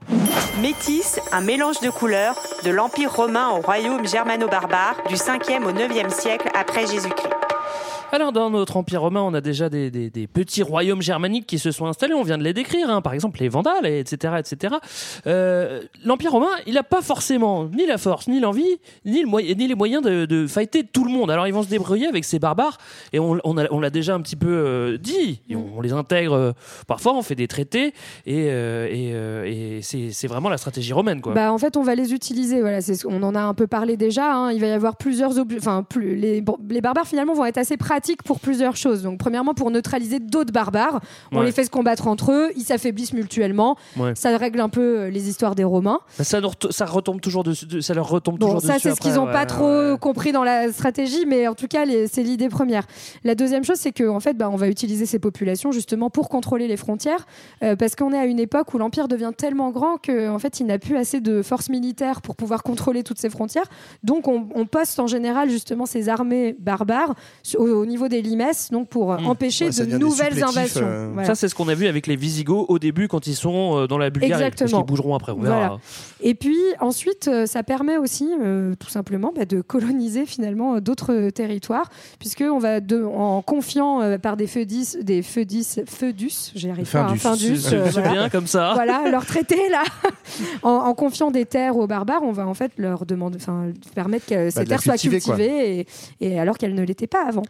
Métis, 0.63 1.21
un 1.33 1.41
mélange 1.41 1.81
de 1.81 1.91
couleurs, 1.91 2.35
de 2.65 2.68
l'Empire 2.71 3.13
romain 3.13 3.51
au 3.51 3.61
royaume 3.61 4.07
germano-barbare 4.07 4.97
du 5.09 5.15
5e 5.15 5.65
au 5.65 5.73
9e 5.73 6.11
siècle 6.11 6.49
après 6.55 6.87
Jésus-Christ. 6.87 7.58
Alors 8.11 8.33
dans 8.33 8.49
notre 8.49 8.79
Empire 8.79 9.03
romain, 9.03 9.21
on 9.21 9.35
a 9.35 9.43
déjà 9.43 9.69
des, 9.69 10.11
petits 10.33 10.63
royaumes 10.63 11.03
germaniques 11.03 11.47
qui 11.47 11.59
se 11.59 11.71
sont 11.71 11.87
installés, 11.87 12.15
on 12.15 12.23
vient 12.23 12.39
de 12.39 12.43
les 12.43 12.55
décrire, 12.55 12.89
hein. 12.89 13.03
par 13.03 13.13
exemple 13.13 13.41
les 13.41 13.49
Vandales, 13.49 13.87
et 13.87 14.01
etc. 14.01 14.35
etc. 14.39 14.77
Euh, 15.27 15.83
L'Empire 16.05 16.33
romain, 16.33 16.51
il 16.67 16.75
n'a 16.75 16.83
pas 16.83 17.03
forcément 17.03 17.67
ni 17.67 17.87
la 17.87 17.99
force, 17.99 18.29
ni 18.29 18.41
l'envie, 18.41 18.79
ni, 19.05 19.23
les 19.23 19.75
moyens 19.75 20.03
de, 20.03 20.25
de 20.25 20.47
fighter 20.47 20.85
tout 20.85 21.05
le 21.05 21.11
monde. 21.11 21.31
Alors 21.31 21.47
ils 21.47 21.53
vont 21.53 21.63
se 21.63 21.69
débrouiller 21.69 22.07
avec 22.07 22.25
ces 22.25 22.39
barbares, 22.39 22.79
et 23.13 23.19
on, 23.19 23.35
l'a 23.55 23.91
déjà 23.91 24.15
un 24.15 24.21
petit 24.21 24.37
peu 24.37 24.49
euh, 24.49 24.97
dit, 24.97 25.43
on, 25.55 25.81
les 25.83 25.93
intègre 25.93 26.35
euh, 26.35 26.53
parfois, 26.87 27.15
on 27.15 27.23
fait 27.23 27.35
des 27.35 27.49
traités, 27.49 27.93
et, 28.27 28.49
c'est 29.83 30.29
vraiment 30.29 30.49
la 30.49 30.57
stratégie 30.57 30.95
romaine. 30.95 31.21
Quoi. 31.21 31.35
Bah, 31.35 31.53
en 31.53 31.59
fait, 31.59 31.77
on 31.77 31.83
va 31.83 31.95
les 31.95 32.15
utiliser. 32.15 32.61
Voilà, 32.61 32.79
on 33.07 33.23
en 33.23 33.35
a 33.35 33.41
un 33.41 33.55
peu 33.55 33.67
parlé 33.67 33.97
déjà. 33.97 34.35
hein. 34.35 34.53
Il 34.53 34.61
va 34.61 34.67
y 34.69 34.71
avoir 34.71 34.97
plusieurs, 34.97 35.33
enfin, 35.57 35.85
les, 36.01 36.43
les 36.71 36.81
barbares 36.81 37.07
finalement 37.07 37.35
vont 37.35 37.45
être 37.45 37.59
assez 37.59 37.77
pratiques 37.77 37.98
pour 38.25 38.41
plusieurs 38.41 38.77
choses. 38.77 39.03
Donc, 39.03 39.19
premièrement, 39.19 39.55
pour 39.55 39.71
neutraliser 39.71 40.19
d'autres 40.21 40.53
barbares, 40.53 41.01
on 41.33 41.39
Ouais. 41.41 41.47
les 41.47 41.53
fait 41.53 41.65
se 41.65 41.71
combattre 41.71 42.07
entre 42.09 42.33
eux, 42.33 42.51
ils 42.57 42.63
s'affaiblissent 42.65 43.13
mutuellement. 43.13 43.77
Ouais. 43.97 44.13
Ça 44.15 44.37
règle 44.37 44.61
un 44.61 44.69
peu 44.69 44.81
euh, 45.01 45.11
les 45.11 45.29
histoires 45.29 45.55
des 45.55 45.65
Romains. 45.65 46.01
Ça, 46.21 46.41
leur 46.41 46.51
ret- 46.53 46.71
ça 46.73 46.87
retombe 46.87 47.21
toujours 47.21 47.45
dessus, 47.45 47.83
ça 47.83 47.95
leur 47.95 48.09
retombe 48.09 48.39
Bon, 48.39 48.47
toujours 48.47 48.61
ça, 48.63 48.75
dessus. 48.75 48.89
c'est 48.89 48.95
ce 48.95 49.01
qu'ils 49.01 49.15
n'ont 49.15 49.27
ouais, 49.27 49.33
pas 49.33 49.41
ouais, 49.41 49.47
trop 49.47 49.93
ouais. 49.93 49.99
compris 50.01 50.33
dans 50.33 50.45
la 50.45 50.73
stratégie, 50.73 51.25
mais 51.27 51.47
en 51.49 51.55
tout 51.55 51.67
cas, 51.69 51.85
c'est 52.11 52.23
l'idée 52.23 52.49
première. 52.49 52.85
La 53.25 53.35
deuxième 53.35 53.65
chose, 53.65 53.77
c'est 53.79 53.93
qu'en 53.93 54.21
fait, 54.21 54.35
bah, 54.35 54.49
on 54.51 54.57
va 54.57 54.69
utiliser 54.69 55.07
ces 55.07 55.19
populations 55.19 55.73
justement 55.73 56.11
pour 56.11 56.29
contrôler 56.29 56.69
les 56.69 56.77
frontières, 56.77 57.27
euh, 57.63 57.77
parce 57.77 57.95
qu'on 57.97 58.13
est 58.13 58.19
à 58.19 58.25
une 58.27 58.39
époque 58.41 58.73
où 58.75 58.79
l'Empire 58.79 59.09
devient 59.09 59.33
tellement 59.37 59.71
grand 59.71 59.97
qu'en 59.99 60.35
en 60.35 60.39
fait, 60.39 60.61
il 60.61 60.67
n'a 60.67 60.79
plus 60.79 60.97
assez 60.97 61.21
de 61.21 61.43
forces 61.43 61.69
militaires 61.69 62.21
pour 62.23 62.37
pouvoir 62.37 62.63
contrôler 62.63 63.03
toutes 63.03 63.19
ces 63.19 63.31
frontières. 63.31 63.67
Donc, 64.03 64.29
on, 64.29 64.49
on 64.55 64.67
poste 64.67 64.99
en 65.01 65.07
général 65.07 65.51
justement 65.51 65.87
ces 65.87 66.09
armées 66.09 66.55
barbares 66.59 67.15
au, 67.57 67.65
au 67.65 67.87
niveau 67.89 68.07
des 68.09 68.23
limes, 68.23 68.45
donc 68.71 68.89
pour 68.89 69.13
euh, 69.13 69.19
Mm. 69.19 69.27
empêcher 69.27 69.65
Ouais, 69.71 69.87
de 69.87 69.99
nouvelles 69.99 70.45
invasions. 70.45 70.87
euh, 70.87 71.09
Voilà. 71.13 71.27
Ça, 71.27 71.35
c'est 71.35 71.49
ce 71.49 71.55
qu'on 71.57 71.67
a 71.69 71.75
vu 71.75 71.87
avec 71.89 72.07
les 72.07 72.15
Visigoths 72.15 72.67
au 72.69 72.79
début 72.79 73.09
quand 73.09 73.27
ils 73.27 73.35
sont 73.35 73.77
euh, 73.77 73.87
dans 73.89 73.99
la 73.99 74.11
Bulgarie. 74.11 74.31
Parce 74.31 74.43
Exactement. 74.53 74.83
qu'ils 74.83 74.87
bougeront 74.87 75.15
après. 75.17 75.33
On 75.33 75.41
verra. 75.41 75.57
Voilà. 75.57 75.79
Et 76.21 76.35
puis 76.35 76.57
ensuite, 76.81 77.29
ça 77.47 77.63
permet 77.65 77.97
aussi, 77.97 78.29
euh, 78.41 78.75
tout 78.79 78.89
simplement, 78.91 79.33
bah, 79.35 79.45
de 79.45 79.61
coloniser 79.61 80.25
finalement 80.27 80.81
d'autres 80.81 81.31
territoires, 81.31 81.91
puisque 82.21 82.43
on 82.49 82.59
va 82.59 82.81
de, 82.81 83.03
en 83.03 83.43
confiant 83.43 84.03
euh, 84.03 84.19
par 84.19 84.37
des 84.37 84.47
feudis, 84.47 84.97
des 85.03 85.23
feudis, 85.23 85.81
feudus, 85.89 86.53
j'y 86.55 86.71
arrive 86.71 86.91
pas, 86.91 87.09
hein, 87.11 87.15
C'est 87.17 88.03
bien 88.03 88.29
comme 88.29 88.47
ça. 88.47 88.73
Voilà, 88.75 89.09
leur 89.11 89.27
traité 89.27 89.57
là, 89.71 89.83
en, 90.63 90.71
en 90.71 90.95
confiant 90.95 91.31
des 91.31 91.45
terres 91.47 91.77
aux 91.77 91.87
barbares, 91.87 92.23
on 92.23 92.33
va 92.33 92.47
en 92.47 92.55
fait 92.55 92.73
leur 92.79 93.07
demander, 93.07 93.39
enfin 93.41 93.67
permettre 93.95 94.27
que 94.27 94.51
ces 94.51 94.57
Bah, 94.57 94.61
la 94.63 94.67
terres 94.67 94.83
soient 94.83 94.97
cultivées, 94.99 95.81
et, 95.81 95.87
et 96.21 96.39
alors 96.41 96.59
qu'elles 96.59 96.75
ne 96.75 96.83
l'étaient 96.85 97.07
pas 97.07 97.25
avant. 97.27 97.43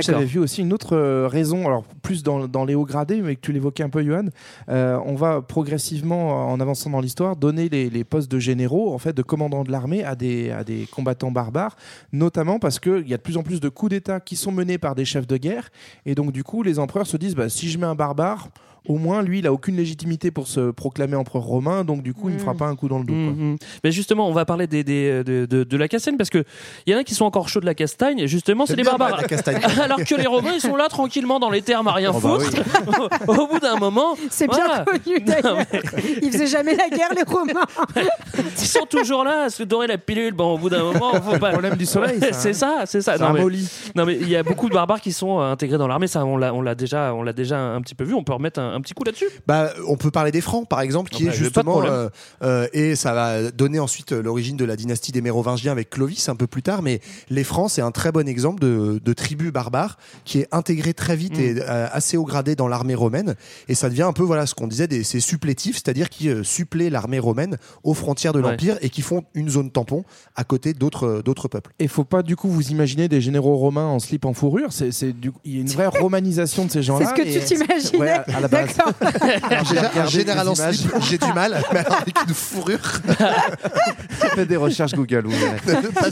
J'avais 0.00 0.24
vu 0.24 0.38
aussi 0.38 0.62
une 0.62 0.72
autre 0.72 0.96
euh, 0.96 1.28
raison, 1.28 1.66
alors 1.66 1.84
plus 2.02 2.22
dans, 2.22 2.48
dans 2.48 2.64
les 2.64 2.74
hauts 2.74 2.84
gradés, 2.84 3.20
mais 3.20 3.36
que 3.36 3.40
tu 3.40 3.52
l'évoquais 3.52 3.82
un 3.82 3.88
peu, 3.88 4.02
Johan. 4.04 4.26
Euh, 4.68 4.98
on 5.04 5.14
va 5.14 5.42
progressivement, 5.42 6.50
en 6.50 6.60
avançant 6.60 6.90
dans 6.90 7.00
l'histoire, 7.00 7.36
donner 7.36 7.68
les, 7.68 7.90
les 7.90 8.04
postes 8.04 8.30
de 8.30 8.38
généraux, 8.38 8.92
en 8.92 8.98
fait, 8.98 9.12
de 9.12 9.22
commandants 9.22 9.64
de 9.64 9.72
l'armée 9.72 10.04
à 10.04 10.14
des, 10.14 10.50
à 10.50 10.64
des 10.64 10.86
combattants 10.90 11.30
barbares, 11.30 11.76
notamment 12.12 12.58
parce 12.58 12.78
qu'il 12.78 13.08
y 13.08 13.14
a 13.14 13.16
de 13.16 13.22
plus 13.22 13.36
en 13.36 13.42
plus 13.42 13.60
de 13.60 13.68
coups 13.68 13.90
d'État 13.90 14.20
qui 14.20 14.36
sont 14.36 14.52
menés 14.52 14.78
par 14.78 14.94
des 14.94 15.04
chefs 15.04 15.26
de 15.26 15.36
guerre. 15.36 15.70
Et 16.04 16.14
donc, 16.14 16.32
du 16.32 16.44
coup, 16.44 16.62
les 16.62 16.78
empereurs 16.78 17.06
se 17.06 17.16
disent 17.16 17.34
bah, 17.34 17.48
si 17.48 17.70
je 17.70 17.78
mets 17.78 17.86
un 17.86 17.94
barbare, 17.94 18.48
au 18.88 18.96
moins, 18.96 19.22
lui, 19.22 19.38
il 19.40 19.46
a 19.46 19.52
aucune 19.52 19.76
légitimité 19.76 20.30
pour 20.30 20.46
se 20.48 20.70
proclamer 20.70 21.16
empereur 21.16 21.42
romain, 21.42 21.84
donc 21.84 22.02
du 22.02 22.14
coup, 22.14 22.28
il 22.28 22.32
ne 22.32 22.34
me 22.36 22.40
fera 22.40 22.54
Mm. 22.54 22.58
pas 22.58 22.66
un 22.66 22.76
coup 22.76 22.88
dans 22.88 22.98
le 22.98 23.04
dos. 23.04 23.12
quoi. 23.12 23.22
Mhm. 23.32 23.56
Mais 23.84 23.92
justement, 23.92 24.28
on 24.28 24.32
va 24.32 24.44
parler 24.44 24.66
des, 24.66 24.84
des- 24.84 25.22
de, 25.24 25.46
de- 25.46 25.64
de 25.64 25.76
la 25.76 25.88
castagne 25.88 26.16
parce 26.16 26.30
que 26.30 26.44
il 26.86 26.92
y 26.92 26.96
en 26.96 26.98
a 26.98 27.04
qui 27.04 27.14
sont 27.14 27.24
encore 27.24 27.48
chauds 27.48 27.60
de 27.60 27.66
la 27.66 27.74
castagne. 27.74 28.18
et 28.20 28.28
Justement, 28.28 28.66
c'est 28.66 28.76
les 28.76 28.82
barbares. 28.82 29.20
Alors 29.82 29.98
que 29.98 30.14
les 30.14 30.26
Romains, 30.26 30.52
ils 30.54 30.60
sont 30.60 30.76
là 30.76 30.88
tranquillement 30.88 31.38
dans 31.40 31.50
les 31.50 31.62
termes 31.62 31.88
à 31.88 31.92
rien 31.92 32.10
Oh 32.14 32.20
bah 32.20 32.38
foutre. 32.38 33.28
Au 33.28 33.46
bout 33.46 33.58
d'un 33.58 33.76
moment, 33.76 34.16
C'est 34.30 34.48
bien 34.48 34.84
connu 34.84 35.20
d'ailleurs. 35.24 35.58
Ils 36.22 36.30
faisaient 36.32 36.46
jamais 36.46 36.74
la 36.76 36.88
guerre 36.88 37.12
les 37.14 37.22
Romains. 37.22 37.64
ils 38.58 38.66
sont 38.66 38.86
toujours 38.88 39.24
là 39.24 39.44
à 39.44 39.50
se 39.50 39.62
dorer 39.62 39.86
la 39.86 39.98
pilule. 39.98 40.32
Bon, 40.34 40.54
au 40.54 40.58
bout 40.58 40.68
d'un 40.70 40.82
moment, 40.84 41.12
faut 41.20 41.38
pas. 41.38 41.50
Problème 41.52 41.76
du 41.76 41.86
soleil, 41.86 42.18
ça, 42.20 42.26
hein. 42.26 42.32
c'est 42.32 42.52
ça, 42.52 42.82
c'est 42.86 43.00
ça. 43.00 43.16
Non, 43.18 43.32
mais- 43.32 44.04
mais 44.06 44.16
il 44.20 44.28
y 44.28 44.36
a 44.36 44.42
beaucoup 44.42 44.68
de 44.68 44.74
barbares 44.74 45.00
qui 45.00 45.12
sont 45.12 45.40
euh, 45.40 45.50
intégrés 45.52 45.78
dans 45.78 45.88
l'armée, 45.88 46.06
ça 46.06 46.24
on 46.24 46.36
l'a 46.36 46.52
on 46.54 46.60
l'a 46.62 46.74
déjà 46.74 47.14
on 47.14 47.22
l'a 47.22 47.32
déjà 47.32 47.58
un 47.58 47.80
petit 47.80 47.94
peu 47.94 48.04
vu, 48.04 48.14
on 48.14 48.22
peut 48.24 48.32
remettre 48.34 48.60
un, 48.60 48.75
un 48.76 48.80
petit 48.80 48.94
coup 48.94 49.04
là-dessus? 49.04 49.26
Bah, 49.46 49.70
on 49.88 49.96
peut 49.96 50.10
parler 50.10 50.30
des 50.30 50.40
Francs, 50.40 50.68
par 50.68 50.80
exemple, 50.80 51.10
qui 51.10 51.24
Ah 51.24 51.26
bah, 51.26 51.34
est 51.34 51.38
de 51.38 51.44
justement 51.44 51.82
euh, 51.84 52.08
euh, 52.42 52.68
et 52.72 52.94
ça 52.96 53.12
va 53.12 53.50
donner 53.50 53.78
ensuite 53.78 54.12
euh, 54.12 54.22
l'origine 54.22 54.56
de 54.56 54.64
la 54.64 54.76
dynastie 54.76 55.12
des 55.12 55.20
Mérovingiens 55.20 55.72
avec 55.72 55.90
Clovis 55.90 56.28
un 56.28 56.36
peu 56.36 56.46
plus 56.46 56.62
tard. 56.62 56.82
Mais 56.82 57.00
les 57.30 57.44
Francs, 57.44 57.70
c'est 57.70 57.82
un 57.82 57.90
très 57.90 58.12
bon 58.12 58.28
exemple 58.28 58.60
de, 58.60 59.00
de 59.04 59.12
tribu 59.12 59.50
barbare 59.50 59.98
qui 60.24 60.40
est 60.40 60.48
intégré 60.52 60.94
très 60.94 61.16
vite 61.16 61.36
Mm. 61.36 61.40
et 61.40 61.54
euh, 61.60 61.88
assez 61.92 62.16
haut 62.16 62.24
gradé 62.24 62.54
dans 62.56 62.68
l'armée 62.68 62.94
romaine. 62.94 63.34
Et 63.68 63.74
ça 63.74 63.88
devient 63.88 64.02
un 64.02 64.12
peu 64.12 64.22
voilà 64.22 64.46
ce 64.46 64.54
qu'on 64.54 64.66
disait, 64.68 64.86
des, 64.86 65.02
ces 65.04 65.20
supplétifs, 65.20 65.76
c'est-à-dire 65.76 66.08
qui 66.08 66.28
euh, 66.28 66.42
suppléent 66.44 66.90
l'armée 66.90 67.18
romaine 67.18 67.56
aux 67.82 67.94
frontières 67.94 68.32
de 68.32 68.40
Ouais. 68.40 68.50
l'empire 68.50 68.76
et 68.82 68.90
qui 68.90 69.02
font 69.02 69.24
une 69.34 69.48
zone 69.48 69.70
tampon 69.70 70.04
à 70.36 70.44
côté 70.44 70.72
d'autres 70.74 71.22
d'autres 71.24 71.48
peuples. 71.48 71.72
Et 71.78 71.88
faut 71.88 72.04
pas 72.04 72.22
du 72.22 72.36
coup 72.36 72.48
vous 72.48 72.68
imaginer 72.68 73.08
des 73.08 73.20
généraux 73.20 73.56
romains 73.56 73.86
en 73.86 73.98
slip 73.98 74.24
en 74.24 74.34
fourrure? 74.34 74.68
C'est, 74.72 74.92
c'est 74.92 75.14
il 75.44 75.54
y 75.54 75.58
a 75.58 75.60
une 75.62 75.66
vraie 75.70 75.86
romanisation 75.88 76.64
de 76.66 76.70
ces 76.70 76.78
C'est 76.78 76.82
gens-là. 76.84 77.08
ce 77.10 77.14
que 77.22 77.26
et- 77.26 77.40
tu 77.40 77.44
t'imaginais. 77.44 77.98
Ouais, 77.98 78.10
à 78.34 78.40
la 78.40 78.48
base. 78.48 78.65
Alors, 79.50 79.62
Déjà, 79.68 79.90
un 80.02 80.06
général 80.06 80.48
en 80.48 80.54
slip, 80.54 80.90
j'ai 81.08 81.18
du 81.18 81.32
mal, 81.32 81.62
mais 81.72 81.80
alors 81.80 81.98
avec 82.02 82.14
une 82.28 82.34
fourrure. 82.34 82.78
Faites 84.34 84.48
des 84.48 84.56
recherches 84.56 84.92
Google. 84.92 85.26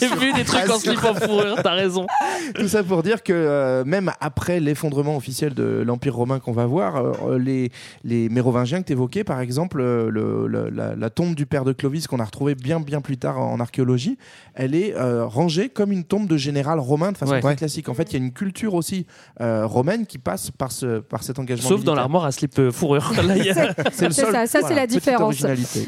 J'ai 0.00 0.08
vu 0.16 0.32
des 0.32 0.44
trucs 0.44 0.70
en 0.70 0.78
slip 0.78 1.04
en 1.04 1.14
fourrure, 1.14 1.56
t'as 1.62 1.72
raison. 1.74 2.06
Tout 2.54 2.68
ça 2.68 2.82
pour 2.82 3.02
dire 3.02 3.22
que 3.22 3.32
euh, 3.32 3.84
même 3.84 4.10
après 4.20 4.60
l'effondrement 4.60 5.16
officiel 5.16 5.54
de 5.54 5.82
l'Empire 5.86 6.14
romain 6.14 6.38
qu'on 6.40 6.52
va 6.52 6.66
voir, 6.66 6.96
euh, 6.96 7.38
les, 7.38 7.70
les 8.04 8.28
Mérovingiens 8.28 8.80
que 8.82 8.86
tu 8.86 8.92
évoquais, 8.92 9.24
par 9.24 9.40
exemple, 9.40 9.80
euh, 9.80 10.08
le- 10.10 10.46
le- 10.46 10.70
la, 10.70 10.94
la 10.94 11.10
tombe 11.10 11.34
du 11.34 11.46
père 11.46 11.64
de 11.64 11.72
Clovis 11.72 12.06
qu'on 12.06 12.18
a 12.20 12.24
retrouvée 12.24 12.54
bien, 12.54 12.80
bien 12.80 13.00
plus 13.00 13.16
tard 13.16 13.38
en 13.40 13.60
archéologie, 13.60 14.18
elle 14.54 14.74
est 14.74 14.94
euh, 14.94 15.24
rangée 15.26 15.68
comme 15.68 15.92
une 15.92 16.04
tombe 16.04 16.26
de 16.28 16.36
général 16.36 16.78
romain 16.78 17.12
de 17.12 17.16
façon 17.18 17.32
Ouais. 17.32 17.40
très 17.40 17.50
Ouais. 17.50 17.56
classique. 17.56 17.88
En 17.88 17.94
fait, 17.94 18.12
il 18.12 18.18
y 18.18 18.22
a 18.22 18.24
une 18.24 18.32
culture 18.32 18.74
aussi 18.74 19.06
euh, 19.40 19.66
romaine 19.66 20.06
qui 20.06 20.18
passe 20.18 20.50
par, 20.50 20.72
ce, 20.72 21.00
par 21.00 21.22
cet 21.22 21.38
engagement. 21.38 21.68
Sauf 21.68 21.84
dans 21.84 21.94
l'armoire 21.94 22.24
à 22.24 22.32
slip 22.32 22.43
euh, 22.58 22.70
fourrure. 22.70 23.12
C'est 23.92 24.12
ça, 24.12 24.32
ça, 24.32 24.46
c'est 24.46 24.60
voilà, 24.60 24.76
la 24.76 24.86
différence. 24.86 25.44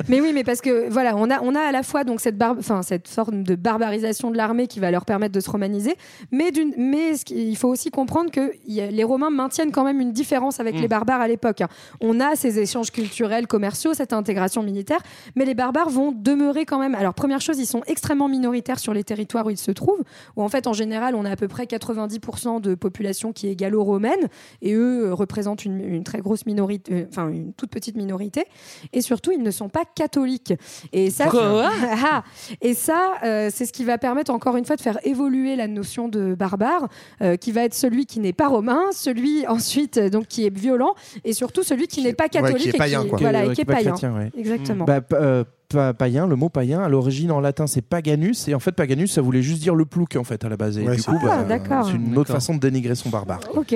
Mais 0.09 0.21
oui, 0.21 0.33
mais 0.35 0.45
parce 0.45 0.61
que 0.61 0.88
voilà, 0.90 1.16
on 1.16 1.31
a, 1.31 1.40
on 1.42 1.55
a 1.55 1.61
à 1.61 1.73
la 1.73 1.83
fois 1.83 2.05
donc 2.05 2.21
cette, 2.21 2.37
bar- 2.38 2.57
enfin, 2.59 2.83
cette 2.83 3.09
forme 3.09 3.42
de 3.42 3.55
barbarisation 3.55 4.31
de 4.31 4.37
l'armée 4.37 4.66
qui 4.66 4.81
va 4.81 4.90
leur 4.90 5.05
permettre 5.05 5.35
de 5.35 5.40
se 5.40 5.51
romaniser, 5.51 5.95
mais, 6.33 6.51
mais 6.77 7.12
il 7.31 7.57
faut 7.57 7.69
aussi 7.69 7.90
comprendre 7.90 8.31
que 8.31 8.40
a- 8.81 8.90
les 8.90 9.05
Romains 9.05 9.31
maintiennent 9.31 9.73
quand 9.73 9.85
même 9.85 10.01
une 10.01 10.12
différence 10.12 10.61
avec 10.61 10.75
Mm. 10.77 10.81
les 10.81 10.88
barbares 10.88 11.21
à 11.21 11.29
l'époque. 11.29 11.61
hein. 11.61 11.69
On 12.01 12.21
a 12.21 12.35
ces 12.37 12.59
échanges 12.59 12.90
culturels, 12.90 13.47
commerciaux, 13.47 13.95
cette 13.95 14.12
intégration 14.12 14.62
militaire, 14.62 15.01
mais 15.37 15.45
les 15.45 15.55
barbares 15.55 15.88
vont 15.90 16.12
demeurer 16.12 16.64
quand 16.64 16.79
même. 16.79 16.95
Alors 16.95 17.14
première 17.14 17.40
chose, 17.40 17.59
ils 17.59 17.66
sont 17.66 17.83
extrêmement 17.87 18.29
minoritaires 18.29 18.79
sur 18.79 18.92
les 18.95 19.05
territoires 19.05 19.47
où 19.47 19.51
ils 19.51 19.57
se 19.59 19.71
trouvent, 19.71 20.03
où 20.37 20.42
en 20.42 20.49
fait 20.49 20.66
en 20.66 20.73
général 20.73 21.14
on 21.14 21.25
a 21.25 21.31
à 21.31 21.37
peu 21.37 21.49
près 21.49 21.64
90% 21.64 22.61
de 22.61 22.75
population 22.75 23.33
qui 23.33 23.49
est 23.49 23.57
gallo-romaine, 23.57 24.29
et 24.62 24.75
eux 24.75 25.07
euh, 25.07 25.14
représentent 25.14 25.64
une, 25.64 25.81
une 25.81 26.05
très 26.05 26.19
grosse 26.21 26.36
grosse 26.37 26.46
minorité, 26.46 26.92
euh, 26.92 27.05
enfin 27.09 27.29
une 27.29 27.53
toute 27.53 27.70
petite 27.70 27.96
minorité, 27.96 28.44
et 28.92 29.01
surtout 29.01 29.33
ils 29.33 29.42
ne 29.42 29.51
sont 29.51 29.68
pas 29.68 29.85
catholiques. 29.85 30.53
Et 30.92 31.11
ça, 31.11 31.27
Quoi 31.29 31.70
Ah, 32.05 32.25
et 32.61 32.75
ça, 32.75 33.14
euh, 33.25 33.49
c'est 33.53 33.64
ce 33.64 33.72
qui 33.72 33.85
va 33.85 33.99
permettre 33.99 34.31
encore 34.31 34.57
une 34.57 34.64
fois 34.64 34.77
de 34.77 34.81
faire 34.83 34.99
évoluer 35.05 35.57
la 35.57 35.66
notion 35.66 36.09
de 36.09 36.35
barbare, 36.35 36.88
euh, 37.22 37.37
qui 37.37 37.53
va 37.53 37.62
être 37.64 37.75
celui 37.75 38.07
qui 38.07 38.20
n'est 38.20 38.33
pas 38.33 38.49
romain, 38.49 38.83
celui 38.92 39.46
ensuite 39.49 39.99
donc 39.99 40.27
qui 40.27 40.44
est 40.46 40.57
violent, 40.57 40.94
et 41.25 41.33
surtout 41.33 41.62
celui 41.62 41.87
qui 41.87 42.03
n'est 42.03 42.12
pas 42.12 42.29
catholique 42.29 42.59
qui 42.62 42.68
est 42.68 42.75
et 42.75 42.79
païen, 42.79 43.03
qui, 43.03 43.09
quoi. 43.09 43.18
voilà, 43.18 43.46
Ouais, 43.46 43.53
et 43.53 43.55
qui 43.55 43.61
est 43.62 43.64
païen. 43.64 43.90
chrétien, 43.92 44.14
ouais. 44.14 44.31
Exactement. 44.37 44.85
Bah, 44.85 45.01
euh, 45.12 45.44
pa- 45.68 45.94
païen, 45.94 46.26
le 46.26 46.37
mot 46.37 46.48
païen, 46.48 46.81
à 46.81 46.88
l'origine 46.88 47.31
en 47.31 47.40
latin 47.40 47.66
c'est 47.66 47.83
paganus, 47.83 48.48
et 48.48 48.55
en 48.55 48.61
fait 48.61 48.72
paganus 48.72 49.12
ça 49.12 49.20
voulait 49.22 49.42
juste 49.42 49.61
dire 49.62 49.74
le 49.74 49.85
plouc 49.85 50.16
en 50.16 50.24
fait 50.24 50.44
à 50.44 50.48
la 50.48 50.57
base. 50.57 50.79
Et 50.79 50.83
Ouais, 50.87 50.96
du 50.96 51.02
c'est 51.02 51.11
coup, 51.11 51.18
Ah, 51.29 51.42
bah, 51.48 51.83
c'est 51.85 51.92
une 51.96 52.16
autre 52.18 52.33
façon 52.33 52.55
de 52.55 52.61
dénigrer 52.61 52.94
son 52.94 53.09
barbare. 53.11 53.40
Ok. 53.55 53.74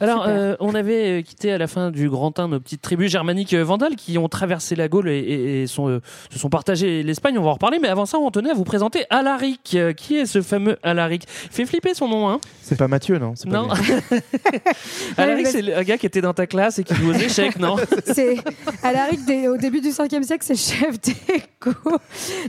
Alors, 0.00 0.24
euh, 0.26 0.56
on 0.60 0.74
avait 0.74 1.20
euh, 1.20 1.22
quitté 1.22 1.52
à 1.52 1.58
la 1.58 1.66
fin 1.68 1.90
du 1.90 2.08
Grand 2.10 2.36
1 2.38 2.48
nos 2.48 2.60
petites 2.60 2.82
tribus 2.82 3.10
germaniques 3.10 3.54
euh, 3.54 3.62
vandales 3.64 3.94
qui 3.96 4.18
ont 4.18 4.28
traversé 4.28 4.74
la 4.74 4.88
Gaule 4.88 5.08
et, 5.08 5.18
et- 5.18 5.62
et 5.62 5.66
sont, 5.66 5.88
euh, 5.88 6.00
se 6.30 6.38
sont 6.38 6.48
partagées 6.50 7.02
l'Espagne. 7.02 7.38
On 7.38 7.42
va 7.42 7.50
en 7.50 7.54
reparler, 7.54 7.78
mais 7.80 7.88
avant 7.88 8.06
ça, 8.06 8.18
on 8.18 8.30
tenait 8.30 8.50
à 8.50 8.54
vous 8.54 8.64
présenter 8.64 9.04
Alaric. 9.10 9.72
Euh, 9.74 9.92
Qui 9.92 10.16
est 10.16 10.26
ce 10.26 10.42
fameux 10.42 10.76
Alaric? 10.82 11.24
Fait 11.28 11.66
flipper 11.66 11.94
son 11.94 12.08
nom, 12.08 12.28
hein 12.28 12.40
C'est 12.62 12.76
pas 12.76 12.88
Mathieu, 12.88 13.18
non? 13.18 13.34
C'est 13.36 13.48
pas 13.48 13.56
Non. 13.58 13.68
Alaric, 15.16 15.46
c'est 15.46 15.62
le- 15.62 15.76
un 15.76 15.82
gars 15.82 15.98
qui 15.98 16.06
était 16.06 16.20
dans 16.20 16.34
ta 16.34 16.46
classe 16.46 16.78
et 16.78 16.84
qui 16.84 16.94
joue 16.94 17.10
aux 17.10 17.14
échecs, 17.14 17.58
non? 17.58 17.76
C'est 18.12 18.36
Alaric 18.82 19.24
des- 19.24 19.48
au 19.48 19.56
début 19.56 19.80
du 19.80 19.88
5e 19.90 20.22
siècle, 20.22 20.44
c'est 20.44 20.56
chef 20.56 21.00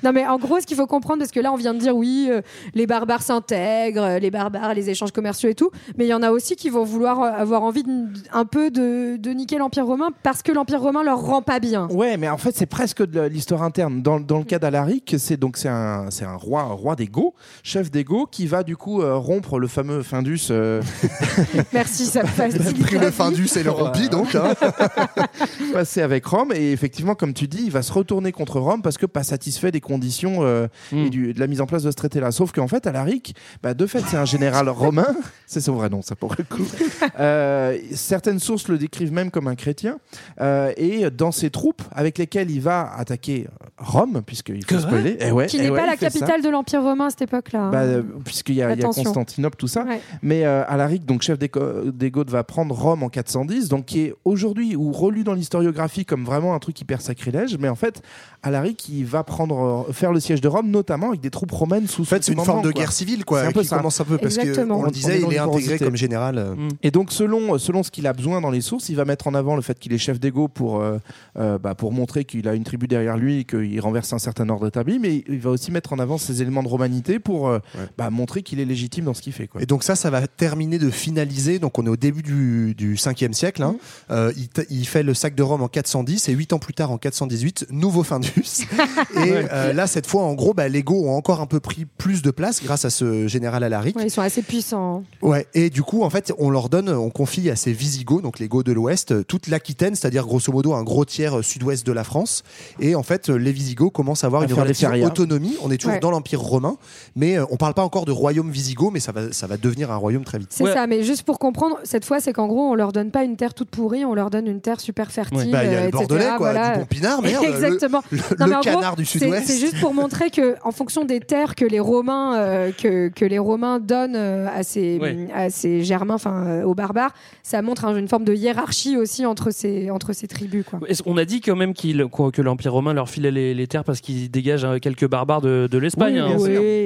Non 0.03 0.11
mais 0.13 0.25
en 0.25 0.37
gros, 0.37 0.59
ce 0.59 0.65
qu'il 0.65 0.77
faut 0.77 0.87
comprendre, 0.87 1.19
parce 1.19 1.31
que 1.31 1.39
là 1.39 1.51
on 1.51 1.55
vient 1.55 1.73
de 1.73 1.79
dire 1.79 1.95
oui, 1.95 2.27
euh, 2.29 2.41
les 2.73 2.87
barbares 2.87 3.21
s'intègrent, 3.21 4.01
euh, 4.03 4.19
les 4.19 4.31
barbares, 4.31 4.73
les 4.73 4.89
échanges 4.89 5.11
commerciaux 5.11 5.49
et 5.49 5.55
tout, 5.55 5.71
mais 5.97 6.05
il 6.05 6.09
y 6.09 6.13
en 6.13 6.23
a 6.23 6.31
aussi 6.31 6.55
qui 6.55 6.69
vont 6.69 6.83
vouloir 6.83 7.21
euh, 7.21 7.31
avoir 7.31 7.63
envie 7.63 7.83
de- 7.83 8.07
un 8.31 8.45
peu 8.45 8.71
de, 8.71 9.17
de 9.17 9.29
niquer 9.31 9.57
l'Empire 9.57 9.85
romain 9.85 10.09
parce 10.23 10.41
que 10.41 10.51
l'Empire 10.51 10.81
romain 10.81 11.03
leur 11.03 11.19
rend 11.21 11.41
pas 11.41 11.59
bien. 11.59 11.87
Ouais, 11.91 12.17
mais 12.17 12.29
en 12.29 12.37
fait, 12.37 12.55
c'est 12.55 12.65
presque 12.65 13.05
de 13.05 13.21
l'histoire 13.21 13.63
interne. 13.63 14.01
Dans, 14.01 14.19
dans 14.19 14.37
le 14.39 14.43
cas 14.43 14.59
d'Alaric, 14.59 15.15
c'est 15.17 15.37
donc 15.37 15.57
c'est 15.57 15.69
un, 15.69 16.07
c'est 16.09 16.25
un 16.25 16.35
roi, 16.35 16.61
un 16.61 16.73
roi 16.73 16.95
des 16.95 17.07
Goths, 17.07 17.33
chef 17.63 17.91
des 17.91 18.03
Goths, 18.03 18.29
qui 18.31 18.47
va 18.47 18.63
du 18.63 18.75
coup 18.77 19.01
euh, 19.01 19.15
rompre 19.15 19.59
le 19.59 19.67
fameux 19.67 20.01
Findus. 20.01 20.47
euh, 20.51 20.81
Merci, 21.73 22.05
ça 22.05 22.23
facilite 22.25 22.81
pris 22.81 22.97
le. 22.97 23.11
Findus 23.11 23.49
et 23.57 23.63
le 23.63 23.71
rompi, 23.71 24.09
donc. 24.09 24.33
hein. 24.35 24.53
passer 25.73 26.01
avec 26.01 26.25
Rome 26.25 26.51
et 26.55 26.71
effectivement 26.71 27.15
comme 27.15 27.33
tu 27.33 27.47
dis 27.47 27.63
il 27.65 27.71
va 27.71 27.81
se 27.81 27.91
retourner 27.93 28.31
contre 28.31 28.59
Rome 28.59 28.72
parce 28.81 28.97
que 28.97 29.05
pas 29.05 29.23
satisfait 29.23 29.71
des 29.71 29.81
conditions 29.81 30.37
euh, 30.43 30.67
Mm. 30.91 30.97
et 30.97 31.09
du- 31.09 31.33
de 31.33 31.39
la 31.39 31.47
mise 31.47 31.61
en 31.61 31.65
place 31.65 31.83
de 31.83 31.91
ce 31.91 31.95
traité 31.95 32.19
là 32.19 32.31
sauf 32.31 32.51
qu'en 32.51 32.67
fait 32.67 32.87
Alaric 32.87 33.35
bah, 33.61 33.73
de 33.73 33.85
fait 33.85 34.01
c'est 34.07 34.17
un 34.17 34.25
général 34.25 34.67
romain 34.83 35.07
c'est 35.45 35.61
son 35.61 35.73
vrai 35.73 35.89
nom 35.89 36.01
ça 36.01 36.15
pour 36.15 36.33
le 36.37 36.43
coup 36.43 36.63
Euh, 37.19 37.77
certaines 37.93 38.39
sources 38.39 38.67
le 38.67 38.77
décrivent 38.77 39.11
même 39.13 39.29
comme 39.31 39.47
un 39.47 39.55
chrétien 39.55 39.97
Euh, 40.41 40.71
et 40.77 41.09
dans 41.11 41.31
ses 41.31 41.49
troupes 41.49 41.81
avec 41.91 42.17
lesquelles 42.17 42.49
il 42.49 42.61
va 42.61 42.91
attaquer 42.95 43.47
Rome 43.77 44.21
puisqu'il 44.25 44.63
faut 44.65 44.79
spoiler 44.79 45.17
eh 45.19 45.31
ouais, 45.31 45.47
Qui 45.47 45.57
eh 45.57 45.63
n'est 45.63 45.69
ouais, 45.69 45.79
pas 45.79 45.85
la 45.85 45.91
ça. 45.93 45.97
capitale 45.97 46.41
de 46.41 46.49
l'Empire 46.49 46.81
romain 46.81 47.07
à 47.07 47.09
cette 47.09 47.23
époque-là. 47.23 47.63
hein. 47.65 47.71
Bah, 47.71 47.81
euh, 47.81 48.01
puisqu'il 48.23 48.55
y, 48.55 48.59
y 48.59 48.61
a. 48.63 48.75
Constantinople, 48.75 49.57
tout 49.57 49.67
ça. 49.67 49.83
Ouais. 49.83 49.99
Mais 50.21 50.45
euh, 50.45 50.63
Alaric, 50.67 51.05
donc 51.05 51.21
chef 51.21 51.37
des, 51.39 51.49
des 51.93 52.11
Goths, 52.11 52.29
va 52.29 52.43
prendre 52.43 52.73
Rome 52.75 53.03
en 53.03 53.09
410, 53.09 53.69
donc 53.69 53.85
qui 53.85 54.01
est 54.01 54.13
aujourd'hui 54.25 54.75
ou 54.75 54.91
relu 54.91 55.23
dans 55.23 55.33
l'historiographie 55.33 56.05
comme 56.05 56.23
vraiment 56.25 56.53
un 56.53 56.59
truc 56.59 56.79
hyper 56.81 57.01
sacrilège. 57.01 57.57
Mais 57.59 57.69
en 57.69 57.75
fait, 57.75 58.01
Alaric, 58.43 58.62
il 58.89 59.05
va 59.05 59.23
prendre, 59.23 59.85
euh, 59.89 59.93
faire 59.93 60.11
le 60.11 60.19
siège 60.19 60.41
de 60.41 60.47
Rome, 60.47 60.69
notamment 60.69 61.09
avec 61.09 61.21
des 61.21 61.29
troupes 61.29 61.51
romaines 61.51 61.87
sous 61.87 62.01
En 62.03 62.05
fait, 62.05 62.23
c'est 62.23 62.33
une 62.33 62.39
forme 62.43 62.61
de 62.63 62.71
guerre 62.71 62.91
civile, 62.91 63.25
quoi, 63.25 63.41
C'est 63.41 63.47
un 63.47 63.51
peu 63.51 63.61
qui 63.61 63.67
ça. 63.67 63.77
commence 63.77 63.99
un 64.01 64.03
peu 64.05 64.17
parce 64.17 64.37
Exactement. 64.37 64.75
qu'on 64.75 64.81
On- 64.81 64.83
le 64.83 64.89
on 64.89 64.91
disait, 64.91 65.21
il 65.21 65.33
est 65.33 65.37
intégré 65.37 65.79
comme 65.79 65.95
général. 65.95 66.37
euh, 66.37 66.55
Et 66.81 66.91
donc, 66.91 67.11
selon, 67.11 67.57
selon 67.57 67.83
ce 67.83 67.91
qu'il 67.91 68.07
a 68.07 68.13
besoin 68.13 68.41
dans 68.41 68.51
les 68.51 68.61
sources, 68.61 68.89
il 68.89 68.95
va 68.95 69.05
mettre 69.05 69.27
en 69.27 69.33
avant 69.33 69.55
le 69.55 69.61
fait 69.61 69.77
qu'il 69.79 69.93
est 69.93 69.97
chef 69.97 70.19
d'ego 70.19 70.47
pour, 70.47 70.81
euh, 70.81 70.97
euh, 71.37 71.57
bah, 71.57 71.75
pour 71.75 71.91
montrer 71.91 72.25
qu'il 72.25 72.47
a 72.47 72.53
une 72.55 72.63
tribu 72.63 72.87
derrière 72.87 73.17
lui 73.17 73.39
et 73.39 73.43
qu'il 73.45 73.79
renverse 73.81 74.13
un 74.13 74.19
certain 74.19 74.47
ordre 74.49 74.67
établi, 74.67 74.99
mais 74.99 75.23
il 75.27 75.39
va 75.39 75.49
aussi 75.51 75.71
mettre 75.71 75.93
en 75.93 75.99
avant 75.99 76.17
ses 76.17 76.41
éléments 76.41 76.63
de 76.63 76.67
romanité 76.67 77.19
pour 77.19 77.47
euh, 77.49 77.59
bah, 77.97 78.09
montrer 78.09 78.43
qu'il 78.43 78.59
est 78.59 78.65
légitime 78.65 79.05
dans 79.05 79.13
ce 79.13 79.21
qu'il 79.21 79.33
fait. 79.33 79.47
Quoi. 79.47 79.61
Et 79.61 79.65
donc 79.65 79.83
ça, 79.83 79.95
ça 79.95 80.09
va 80.09 80.25
terminer 80.27 80.79
de 80.79 80.89
finaliser. 80.89 81.59
Donc 81.59 81.77
on 81.79 81.85
est 81.85 81.89
au 81.89 81.97
début 81.97 82.21
du, 82.23 82.73
du 82.75 82.95
5e 82.95 83.33
siècle. 83.33 83.63
Hein. 83.63 83.75
Euh, 84.11 84.31
il, 84.37 84.47
t- 84.49 84.65
il 84.69 84.85
fait 84.87 85.03
le 85.03 85.13
sac 85.13 85.35
de 85.35 85.43
Rome 85.43 85.61
en 85.61 85.67
410 85.67 86.29
et 86.29 86.33
8 86.33 86.53
ans 86.53 86.59
plus 86.59 86.73
tard, 86.73 86.91
en 86.91 86.97
418, 86.97 87.67
nouveau 87.71 88.03
Findus. 88.03 88.29
et 89.15 89.33
euh, 89.51 89.73
là, 89.73 89.87
cette 89.87 90.07
fois, 90.07 90.23
en 90.23 90.33
gros, 90.33 90.53
bah, 90.53 90.67
les 90.67 90.83
Goths 90.83 91.05
ont 91.05 91.15
encore 91.15 91.41
un 91.41 91.45
peu 91.45 91.59
pris 91.59 91.85
plus 91.85 92.21
de 92.21 92.31
place 92.31 92.61
grâce 92.63 92.85
à 92.85 92.89
ce 92.89 93.27
général 93.27 93.63
Alaric. 93.63 93.95
Ouais, 93.95 94.03
ils 94.05 94.09
sont 94.11 94.21
assez 94.21 94.41
puissants. 94.41 95.03
Ouais, 95.21 95.47
et 95.53 95.69
du 95.69 95.83
coup, 95.83 96.03
en 96.03 96.09
fait, 96.09 96.33
on 96.37 96.49
leur 96.49 96.69
donne, 96.69 96.89
on 96.89 97.09
confie 97.09 97.49
à 97.49 97.55
ces 97.55 97.71
Visigoths, 97.73 98.21
donc 98.23 98.39
les 98.39 98.47
Goths 98.47 98.65
de 98.65 98.71
l'Ouest, 98.73 99.25
toute 99.27 99.47
l'Aquitaine, 99.47 99.95
c'est-à-dire 99.95 100.25
grosso 100.25 100.51
modo 100.51 100.73
un 100.73 100.83
gros 100.83 101.05
tiers 101.05 101.39
euh, 101.39 101.41
sud-ouest 101.41 101.85
de 101.85 101.91
la 101.91 102.03
France. 102.03 102.43
Et 102.79 102.95
en 102.95 103.03
fait, 103.03 103.29
euh, 103.29 103.35
les 103.35 103.51
Visigoths 103.51 103.91
commencent 103.93 104.23
à 104.23 104.27
avoir 104.27 104.43
À 104.43 104.45
une 104.45 104.53
relative 104.53 104.89
autonomie. 105.05 105.55
On 105.63 105.71
est 105.71 105.77
toujours 105.77 105.93
Ouais. 105.93 105.99
dans 105.99 106.11
l'Empire 106.11 106.39
romain, 106.41 106.77
mais 107.15 107.37
on 107.39 107.57
parle 107.57 107.73
pas 107.73 107.83
encore 107.83 108.05
de 108.05 108.11
royaume 108.11 108.49
Visigoth, 108.49 108.91
mais 108.93 108.99
ça 108.99 109.11
va, 109.11 109.31
ça 109.31 109.47
va 109.47 109.57
devenir 109.57 109.91
un 109.91 109.95
royaume 109.97 110.23
très 110.23 110.39
vite. 110.39 110.49
C'est 110.51 110.65
ça, 110.73 110.87
mais 110.87 111.03
juste 111.03 111.23
pour 111.23 111.39
comprendre, 111.39 111.77
cette 111.83 112.05
fois, 112.05 112.19
c'est 112.19 112.33
qu'en 112.33 112.47
gros, 112.47 112.71
on 112.71 112.75
leur 112.75 112.91
donne 112.91 113.11
pas 113.11 113.23
une 113.23 113.35
terre 113.35 113.53
toute 113.53 113.69
pourrie, 113.69 114.05
on 114.05 114.13
leur 114.13 114.29
donne 114.29 114.47
une 114.47 114.61
terre 114.61 114.79
super 114.79 115.11
fertile. 115.11 115.37
Ouais. 115.37 115.51
Bah, 115.51 115.63
il 115.65 115.71
y 115.71 115.75
a 115.75 115.81
le 115.81 115.87
etc. 115.89 115.91
Bordelais, 116.07 116.25
quoi, 116.37 116.51
Voilà. 116.51 116.73
du 116.73 116.79
bon 116.79 116.85
pinard, 116.85 117.21
merde, 117.21 117.43
le- 117.43 117.49
Exactement. 117.53 118.01
le- 118.11 118.19
Non, 118.47 118.57
le 118.57 118.61
gros, 118.61 118.75
canard 118.75 118.95
du 118.95 119.05
c'est- 119.05 119.19
Sud-Ouest. 119.19 119.45
C'est 119.47 119.59
juste 119.59 119.79
pour 119.79 119.93
montrer 119.93 120.29
que, 120.29 120.55
en 120.63 120.71
fonction 120.71 121.05
des 121.05 121.19
terres 121.19 121.55
que 121.55 121.65
les 121.65 121.79
Romains, 121.79 122.35
euh, 122.37 122.71
que, 122.71 123.09
que 123.09 123.25
les 123.25 123.39
Romains 123.39 123.79
donnent 123.79 124.15
euh, 124.15 124.47
à 124.55 124.63
ces, 124.63 124.99
à 125.33 125.49
ces 125.49 125.83
Germains, 125.83 126.15
enfin 126.15 126.45
euh, 126.47 126.63
aux 126.63 126.75
barbares, 126.75 127.13
ça 127.43 127.61
montre 127.61 127.85
un- 127.85 127.95
une 127.97 128.07
forme 128.07 128.23
de 128.25 128.33
hiérarchie 128.33 128.97
aussi 128.97 129.25
entre 129.25 129.51
ces, 129.51 129.89
entre 129.91 130.13
ces 130.13 130.27
tribus. 130.27 130.65
Quoi. 130.69 130.79
On 131.05 131.17
a 131.17 131.25
dit 131.25 131.41
quand 131.41 131.55
même 131.55 131.73
que 131.73 132.41
l'Empire 132.41 132.73
romain 132.73 132.93
leur 132.93 133.09
filait 133.09 133.31
les, 133.31 133.53
les 133.53 133.67
terres 133.67 133.83
parce 133.83 134.01
qu'ils 134.01 134.29
dégagent 134.31 134.67
quelques 134.81 135.07
barbares 135.07 135.41
de, 135.41 135.67
de 135.69 135.77
l'Espagne. 135.77 136.21
Oui, 136.25 136.33
hein. 136.33 136.37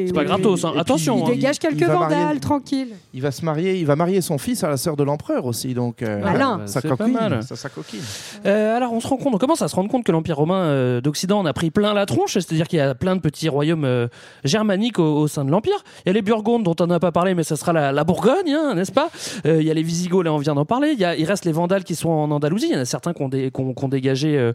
c'est 0.08 0.13
pas 0.13 0.22
oui, 0.22 0.26
gratos, 0.26 0.65
hein. 0.65 0.74
Attention. 0.78 1.17
Ils 1.20 1.24
hein. 1.32 1.34
dégagent 1.36 1.60
quelques 1.60 1.82
il 1.82 1.88
vandales, 1.88 2.24
marier- 2.26 2.39
tranquille. 2.39 2.89
Il 3.13 3.22
va 3.22 3.32
se 3.32 3.43
marier, 3.46 3.80
il 3.80 3.86
va 3.86 3.96
marier 3.96 4.22
son 4.22 4.38
fils 4.38 4.63
à 4.63 4.70
la 4.70 4.78
sœur 4.78 4.96
de 4.96 5.04
l'empereur 5.04 5.46
aussi, 5.46 5.74
donc 5.74 6.02
euh, 6.02 6.22
Malin. 6.22 6.62
ça 6.65 6.82
C'est 6.82 6.89
pas 6.89 6.98
coquine, 6.98 7.13
mal. 7.13 7.43
ça, 7.43 7.56
ça 7.56 7.70
coquine. 7.70 8.00
Euh, 8.46 8.76
alors 8.78 8.93
on 8.93 9.00
se 9.00 9.08
rend 9.08 9.17
compte, 9.17 9.34
on 9.34 9.38
commence 9.38 9.62
à 9.62 9.67
se 9.67 9.76
rendre 9.76 9.89
compte 9.89 10.04
que 10.04 10.12
l'Empire 10.12 10.38
romain 10.38 10.62
euh, 10.65 11.02
d'Occident 11.02 11.39
en 11.39 11.46
a 11.48 11.54
pris 11.54 11.72
plein 11.72 11.94
la 11.96 12.06
tronche, 12.06 12.34
c'est-à-dire 12.34 12.68
qu'il 12.68 12.78
y 12.78 12.82
a 12.82 12.94
plein 12.94 13.16
de 13.16 13.22
petits 13.22 13.50
royaumes 13.50 13.86
euh, 13.86 14.08
germaniques 14.44 15.00
au, 15.00 15.18
au 15.18 15.28
sein 15.28 15.44
de 15.44 15.50
l'Empire. 15.52 15.84
Il 16.06 16.10
y 16.10 16.12
a 16.12 16.14
les 16.14 16.22
Burgondes 16.22 16.64
dont 16.64 16.76
on 16.80 16.86
n'a 16.88 17.00
pas 17.00 17.12
parlé, 17.12 17.34
mais 17.34 17.44
ça 17.44 17.56
sera 17.56 17.74
la, 17.74 17.92
la 17.92 18.04
Bourgogne, 18.04 18.54
hein, 18.54 18.76
n'est-ce 18.76 18.92
pas? 18.92 19.10
Euh, 19.46 19.62
Il 19.62 19.68
y 19.68 19.72
a 19.72 19.74
les 19.74 19.84
Visigoths, 19.84 20.24
là 20.26 20.34
on 20.34 20.38
vient 20.38 20.54
d'en 20.56 20.66
parler. 20.66 20.92
Il, 20.94 21.00
y 21.00 21.06
a, 21.06 21.16
il 21.16 21.26
reste 21.26 21.46
les 21.46 21.52
Vandales 21.52 21.84
qui 21.84 21.96
sont 21.96 22.10
en 22.10 22.30
Andalousie. 22.32 22.68
Il 22.70 22.74
y 22.76 22.78
en 22.78 22.82
a 22.82 22.86
certains 22.86 23.14
qui 23.14 23.22
ont, 23.24 23.30
dé- 23.30 23.52
qui 23.52 23.62
ont- 23.62 23.74
qui 23.74 23.84
ont 23.86 23.88
dégagé 23.90 24.52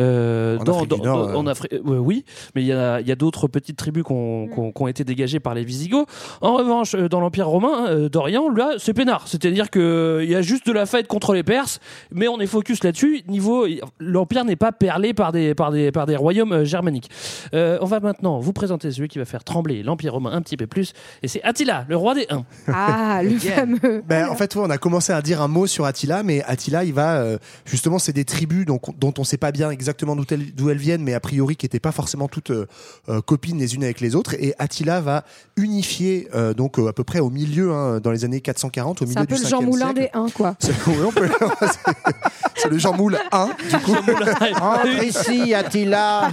euh, 0.00 0.58
En 0.58 0.64
dans, 0.64 0.74
Afrique 0.76 0.90
du 0.94 0.96
dans- 1.00 1.04
Nord, 1.04 1.26
dans- 1.32 1.38
en. 1.40 1.46
Afrique. 1.46 1.72
euh, 1.72 1.98
oui, 1.98 2.24
mais 2.54 2.62
il 2.62 2.66
y 2.66 2.72
a, 2.72 3.00
il 3.00 3.06
y 3.08 3.12
a 3.12 3.16
d'autres 3.16 3.48
petites 3.48 3.76
tribus 3.76 4.04
qui 4.04 4.12
ont, 4.12 4.48
qui 4.52 4.58
ont- 4.60 4.72
qui 4.72 4.82
ont 4.82 4.88
été 4.88 5.04
dégagées 5.04 5.40
par 5.40 5.54
les 5.54 5.64
Visigoths. 5.64 6.06
En 6.40 6.54
revanche, 6.56 6.94
dans 6.94 7.20
l'Empire 7.20 7.48
romain 7.48 7.86
euh, 7.88 8.08
d'Orient, 8.08 8.48
là, 8.50 8.72
c'est 8.78 8.94
peinard. 8.94 9.28
C'est-à-dire 9.28 9.70
qu'il 9.70 10.26
y 10.28 10.34
a 10.34 10.42
juste 10.42 10.66
de 10.66 10.72
la 10.72 10.86
fête 10.86 11.06
contre 11.06 11.34
les 11.34 11.42
Perses, 11.42 11.80
mais 12.12 12.28
on 12.28 12.40
est 12.40 12.46
focus 12.46 12.82
là-dessus. 12.84 13.22
Niveau, 13.28 13.66
l'Empire 13.98 14.44
n'est 14.44 14.56
pas 14.56 14.72
perlé 14.72 15.14
par 15.14 15.32
des, 15.32 15.54
par 15.54 15.70
des, 15.70 15.92
par 15.92 16.06
des 16.06 16.16
royaumes 16.16 16.33
euh. 16.40 16.64
Euh, 17.54 17.78
on 17.80 17.86
va 17.86 18.00
maintenant 18.00 18.38
vous 18.38 18.52
présenter 18.52 18.90
celui 18.90 19.08
qui 19.08 19.18
va 19.18 19.24
faire 19.24 19.44
trembler 19.44 19.82
l'Empire 19.82 20.12
romain 20.14 20.32
un 20.32 20.42
petit 20.42 20.56
peu 20.56 20.66
plus, 20.66 20.92
et 21.22 21.28
c'est 21.28 21.42
Attila, 21.42 21.84
le 21.88 21.96
roi 21.96 22.14
des 22.14 22.26
Huns. 22.30 22.44
Ah, 22.72 23.20
le 23.22 23.38
fameux. 23.38 24.02
Ben, 24.06 24.28
en 24.28 24.34
fait, 24.34 24.54
ouais, 24.56 24.62
on 24.64 24.70
a 24.70 24.78
commencé 24.78 25.12
à 25.12 25.22
dire 25.22 25.40
un 25.42 25.48
mot 25.48 25.66
sur 25.66 25.84
Attila, 25.84 26.22
mais 26.22 26.42
Attila, 26.44 26.84
il 26.84 26.92
va 26.92 27.16
euh, 27.16 27.38
justement, 27.64 27.98
c'est 27.98 28.12
des 28.12 28.24
tribus 28.24 28.66
donc, 28.66 28.98
dont 28.98 29.12
on 29.18 29.22
ne 29.22 29.26
sait 29.26 29.36
pas 29.36 29.52
bien 29.52 29.70
exactement 29.70 30.16
d'où 30.16 30.24
elles, 30.30 30.54
d'où 30.54 30.70
elles 30.70 30.78
viennent, 30.78 31.02
mais 31.02 31.14
a 31.14 31.20
priori 31.20 31.56
qui 31.56 31.64
n'étaient 31.66 31.80
pas 31.80 31.92
forcément 31.92 32.28
toutes 32.28 32.50
euh, 32.50 32.66
copines 33.26 33.58
les 33.58 33.74
unes 33.74 33.84
avec 33.84 34.00
les 34.00 34.14
autres. 34.14 34.34
Et 34.34 34.54
Attila 34.58 35.00
va 35.00 35.24
unifier 35.56 36.28
euh, 36.34 36.54
donc 36.54 36.78
euh, 36.78 36.88
à 36.88 36.92
peu 36.92 37.04
près 37.04 37.20
au 37.20 37.30
milieu, 37.30 37.72
hein, 37.72 38.00
dans 38.00 38.10
les 38.10 38.24
années 38.24 38.40
440, 38.40 39.02
au 39.02 39.04
C'est 39.04 39.08
milieu 39.10 39.20
un 39.22 39.24
peu 39.26 39.36
du 39.36 39.42
le 39.42 39.48
Jean 39.48 39.60
5e 39.62 39.64
Moulin 39.66 39.86
siècle. 39.94 40.00
des 40.00 40.18
1, 40.18 40.28
quoi. 40.30 40.56
C'est 40.58 40.72
oui, 40.86 40.94
on 41.06 41.12
peut- 41.12 41.28
c'est- 41.60 42.12
c'est 42.56 42.68
le 42.70 42.78
Jean 42.78 42.94
Moule 42.96 43.18
1, 43.32 43.46
du 43.70 43.76
coup. 43.84 43.94
Entre 44.60 45.04
ici, 45.04 45.54
Attila. 45.54 46.13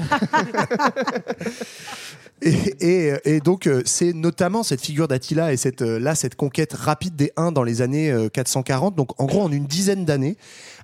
Et, 2.44 2.54
et, 2.80 3.13
et 3.36 3.39
donc, 3.39 3.67
euh, 3.67 3.84
c'est 3.86 4.13
notamment 4.13 4.63
cette 4.63 4.82
figure 4.82 5.08
d'Attila 5.08 5.54
et 5.54 5.58
cette, 5.58 5.84
euh, 5.84 6.00
là, 6.00 6.15
cette 6.15 6.34
conquête 6.34 6.74
rapide 6.74 7.15
des 7.15 7.32
Huns 7.38 7.52
dans 7.52 7.62
les 7.63 7.84
années 7.84 8.10
euh, 8.12 8.30
440. 8.30 8.96
Donc, 8.96 9.10
en 9.22 9.26
gros, 9.26 9.44
en 9.44 9.52
une 9.52 9.67
dizaine 9.67 10.06
d'années, 10.06 10.38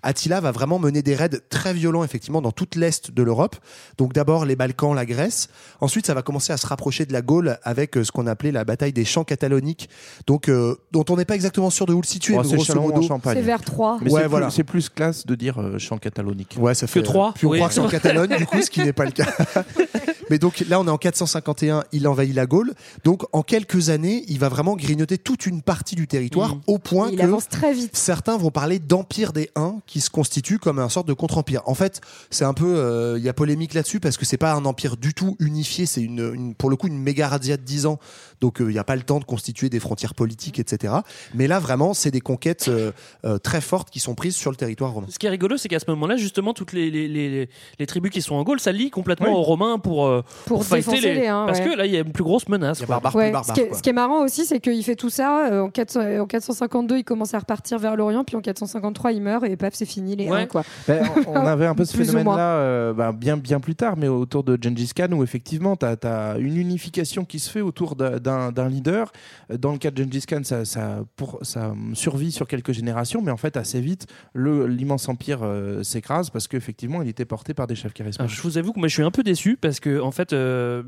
Attila 0.03 0.39
va 0.39 0.51
vraiment 0.51 0.79
mener 0.79 1.01
des 1.01 1.15
raids 1.15 1.29
très 1.49 1.73
violents, 1.73 2.03
effectivement, 2.03 2.41
dans 2.41 2.51
toute 2.51 2.75
l'Est 2.75 3.11
de 3.11 3.23
l'Europe. 3.23 3.55
Donc, 3.97 4.13
d'abord, 4.13 4.45
les 4.45 4.55
Balkans, 4.55 4.93
la 4.93 5.05
Grèce. 5.05 5.49
Ensuite, 5.81 6.05
ça 6.05 6.13
va 6.13 6.21
commencer 6.21 6.53
à 6.53 6.57
se 6.57 6.67
rapprocher 6.67 7.05
de 7.05 7.13
la 7.13 7.21
Gaule 7.21 7.57
avec 7.63 7.97
euh, 7.97 8.03
ce 8.03 8.11
qu'on 8.11 8.27
appelait 8.27 8.51
la 8.51 8.63
bataille 8.63 8.93
des 8.93 9.05
champs 9.05 9.23
cataloniques. 9.23 9.89
Donc, 10.27 10.49
euh, 10.49 10.75
dont 10.91 11.05
on 11.09 11.17
n'est 11.17 11.25
pas 11.25 11.35
exactement 11.35 11.69
sûr 11.69 11.85
de 11.87 11.93
où 11.93 12.01
le 12.01 12.07
situer, 12.07 12.37
mais 12.37 12.43
c'est 12.43 13.41
vers 13.41 13.61
3. 13.61 13.99
Mais 14.01 14.11
Ouais, 14.11 14.21
c'est, 14.21 14.27
voilà. 14.27 14.47
plus, 14.47 14.55
c'est 14.55 14.63
plus 14.63 14.89
classe 14.89 15.25
de 15.25 15.35
dire 15.35 15.59
euh, 15.59 15.79
chant 15.79 15.97
catalonique. 15.97 16.55
Ouais, 16.59 16.75
ça 16.75 16.85
fait. 16.87 17.01
trois, 17.01 17.33
Puis 17.33 17.47
on 17.47 17.51
oui. 17.51 17.57
croit 17.57 17.69
que 17.69 17.73
c'est 17.73 17.81
en 17.81 17.89
Catalogne, 17.89 18.37
du 18.37 18.45
coup, 18.45 18.61
ce 18.61 18.69
qui 18.69 18.81
pas 18.93 19.05
le 19.05 19.11
cas. 19.11 19.25
Mais 20.29 20.39
donc 20.39 20.63
là, 20.67 20.79
on 20.79 20.87
est 20.87 20.89
en 20.91 20.97
451, 20.97 21.83
il 21.91 22.07
envahit 22.07 22.33
la 22.35 22.45
Gaule. 22.45 22.73
Donc 23.03 23.23
en 23.33 23.43
quelques 23.43 23.89
années, 23.89 24.23
il 24.27 24.39
va 24.39 24.49
vraiment 24.49 24.75
grignoter 24.75 25.17
toute 25.17 25.45
une 25.45 25.61
partie 25.61 25.95
du 25.95 26.07
territoire 26.07 26.57
au 26.67 26.77
point 26.79 27.09
Il 27.11 27.17
que 27.17 27.23
avance 27.23 27.47
très 27.49 27.73
vite. 27.73 27.95
certains 27.95 28.37
vont 28.37 28.51
parler 28.51 28.79
d'empire 28.79 29.33
des 29.33 29.49
Huns 29.55 29.79
qui 29.87 30.01
se 30.01 30.09
constitue 30.09 30.59
comme 30.59 30.79
un 30.79 30.89
sorte 30.89 31.07
de 31.07 31.13
contre-empire. 31.13 31.61
En 31.65 31.73
fait, 31.75 32.01
c'est 32.29 32.45
un 32.45 32.53
peu, 32.53 32.75
euh, 32.77 33.15
il 33.17 33.23
y 33.23 33.29
a 33.29 33.33
polémique 33.33 33.73
là-dessus 33.73 33.99
parce 33.99 34.17
que 34.17 34.25
c'est 34.25 34.37
pas 34.37 34.53
un 34.53 34.65
empire 34.65 34.97
du 34.97 35.13
tout 35.13 35.35
unifié. 35.39 35.85
C'est 35.85 36.01
une, 36.01 36.19
une- 36.33 36.55
pour 36.55 36.69
le 36.69 36.75
coup 36.75 36.87
une 36.87 36.99
méga 36.99 37.27
razzia 37.27 37.57
de 37.57 37.61
10 37.63 37.85
ans. 37.85 37.99
Donc 38.41 38.61
euh, 38.61 38.69
il 38.69 38.73
n'y 38.73 38.79
a 38.79 38.83
pas 38.83 38.95
le 38.95 39.03
temps 39.03 39.19
de 39.19 39.25
constituer 39.25 39.69
des 39.69 39.79
frontières 39.79 40.13
politiques, 40.13 40.59
etc. 40.59 40.93
Mais 41.33 41.47
là, 41.47 41.59
vraiment, 41.59 41.93
c'est 41.93 42.11
des 42.11 42.21
conquêtes 42.21 42.67
euh, 42.67 42.91
euh, 43.25 43.37
très 43.37 43.61
fortes 43.61 43.89
qui 43.89 43.99
sont 43.99 44.15
prises 44.15 44.35
sur 44.35 44.51
le 44.51 44.57
territoire 44.57 44.91
romain. 44.91 45.07
Ce 45.09 45.17
qui 45.19 45.25
est 45.25 45.29
rigolo, 45.29 45.57
c'est 45.57 45.67
qu'à 45.69 45.79
ce 45.79 45.85
moment-là, 45.89 46.17
justement, 46.17 46.53
toutes 46.53 46.73
les, 46.73 46.89
les, 46.91 47.07
les, 47.07 47.49
les 47.79 47.85
tribus 47.87 48.11
qui 48.11 48.21
sont 48.21 48.35
en 48.35 48.43
Gaule, 48.43 48.59
ça 48.59 48.71
lie 48.71 48.89
complètement 48.89 49.27
Oui. 49.27 49.33
aux 49.33 49.41
Romains 49.41 49.79
pour, 49.79 50.16
euh, 50.17 50.21
Pour 50.45 50.63
fighter 50.65 50.91
défoncer 50.91 51.13
les 51.15 51.27
Huns, 51.27 51.45
Parce 51.45 51.59
ouais. 51.59 51.65
que 51.65 51.77
là, 51.77 51.85
il 51.85 51.91
y 51.93 51.97
a 51.97 51.99
une 51.99 52.11
plus 52.11 52.23
grosse 52.23 52.47
menace. 52.49 52.81
quoi. 52.85 53.01
Ouais, 53.13 53.33
ce, 53.43 53.53
qui 53.53 53.61
est, 53.61 53.73
ce 53.73 53.81
qui 53.81 53.89
est 53.89 53.93
marrant 53.93 54.23
aussi, 54.23 54.45
c'est 54.45 54.59
qu'il 54.59 54.83
fait 54.83 54.95
tout 54.95 55.09
ça. 55.09 55.47
euh, 55.51 55.61
en, 55.61 55.69
400 55.69 55.99
euh, 56.01 56.19
en 56.21 56.25
452, 56.25 56.97
il 56.97 57.03
commence 57.03 57.33
à 57.33 57.39
repartir 57.39 57.79
vers 57.79 57.95
l'Orient, 57.95 58.23
puis 58.23 58.35
en 58.35 58.41
453, 58.41 59.11
il 59.11 59.21
meurt 59.21 59.43
et 59.45 59.55
paf, 59.55 59.73
c'est 59.73 59.85
fini 59.85 60.15
les 60.15 60.29
Ouais. 60.29 60.47
Quoi. 60.47 60.63
Ben, 60.87 61.03
on, 61.27 61.35
avait 61.35 61.65
un 61.65 61.75
peu 61.75 61.85
ce 61.85 61.95
phénomène-là 61.95 62.39
euh, 62.39 62.93
ben, 62.93 63.13
bien, 63.13 63.37
bien 63.37 63.59
plus 63.59 63.75
tard, 63.75 63.95
mais 63.97 64.07
autour 64.07 64.43
de 64.43 64.57
Gengis 64.61 64.91
Khan, 64.95 65.11
où 65.11 65.23
effectivement, 65.23 65.75
tu 65.75 65.85
as, 65.85 66.37
une 66.39 66.57
unification 66.57 67.25
qui 67.25 67.39
se 67.39 67.49
fait 67.49 67.61
autour 67.61 67.95
d'un- 67.95 68.67
leader. 68.69 69.11
Dans 69.49 69.71
le 69.71 69.77
cas 69.77 69.91
de 69.91 70.03
Gengis 70.03 70.25
Khan, 70.27 70.41
ça, 70.43 70.65
ça, 70.65 70.99
pour, 71.15 71.39
ça 71.41 71.73
survit 71.93 72.31
sur 72.31 72.47
quelques 72.47 72.73
générations, 72.73 73.21
mais 73.21 73.31
en 73.31 73.37
fait, 73.37 73.55
assez 73.57 73.79
vite, 73.79 74.07
l'immense 74.35 75.07
empire 75.09 75.39
euh, 75.43 75.83
s'écrase 75.83 76.29
parce 76.29 76.47
qu'effectivement, 76.47 77.01
il 77.01 77.09
était 77.09 77.25
porté 77.25 77.53
par 77.53 77.67
des 77.67 77.75
chefs 77.75 77.85
Alors, 77.85 77.93
charismatiques. 77.93 78.35
je 78.37 78.41
vous 78.41 78.57
avoue 78.57 78.73
que 78.73 78.79
moi 78.79 78.87
je 78.87 78.93
suis 78.93 79.03
un 79.03 79.11
peu 79.11 79.23
déçu 79.23 79.57
parce 79.59 79.79
que 79.79 79.99
en 80.07 80.11
fait 80.11 80.33
euh, 80.33 80.81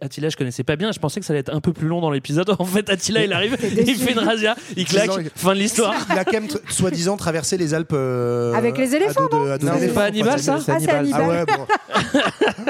Attila 0.00 0.28
je 0.28 0.36
connaissais 0.36 0.64
pas 0.64 0.76
bien 0.76 0.92
je 0.92 0.98
pensais 0.98 1.20
que 1.20 1.26
ça 1.26 1.32
allait 1.32 1.40
être 1.40 1.54
un 1.54 1.60
peu 1.60 1.72
plus 1.72 1.88
long 1.88 2.00
dans 2.00 2.10
l'épisode 2.10 2.50
en 2.58 2.64
fait 2.64 2.90
Attila 2.90 3.24
il 3.24 3.32
arrive 3.32 3.56
il 3.86 3.96
fait 3.96 4.12
une 4.12 4.18
razzia 4.18 4.54
il 4.76 4.84
claque 4.84 5.10
fin 5.34 5.54
de 5.54 5.58
l'histoire 5.58 5.94
Il 6.12 6.18
a 6.18 6.24
quand 6.24 6.32
même, 6.32 6.48
soi-disant, 6.68 7.16
traversé 7.16 7.56
les 7.56 7.74
Alpes. 7.74 7.92
euh, 7.92 8.52
Avec 8.54 8.78
les 8.78 8.94
éléphants, 8.94 9.28
non 9.30 9.44
Non, 9.60 9.72
c'est 9.78 9.92
pas 9.94 10.04
Hannibal, 10.04 10.38
ça 10.38 10.58
Ah, 10.68 10.76
c'est 10.80 10.90
Hannibal. 10.90 11.22
Ah 11.22 11.28
ouais, 11.28 11.44
bon. 11.46 12.20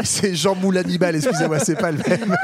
c'est 0.03 0.34
Jean 0.34 0.55
Moule 0.55 0.78
Hannibal, 0.78 1.16
excusez-moi, 1.16 1.59
c'est 1.59 1.76
pas 1.76 1.90
le 1.92 1.99
même. 1.99 2.36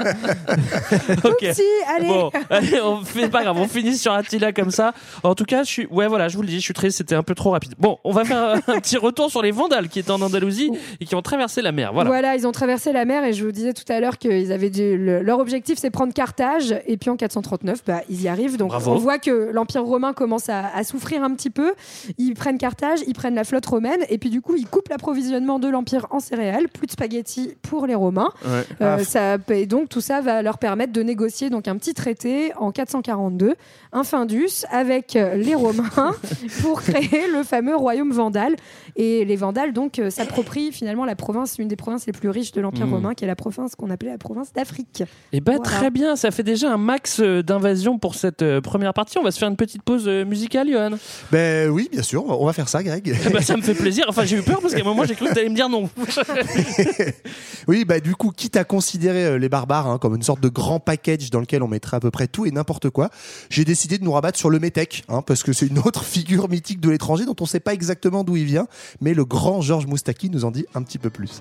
ok 1.25 1.47
Si, 1.53 1.63
allez. 1.97 2.09
Bon, 2.09 2.31
allez, 2.51 2.81
on 2.81 3.03
fait 3.05 3.29
pas 3.29 3.43
grave, 3.43 3.57
on 3.59 3.69
finit 3.69 3.97
sur 3.97 4.13
Attila 4.13 4.53
comme 4.53 4.71
ça. 4.71 4.93
En 5.23 5.35
tout 5.35 5.45
cas, 5.45 5.65
je 5.65 5.69
suis, 5.71 5.87
ouais, 5.87 6.07
voilà, 6.07 6.29
je 6.29 6.37
vous 6.37 6.43
le 6.43 6.49
dis, 6.49 6.57
je 6.57 6.65
suis 6.65 6.75
triste, 6.75 6.99
c'était 6.99 7.15
un 7.15 7.23
peu 7.23 7.35
trop 7.35 7.51
rapide. 7.51 7.75
Bon, 7.79 7.99
on 8.05 8.13
va 8.13 8.25
faire 8.25 8.61
un 8.67 8.81
petit 8.81 8.97
retour 8.97 9.31
sur 9.31 9.43
les 9.43 9.51
Vandales 9.51 9.89
qui 9.89 9.99
étaient 9.99 10.11
en 10.11 10.21
Andalousie 10.21 10.71
et 11.01 11.05
qui 11.05 11.15
ont 11.15 11.23
traversé 11.23 11.63
la 11.63 11.73
mer. 11.73 11.93
Voilà. 11.93 12.11
Voilà. 12.11 12.35
ils 12.37 12.47
ont 12.47 12.53
traversé 12.53 12.93
la 12.93 13.05
mer 13.05 13.25
et 13.25 13.33
je 13.33 13.42
vous 13.47 13.53
disais 13.53 13.73
tout 13.73 13.85
à 13.91 14.01
l'heure 14.01 14.19
qu'ils 14.19 14.53
avaient 14.53 14.71
dû- 14.71 14.97
le- 14.97 15.23
leur 15.23 15.39
objectif 15.39 15.79
c'est 15.79 15.91
prendre 15.91 16.13
Carthage 16.13 16.75
et 16.87 16.97
puis 16.97 17.11
en 17.11 17.17
439 17.17 17.83
bah, 17.87 18.01
ils 18.09 18.23
y 18.23 18.29
arrivent 18.29 18.57
donc 18.57 18.69
Bravo. 18.71 18.93
on 18.93 18.97
voit 18.97 19.19
que 19.19 19.51
l'empire 19.53 19.85
romain 19.85 20.13
commence 20.13 20.49
à, 20.49 20.67
à 20.75 20.85
souffrir 20.85 21.23
un 21.23 21.35
petit 21.35 21.51
peu 21.51 21.73
ils 22.19 22.35
prennent 22.35 22.59
Carthage 22.59 23.01
ils 23.07 23.15
prennent 23.15 23.35
la 23.35 23.45
flotte 23.45 23.67
romaine 23.67 24.01
et 24.09 24.19
puis 24.19 24.31
du 24.31 24.41
coup 24.41 24.55
ils 24.57 24.67
coupent 24.67 24.89
l'approvisionnement 24.89 25.59
de 25.59 25.69
l'empire 25.69 26.07
en 26.11 26.21
céréales 26.21 26.69
plus 26.69 26.87
de 26.87 26.93
spaghettis 26.93 27.55
pour 27.63 27.87
les 27.87 27.95
romains 27.95 28.31
Ouais. 28.45 28.63
Euh, 28.81 28.97
Ah, 29.01 29.05
ça, 29.05 29.37
et 29.51 29.67
donc 29.67 29.89
tout 29.89 30.01
ça 30.01 30.21
va 30.21 30.43
leur 30.43 30.59
permettre 30.59 30.93
de 30.93 31.03
négocier 31.03 31.49
donc 31.51 31.69
un 31.69 31.77
petit 31.77 31.95
traité 31.95 32.53
en 32.57 32.73
442, 32.73 33.55
un 33.93 34.05
Findus 34.05 34.65
avec 34.71 35.15
les 35.15 35.55
Romains 35.55 35.91
pour 36.63 36.83
créer 36.83 37.27
le 37.33 37.43
fameux 37.43 37.77
royaume 37.77 38.11
vandal. 38.13 38.57
Et 38.97 39.25
les 39.25 39.37
Vandales 39.37 39.73
donc 39.73 39.99
euh, 39.99 40.11
s'approprient 40.11 40.73
finalement 40.73 41.05
la 41.05 41.17
province, 41.17 41.57
une 41.59 41.69
des 41.69 41.77
provinces 41.77 42.07
les 42.07 42.13
plus 42.13 42.29
riches 42.29 42.53
de 42.53 42.61
l'Empire 42.61 42.87
Mm. 42.87 42.95
romain, 42.95 43.15
qui 43.15 43.25
est 43.25 43.27
la 43.27 43.32
province 43.37 43.75
qu'on 43.75 43.91
appelait 43.91 44.11
la 44.11 44.19
province 44.19 44.53
d'Afrique. 44.53 45.03
Et 45.33 45.41
bah 45.41 45.53
Voilà. 45.57 45.71
très 45.71 45.91
bien, 45.91 46.17
ça 46.17 46.31
fait 46.31 46.43
déjà 46.43 46.73
un 46.73 46.77
max 46.77 47.21
euh, 47.21 47.43
d'invasion 47.43 47.99
pour 47.99 48.15
cette 48.15 48.43
euh, 48.43 48.61
première 48.61 48.95
partie. 48.95 49.19
On 49.19 49.23
va 49.23 49.31
se 49.31 49.39
faire 49.39 49.49
une 49.49 49.57
petite 49.57 49.83
pause 49.83 50.05
euh, 50.07 50.25
musicale, 50.25 50.71
Johan. 50.71 50.91
Ben 51.31 51.69
oui, 51.71 51.89
bien 51.91 52.03
sûr, 52.03 52.25
on 52.27 52.47
va 52.47 52.53
faire 52.53 52.69
ça, 52.69 52.83
Greg. 52.83 53.17
Eh 53.27 53.31
ben, 53.31 53.41
ça 53.43 53.57
me 53.57 53.63
fait 53.63 53.75
plaisir. 53.75 54.05
Enfin, 54.09 54.25
j'ai 54.25 54.37
eu 54.39 54.43
peur 54.43 54.61
parce 54.61 54.75
qu'à 54.75 54.81
un 54.81 54.85
moment, 54.85 55.05
j'ai 55.05 55.15
cru 55.15 55.29
que 55.29 55.35
t'allais 55.35 55.49
me 55.49 55.55
dire 55.55 55.69
non. 55.69 55.89
Oui, 57.69 57.85
bah 57.85 58.01
du 58.01 58.17
coup, 58.17 58.31
quitte 58.31 58.57
à 58.57 58.65
considérer 58.65 59.39
les 59.39 59.49
barbares 59.49 59.87
hein, 59.87 59.99
comme 59.99 60.17
une 60.17 60.23
sorte 60.23 60.41
de 60.41 60.49
grand 60.49 60.81
package 60.81 61.31
dans 61.31 61.41
lequel 61.41 61.63
on 61.63 61.69
mettrait 61.69 61.97
à 61.97 62.01
peu 62.01 62.11
près 62.11 62.27
tout 62.27 62.45
et 62.45 62.51
n'importe 62.51 62.91
quoi, 62.91 63.11
j'ai 63.51 63.65
décidé 63.65 63.99
de 63.99 64.05
nous 64.05 64.13
rabattre 64.13 64.39
sur 64.39 64.51
le 64.51 64.59
Métèque, 64.59 65.05
hein, 65.09 65.23
parce 65.23 65.43
que 65.43 65.53
c'est 65.53 65.67
une 65.67 65.79
autre 65.79 66.05
figure 66.05 66.49
mythique 66.49 66.81
de 66.81 66.91
l'étranger 66.91 67.25
dont 67.25 67.37
on 67.39 67.45
ne 67.45 67.49
sait 67.49 67.61
pas 67.61 67.73
exactement 67.73 68.25
d'où 68.25 68.37
il 68.37 68.45
vient, 68.45 68.67
mais 69.01 69.15
le 69.15 69.25
grand 69.25 69.61
Georges 69.61 69.87
Moustaki 69.87 70.29
nous 70.31 70.45
en 70.45 70.51
dit 70.51 70.67
un 70.75 70.83
petit 70.83 70.99
peu 70.99 71.11
plus. 71.11 71.41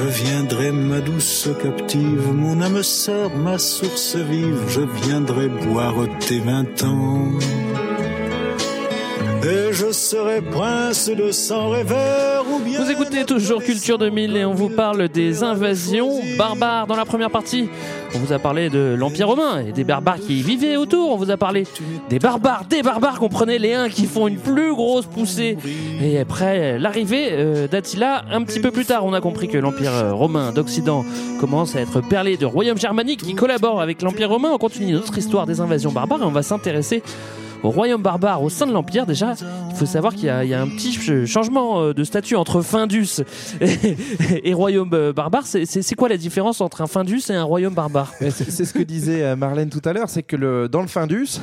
Je 0.00 0.06
viendrai, 0.06 0.70
ma 0.70 1.00
douce 1.00 1.48
captive, 1.60 2.32
mon 2.32 2.60
âme 2.60 2.84
sœur, 2.84 3.30
ma 3.34 3.58
source 3.58 4.14
vive, 4.14 4.62
je 4.68 4.82
viendrai 5.02 5.48
boire 5.48 6.06
tes 6.20 6.38
vingt 6.38 6.84
ans. 6.84 7.32
Et 9.42 9.72
je 9.72 9.90
serai 9.90 10.40
prince 10.40 11.08
de 11.08 11.32
sang 11.32 11.70
rêveur. 11.70 12.37
Vous 12.64 12.90
écoutez 12.90 13.24
toujours 13.24 13.62
Culture 13.62 13.98
2000 13.98 14.36
et 14.36 14.44
on 14.44 14.52
vous 14.52 14.68
parle 14.68 15.08
des 15.08 15.42
invasions 15.44 16.10
barbares. 16.36 16.86
Dans 16.86 16.96
la 16.96 17.04
première 17.04 17.30
partie, 17.30 17.68
on 18.14 18.18
vous 18.18 18.32
a 18.32 18.38
parlé 18.38 18.68
de 18.68 18.96
l'Empire 18.98 19.28
romain 19.28 19.60
et 19.60 19.72
des 19.72 19.84
barbares 19.84 20.18
qui 20.18 20.40
y 20.40 20.42
vivaient 20.42 20.76
autour. 20.76 21.12
On 21.12 21.16
vous 21.16 21.30
a 21.30 21.36
parlé 21.36 21.64
des 22.08 22.18
barbares, 22.18 22.64
des 22.68 22.82
barbares, 22.82 23.18
comprenez 23.20 23.58
les 23.58 23.74
uns 23.74 23.88
qui 23.88 24.06
font 24.06 24.26
une 24.26 24.38
plus 24.38 24.74
grosse 24.74 25.06
poussée. 25.06 25.56
Et 26.00 26.18
après 26.18 26.78
l'arrivée 26.78 27.28
euh, 27.32 27.68
d'Attila, 27.68 28.24
un 28.30 28.42
petit 28.42 28.60
peu 28.60 28.70
plus 28.70 28.84
tard, 28.84 29.04
on 29.04 29.12
a 29.12 29.20
compris 29.20 29.48
que 29.48 29.58
l'Empire 29.58 30.16
romain 30.16 30.52
d'Occident 30.52 31.04
commence 31.38 31.76
à 31.76 31.80
être 31.80 32.00
perlé 32.00 32.36
de 32.36 32.46
royaumes 32.46 32.78
germaniques 32.78 33.22
qui 33.22 33.34
collaborent 33.34 33.80
avec 33.80 34.02
l'Empire 34.02 34.30
romain. 34.30 34.50
On 34.52 34.58
continue 34.58 34.92
notre 34.92 35.16
histoire 35.16 35.46
des 35.46 35.60
invasions 35.60 35.92
barbares 35.92 36.22
et 36.22 36.26
on 36.26 36.32
va 36.32 36.42
s'intéresser 36.42 37.02
au 37.62 37.70
royaume 37.70 38.02
barbare 38.02 38.42
au 38.42 38.48
sein 38.48 38.66
de 38.66 38.72
l'Empire. 38.72 39.04
Déjà, 39.06 39.34
il 39.70 39.76
faut 39.76 39.86
savoir 39.86 40.14
qu'il 40.14 40.24
y, 40.26 40.28
a- 40.30 40.44
il 40.44 40.50
y 40.50 40.54
a 40.54 40.60
un 40.62 40.68
petit 40.68 40.92
ch- 40.92 41.26
changement 41.26 41.80
euh, 41.80 41.92
de 41.92 42.04
statut 42.04 42.36
entre 42.36 42.62
Findus 42.62 43.22
et, 43.60 43.96
et 44.44 44.54
royaume 44.54 44.90
euh, 44.92 45.12
barbare. 45.12 45.46
C'est- 45.46 45.94
quoi 45.96 46.08
la 46.08 46.16
différence 46.16 46.60
entre 46.60 46.82
un 46.82 46.86
Findus 46.86 47.22
et 47.30 47.34
un 47.34 47.42
royaume 47.44 47.74
barbare? 47.74 48.12
C'est 48.30 48.64
ce 48.64 48.72
que 48.72 48.82
disait 48.82 49.22
euh, 49.24 49.36
Marlène 49.36 49.70
tout 49.70 49.82
à 49.84 49.92
l'heure, 49.92 50.08
c'est 50.08 50.22
que 50.22 50.36
le, 50.36 50.68
dans 50.68 50.82
le 50.82 50.88
Findus, 50.88 51.40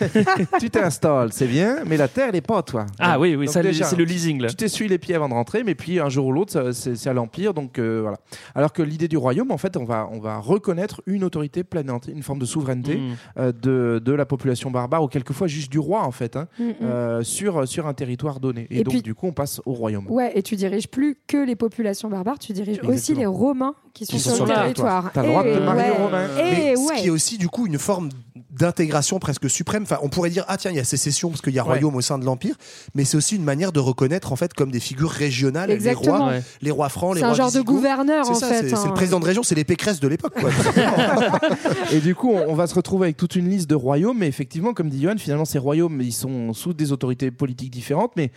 tu 0.60 0.70
t'installes, 0.70 1.30
c'est 1.32 1.46
bien, 1.46 1.78
mais 1.86 1.96
la 1.96 2.08
terre, 2.08 2.26
elle 2.28 2.34
n'est 2.34 2.40
pas 2.40 2.58
à 2.58 2.62
toi. 2.62 2.86
Ah 2.98 3.14
Donc- 3.14 3.22
oui, 3.22 3.34
oui, 3.36 3.48
c'est 3.48 3.62
le 3.62 4.04
leasing 4.04 4.40
là. 4.42 4.48
Tu 4.48 4.56
t'essuies 4.56 4.88
les 4.88 4.98
pieds 4.98 5.14
avant 5.14 5.28
de 5.28 5.34
rentrer, 5.34 5.64
mais 5.64 5.74
puis 5.74 6.00
un 6.00 6.08
jour 6.08 6.26
ou 6.26 6.32
l'autre, 6.32 6.70
c'est 6.72 7.06
à 7.08 7.12
l'Empire. 7.12 7.54
Donc 7.54 7.78
euh, 7.78 8.00
voilà. 8.02 8.18
Alors 8.54 8.72
que 8.72 8.82
l'idée 8.82 9.08
du 9.08 9.16
royaume, 9.16 9.50
en 9.50 9.58
fait, 9.58 9.76
on 9.76 9.84
va, 9.84 10.08
on 10.12 10.20
va 10.20 10.38
reconnaître 10.38 11.02
une 11.06 11.24
autorité 11.24 11.64
planétaire, 11.64 12.14
une 12.14 12.22
forme 12.22 12.38
de 12.38 12.44
souveraineté 12.46 12.90
Mm. 13.00 13.14
euh, 13.38 13.52
de, 13.52 14.02
de 14.04 14.12
la 14.12 14.24
population 14.26 14.70
barbare, 14.70 15.02
ou 15.02 15.08
quelquefois 15.08 15.39
juste 15.46 15.70
du 15.70 15.78
roi, 15.78 16.02
en 16.02 16.10
fait, 16.10 16.36
hein, 16.36 16.46
Mm, 16.58 16.64
mm. 16.64 16.74
euh, 16.82 17.22
sur, 17.22 17.66
sur 17.68 17.86
un 17.86 17.94
territoire 17.94 18.40
donné. 18.40 18.66
Et, 18.70 18.80
Et 18.80 18.82
donc, 18.84 18.92
puis- 18.94 19.02
du 19.02 19.14
coup, 19.14 19.26
on 19.28 19.32
passe 19.32 19.60
au 19.66 19.72
royaume. 19.72 20.06
Ouais, 20.10 20.32
et 20.34 20.42
tu 20.42 20.56
diriges 20.56 20.88
plus 20.88 21.16
que 21.26 21.36
les 21.44 21.56
populations 21.56 22.08
barbares, 22.08 22.38
tu 22.38 22.52
diriges 22.52 22.80
aussi 22.84 23.14
les 23.14 23.26
Romains 23.26 23.74
qui 23.94 24.06
sont 24.06 24.12
Qui 24.12 24.20
sur, 24.20 24.32
sont 24.36 24.44
le 24.44 24.54
territoire. 24.54 25.10
territoire. 25.10 25.12
T'as 25.12 25.22
le 25.22 25.28
droit 25.28 25.44
de 25.44 25.54
te 25.54 25.58
marier 25.64 25.90
ouais. 25.90 25.96
aux 25.98 26.02
Romains. 26.04 26.28
Et 26.38 26.42
Mais 26.42 26.76
ce 26.76 26.92
qui 27.00 27.06
est 27.06 27.10
aussi 27.10 27.38
du 27.38 27.48
coup 27.48 27.66
une 27.66 27.78
forme 27.78 28.08
d'intégration 28.50 29.18
presque 29.18 29.48
suprême. 29.48 29.84
Enfin, 29.84 29.98
on 30.02 30.08
pourrait 30.08 30.30
dire 30.30 30.44
ah 30.48 30.56
tiens 30.56 30.70
il 30.70 30.76
y 30.76 30.80
a 30.80 30.84
sécession 30.84 31.30
parce 31.30 31.40
qu'il 31.40 31.54
y 31.54 31.58
a 31.58 31.62
Ouais. 31.62 31.68
royaume 31.68 31.94
au 31.94 32.00
sein 32.00 32.18
de 32.18 32.24
l'empire, 32.24 32.56
mais 32.94 33.04
c'est 33.04 33.16
aussi 33.16 33.36
une 33.36 33.44
manière 33.44 33.70
de 33.72 33.80
reconnaître 33.80 34.32
en 34.32 34.36
fait 34.36 34.54
comme 34.54 34.70
des 34.70 34.80
figures 34.80 35.10
régionales 35.10 35.70
Exactement. 35.70 36.16
les 36.16 36.22
rois, 36.22 36.28
Ouais. 36.32 36.42
les 36.62 36.70
rois 36.70 36.88
francs, 36.88 37.14
les 37.14 37.20
C'est 37.20 37.24
un 37.26 37.28
rois 37.28 37.36
genre 37.36 37.52
de 37.52 37.60
gouverneur 37.60 38.24
C'est 38.24 38.30
en 38.32 38.34
ça, 38.34 38.48
fait. 38.48 38.60
c'est 38.62 38.68
c'est 38.70 38.74
hein. 38.76 38.84
le 38.86 38.94
président 38.94 39.20
de 39.20 39.24
région, 39.26 39.42
c'est 39.42 39.54
les 39.54 39.64
Pécresse 39.64 40.00
de 40.00 40.08
l'époque. 40.08 40.34
quoi. 40.40 40.50
Et 41.92 42.00
du 42.00 42.14
coup, 42.14 42.30
on, 42.32 42.50
on 42.50 42.54
va 42.54 42.66
se 42.66 42.74
retrouver 42.74 43.06
avec 43.06 43.16
toute 43.16 43.36
une 43.36 43.48
liste 43.48 43.68
de 43.68 43.74
royaumes. 43.74 44.18
Mais 44.18 44.26
effectivement, 44.28 44.72
comme 44.74 44.88
dit 44.88 45.02
Johan, 45.02 45.14
finalement, 45.18 45.44
ces 45.44 45.58
royaumes, 45.58 46.00
ils 46.00 46.12
sont 46.12 46.52
sous 46.52 46.72
des 46.72 46.92
autorités 46.92 47.30
politiques 47.30 47.70
différentes. 47.70 48.12
Mais 48.16 48.30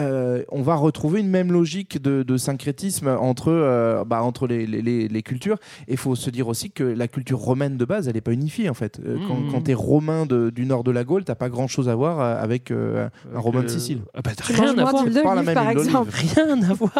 euh, 0.00 0.42
on 0.50 0.62
va 0.62 0.74
retrouver 0.74 1.20
une 1.20 1.28
même 1.28 1.52
logique 1.52 2.00
de, 2.02 2.22
de 2.22 2.36
syncrétisme 2.36 3.08
entre, 3.08 3.48
euh, 3.52 4.04
bah, 4.04 4.22
entre 4.22 4.46
les, 4.46 4.66
les- 4.66 4.82
les- 4.82 5.08
les 5.08 5.22
cultures. 5.22 5.56
Et 5.88 5.92
il 5.92 5.96
faut 5.98 6.14
se 6.16 6.30
dire 6.30 6.48
aussi 6.48 6.70
que 6.70 6.82
la 6.84 7.06
culture 7.08 7.38
romaine 7.38 7.76
de 7.76 7.84
base, 7.84 8.08
elle 8.08 8.14
n'est 8.14 8.20
pas 8.20 8.32
unifiée 8.32 8.68
en 8.68 8.74
fait. 8.74 9.00
Euh, 9.04 9.16
Quand, 9.28 9.34
Mhm. 9.36 9.52
quand 9.52 9.60
tu 9.62 9.70
es 9.70 9.74
romain 9.74 10.26
de- 10.26 10.50
du 10.50 10.66
nord 10.66 10.84
de 10.84 10.90
la 10.90 11.04
Gaule, 11.04 11.24
t'as 11.24 11.34
pas 11.36 11.48
grand 11.48 11.66
chose 11.68 11.88
à 11.88 11.94
voir 11.94 12.20
avec 12.20 12.70
euh, 12.70 13.08
un 13.34 13.38
romain 13.38 13.62
de 13.62 13.68
Sicile. 13.68 14.00
ah 14.14 14.20
bah, 14.22 14.30
rien 14.42 14.76
à 14.78 14.84
voir. 14.84 15.04
Pas 15.22 15.34
la 15.34 15.42
même 15.42 15.54
par 15.54 15.70
exemple. 15.70 16.10
Rien 16.12 16.62
à 16.62 16.72
voir. 16.74 16.92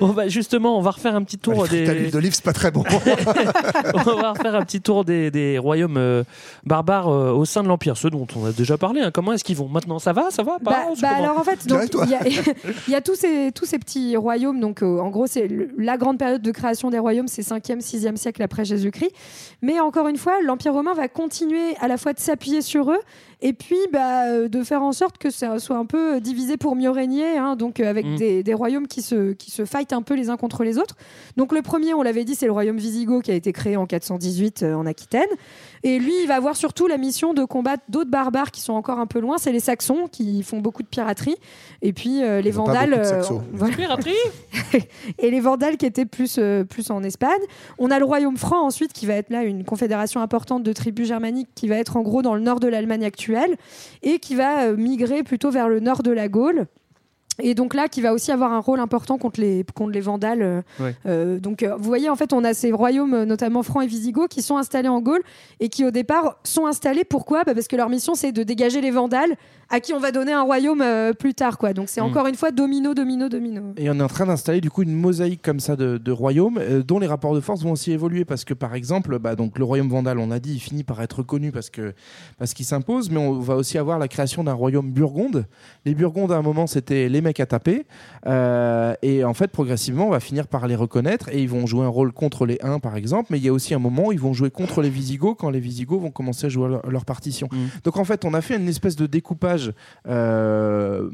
On 0.00 0.08
va 0.08 0.28
justement, 0.28 0.78
on 0.78 0.82
va 0.82 0.90
refaire 0.90 1.14
un 1.14 1.22
petit 1.22 1.38
tour 1.38 1.64
Putain, 1.64 1.76
l'huile 1.92 2.04
des. 2.06 2.10
d'olive, 2.10 2.34
c'est 2.34 2.44
pas 2.44 2.52
très 2.52 2.70
bon. 2.70 2.84
on 3.94 3.98
va 4.20 4.32
refaire 4.32 4.54
un 4.54 4.62
petit 4.64 4.80
tour 4.80 5.04
des, 5.04 5.30
des 5.30 5.58
royaumes 5.58 5.96
euh, 5.96 6.24
barbares 6.64 7.08
euh, 7.08 7.32
au 7.32 7.44
sein 7.44 7.62
de 7.62 7.68
l'Empire, 7.68 7.96
ceux 7.96 8.10
dont 8.10 8.26
on 8.36 8.46
a 8.46 8.52
déjà 8.52 8.76
parlé. 8.78 9.00
hein. 9.00 9.10
Comment 9.12 9.32
est-ce 9.32 9.44
qu'ils 9.44 9.56
vont? 9.56 9.68
Maintenant 9.68 9.98
Ça 9.98 10.12
va? 10.12 10.30
Ça 10.30 10.42
va? 10.42 10.58
Pas 10.58 10.70
Bah, 10.70 10.84
bah 11.00 11.08
alors 11.16 11.38
en 11.38 11.44
fait, 11.44 11.66
donc, 11.66 11.82
y 12.08 12.14
a, 12.14 12.23
il 12.88 12.92
y 12.92 12.94
a 12.94 13.00
tous, 13.00 13.16
ces, 13.16 13.50
tous 13.54 13.64
ces 13.66 13.78
petits 13.78 14.16
royaumes. 14.16 14.60
Donc 14.60 14.82
euh, 14.82 14.98
en 14.98 15.10
gros, 15.10 15.26
c'est 15.26 15.48
la 15.76 15.96
grande 15.96 16.18
période 16.18 16.42
de 16.42 16.50
création 16.50 16.90
des 16.90 16.98
royaumes, 16.98 17.28
c'est 17.28 17.42
5e, 17.42 17.80
6e 17.80 18.16
siècle 18.16 18.42
après 18.42 18.64
Jésus-Christ. 18.64 19.12
Mais 19.60 19.80
encore 19.80 20.08
une 20.08 20.16
fois, 20.16 20.40
l'Empire 20.42 20.72
romain 20.72 20.94
va 20.94 21.08
continuer 21.08 21.76
à 21.80 21.88
la 21.88 21.96
fois 21.96 22.12
de 22.12 22.20
s'appuyer 22.20 22.62
sur 22.62 22.90
eux 22.90 23.00
et 23.42 23.52
puis 23.52 23.76
bah, 23.92 24.28
euh, 24.28 24.48
de 24.48 24.62
faire 24.62 24.82
en 24.82 24.92
sorte 24.92 25.18
que 25.18 25.28
ça 25.28 25.58
soit 25.58 25.76
un 25.76 25.84
peu 25.84 26.20
divisé 26.20 26.56
pour 26.56 26.76
mieux 26.76 26.90
régner, 26.90 27.36
hein, 27.36 27.56
donc 27.56 27.80
euh, 27.80 27.90
avec 27.90 28.04
Mm. 28.04 28.16
des, 28.16 28.42
des 28.42 28.54
royaumes 28.54 28.86
qui 28.86 29.02
se, 29.02 29.32
qui 29.32 29.50
se 29.50 29.64
fightent 29.64 29.92
un 29.92 30.02
peu 30.02 30.14
les 30.14 30.30
uns 30.30 30.36
contre 30.36 30.64
les 30.64 30.78
autres. 30.78 30.96
Donc 31.36 31.52
le 31.52 31.62
premier, 31.62 31.94
on 31.94 32.02
l'avait 32.02 32.24
dit, 32.24 32.34
c'est 32.34 32.46
le 32.46 32.52
royaume 32.52 32.76
wisigoth 32.76 33.22
qui 33.22 33.30
a 33.30 33.34
été 33.34 33.52
créé 33.52 33.76
en 33.76 33.86
418 33.86 34.62
euh, 34.62 34.74
en 34.74 34.86
Aquitaine. 34.86 35.22
Et 35.82 35.98
lui, 35.98 36.12
il 36.22 36.26
va 36.26 36.36
avoir 36.36 36.56
surtout 36.56 36.86
la 36.86 36.96
mission 36.96 37.34
de 37.34 37.44
combattre 37.44 37.82
d'autres 37.88 38.10
barbares 38.10 38.50
qui 38.50 38.60
sont 38.60 38.72
encore 38.72 38.98
un 38.98 39.06
peu 39.06 39.20
loin. 39.20 39.38
C'est 39.38 39.52
les 39.52 39.60
Saxons 39.60 40.08
qui 40.10 40.42
font 40.42 40.60
beaucoup 40.60 40.82
de 40.82 40.88
piraterie. 40.88 41.36
Et 41.82 41.92
puis 41.92 42.13
euh, 42.22 42.40
les 42.40 42.50
Vandales. 42.50 42.94
euh, 42.94 43.22
voilà. 43.52 43.74
Et 45.18 45.30
les 45.30 45.40
Vandales 45.40 45.76
qui 45.76 45.86
étaient 45.86 46.06
plus, 46.06 46.36
euh, 46.38 46.64
plus 46.64 46.90
en 46.90 47.02
Espagne. 47.02 47.30
On 47.78 47.90
a 47.90 47.98
le 47.98 48.04
royaume 48.04 48.36
franc 48.36 48.64
ensuite 48.64 48.92
qui 48.92 49.06
va 49.06 49.14
être 49.14 49.30
là 49.30 49.42
une 49.44 49.64
confédération 49.64 50.20
importante 50.20 50.62
de 50.62 50.72
tribus 50.72 51.08
germaniques 51.08 51.48
qui 51.54 51.68
va 51.68 51.76
être 51.76 51.96
en 51.96 52.02
gros 52.02 52.22
dans 52.22 52.34
le 52.34 52.40
nord 52.40 52.60
de 52.60 52.68
l'Allemagne 52.68 53.04
actuelle 53.04 53.56
et 54.02 54.18
qui 54.18 54.34
va 54.34 54.64
euh, 54.64 54.76
migrer 54.76 55.22
plutôt 55.22 55.50
vers 55.50 55.68
le 55.68 55.80
nord 55.80 56.02
de 56.02 56.10
la 56.10 56.28
Gaule. 56.28 56.66
Et 57.42 57.54
donc 57.54 57.74
là, 57.74 57.88
qui 57.88 58.00
va 58.00 58.12
aussi 58.12 58.30
avoir 58.30 58.52
un 58.52 58.60
rôle 58.60 58.78
important 58.80 59.18
contre 59.18 59.40
les, 59.40 59.64
contre 59.74 59.90
les 59.92 60.00
Vandales. 60.00 60.42
euh, 60.42 60.60
Ouais. 60.80 60.94
euh, 61.06 61.38
donc 61.40 61.62
euh, 61.62 61.74
vous 61.76 61.84
voyez, 61.84 62.08
en 62.08 62.16
fait, 62.16 62.32
on 62.32 62.44
a 62.44 62.54
ces 62.54 62.70
royaumes, 62.72 63.24
notamment 63.24 63.62
francs 63.62 63.82
et 63.84 63.86
visigoths, 63.88 64.30
qui 64.30 64.40
sont 64.42 64.56
installés 64.56 64.88
en 64.88 65.00
Gaule 65.00 65.22
et 65.60 65.68
qui 65.68 65.84
au 65.84 65.90
départ 65.90 66.38
sont 66.44 66.66
installés. 66.66 67.04
Pourquoi? 67.04 67.42
Bah, 67.44 67.54
Parce 67.54 67.66
que 67.68 67.76
leur 67.76 67.88
mission, 67.88 68.14
c'est 68.14 68.32
de 68.32 68.42
dégager 68.44 68.80
les 68.80 68.90
Vandales 68.92 69.34
à 69.70 69.80
qui 69.80 69.92
on 69.94 69.98
va 69.98 70.12
donner 70.12 70.32
un 70.32 70.42
royaume 70.42 70.82
euh, 70.82 71.12
plus 71.12 71.34
tard. 71.34 71.58
Quoi. 71.58 71.72
Donc 71.72 71.88
c'est 71.88 72.00
Mm. 72.00 72.04
encore 72.04 72.26
une 72.26 72.34
fois 72.34 72.50
domino, 72.50 72.92
domino, 72.94 73.28
domino. 73.28 73.62
Et 73.78 73.88
on 73.90 73.94
est 73.98 74.02
en 74.02 74.06
train 74.08 74.26
d'installer 74.26 74.60
du 74.60 74.70
coup 74.70 74.82
une 74.82 74.94
mosaïque 74.94 75.40
comme 75.42 75.58
ça 75.58 75.74
de, 75.74 75.96
de 75.98 76.12
royaumes 76.12 76.58
euh, 76.60 76.82
dont 76.82 76.98
les 76.98 77.06
rapports 77.06 77.34
de 77.34 77.40
force 77.40 77.62
vont 77.62 77.72
aussi 77.72 77.90
évoluer 77.90 78.24
parce 78.24 78.44
que 78.44 78.52
par 78.54 78.74
exemple 78.74 79.18
bah, 79.18 79.34
donc 79.34 79.58
le 79.58 79.64
royaume 79.64 79.88
vandal 79.88 80.18
on 80.18 80.30
a 80.30 80.38
dit 80.38 80.52
il 80.54 80.58
finit 80.60 80.84
par 80.84 81.00
être 81.02 81.18
reconnu 81.20 81.50
parce 81.50 81.70
que 81.70 81.94
parce 82.38 82.52
qu'il 82.52 82.66
s'impose 82.66 83.10
mais 83.10 83.18
on 83.18 83.40
va 83.40 83.56
aussi 83.56 83.78
avoir 83.78 83.98
la 83.98 84.06
création 84.06 84.44
d'un 84.44 84.52
royaume 84.52 84.90
burgonde 84.92 85.46
les 85.86 85.94
burgondes 85.94 86.30
à 86.32 86.36
un 86.36 86.42
moment 86.42 86.66
c'était 86.66 87.08
les 87.08 87.22
mecs 87.24 87.40
à 87.40 87.46
taper 87.46 87.84
euh, 88.26 88.94
et 89.02 89.24
en 89.24 89.34
fait 89.34 89.48
progressivement 89.50 90.06
on 90.06 90.10
va 90.10 90.20
finir 90.20 90.46
par 90.46 90.66
les 90.68 90.76
reconnaître 90.76 91.28
et 91.32 91.42
ils 91.42 91.48
vont 91.48 91.66
jouer 91.66 91.84
un 91.84 91.88
rôle 91.88 92.12
contre 92.12 92.46
les 92.46 92.58
Huns 92.62 92.78
par 92.78 92.96
exemple 92.96 93.26
mais 93.30 93.38
il 93.38 93.44
y 93.44 93.48
a 93.48 93.52
aussi 93.52 93.74
un 93.74 93.78
moment 93.78 94.06
où 94.06 94.12
ils 94.12 94.20
vont 94.20 94.32
jouer 94.32 94.50
contre 94.50 94.80
les 94.82 94.90
Visigoths 94.90 95.36
quand 95.38 95.50
les 95.50 95.60
Visigoths 95.60 96.00
vont 96.00 96.10
commencer 96.10 96.46
à 96.46 96.48
jouer 96.48 96.68
leur, 96.68 96.88
leur 96.88 97.04
partition 97.04 97.48
donc 97.82 97.96
en 97.96 98.04
fait 98.04 98.24
on 98.24 98.32
a 98.34 98.40
fait 98.40 98.56
une 98.56 98.68
espèce 98.68 98.94
de 98.96 99.06
découpage 99.06 99.72
euh, 100.06 101.08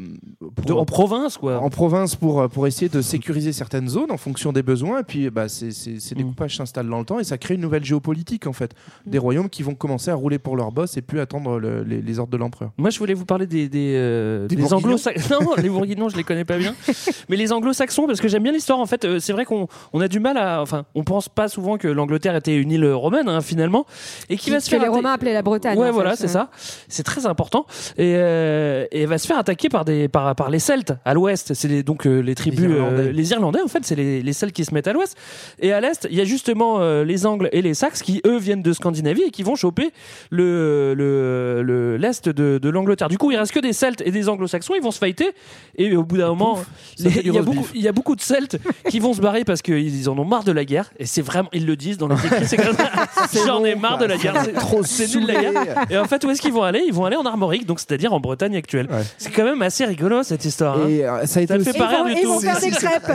pour- 0.57 0.65
De- 0.67 0.73
en 0.73 0.85
province, 0.85 1.39
quoi. 1.39 1.59
en 1.61 1.71
province 1.71 2.17
pour, 2.17 2.49
pour 2.49 2.67
essayer 2.67 2.89
de 2.89 3.01
sécuriser 3.01 3.53
certaines 3.53 3.89
zones 3.89 4.11
en 4.11 4.17
fonction 4.17 4.53
des 4.53 4.63
besoins. 4.63 5.01
Et 5.01 5.05
puis, 5.05 5.31
bah, 5.31 5.49
ces, 5.49 5.71
ces- 5.71 6.01
ces 6.01 6.15
découpages 6.15 6.57
s'installent 6.57 6.89
dans 6.89 6.99
le 6.99 7.05
temps 7.05 7.19
et 7.19 7.25
ça 7.25 7.39
crée 7.39 7.55
une 7.55 7.61
nouvelle 7.61 7.85
géopolitique, 7.85 8.47
en 8.47 8.53
fait. 8.53 8.75
Des 9.07 9.19
royaumes 9.19 9.49
qui 9.49 9.63
vont 9.63 9.75
commencer 9.75 10.11
à 10.11 10.15
rouler 10.15 10.39
pour 10.39 10.57
leur 10.57 10.73
boss 10.73 10.97
et 10.97 11.03
plus 11.03 11.21
attendre 11.21 11.59
le- 11.59 11.83
les, 11.83 12.03
les 12.03 12.19
ordres 12.19 12.33
de 12.33 12.37
l'empereur. 12.37 12.73
Moi, 12.79 12.91
je 12.91 12.99
voulais 12.99 13.15
vous 13.15 13.25
parler 13.25 13.47
des, 13.47 13.69
des, 13.69 13.95
euh, 13.97 14.47
Des 14.47 14.57
des 14.57 14.63
Bourguignons 14.63 14.79
anglo-saxons. 14.89 15.35
Non, 15.41 15.55
les 15.57 15.69
bourguignons, 16.01 16.09
je 16.09 16.17
les 16.17 16.25
connais 16.25 16.45
pas 16.45 16.59
bien. 16.59 16.75
Mais 17.29 17.37
les 17.37 17.53
anglo-saxons, 17.53 18.07
parce 18.07 18.21
que 18.21 18.29
j'aime 18.29 18.43
bien 18.43 18.53
l'histoire. 18.53 18.79
En 18.79 18.87
fait, 18.87 19.05
euh, 19.05 19.19
c'est 19.21 19.33
vrai 19.33 19.45
qu'on 19.45 19.69
on 19.93 20.01
a 20.01 20.09
du 20.09 20.21
mal 20.21 20.37
à. 20.37 20.61
Enfin, 20.63 20.85
on 20.95 21.05
pense 21.05 21.29
pas 21.29 21.49
souvent 21.49 21.79
que 21.79 21.89
l'Angleterre 21.89 22.35
était 22.37 22.57
une 22.57 22.71
île 22.73 22.87
romaine, 22.93 23.29
hein, 23.29 23.41
finalement. 23.41 23.87
Et 24.29 24.37
qui 24.37 24.45
Qui- 24.47 24.51
va 24.51 24.61
se 24.61 24.67
que 24.67 24.71
faire. 24.77 24.83
les 24.83 24.89
Romains 24.89 25.13
appelaient 25.13 25.33
la 25.35 25.43
Bretagne. 25.43 25.79
Ouais, 25.79 25.89
en 25.89 25.93
voilà, 25.93 26.11
fait, 26.11 26.17
c'est 26.17 26.23
ouais. 26.25 26.29
ça. 26.33 26.51
C'est 26.89 27.03
très 27.03 27.27
important. 27.27 27.67
Et, 27.99 28.15
euh, 28.17 28.87
et 28.91 29.03
elle 29.03 29.09
va 29.09 29.19
se 29.19 29.27
faire 29.27 29.39
attaquer 29.39 29.69
par, 29.69 29.85
des, 29.85 30.09
par, 30.09 30.35
par 30.35 30.51
les 30.51 30.59
Celtes 30.59 30.93
à 31.05 31.15
l'ouest. 31.15 31.55
C'est 31.55 31.83
donc 31.83 32.07
euh, 32.07 32.21
les 32.21 32.35
tribus. 32.35 32.61
Les 32.61 32.67
euh, 32.73 32.77
Irlandais. 32.79 33.13
Les 33.13 33.31
Irlandais, 33.33 33.63
en 33.63 33.69
fait, 33.69 33.81
c'est 33.85 33.95
les, 33.95 34.23
les 34.23 34.33
seuls 34.33 34.53
qui 34.53 34.65
se 34.65 34.75
mettent 34.75 34.89
à 34.89 34.93
l'ouest. 34.93 35.17
Et 35.61 35.73
à 35.73 35.81
l'est, 35.81 36.07
il 36.11 36.17
y 36.17 36.21
a 36.21 36.25
justement 36.25 36.81
euh, 36.81 37.05
les 37.05 37.27
Angles 37.27 37.49
et 37.53 37.63
les 37.63 37.75
Saxes 37.75 38.03
qui, 38.03 38.21
eux, 38.27 38.39
viennent 38.39 38.63
de 38.63 38.73
Scandinavie 38.73 39.23
et 39.23 39.31
qui 39.31 39.43
vont 39.43 39.55
choper 39.57 39.91
le 40.31 40.95
le- 40.97 41.63
le- 41.63 41.97
l'est 41.97 42.29
de, 42.29 42.59
de 42.59 42.69
l'Angleterre. 42.71 43.09
Du 43.09 43.19
coup, 43.19 43.31
il 43.31 43.37
reste 43.37 43.53
que 43.53 43.61
des 43.61 43.73
Celtes 43.73 44.03
et 44.05 44.11
des 44.11 44.29
Anglo-Saxons. 44.29 44.75
Ils 44.77 44.83
vont 44.83 44.91
se 44.91 44.99
fighter. 44.99 45.31
Et 45.77 45.90
au 45.97 46.05
bout 46.05 46.17
d'un 46.19 46.29
moment, 46.29 46.59
il 46.99 47.27
y, 47.33 47.39
a 47.39 47.43
beaucoup- 47.43 47.61
beef. 47.61 47.71
il 47.75 47.83
y 47.83 47.89
a 47.89 47.93
beaucoup 47.93 48.15
de 48.17 48.21
Celtes 48.21 48.59
qui 48.89 48.99
vont 49.01 49.13
se 49.15 49.21
barrer 49.21 49.45
parce 49.45 49.63
qu'ils 49.63 50.09
en 50.09 50.19
ont 50.19 50.25
marre 50.25 50.45
de 50.45 50.53
la 50.53 50.65
guerre. 50.65 50.91
Et 50.99 51.07
c'est 51.07 51.23
vraiment, 51.23 51.49
ils 51.53 51.67
le 51.67 51.77
disent 51.77 51.99
dans 51.99 52.09
les 52.09 52.15
écrits. 52.17 52.47
C'est 52.47 52.57
comme 52.57 52.77
ça. 52.77 52.91
J'en 53.47 53.65
ai 53.65 53.75
marre 53.75 53.99
de 53.99 54.05
la 54.07 54.17
guerre. 54.17 54.35
C'est 54.45 54.53
Trop 54.53 54.83
c'est 54.85 55.15
nul 55.15 55.27
la 55.27 55.41
guerre. 55.41 55.87
Et 55.91 55.97
en 55.99 56.05
fait, 56.05 56.23
où 56.25 56.31
est-ce 56.31 56.41
qu'ils 56.43 56.53
vont 56.53 56.63
aller? 56.63 56.83
Ils 56.87 56.93
vont 56.93 57.05
aller 57.05 57.17
en 57.17 57.25
Armorique, 57.25 57.67
donc 57.67 57.79
c'est-à-dire 57.81 58.13
en 58.13 58.21
Bretagne 58.21 58.57
actuelle. 58.57 58.89
C'est 59.19 59.31
quand 59.31 59.45
même 59.45 59.63
assez 59.63 59.85
rigolo 59.85 60.23
cette 60.23 60.45
histoire. 60.45 60.79
hein. 60.79 60.89
Et 60.89 61.05
euh, 61.05 61.27
ça 61.27 61.41
a 61.41 61.43
été 61.43 61.59
fait 61.61 61.77
pas 61.77 61.87
rire 61.89 62.07
Et 62.09 62.15
du 62.15 62.21
ils 62.23 62.27
vont 62.27 62.35
tout. 62.35 62.41
faire 62.41 62.61
des 62.61 62.71
crêpes. 62.71 63.11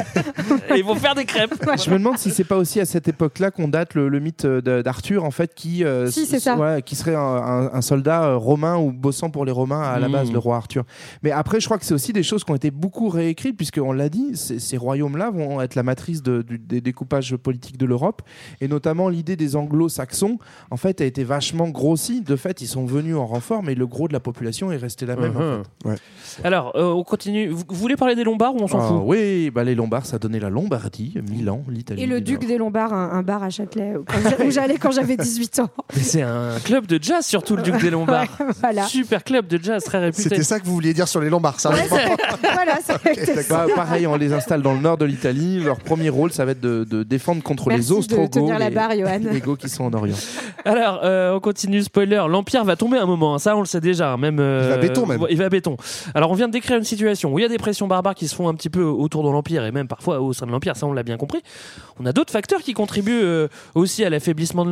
Et 0.73 0.77
ils 0.79 0.83
vont 0.83 0.95
faire 0.95 1.15
des 1.15 1.25
crêpes. 1.25 1.53
Je 1.83 1.89
me 1.89 1.97
demande 1.97 2.17
si 2.17 2.31
c'est 2.31 2.43
pas 2.43 2.57
aussi 2.57 2.79
à 2.79 2.85
cette 2.85 3.07
époque-là 3.07 3.51
qu'on 3.51 3.67
date 3.67 3.93
le, 3.93 4.07
le 4.09 4.19
mythe 4.19 4.45
de- 4.45 4.81
d'Arthur 4.81 5.23
en 5.23 5.31
fait 5.31 5.53
qui 5.55 5.83
euh, 5.83 6.09
qui 6.85 6.95
serait 6.95 7.15
un, 7.15 7.19
un- 7.19 7.73
un 7.73 7.81
soldat 7.81 8.23
euh, 8.23 8.37
romain 8.37 8.77
ou 8.77 8.91
bossant 8.91 9.29
pour 9.29 9.45
les 9.45 9.51
Romains 9.51 9.81
à 9.81 9.99
la 9.99 10.07
Mm. 10.07 10.11
base 10.11 10.31
le 10.31 10.39
roi 10.39 10.55
Arthur. 10.57 10.83
Mais 11.23 11.31
après 11.31 11.59
je 11.59 11.65
crois 11.65 11.77
que 11.77 11.85
c'est 11.85 11.93
aussi 11.93 12.13
des 12.13 12.23
choses 12.23 12.43
qui 12.43 12.51
ont 12.51 12.55
été 12.55 12.64
beaucoup 12.71 13.09
réécrites 13.09 13.57
puisque 13.57 13.79
on 13.83 13.91
l'a 13.91 14.09
dit 14.09 14.31
ces, 14.35 14.59
ces 14.59 14.77
royaumes-là 14.77 15.29
vont 15.31 15.61
être 15.61 15.75
la 15.75 15.83
matrice 15.83 16.21
de- 16.23 16.41
du- 16.41 16.57
des 16.59 16.81
découpages 16.81 17.35
politiques 17.35 17.77
de 17.77 17.85
l'Europe 17.85 18.21
et 18.61 18.67
notamment 18.67 19.09
l'idée 19.09 19.35
des 19.35 19.55
Anglo-Saxons 19.55 20.37
en 20.71 20.77
fait 20.77 21.01
a 21.01 21.05
été 21.05 21.23
vachement 21.23 21.67
grossie. 21.69 22.21
De 22.21 22.35
fait 22.35 22.61
ils 22.61 22.67
sont 22.67 22.85
venus 22.85 23.15
en 23.15 23.25
renfort 23.25 23.63
mais 23.63 23.75
le 23.75 23.87
gros 23.87 24.07
de 24.07 24.13
la 24.13 24.19
population 24.19 24.71
est 24.71 24.77
resté 24.77 25.05
la 25.05 25.15
même. 25.15 25.35
en 25.37 25.89
fait. 25.89 26.01
Alors, 26.43 26.73
euh, 26.75 26.91
on 26.93 27.03
continue. 27.03 27.47
Vous, 27.49 27.63
vous 27.67 27.75
voulez 27.75 27.95
parler 27.95 28.15
des 28.15 28.23
Lombards 28.23 28.55
ou 28.55 28.59
on 28.61 28.67
s'en 28.67 28.79
Ah 28.79 28.87
fout? 28.87 29.01
oui, 29.05 29.49
bah 29.51 29.63
les 29.63 29.75
Lombards 29.75 30.05
ça 30.05 30.17
donnait 30.19 30.39
la 30.39 30.49
Lombardie, 30.49 31.15
Milan, 31.29 31.63
l'Italie. 31.69 32.03
Et 32.03 32.07
le 32.07 32.21
du 32.21 32.33
duc 32.37 32.47
des 32.47 32.57
Lombards, 32.57 32.93
un, 32.93 33.11
un 33.11 33.23
bar 33.23 33.43
à 33.43 33.49
Châtelet, 33.49 33.93
où 33.97 34.51
j'allais 34.51 34.77
quand 34.77 34.91
j'avais 34.91 35.15
18 35.17 35.59
ans. 35.59 35.69
Mais 35.95 36.01
c'est 36.01 36.21
un 36.21 36.59
club 36.63 36.85
de 36.87 36.99
jazz, 37.01 37.25
surtout 37.25 37.55
le 37.55 37.61
Duc 37.63 37.79
des 37.81 37.89
Lombards. 37.91 38.37
voilà. 38.61 38.83
Super 38.87 39.23
club 39.23 39.47
de 39.47 39.61
jazz, 39.61 39.83
très 39.83 39.99
réputé. 39.99 40.23
C'était 40.23 40.43
ça 40.43 40.59
que 40.59 40.65
vous 40.65 40.73
vouliez 40.73 40.93
dire 40.93 41.07
sur 41.07 41.21
les 41.21 41.29
Lombards, 41.29 41.59
ça 41.59 41.69
Ouais, 41.71 41.87
voilà. 42.55 42.77
Bah, 43.49 43.65
pareil, 43.75 44.07
on 44.07 44.15
les 44.15 44.33
installe 44.33 44.61
dans 44.61 44.73
le 44.73 44.79
nord 44.79 44.97
de 44.97 45.05
l'Italie. 45.05 45.59
Leur 45.59 45.77
premier 45.77 46.09
rôle, 46.09 46.31
ça 46.31 46.45
va 46.45 46.51
être 46.51 46.61
de, 46.61 46.83
de 46.83 47.03
défendre 47.03 47.43
contre 47.43 47.67
Merci 47.69 47.83
les 47.89 47.89
de 47.95 47.99
Ostrogoths, 47.99 48.31
tenir 48.31 48.57
la 48.59 48.69
les, 48.69 48.75
barre, 48.75 48.91
Johan. 48.97 49.19
les 49.31 49.39
Goths 49.41 49.59
qui 49.61 49.69
sont 49.69 49.83
en 49.85 49.93
Orient. 49.93 50.15
Alors, 50.65 51.01
euh, 51.03 51.33
on 51.35 51.39
continue, 51.39 51.81
spoiler. 51.83 52.23
L'Empire 52.29 52.63
va 52.63 52.75
tomber 52.75 52.97
un 52.97 53.05
moment, 53.05 53.35
hein, 53.35 53.39
ça 53.39 53.55
on 53.55 53.59
le 53.59 53.65
sait 53.65 53.81
déjà. 53.81 54.13
hein, 54.13 54.17
Même, 54.17 54.39
euh, 54.39 54.61
Il 54.63 54.69
va 54.69 54.73
à 54.75 54.77
béton, 54.77 55.05
même. 55.05 55.25
Il 55.29 55.37
va 55.37 55.45
à 55.45 55.49
béton. 55.49 55.77
Alors, 56.13 56.31
on 56.31 56.33
vient 56.33 56.47
de 56.47 56.53
décrire 56.53 56.77
une 56.77 56.83
situation 56.83 57.33
où 57.33 57.39
il 57.39 57.43
y 57.43 57.45
a 57.45 57.49
des 57.49 57.57
pressions 57.57 57.87
barbares 57.87 58.15
qui 58.15 58.27
se 58.27 58.35
font 58.35 58.47
un 58.49 58.53
petit 58.55 58.69
peu 58.69 58.83
autour 58.83 59.23
de 59.23 59.29
l'Empire 59.29 59.65
et 59.65 59.71
même 59.71 59.87
parfois 59.87 60.19
au 60.21 60.33
sein 60.33 60.45
de 60.45 60.51
l'Empire, 60.51 60.75
ça 60.75 60.85
on 60.87 60.93
l'a 60.93 61.03
bien 61.03 61.17
compris. 61.17 61.41
On 61.99 62.05
a 62.05 62.11
d'autres 62.13 62.31
facteurs 62.31 62.61
qui 62.61 62.73
contribuent 62.73 63.21
euh, 63.23 63.47
aussi 63.73 64.03
à 64.03 64.09
l'affaiblissement 64.09 64.65
de 64.65 64.71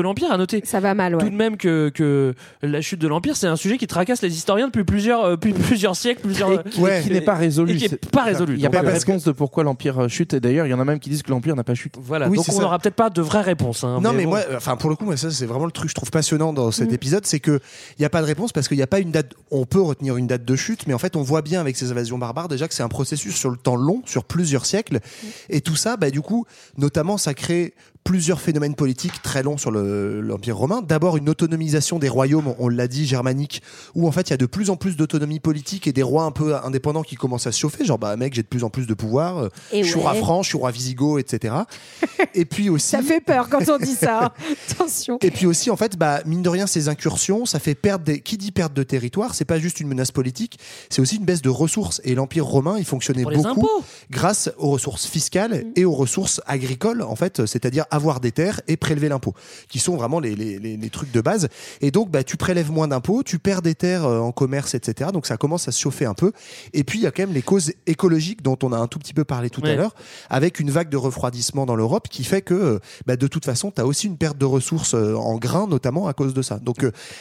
l'Empire-. 0.00 0.32
À 0.32 0.36
noter 0.36 0.62
Ça 0.64 0.80
va 0.80 0.94
mal, 0.94 1.12
tout 1.18 1.24
ouais. 1.24 1.30
de 1.30 1.34
même 1.36 1.56
que, 1.56 1.90
que 1.92 2.34
la 2.62 2.80
chute 2.80 3.00
de 3.00 3.08
l'Empire, 3.08 3.36
c'est 3.36 3.46
un 3.46 3.56
sujet 3.56 3.76
qui 3.78 3.86
tracasse 3.86 4.22
les 4.22 4.34
historiens 4.34 4.66
depuis 4.66 4.84
plusieurs, 4.84 5.24
euh, 5.24 5.36
siècles, 5.94 6.20
plusieurs. 6.22 6.52
Et 6.52 6.58
qui, 6.70 6.80
Ouais. 6.80 7.00
qui 7.02 7.10
n'est 7.12 7.20
pas 7.20 7.34
résolu. 7.34 7.76
Qui 7.76 7.84
est 7.86 8.10
pas 8.10 8.24
résolu. 8.24 8.54
Il 8.54 8.60
n'y 8.60 8.66
a 8.66 8.70
pas 8.70 8.82
de 8.82 8.86
euh, 8.88 8.92
réponse 8.92 9.24
de 9.24 9.32
pourquoi 9.32 9.64
l'Empire 9.64 9.98
euh, 10.04 10.08
chute. 10.08 10.34
Et 10.34 10.40
d'ailleurs, 10.40 10.66
il 10.66 10.70
y 10.70 10.74
en 10.74 10.80
a 10.80 10.84
même 10.84 10.98
qui 11.00 11.10
disent 11.10 11.22
que 11.22 11.30
l'Empire 11.30 11.54
n'a 11.56 11.64
pas 11.64 11.74
chuté. 11.74 11.98
Voilà, 12.02 12.28
Oui, 12.28 12.36
donc 12.36 12.46
on 12.48 12.60
n'aura 12.60 12.78
peut-être 12.78 12.94
pas 12.94 13.10
de 13.10 13.22
vraie 13.22 13.40
réponse. 13.42 13.84
hein, 13.84 13.98
Non, 14.02 14.12
mais, 14.12 14.24
bon. 14.24 14.30
moi, 14.30 14.40
enfin, 14.56 14.76
pour 14.76 14.90
le 14.90 14.96
coup, 14.96 15.04
moi, 15.04 15.16
ça, 15.16 15.30
c'est 15.30 15.46
vraiment 15.46 15.66
le 15.66 15.72
truc 15.72 15.86
que 15.86 15.90
je 15.90 15.94
trouve 15.94 16.10
passionnant 16.10 16.52
dans 16.52 16.68
Mm. 16.68 16.72
cet 16.72 16.92
épisode, 16.92 17.26
c'est 17.26 17.40
que 17.40 17.60
il 17.98 18.00
n'y 18.00 18.04
a 18.06 18.10
pas 18.10 18.20
de 18.22 18.26
réponse 18.26 18.52
parce 18.52 18.68
qu'il 18.68 18.76
n'y 18.76 18.82
a 18.82 18.86
pas 18.86 18.98
une 19.00 19.10
date. 19.10 19.32
On 19.50 19.64
peut 19.66 19.80
retenir 19.80 20.16
une 20.16 20.26
date 20.26 20.44
de 20.44 20.56
chute, 20.56 20.86
mais 20.86 20.94
en 20.94 20.98
fait, 20.98 21.16
on 21.16 21.22
voit 21.22 21.42
bien 21.42 21.60
avec 21.60 21.76
ces 21.76 21.90
invasions 21.90 22.18
barbares 22.18 22.48
déjà 22.48 22.68
que 22.68 22.74
c'est 22.74 22.82
un 22.82 22.88
processus 22.88 23.34
sur 23.36 23.50
le 23.50 23.56
temps 23.56 23.76
long, 23.76 24.02
sur 24.06 24.24
plusieurs 24.24 24.66
siècles, 24.66 24.96
Mm. 24.96 25.26
et 25.50 25.60
tout 25.60 25.76
ça, 25.76 25.96
bah, 25.96 26.10
du 26.10 26.20
coup, 26.20 26.46
notamment, 26.78 27.18
ça 27.18 27.34
crée 27.34 27.74
plusieurs 28.04 28.40
phénomènes 28.40 28.74
politiques 28.74 29.22
très 29.22 29.42
longs 29.42 29.56
sur 29.56 29.70
le- 29.70 30.20
l'Empire 30.20 30.56
romain. 30.56 30.82
D'abord, 30.82 31.16
une 31.16 31.28
autonomisation 31.28 31.98
des 31.98 32.08
royaumes, 32.08 32.54
on 32.58 32.68
l'a 32.68 32.88
dit, 32.88 33.06
germaniques, 33.06 33.62
où 33.94 34.08
en 34.08 34.12
fait, 34.12 34.22
il 34.28 34.30
y 34.30 34.34
a 34.34 34.36
de 34.38 34.46
plus 34.46 34.70
en 34.70 34.76
plus 34.76 34.96
d'autonomie 34.96 35.40
politique 35.40 35.86
et 35.86 35.92
des 35.92 36.02
rois 36.02 36.24
un 36.24 36.30
peu 36.32 36.54
indépendants 36.56 37.02
qui 37.02 37.14
commencent 37.16 37.46
à 37.46 37.52
se 37.52 37.60
chauffer. 37.60 37.84
Genre, 37.84 37.98
bah, 37.98 38.16
mec, 38.16 38.34
j'ai 38.34 38.42
de 38.42 38.48
plus 38.48 38.64
en 38.64 38.70
plus 38.70 38.86
de 38.86 38.94
pouvoir. 38.94 39.38
euh, 39.38 39.48
Et 39.72 39.82
je 39.84 39.88
suis 39.88 39.96
ouais. 39.96 40.02
roi 40.02 40.14
franc, 40.14 40.42
je 40.42 40.48
suis 40.48 40.58
roi 40.58 40.70
visigoth, 40.70 41.20
etc. 41.20 41.54
et 42.34 42.44
puis 42.44 42.68
aussi. 42.70 42.88
Ça 42.88 43.02
fait 43.02 43.20
peur 43.20 43.48
quand 43.48 43.68
on 43.68 43.78
dit 43.78 43.94
ça. 43.94 44.24
hein. 44.26 44.30
Attention. 44.70 45.18
Et 45.22 45.30
puis 45.30 45.46
aussi, 45.46 45.70
en 45.70 45.76
fait, 45.76 45.96
bah, 45.96 46.20
mine 46.26 46.42
de 46.42 46.48
rien, 46.48 46.66
ces 46.66 46.88
incursions, 46.88 47.46
ça 47.46 47.58
fait 47.58 47.74
perdre 47.74 48.04
des. 48.04 48.20
Qui 48.20 48.36
dit 48.36 48.52
perte 48.52 48.72
de 48.74 48.82
territoire, 48.82 49.34
c'est 49.34 49.44
pas 49.44 49.58
juste 49.58 49.80
une 49.80 49.88
menace 49.88 50.10
politique, 50.10 50.58
c'est 50.90 51.00
aussi 51.02 51.16
une 51.16 51.24
baisse 51.24 51.42
de 51.42 51.48
ressources. 51.50 52.00
Et 52.04 52.14
l'Empire 52.14 52.46
romain, 52.46 52.76
il 52.78 52.84
fonctionnait 52.84 53.22
Pour 53.22 53.32
beaucoup 53.32 53.68
grâce 54.10 54.50
aux 54.58 54.70
ressources 54.70 55.06
fiscales 55.06 55.64
et 55.76 55.84
aux 55.84 55.92
ressources 55.92 56.40
agricoles, 56.46 57.02
en 57.02 57.16
fait, 57.16 57.46
c'est-à-dire 57.46 57.84
avoir 57.92 58.18
des 58.20 58.32
terres 58.32 58.60
et 58.68 58.76
prélever 58.76 59.08
l'impôt, 59.08 59.34
qui 59.68 59.78
sont 59.78 59.96
vraiment 59.96 60.18
les, 60.18 60.34
les, 60.34 60.58
les, 60.58 60.76
les 60.76 60.90
trucs 60.90 61.12
de 61.12 61.20
base. 61.20 61.48
Et 61.80 61.90
donc, 61.90 62.10
bah, 62.10 62.24
tu 62.24 62.36
prélèves 62.36 62.70
moins 62.72 62.88
d'impôts, 62.88 63.22
tu 63.22 63.38
perds 63.38 63.62
des 63.62 63.74
terres 63.74 64.04
euh, 64.04 64.18
en 64.18 64.32
commerce, 64.32 64.74
etc. 64.74 65.10
Donc, 65.12 65.26
ça 65.26 65.36
commence 65.36 65.68
à 65.68 65.72
se 65.72 65.80
chauffer 65.80 66.06
un 66.06 66.14
peu. 66.14 66.32
Et 66.72 66.82
puis, 66.84 66.98
il 66.98 67.02
y 67.02 67.06
a 67.06 67.10
quand 67.10 67.22
même 67.22 67.32
les 67.34 67.42
causes 67.42 67.72
écologiques 67.86 68.42
dont 68.42 68.58
on 68.62 68.72
a 68.72 68.76
un 68.78 68.86
tout 68.88 68.98
petit 68.98 69.14
peu 69.14 69.24
parlé 69.24 69.50
tout 69.50 69.62
Ouais. 69.62 69.70
à 69.70 69.76
l'heure, 69.76 69.94
avec 70.30 70.58
une 70.58 70.70
vague 70.70 70.88
de 70.88 70.96
refroidissement 70.96 71.66
dans 71.66 71.76
l'Europe 71.76 72.08
qui 72.08 72.24
fait 72.24 72.42
que, 72.42 72.54
euh, 72.54 72.78
bah, 73.06 73.16
de 73.16 73.26
toute 73.28 73.44
façon, 73.44 73.70
tu 73.70 73.80
as 73.80 73.86
aussi 73.86 74.06
une 74.08 74.16
perte 74.16 74.38
de 74.38 74.44
ressources 74.46 74.94
euh, 74.94 75.14
en 75.14 75.36
grains, 75.36 75.66
notamment 75.68 76.08
à 76.08 76.14
cause 76.14 76.34
de 76.34 76.42
ça. 76.42 76.58
Donc, 76.58 76.78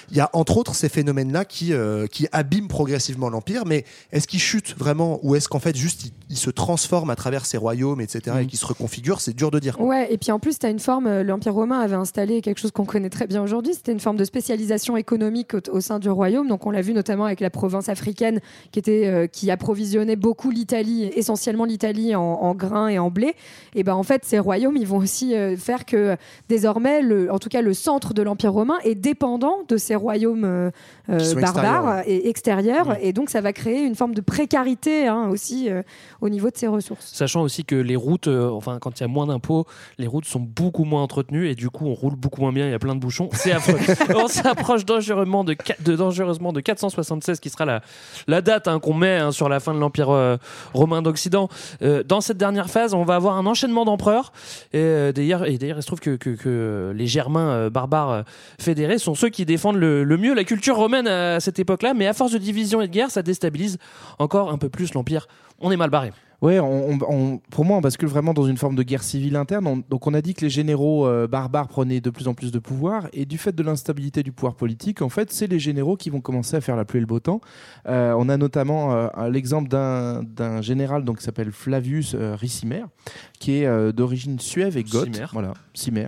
il 0.10 0.18
y 0.18 0.22
a 0.22 0.30
entre 0.34 0.58
autres 0.58 0.74
ces 0.74 0.90
phénomènes-là 0.90 1.46
qui, 1.46 1.74
euh, 1.74 2.08
qui 2.08 2.28
abîment 2.32 2.68
progressivement 2.68 3.30
l'Empire. 3.30 3.66
Mais 3.66 3.84
est-ce 4.12 4.28
qu'ils 4.28 4.40
chutent 4.40 4.76
vraiment 4.78 5.20
ou 5.24 5.36
est-ce 5.36 5.50
qu'en 5.50 5.60
fait, 5.60 5.76
juste, 5.76 6.06
ils, 6.30 6.38
se 6.38 6.50
transforment 6.50 7.10
à 7.10 7.16
travers 7.16 7.46
ces 7.46 7.58
royaumes, 7.58 8.02
etc., 8.02 8.38
et 8.42 8.48
qu'ils 8.48 8.58
se 8.60 8.66
reconfigurent? 8.66 9.22
C'est 9.22 9.36
dur 9.36 9.52
de 9.52 9.60
dire. 9.60 9.78
quoi. 9.78 9.86
Ouais, 9.86 10.12
et 10.14 10.18
puis 10.18 10.32
en 10.32 10.40
plus, 10.40 10.58
as 10.66 10.70
une 10.70 10.80
forme, 10.80 11.08
euh, 11.08 11.24
l'Empire 11.24 11.54
romain 11.54 11.80
avait 11.80 11.96
installé 11.96 12.42
quelque 12.42 12.60
chose 12.60 12.72
qu'on 12.72 12.86
connaît 12.86 13.10
très 13.10 13.28
bien 13.28 13.42
aujourd'hui, 13.42 13.74
c'était 13.74 13.92
une 13.92 14.00
forme 14.00 14.18
de 14.18 14.24
spécialisation 14.24 14.98
économique 14.98 15.54
au, 15.54 15.60
au 15.72 15.82
sein 15.82 16.00
du 16.00 16.10
royaume. 16.10 16.48
Donc 16.48 16.66
on 16.66 16.72
l'a 16.72 16.82
vu 16.82 16.94
notamment 16.94 17.26
avec 17.26 17.40
la 17.40 17.50
province 17.50 17.90
africaine 17.90 18.40
qui, 18.72 18.80
était, 18.80 19.08
euh, 19.08 19.28
qui 19.28 19.52
approvisionnait 19.52 20.16
beaucoup 20.16 20.50
l'Italie, 20.50 21.12
essentiellement 21.16 21.66
l'Italie 21.66 22.16
en, 22.16 22.22
en 22.22 22.56
grains 22.56 22.88
et 22.88 23.00
en 23.00 23.10
blé. 23.10 23.36
Et 23.76 23.84
ben 23.84 23.96
en 23.96 24.04
fait, 24.04 24.26
ces 24.26 24.40
royaumes, 24.40 24.78
ils 24.78 24.88
vont 24.88 24.98
aussi 24.98 25.36
euh, 25.36 25.56
faire 25.58 25.86
que 25.86 26.16
désormais, 26.50 27.02
le, 27.02 27.32
en 27.32 27.40
tout 27.40 27.50
cas 27.50 27.62
le 27.62 27.74
centre 27.74 28.14
de 28.14 28.22
l'Empire 28.22 28.54
romain 28.54 28.78
est 28.84 28.96
dépendant 28.96 29.60
de 29.68 29.78
ces 29.78 29.96
royaumes 29.96 30.72
euh, 31.10 31.36
barbares 31.36 32.00
extérieurs. 32.00 32.08
et 32.08 32.30
extérieurs. 32.30 32.98
Et 33.02 33.14
donc 33.14 33.30
ça 33.30 33.42
va 33.42 33.54
créer 33.54 33.84
une 33.84 33.96
forme 33.96 34.14
de 34.14 34.22
précarité 34.22 35.08
hein, 35.08 35.30
aussi 35.30 35.70
euh, 35.70 35.84
au 36.22 36.30
niveau 36.30 36.50
de 36.50 36.58
ces 36.58 36.68
ressources. 36.68 37.12
Sachant 37.14 37.42
aussi 37.42 37.66
que 37.66 37.76
les 37.76 37.96
routes, 37.96 38.28
euh, 38.28 38.50
enfin 38.50 38.80
quand 38.80 39.00
il 39.00 39.04
y 39.04 39.06
a 39.06 39.08
moins 39.08 39.28
d'impôts, 39.28 39.66
les 39.98 40.08
routes 40.08 40.26
sont 40.26 40.40
beaucoup 40.56 40.84
moins 40.84 41.02
entretenues 41.04 41.50
et 41.50 41.56
du 41.56 41.70
coup 41.70 41.88
on 41.88 41.94
roule 41.94 42.16
beaucoup 42.16 42.42
moins 42.42 42.52
bien, 42.52 42.66
il 42.68 42.72
y 42.72 42.74
a 42.74 42.80
plein 42.80 42.96
de 42.96 43.00
bouchons. 43.00 43.30
C'est 43.34 43.52
affreux. 43.52 43.78
on 44.16 44.28
s'approche 44.28 44.86
dangereusement 44.86 45.44
de, 45.44 45.54
qua- 45.54 45.76
de, 45.84 45.96
dangereusement 45.96 46.54
de 46.54 46.60
476 46.62 47.40
qui 47.40 47.50
sera 47.50 47.66
la, 47.66 47.82
la 48.28 48.42
date 48.42 48.68
hein, 48.68 48.80
qu'on 48.80 48.94
met 48.94 49.18
hein, 49.18 49.32
sur 49.32 49.50
la 49.50 49.60
fin 49.60 49.74
de 49.74 49.80
l'Empire 49.80 50.10
euh, 50.10 50.38
romain 50.74 51.02
d'Occident. 51.02 51.50
Euh, 51.82 52.04
dans 52.04 52.22
cette 52.22 52.38
dernière 52.38 52.70
phase, 52.70 52.94
on 52.94 53.04
va 53.04 53.16
avoir 53.16 53.38
un 53.38 53.46
enchaînement 53.46 53.86
d'empereurs. 53.86 54.32
Et 54.74 54.78
euh, 54.80 55.12
d'ailleurs, 55.12 55.48
il 55.48 55.60
se 55.60 55.86
trouve 55.88 56.00
que, 56.00 56.16
que- 56.16 56.30
que 56.36 56.94
les 56.96 57.08
Germains 57.08 57.70
barbares 57.70 58.24
fédérés 58.60 58.98
sont 58.98 59.16
ceux 59.16 59.30
qui 59.30 59.46
défendent 59.46 59.78
le, 59.78 60.04
le 60.04 60.18
mieux 60.18 60.34
la 60.34 60.44
culture 60.44 60.76
romaine 60.76 61.08
à 61.08 61.40
cette 61.40 61.60
époque-là. 61.60 61.94
Mais 61.94 62.08
à 62.08 62.14
force 62.14 62.32
de 62.32 62.38
division 62.38 62.82
et 62.82 62.88
de 62.88 62.92
guerre, 62.94 63.12
ça 63.12 63.22
déstabilise 63.22 63.78
encore 64.20 64.52
un 64.52 64.58
peu 64.58 64.70
plus 64.70 64.94
l'Empire. 64.94 65.28
On 65.60 65.72
est 65.72 65.78
mal 65.78 65.90
barré. 65.90 66.12
Ouais, 66.42 66.60
on, 66.60 66.90
on- 66.94 67.00
on- 67.08 67.38
pour 67.52 67.66
moi, 67.66 67.78
on 67.78 67.82
bascule 67.82 68.10
vraiment 68.10 68.34
dans 68.34 68.48
une 68.48 68.58
forme 68.58 68.76
de 68.76 68.82
guerre 68.82 69.04
civile 69.04 69.36
interne. 69.36 69.68
On- 69.68 69.84
donc, 69.90 70.08
on 70.08 70.14
a 70.16 70.22
dit 70.22 70.34
que 70.34 70.42
les 70.42 70.50
généraux 70.50 71.06
euh, 71.06 71.28
barbares 71.28 71.68
prenaient 71.68 72.02
de 72.02 72.10
plus 72.10 72.28
en 72.28 72.34
plus 72.34 72.52
de 72.52 72.58
pouvoir, 72.58 73.08
et 73.14 73.26
du 73.26 73.38
fait 73.38 73.54
de 73.56 73.62
l'instabilité 73.62 74.24
du 74.24 74.32
pouvoir 74.32 74.56
politique, 74.56 75.04
en 75.04 75.10
fait, 75.10 75.32
c'est 75.32 75.46
les 75.46 75.60
généraux 75.60 75.98
qui 75.98 76.10
vont 76.10 76.20
commencer 76.22 76.56
à 76.56 76.62
faire 76.62 76.76
la 76.76 76.84
pluie 76.84 76.98
et 76.98 77.02
le 77.02 77.06
beau 77.06 77.20
temps. 77.20 77.42
Euh, 77.88 78.16
on 78.18 78.28
a 78.28 78.38
notamment 78.38 78.94
euh, 78.96 79.08
l'exemple 79.30 79.70
d'un 79.70 80.62
général 80.62 81.04
donc 81.04 81.20
qui 81.20 81.24
s'appelle 81.24 81.52
Flavius 81.52 82.16
Ricimer, 82.16 82.86
qui 83.40 83.58
est 83.64 83.94
d'origine 83.94 84.40
suève 84.40 84.78
et 84.78 84.84
goth. 84.84 85.14
Cimer. 85.14 85.26
Voilà, 85.34 85.54
Cimer. 85.76 86.08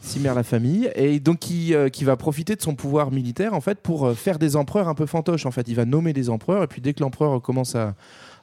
Cimer 0.00 0.32
la 0.34 0.42
famille 0.42 0.90
et 0.96 1.18
donc 1.18 1.38
qui, 1.38 1.74
euh, 1.74 1.88
qui 1.88 2.04
va 2.04 2.14
profiter 2.16 2.54
de 2.56 2.60
son 2.60 2.74
pouvoir 2.74 3.10
militaire 3.10 3.54
en 3.54 3.62
fait 3.62 3.80
pour 3.80 4.04
euh, 4.04 4.12
faire 4.12 4.38
des 4.38 4.54
empereurs 4.54 4.86
un 4.86 4.94
peu 4.94 5.06
fantoches 5.06 5.46
en 5.46 5.50
fait 5.50 5.66
il 5.66 5.74
va 5.76 5.86
nommer 5.86 6.12
des 6.12 6.28
empereurs 6.28 6.62
et 6.62 6.66
puis 6.66 6.82
dès 6.82 6.92
que 6.92 7.00
l'empereur 7.02 7.40
commence 7.40 7.74
à, 7.74 7.94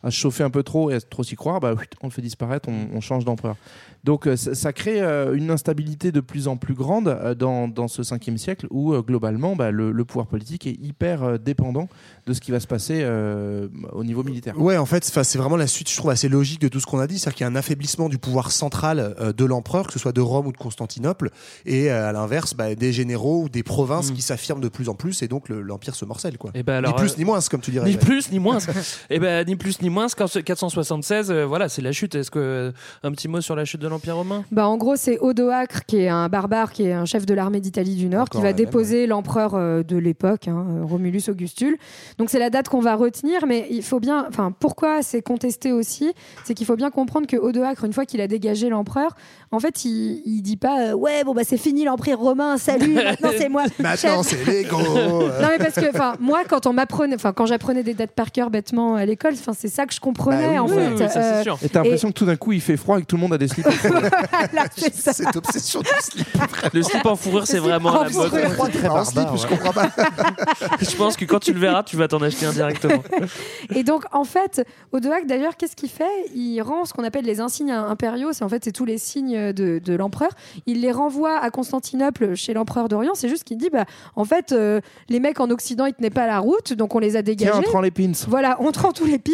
à 0.04 0.12
se 0.12 0.16
chauffer 0.16 0.44
un 0.44 0.50
peu 0.50 0.64
trop 0.64 0.90
et 0.90 0.96
à 0.96 1.02
trop 1.02 1.24
s'y 1.24 1.36
croire, 1.36 1.60
bah, 1.60 1.76
on 2.02 2.08
le 2.08 2.12
fait 2.12 2.22
disparaître, 2.22 2.70
on, 2.70 2.96
on 2.96 3.02
change 3.02 3.26
d'empereur. 3.26 3.56
Donc 4.04 4.28
euh, 4.28 4.36
ça, 4.36 4.56
ça 4.56 4.74
crée 4.74 5.02
euh, 5.02 5.36
une 5.36 5.52
instabilité 5.52 6.12
de 6.12 6.20
plus 6.22 6.48
en 6.48 6.58
plus 6.58 6.74
grande 6.74 7.08
euh, 7.08 7.36
dans, 7.36 7.68
dans 7.68 7.88
ce 7.88 8.02
5e 8.02 8.38
siècle 8.38 8.68
où 8.72 8.94
globalement 9.02 9.56
bah, 9.56 9.72
le, 9.72 9.92
le 9.92 10.06
pouvoir 10.06 10.28
politique 10.28 10.66
est 10.68 10.78
hyper 10.82 11.38
dépendant 11.40 11.88
de 12.26 12.34
ce 12.34 12.42
qui 12.42 12.52
va 12.52 12.60
se 12.60 12.68
passer 12.68 13.00
euh, 13.02 13.68
au 13.94 14.04
niveau 14.04 14.24
militaire. 14.24 14.60
Ouais, 14.60 14.78
en 14.78 14.86
fait, 14.86 15.04
c'est 15.04 15.38
vraiment 15.38 15.58
la 15.58 15.68
suite, 15.68 15.90
je 15.90 15.96
trouve, 15.98 16.12
assez 16.12 16.30
logique 16.30 16.62
de 16.62 16.68
tout 16.68 16.80
ce 16.80 16.86
qu'on 16.86 17.00
a 17.00 17.08
dit. 17.08 17.20
C'est-à-dire 17.20 17.36
qu'il 17.38 17.44
y 17.46 17.48
a 17.48 17.52
un 17.52 17.56
affaiblissement 17.56 18.10
du 18.10 18.18
pouvoir 18.18 18.52
central 18.52 19.16
de 19.36 19.46
l'empereur, 19.46 19.88
que 19.88 19.94
ce 19.94 20.00
soit 20.00 20.12
de 20.12 20.22
Rome 20.22 20.48
ou 20.48 20.52
de 20.52 20.58
Constantinople, 20.58 21.30
et 21.66 21.90
à 21.90 22.12
l'inverse, 22.12 22.54
bah, 22.54 22.74
des 22.76 22.94
généraux 22.94 23.44
ou 23.44 23.50
des 23.50 23.64
provinces 23.64 24.12
qui 24.12 24.22
s'affirment 24.22 24.62
de 24.62 24.70
plus 24.70 24.90
en 24.90 24.96
plus, 24.96 25.22
et 25.22 25.28
donc 25.28 25.50
le- 25.50 25.62
l'empire 25.62 25.96
se 25.96 26.06
morcelle. 26.06 26.38
Quoi. 26.38 26.52
Et 26.54 26.64
ben 26.64 26.76
alors, 26.76 26.92
ni 26.94 26.98
plus 26.98 27.12
euh, 27.14 27.16
ni 27.18 27.26
moins, 27.26 27.40
comme 27.50 27.62
tu 27.62 27.72
dirais. 27.72 27.88
Ni 27.88 27.94
ouais. 27.96 28.00
plus 28.00 28.32
ni 28.32 28.40
moins. 28.40 28.58
et 29.10 29.20
ben 29.20 29.46
ni 29.46 29.56
plus 29.56 29.82
ni 29.82 29.90
moins. 29.90 30.08
Quand 30.16 30.28
ce 30.28 30.40
476, 30.40 31.32
euh, 31.32 31.46
voilà, 31.46 31.70
c'est 31.70 31.82
la 31.82 31.92
chute. 31.92 32.16
Est-ce 32.16 32.32
que 32.32 32.40
euh, 32.40 32.72
un 33.04 33.12
petit 33.12 33.28
mot 33.28 33.42
sur 33.42 33.56
la 33.56 33.66
chute 33.66 33.82
de 33.82 33.88
l'Empire 33.92 34.16
romain 34.16 34.44
Bah, 34.52 34.68
en 34.68 34.78
gros, 34.78 34.96
c'est 34.96 35.20
Odoacre, 35.20 35.86
qui 35.86 35.98
est 35.98 36.10
un 36.10 36.28
barbare, 36.30 36.72
qui 36.72 36.84
est 36.84 36.94
un 36.94 37.06
chef 37.06 37.26
de 37.26 37.34
l'armée 37.34 37.60
d'Italie 37.60 37.96
du 37.96 38.08
Nord, 38.08 38.24
Encore 38.24 38.42
qui 38.42 38.44
va 38.44 38.54
déposer 38.54 39.06
l'empereur 39.08 39.52
euh, 39.56 39.84
de 39.84 39.98
l'époque, 39.98 40.48
hein, 40.48 40.66
euh, 40.70 40.84
Romulus 40.84 41.30
Augustule. 41.30 41.78
Donc, 42.18 42.30
c'est 42.30 42.40
la 42.40 42.50
date 42.50 42.68
qu'on 42.70 42.80
va 42.82 42.96
retenir, 42.96 43.46
mais 43.46 43.68
il 43.70 43.84
faut 43.84 44.00
bien. 44.00 44.26
Enfin, 44.28 44.52
pourquoi 44.60 45.04
c'est 45.04 45.22
contesté 45.22 45.72
aussi 45.72 46.12
C'est 46.46 46.54
qu'il 46.54 46.66
faut 46.66 46.76
bien 46.76 46.90
comprendre 46.90 47.28
que 47.28 47.38
Odoacre, 47.38 47.86
une 47.86 47.94
fois 47.94 48.06
qu'il 48.06 48.22
a 48.22 48.28
dégagé 48.28 48.70
l'empereur, 48.70 49.16
en 49.52 49.60
fait, 49.60 49.86
il, 49.86 50.22
il 50.26 50.42
dit 50.42 50.58
pas 50.58 50.90
euh, 50.90 50.94
Ouais, 50.94 51.24
bon, 51.24 51.34
bah, 51.34 51.44
c'est 51.46 51.58
fini 51.58 51.84
l'empire 51.86 52.18
romain, 52.20 52.58
salut, 52.58 52.94
maintenant 52.96 53.30
c'est 53.38 53.50
moi. 53.50 53.64
Maintenant, 53.80 54.24
c'est 54.24 54.46
les 54.48 54.64
gros. 54.64 54.82
non 55.42 55.48
mais 55.50 55.58
parce 55.58 55.76
que 55.76 55.90
enfin 55.90 56.14
moi 56.20 56.42
quand 56.48 56.66
on 56.68 56.74
m'apprenait 56.74 57.16
enfin 57.16 57.34
quand 57.34 57.46
j'apprenais 57.46 57.84
des 57.84 57.94
dates 57.94 58.12
par 58.12 58.32
cœur 58.32 58.50
bêtement 58.50 58.96
à 58.96 59.06
l'école 59.06 59.34
enfin 59.34 59.54
c'est 59.58 59.68
ça 59.68 59.86
que 59.86 59.94
je 59.94 60.00
comprenais 60.00 60.56
Bah 60.56 60.64
en 60.64 60.68
oui, 60.68 60.76
fait 60.76 60.82
oui, 60.88 60.92
oui, 60.94 60.98
ça, 60.98 61.10
c'est 61.10 61.20
Euh, 61.20 61.44
sûr. 61.44 61.58
Et 61.64 61.70
t'as 61.70 61.82
l'impression 61.84 62.08
que 62.10 62.14
tout 62.14 62.26
d'un 62.26 62.36
coup 62.36 62.52
il 62.54 62.62
fait 62.62 62.78
froid 62.78 62.98
et 62.98 63.02
que 63.02 63.08
tout 63.08 63.16
le 63.16 63.22
monde 63.22 63.34
a 63.34 63.38
des 63.38 63.48
slips. 63.48 63.66
Cette 64.94 65.36
obsession 65.36 65.82
du 65.82 65.88
slip. 66.00 66.28
Le 66.74 66.84
slip 66.84 67.06
en 67.06 67.16
fourrure, 67.16 67.48
c'est 67.48 67.60
vraiment 67.60 67.90
en 67.90 68.04
la 68.04 68.10
mode. 68.10 68.30
fourrure. 68.30 68.70
Très 68.70 68.88
en 68.88 69.06
slip, 69.06 69.28
je 69.36 69.48
comprends 69.48 69.74
pas. 69.74 69.90
Je 70.82 70.96
pense 70.96 71.16
que 71.16 71.26
quand 71.26 71.40
tu 71.40 71.54
le 71.54 71.60
verras, 71.60 71.84
tu 71.84 71.96
vas 71.96 72.08
t'en 72.08 72.22
acheter 72.22 72.46
un 72.46 72.52
directement. 72.52 73.04
Et 73.76 73.84
donc, 73.84 74.04
en 74.12 74.24
fait, 74.24 74.66
Odoacre, 74.92 75.26
d'ailleurs, 75.28 75.58
qu'est-ce 75.58 75.76
qu'il 75.76 75.90
fait? 75.90 76.04
Il 76.34 76.62
rend 76.62 76.86
ce 76.86 76.94
qu'on 76.94 77.04
appelle 77.04 77.26
les 77.26 77.40
insignes 77.40 77.72
impériaux. 77.72 78.34
C'est 78.34 78.44
en 78.44 78.50
fait, 78.50 78.64
c'est 78.64 78.72
tous 78.72 78.86
les 78.86 78.98
signes 78.98 79.54
de, 79.54 79.80
de 79.84 79.94
l'empereur. 79.94 80.30
Il 80.66 80.82
les 80.82 80.92
renvoie 80.92 81.38
à 81.38 81.50
Constantinople 81.50 82.36
chez 82.36 82.54
l'empereur 82.54 82.90
d'Orient. 82.90 83.16
C'est 83.16 83.30
juste 83.30 83.44
qu'il 83.44 83.58
dit, 83.58 83.70
bah, 83.72 83.86
en 84.16 84.26
fait, 84.26 84.52
euh, 84.52 84.82
les 85.10 85.20
mecs 85.20 85.40
en 85.40 85.50
Occident, 85.50 85.86
ils 85.86 85.94
tenaient 85.94 86.10
pas 86.10 86.28
la 86.28 86.40
route, 86.40 86.74
donc 86.74 86.96
on 86.96 87.00
les 87.00 87.16
a 87.16 87.22
dégagés. 87.22 87.52
Tiens, 87.52 87.62
on 87.66 87.70
prend 87.70 87.82
les 87.82 87.92
pins. 87.92 88.12
Voilà, 88.28 88.58
on 88.60 88.72
prend 88.72 88.92
tous 88.92 89.06
les 89.06 89.20
pins. 89.20 89.32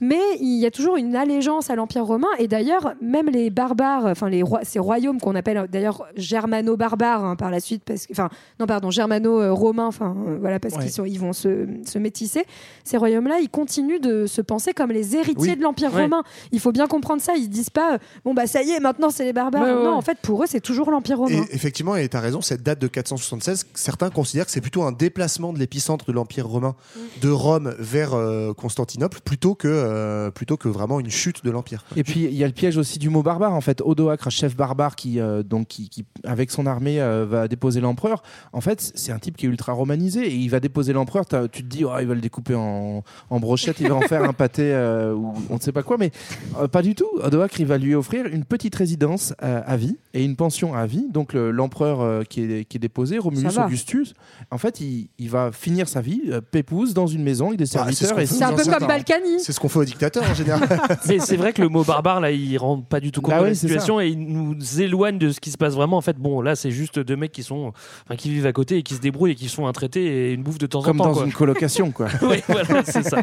Mais 0.00 0.20
il 0.40 0.58
y 0.58 0.66
a 0.66 0.70
toujours 0.70 0.96
une 0.96 1.16
allégeance 1.16 1.70
à 1.70 1.76
l'Empire 1.76 2.04
romain. 2.04 2.28
Et 2.38 2.48
d'ailleurs, 2.48 2.94
même 3.00 3.28
les 3.28 3.50
barbares 3.50 3.79
barbares, 3.80 4.10
enfin 4.10 4.28
les 4.28 4.42
rois, 4.42 4.60
ces 4.62 4.78
royaumes 4.78 5.20
qu'on 5.20 5.34
appelle 5.34 5.66
d'ailleurs 5.70 6.04
germano-barbares 6.16 7.24
hein, 7.24 7.36
par 7.36 7.50
la 7.50 7.60
suite, 7.60 7.82
parce 7.84 8.06
que, 8.06 8.12
enfin 8.12 8.28
non 8.58 8.66
pardon, 8.66 8.90
germano-romains, 8.90 9.86
enfin 9.86 10.14
euh, 10.26 10.38
voilà 10.40 10.58
parce 10.60 10.74
Ouais. 10.74 10.82
qu'ils 10.82 10.92
sont, 10.92 11.04
ils 11.04 11.18
vont 11.18 11.32
se, 11.32 11.66
se 11.84 11.98
métisser. 11.98 12.44
Ces 12.84 12.96
royaumes-là, 12.96 13.40
ils 13.40 13.48
continuent 13.48 14.00
de 14.00 14.26
se 14.26 14.40
penser 14.40 14.72
comme 14.72 14.90
les 14.92 15.16
héritiers 15.16 15.50
Oui. 15.52 15.56
de 15.56 15.62
l'empire 15.62 15.92
Ouais. 15.94 16.02
romain. 16.02 16.22
Il 16.52 16.60
faut 16.60 16.72
bien 16.72 16.86
comprendre 16.86 17.20
ça. 17.20 17.32
Ils 17.36 17.44
se 17.44 17.48
disent 17.48 17.70
pas 17.70 17.94
euh, 17.94 17.98
bon 18.24 18.34
bah 18.34 18.46
ça 18.46 18.62
y 18.62 18.70
est, 18.70 18.80
maintenant 18.80 19.10
c'est 19.10 19.24
les 19.24 19.32
barbares. 19.32 19.62
Ouais, 19.62 19.68
ouais, 19.70 19.74
non, 19.74 19.90
ouais. 19.90 19.96
en 19.96 20.00
fait 20.02 20.18
pour 20.22 20.42
eux 20.44 20.46
c'est 20.48 20.60
toujours 20.60 20.90
l'empire 20.90 21.18
romain. 21.18 21.42
Et 21.50 21.54
effectivement, 21.54 21.96
et 21.96 22.08
tu 22.08 22.16
as 22.16 22.20
raison, 22.20 22.40
cette 22.40 22.62
date 22.62 22.78
de 22.80 22.86
476, 22.86 23.66
certains 23.74 24.10
considèrent 24.10 24.46
que 24.46 24.52
c'est 24.52 24.60
plutôt 24.60 24.82
un 24.82 24.92
déplacement 24.92 25.52
de 25.52 25.58
l'épicentre 25.58 26.04
de 26.06 26.12
l'Empire 26.12 26.46
romain 26.46 26.74
de 27.22 27.28
Rome 27.30 27.74
vers 27.78 28.14
euh, 28.14 28.52
Constantinople 28.54 29.20
plutôt 29.24 29.54
que, 29.54 29.68
euh, 29.68 30.30
plutôt 30.30 30.56
que 30.56 30.68
vraiment 30.68 31.00
une 31.00 31.10
chute 31.10 31.44
de 31.44 31.50
l'Empire. 31.50 31.84
Et 31.96 32.04
puis 32.04 32.24
il 32.24 32.34
y 32.34 32.44
a 32.44 32.46
le 32.46 32.52
piège 32.52 32.76
aussi 32.76 32.98
du 32.98 33.08
mot 33.10 33.22
barbare 33.22 33.52
en 33.54 33.60
fait. 33.60 33.69
Odoacre, 33.84 34.30
chef 34.30 34.56
barbare 34.56 34.96
qui 34.96 35.20
euh, 35.20 35.42
donc 35.42 35.68
qui, 35.68 35.88
qui, 35.88 36.04
avec 36.24 36.50
son 36.50 36.66
armée 36.66 37.00
euh, 37.00 37.26
va 37.28 37.46
déposer 37.48 37.80
l'empereur. 37.80 38.22
En 38.52 38.60
fait, 38.60 38.92
c'est 38.94 39.12
un 39.12 39.18
type 39.18 39.36
qui 39.36 39.46
est 39.46 39.48
ultra 39.48 39.72
romanisé 39.72 40.26
et 40.26 40.34
il 40.34 40.48
va 40.48 40.60
déposer 40.60 40.92
l'empereur. 40.92 41.24
Tu 41.52 41.62
te 41.62 41.68
dis 41.68 41.84
oh, 41.84 41.92
il 42.00 42.06
va 42.06 42.14
le 42.14 42.20
découper 42.20 42.54
en, 42.54 43.02
en 43.30 43.40
brochettes, 43.40 43.80
il 43.80 43.88
va 43.88 43.94
en 43.94 44.00
faire 44.00 44.24
un 44.24 44.32
pâté 44.32 44.62
euh, 44.72 45.14
ou 45.14 45.32
on 45.48 45.54
ne 45.54 45.60
sait 45.60 45.72
pas 45.72 45.82
quoi, 45.82 45.96
mais 45.98 46.10
euh, 46.58 46.66
pas 46.68 46.82
du 46.82 46.94
tout. 46.94 47.08
Odoacre 47.22 47.60
il 47.60 47.66
va 47.66 47.78
lui 47.78 47.94
offrir 47.94 48.26
une 48.26 48.44
petite 48.44 48.74
résidence 48.74 49.32
euh, 49.42 49.60
à 49.66 49.76
vie 49.76 49.96
et 50.14 50.24
une 50.24 50.36
pension 50.36 50.74
à 50.74 50.86
vie. 50.86 51.06
Donc 51.10 51.32
le- 51.32 51.50
l'empereur 51.50 52.00
euh, 52.00 52.22
qui 52.24 52.42
est 52.42 52.64
qui 52.64 52.76
est 52.78 52.80
déposé, 52.80 53.18
Romulus. 53.18 53.42
Augustus, 53.66 54.14
en 54.50 54.58
fait 54.58 54.80
il, 54.80 55.08
il 55.18 55.30
va 55.30 55.52
finir 55.52 55.88
sa 55.88 56.00
vie 56.00 56.22
euh, 56.28 56.40
pépouze 56.40 56.94
dans 56.94 57.06
une 57.06 57.22
maison 57.22 57.48
avec 57.48 57.58
des 57.58 57.64
Ah, 57.76 57.84
c'est 57.88 57.92
ce 57.92 58.06
serviteurs 58.06 58.18
fait 58.18 58.26
C'est 58.26 58.44
un 58.44 58.52
peu 58.52 58.64
comme. 58.64 58.88
Balkany. 58.88 59.40
C'est 59.40 59.52
ce 59.52 59.60
qu'on 59.60 59.68
fait 59.68 59.78
aux 59.80 59.84
dictateurs 59.84 60.24
en 60.28 60.34
général. 60.34 60.66
Mais 61.08 61.18
c'est 61.18 61.36
vrai 61.36 61.52
que 61.52 61.60
le 61.62 61.68
mot 61.68 61.84
barbare, 61.84 62.20
là, 62.20 62.30
il 62.30 62.56
rend 62.58 62.80
pas 62.80 62.98
du 63.00 63.12
tout 63.12 63.20
compte 63.20 63.30
Bah 63.34 63.40
situation 63.68 64.00
et 64.00 64.08
il 64.08 64.18
nous 64.18 64.80
éloigne 64.80 65.18
de 65.18 65.30
ce 65.30 65.40
qui 65.40 65.50
se 65.50 65.58
passe 65.58 65.74
vraiment. 65.74 65.96
En 65.96 66.00
fait, 66.00 66.16
bon, 66.16 66.40
là, 66.40 66.56
c'est 66.56 66.70
juste 66.70 66.98
deux 66.98 67.16
mecs 67.16 67.32
qui 67.32 67.42
sont, 67.42 67.72
enfin, 68.06 68.16
qui 68.16 68.30
vivent 68.30 68.46
à 68.46 68.52
côté 68.52 68.78
et 68.78 68.82
qui 68.82 68.94
se 68.94 69.00
débrouillent 69.00 69.32
et 69.32 69.34
qui 69.36 69.48
se 69.48 69.54
font 69.54 69.66
un 69.66 69.72
traité 69.72 70.04
et 70.04 70.32
une 70.32 70.42
bouffe 70.42 70.58
de 70.58 70.66
temps 70.66 70.82
comme 70.82 71.00
en 71.00 71.04
temps. 71.04 71.10
dans 71.10 71.16
quoi. 71.16 71.26
une 71.26 71.32
colocation 71.32 71.90
quoi. 71.90 72.08
oui, 72.22 72.42
voilà, 72.48 72.82
c'est 72.84 73.02
ça. 73.02 73.22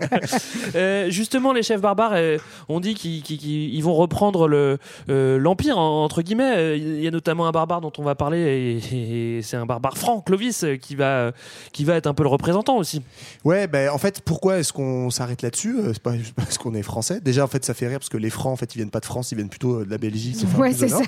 Euh, 0.75 1.09
justement, 1.09 1.53
les 1.53 1.63
chefs 1.63 1.81
barbares, 1.81 2.13
euh, 2.13 2.37
on 2.69 2.79
dit 2.79 2.93
qu'ils 2.93 3.21
qu'ils- 3.23 3.37
qu'ils- 3.37 3.73
ils 3.73 3.81
vont 3.83 3.93
reprendre 3.93 4.47
le 4.47 4.77
euh, 5.09 5.37
l'empire 5.37 5.77
en- 5.77 6.03
entre 6.03 6.21
guillemets. 6.21 6.55
Euh, 6.57 6.77
Il 6.77 7.01
y 7.03 7.07
a 7.07 7.11
notamment 7.11 7.47
un 7.47 7.51
barbare 7.51 7.81
dont 7.81 7.91
on 7.97 8.03
va 8.03 8.15
parler, 8.15 8.79
et, 8.91 9.37
et 9.37 9.41
c'est 9.41 9.57
un 9.57 9.65
barbare 9.65 9.97
franc, 9.97 10.21
Clovis, 10.21 10.65
qui 10.81 10.95
va 10.95 11.31
qui 11.73 11.83
va 11.83 11.95
être 11.95 12.07
un 12.07 12.13
peu 12.13 12.23
le 12.23 12.29
représentant 12.29 12.77
aussi. 12.77 13.01
Ouais, 13.43 13.67
ben 13.67 13.89
en 13.89 13.97
fait, 13.97 14.21
pourquoi 14.21 14.59
est-ce 14.59 14.73
qu'on 14.73 15.09
s'arrête 15.09 15.41
là-dessus? 15.41 15.75
C'est 15.93 16.01
pas 16.01 16.13
parce 16.35 16.57
qu'on 16.57 16.73
est 16.73 16.81
français. 16.83 17.19
Déjà, 17.21 17.43
en 17.43 17.47
fait, 17.47 17.63
ça 17.65 17.73
fait 17.73 17.87
rire 17.87 17.99
parce 17.99 18.09
que 18.09 18.17
les 18.17 18.29
francs, 18.29 18.53
en 18.53 18.55
fait, 18.55 18.75
ils 18.75 18.79
viennent 18.79 18.89
pas 18.89 18.99
de 18.99 19.05
France, 19.05 19.31
ils 19.31 19.35
viennent 19.35 19.49
plutôt 19.49 19.83
de 19.83 19.89
la 19.89 19.97
Belgique. 19.97 20.26
Enfin, 20.43 20.57
Ouais, 20.59 20.73
plus 20.73 20.83
au 20.83 20.87
c'est 20.87 20.93
ça. 20.93 21.01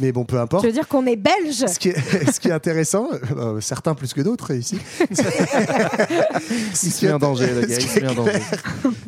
Mais 0.00 0.12
bon, 0.12 0.24
peu 0.24 0.38
importe. 0.40 0.62
Tu 0.62 0.68
veux 0.68 0.72
dire 0.74 0.88
qu'on 0.88 1.06
est 1.06 1.16
belge 1.16 1.64
Ce 1.66 1.78
qui 1.78 1.88
est, 1.90 2.30
ce 2.32 2.40
qui 2.40 2.48
est 2.48 2.52
intéressant, 2.52 3.08
euh, 3.36 3.60
certains 3.60 3.94
plus 3.94 4.12
que 4.14 4.20
d'autres 4.20 4.52
ici. 4.54 4.78
Il 5.10 6.92
se 6.92 7.06
met 7.06 7.12
en 7.12 7.18
danger, 7.18 7.46
le 7.54 7.60
gars, 7.62 7.76
il 7.76 7.82
se 7.82 8.00
met 8.00 8.08
en 8.08 8.14
danger. 8.14 8.32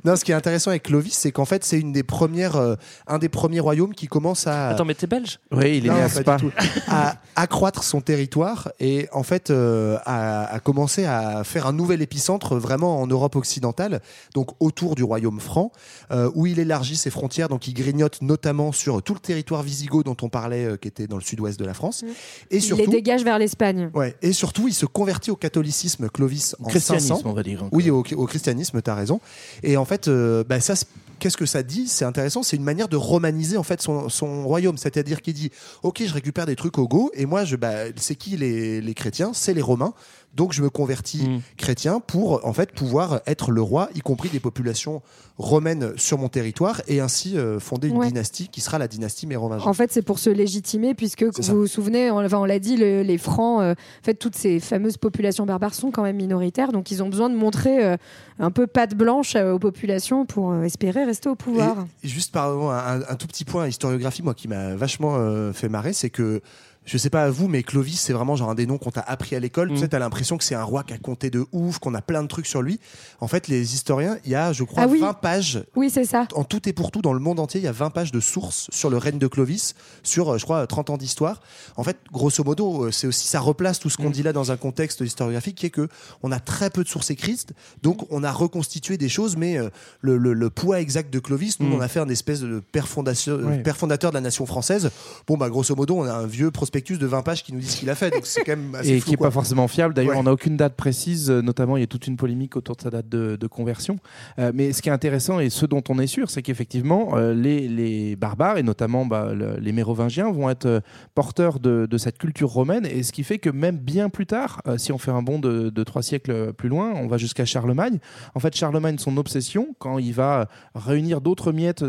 non, 0.04 0.16
ce 0.16 0.24
qui 0.24 0.32
est 0.32 0.34
intéressant 0.34 0.70
avec 0.70 0.84
Clovis, 0.84 1.14
c'est 1.14 1.32
qu'en 1.32 1.44
fait, 1.44 1.64
c'est 1.64 1.78
une 1.78 1.92
des 1.92 2.02
premières, 2.02 2.56
euh, 2.56 2.74
un 3.06 3.18
des 3.18 3.28
premiers 3.28 3.60
royaumes 3.60 3.94
qui 3.94 4.06
commence 4.06 4.46
à. 4.46 4.68
Attends, 4.68 4.84
mais 4.84 4.94
t'es 4.94 5.06
belge? 5.06 5.38
Oui, 5.52 5.78
il 5.78 5.86
est 5.86 5.88
Non, 5.88 5.94
né 5.96 6.02
à 6.02 6.08
pas 6.08 6.20
Spa. 6.20 6.36
du 6.36 6.44
tout. 6.46 6.52
à 6.88 7.16
accroître 7.36 7.84
son 7.84 8.00
territoire 8.00 8.70
et 8.80 9.08
en 9.12 9.22
fait 9.22 9.50
euh, 9.50 9.98
à, 10.06 10.44
à 10.54 10.60
commencer 10.60 11.04
à 11.04 11.44
faire 11.44 11.66
un 11.66 11.72
nouvel 11.72 12.00
épicentre 12.02 12.56
vraiment 12.56 13.00
en 13.00 13.06
Europe 13.06 13.36
occidentale, 13.36 14.00
donc 14.34 14.50
autour 14.60 14.94
du 14.94 15.02
royaume 15.04 15.40
franc, 15.40 15.70
euh, 16.10 16.30
où 16.34 16.46
il 16.46 16.58
élargit 16.58 16.96
ses 16.96 17.10
frontières, 17.10 17.48
donc 17.48 17.68
il 17.68 17.74
grignote 17.74 18.22
notamment 18.22 18.72
sur 18.72 19.02
tout 19.02 19.14
le 19.14 19.20
territoire 19.20 19.45
wisigoth 19.51 20.05
dont 20.05 20.16
on 20.22 20.28
parlait, 20.28 20.64
euh, 20.64 20.76
qui 20.76 20.88
était 20.88 21.07
dans 21.07 21.16
le 21.16 21.22
sud-ouest 21.22 21.59
de 21.59 21.64
la 21.64 21.74
France, 21.74 22.03
et 22.03 22.07
Mm. 22.07 22.09
Il 22.51 22.55
les 22.55 22.61
surtout. 22.61 22.90
dégage 22.90 23.24
vers 23.24 23.38
l'Espagne. 23.38 23.90
Ouais, 23.94 24.16
et 24.22 24.32
surtout, 24.32 24.68
il 24.68 24.74
se 24.74 24.86
convertit 24.86 25.30
au 25.30 25.36
catholicisme, 25.36 26.09
Clovis, 26.09 26.57
en 26.61 26.68
Christianisme, 26.68 27.09
500. 27.09 27.22
on 27.28 27.32
va 27.32 27.42
dire. 27.42 27.64
Oui, 27.72 27.90
au, 27.90 27.99
au 28.16 28.26
christianisme, 28.26 28.80
tu 28.82 28.90
as 28.90 28.94
raison. 28.94 29.20
Et 29.62 29.76
en 29.76 29.84
fait, 29.84 30.09
euh, 30.09 30.44
bah, 30.44 30.61
ça, 30.61 30.74
qu'est-ce 31.18 31.36
que 31.36 31.47
ça 31.47 31.62
dit? 31.62 31.86
C'est 31.88 32.05
intéressant, 32.05 32.42
c'est 32.42 32.57
une 32.57 32.64
manière 32.64 32.88
de 32.88 32.97
romaniser 32.97 33.57
en 33.57 33.62
fait 33.62 33.80
son, 33.82 34.09
son 34.09 34.44
royaume. 34.47 34.76
C'est-à-dire 34.78 35.22
qu'il 35.22 35.34
dit 35.34 35.51
Ok, 35.82 36.03
je 36.07 36.12
récupère 36.12 36.47
des 36.47 36.57
trucs 36.57 36.78
au 36.78 36.88
go, 36.88 37.11
et 37.14 37.26
moi, 37.26 37.44
je, 37.44 37.57
bah, 37.57 37.72
c'est 37.97 38.14
qui 38.16 38.36
les, 38.36 38.80
les 38.80 38.94
chrétiens? 38.94 39.32
C'est 39.34 39.55
les 39.55 39.62
Romains. 39.62 39.94
Donc, 40.37 40.53
je 40.53 40.62
me 40.62 40.70
convertis 40.70 41.26
Mm. 41.28 41.41
chrétien 41.57 42.01
pour 42.01 42.47
en 42.47 42.53
fait 42.53 42.72
pouvoir 42.72 43.20
être 43.26 43.51
le 43.51 43.62
roi, 43.62 43.89
y 43.95 44.01
compris 44.01 44.28
des 44.28 44.41
populations 44.41 45.03
romaines 45.39 45.93
sur 45.97 46.18
mon 46.18 46.28
territoire, 46.28 46.80
et 46.89 47.01
ainsi 47.01 47.37
euh, 47.37 47.59
fonder 47.61 47.89
une 47.89 47.97
Ouais. 47.99 48.07
dynastie 48.09 48.49
qui 48.49 48.61
sera 48.61 48.78
la 48.78 48.89
dynastie 48.89 49.26
mérovingienne. 49.26 49.68
En 49.68 49.72
fait, 49.74 49.93
c'est 49.93 50.03
pour 50.03 50.18
se 50.18 50.30
légitimer, 50.30 50.95
puisque 50.95 51.24
ça. 51.43 51.53
vous 51.53 51.61
vous 51.61 51.66
souvenez, 51.66 52.11
on, 52.11 52.24
enfin, 52.24 52.39
on 52.39 52.45
l'a 52.45 52.59
dit, 52.59 52.76
le- 52.76 53.03
les 53.03 53.18
Francs, 53.18 53.61
euh, 53.62 53.72
en 53.72 54.05
fait, 54.05 54.14
toutes 54.14 54.34
ces 54.37 54.61
fameuses 54.61 54.97
populations 54.97 55.45
barbares 55.47 55.74
sont 55.74 55.91
quand 55.91 56.03
même 56.03 56.16
minoritaires, 56.16 56.72
donc 56.72 56.91
ils 56.91 57.03
ont 57.03 57.09
besoin 57.09 57.28
de 57.30 57.37
montrer 57.37 57.84
euh, 57.84 57.97
un 58.39 58.51
peu 58.51 58.66
patte 58.66 58.95
blanche 58.95 59.37
euh, 59.37 59.53
aux 59.53 59.59
populations 59.59 60.24
pour 60.26 60.53
euh, 60.53 60.62
espérer 60.62 61.05
rester 61.05 61.28
au 61.28 61.34
pouvoir. 61.34 61.87
Et 62.03 62.09
juste 62.09 62.32
pardon, 62.32 62.70
un, 62.70 63.01
un 63.09 63.14
tout 63.16 63.26
petit 63.26 63.45
point 63.45 63.66
historiographie, 63.68 64.22
moi, 64.22 64.34
qui 64.34 64.49
m'a 64.49 64.74
vachement 64.74 65.16
euh, 65.16 65.53
fait 65.53 65.68
marrer, 65.68 65.93
c'est 65.93 66.11
que 66.11 66.41
je 66.87 66.97
sais 66.99 67.11
pas 67.11 67.24
à 67.24 67.30
vous, 67.30 67.49
mais 67.49 67.62
Clovis, 67.62 68.01
c'est 68.01 68.12
vraiment 68.12 68.37
genre 68.37 68.49
un 68.49 68.55
des 68.55 68.64
noms 68.64 68.78
qu'on 68.78 68.91
t'a 68.93 69.01
appris 69.03 69.37
à 69.37 69.41
l'école. 69.41 69.70
Mm. 69.70 69.74
Tu 69.74 69.80
sais, 69.80 69.89
t'as 69.89 69.99
l'impression 69.99 70.39
que 70.39 70.45
c'est 70.45 70.55
un 70.55 70.62
roi 70.62 70.84
qui 70.84 70.95
a 70.95 70.99
compté 70.99 71.28
de 71.30 71.45
ouf, 71.53 71.78
qu'on 71.78 71.95
a 71.95 72.01
plein 72.01 72.22
de 72.22 72.28
trucs 72.28 72.47
sur 72.47 72.62
lui. 72.62 72.78
En 73.20 73.26
fait, 73.28 73.49
les 73.49 73.74
historiens, 73.74 74.18
il 74.24 74.30
y 74.30 74.34
a, 74.37 74.53
je 74.53 74.64
crois, 74.64 74.84
Ah 74.84 74.87
oui. 74.89 75.01
20 75.01 75.12
pages. 75.14 75.64
Oui, 75.74 75.91
c'est 75.91 76.05
ça. 76.05 76.26
En 76.34 76.45
tout 76.45 76.68
et 76.68 76.72
pour 76.72 76.91
tout, 76.93 77.03
dans 77.03 77.12
le 77.12 77.18
monde 77.18 77.41
entier, 77.41 77.61
il 77.61 77.64
y 77.64 77.68
a 77.68 77.72
20 77.72 77.91
pages 77.91 78.12
de 78.12 78.20
sources 78.20 78.68
sur 78.70 78.89
le 78.89 78.97
règne 78.99 79.18
de 79.18 79.26
Clovis, 79.26 79.74
sur, 80.03 80.32
euh, 80.34 80.39
je 80.39 80.45
crois, 80.45 80.66
30 80.66 80.91
ans 80.91 80.97
d'histoire. 80.97 81.41
En 81.76 81.82
fait, 81.82 81.99
grosso 82.12 82.43
modo, 82.45 82.84
euh, 82.84 82.91
c'est 82.93 83.07
aussi, 83.09 83.26
ça 83.26 83.41
replace 83.41 83.78
tout 83.80 83.91
ce 83.91 84.01
Mm. 84.01 84.05
qu'on 84.05 84.11
dit 84.11 84.22
là 84.22 84.32
dans 84.32 84.53
un 84.53 84.57
contexte 84.57 85.01
historiographique 85.01 85.57
qui 85.57 85.66
est 85.66 85.70
que 85.70 85.89
on 86.22 86.30
a 86.30 86.39
très 86.41 86.70
peu 86.70 86.84
de 86.84 86.89
sources 86.89 87.11
écrites, 87.11 87.53
donc 87.82 88.07
on 88.11 88.22
a 88.22 88.30
reconstitué 88.30 88.97
des 88.97 89.09
choses, 89.09 89.37
mais 89.37 89.59
euh, 89.59 89.70
le, 90.01 90.16
le- 90.18 90.34
le 90.34 90.51
poids 90.51 90.80
exact 90.80 91.12
de 91.12 91.18
Clovis, 91.18 91.59
nous, 91.61 91.66
Mm. 91.68 91.72
on 91.74 91.80
a 91.80 91.89
fait 91.89 92.01
un 92.01 92.09
espèce 92.09 92.41
de 92.41 92.61
père, 92.61 92.87
fondation- 92.87 93.62
père 93.64 93.76
fondateur 93.76 94.11
de 94.12 94.14
la 94.14 94.20
nation 94.20 94.47
française. 94.47 94.91
Bon, 95.26 95.37
bah, 95.37 95.51
grosso 95.51 95.74
modo, 95.74 95.97
on 95.97 96.05
a 96.05 96.12
un 96.12 96.26
vieux 96.26 96.51
prospectus 96.76 96.98
de 96.98 97.06
20 97.06 97.22
pages 97.22 97.42
qui 97.42 97.52
nous 97.52 97.60
dit 97.60 97.66
ce 97.66 97.76
qu'il 97.78 97.88
a 97.90 97.94
fait, 97.94 98.10
donc 98.10 98.26
c'est 98.26 98.42
quand 98.44 98.56
même 98.56 98.74
assez 98.74 98.90
et 98.90 99.00
flou, 99.00 99.04
qui 99.04 99.10
n'est 99.12 99.16
pas 99.16 99.30
forcément 99.30 99.68
fiable. 99.68 99.94
D'ailleurs, 99.94 100.12
Ouais. 100.14 100.20
on 100.20 100.24
n'a 100.24 100.32
aucune 100.32 100.56
date 100.56 100.74
précise. 100.76 101.30
euh, 101.30 101.40
Notamment, 101.42 101.76
il 101.76 101.80
y 101.80 101.82
a 101.84 101.86
toute 101.86 102.06
une 102.06 102.16
polémique 102.16 102.56
autour 102.56 102.76
de 102.76 102.82
sa 102.82 102.90
date 102.90 103.08
de, 103.08 103.36
de 103.36 103.46
conversion. 103.46 103.96
Euh, 104.38 104.50
mais 104.54 104.72
ce 104.72 104.82
qui 104.82 104.88
est 104.88 104.92
intéressant 104.92 105.40
et 105.40 105.48
ce 105.50 105.64
dont 105.66 105.82
on 105.88 105.98
est 105.98 106.06
sûr, 106.06 106.30
c'est 106.30 106.42
qu'effectivement, 106.42 107.16
euh, 107.16 107.34
les, 107.34 107.68
les 107.68 108.16
barbares 108.16 108.58
et 108.58 108.62
notamment 108.62 109.06
bah, 109.06 109.32
le- 109.34 109.56
les 109.58 109.72
Mérovingiens 109.72 110.30
vont 110.30 110.50
être 110.50 110.82
porteurs 111.14 111.60
de, 111.60 111.86
de 111.90 111.98
cette 111.98 112.18
culture 112.18 112.48
romaine. 112.50 112.86
Et 112.86 113.02
ce 113.02 113.12
qui 113.12 113.22
fait 113.24 113.38
que 113.38 113.50
même 113.50 113.76
bien 113.78 114.08
plus 114.10 114.26
tard, 114.26 114.60
euh, 114.66 114.76
si 114.78 114.92
on 114.92 114.98
fait 114.98 115.10
un 115.10 115.22
bond 115.22 115.38
de, 115.38 115.70
de 115.70 115.84
trois 115.84 116.02
siècles 116.02 116.52
plus 116.52 116.68
loin, 116.68 116.92
on 116.94 117.06
va 117.06 117.16
jusqu'à 117.16 117.44
Charlemagne. 117.44 117.98
En 118.34 118.40
fait, 118.40 118.54
Charlemagne, 118.54 118.98
son 118.98 119.16
obsession, 119.16 119.74
quand 119.78 119.98
il 119.98 120.12
va 120.12 120.48
réunir 120.74 121.20
d'autres 121.20 121.52
miettes 121.52 121.84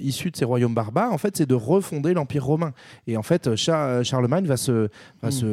issues 0.00 0.30
de 0.30 0.36
ces 0.36 0.44
royaumes 0.44 0.74
barbares, 0.74 1.12
en 1.12 1.18
fait, 1.18 1.36
c'est 1.36 1.46
de 1.46 1.54
refonder 1.54 2.14
l'Empire 2.14 2.44
romain. 2.44 2.72
Et 3.06 3.16
en 3.16 3.22
fait, 3.22 3.54
Cha- 3.56 4.02
Charlemagne 4.16 4.46
va 4.46 4.56
se, 4.56 4.88
va, 5.22 5.30
se, 5.30 5.44